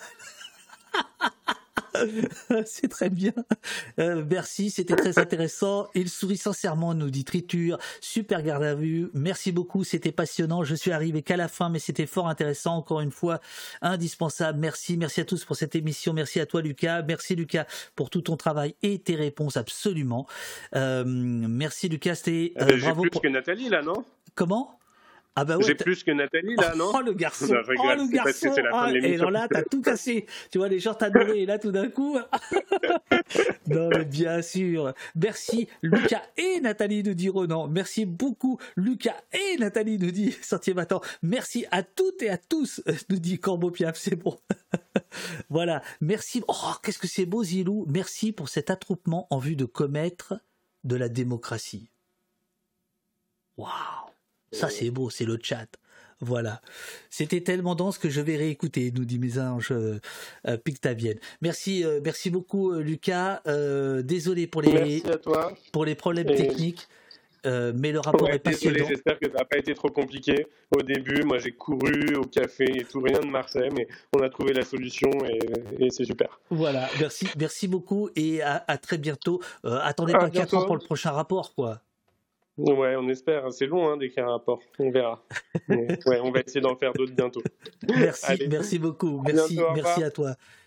[2.65, 3.33] c'est très bien.
[3.99, 5.87] Euh, merci, c'était très intéressant.
[5.95, 7.77] Il sourit sincèrement, nous dit Triture.
[8.01, 9.09] Super garde à vue.
[9.13, 10.63] Merci beaucoup, c'était passionnant.
[10.63, 12.75] Je suis arrivé qu'à la fin, mais c'était fort intéressant.
[12.75, 13.39] Encore une fois,
[13.81, 14.59] indispensable.
[14.59, 16.13] Merci, merci à tous pour cette émission.
[16.13, 17.01] Merci à toi, Lucas.
[17.03, 17.65] Merci, Lucas,
[17.95, 20.27] pour tout ton travail et tes réponses, absolument.
[20.75, 22.15] Euh, merci, Lucas.
[22.15, 23.03] C'était euh, bravo.
[23.03, 24.03] Plus que Nathalie, là, non?
[24.35, 24.77] Comment?
[25.37, 28.53] Ah bah J'ai plus que Nathalie là, non Oh le garçon, oh le garçon.
[28.71, 30.25] Ah, et là, t'as tout cassé.
[30.49, 32.17] Tu vois, les gens t'adoraient et là, tout d'un coup.
[33.67, 34.93] non, mais bien sûr.
[35.15, 37.67] Merci Lucas et Nathalie nous dit Renan.
[37.67, 41.01] Merci beaucoup Lucas et Nathalie nous dit Sentier Battant.
[41.21, 43.97] Merci à toutes et à tous nous dit Corbeau Piaf.
[43.97, 44.39] C'est bon.
[45.49, 45.81] voilà.
[45.99, 46.43] Merci.
[46.47, 47.85] Oh, qu'est-ce que c'est beau Zilou.
[47.89, 50.35] Merci pour cet attroupement en vue de commettre
[50.85, 51.89] de la démocratie.
[53.57, 54.04] Waouh
[54.55, 55.67] ça, c'est beau, c'est le chat.
[56.21, 56.61] Voilà.
[57.09, 59.99] C'était tellement dense que je vais réécouter, nous dit mes anges euh,
[60.47, 61.19] euh Pictavienne.
[61.41, 63.41] Merci, euh, merci beaucoup, euh, Lucas.
[64.03, 65.03] désolé pour les,
[65.73, 66.87] pour les problèmes techniques.
[67.43, 68.85] mais le rapport est passionnant.
[68.87, 70.47] J'espère que ça n'a pas été trop compliqué.
[70.75, 74.29] Au début, moi j'ai couru au café et tout, rien de Marseille, mais on a
[74.29, 75.11] trouvé la solution
[75.79, 76.39] et, c'est super.
[76.49, 79.41] Voilà, merci, merci beaucoup et à, très bientôt.
[79.63, 81.81] attendez pas 4 ans pour le prochain rapport, quoi.
[82.57, 83.51] Ouais, on espère.
[83.51, 84.61] C'est long hein, d'écrire un rapport.
[84.79, 85.23] On verra.
[85.69, 87.41] ouais, on va essayer d'en faire d'autres bientôt.
[87.87, 89.21] Merci, merci beaucoup.
[89.25, 90.35] Merci, merci à toi.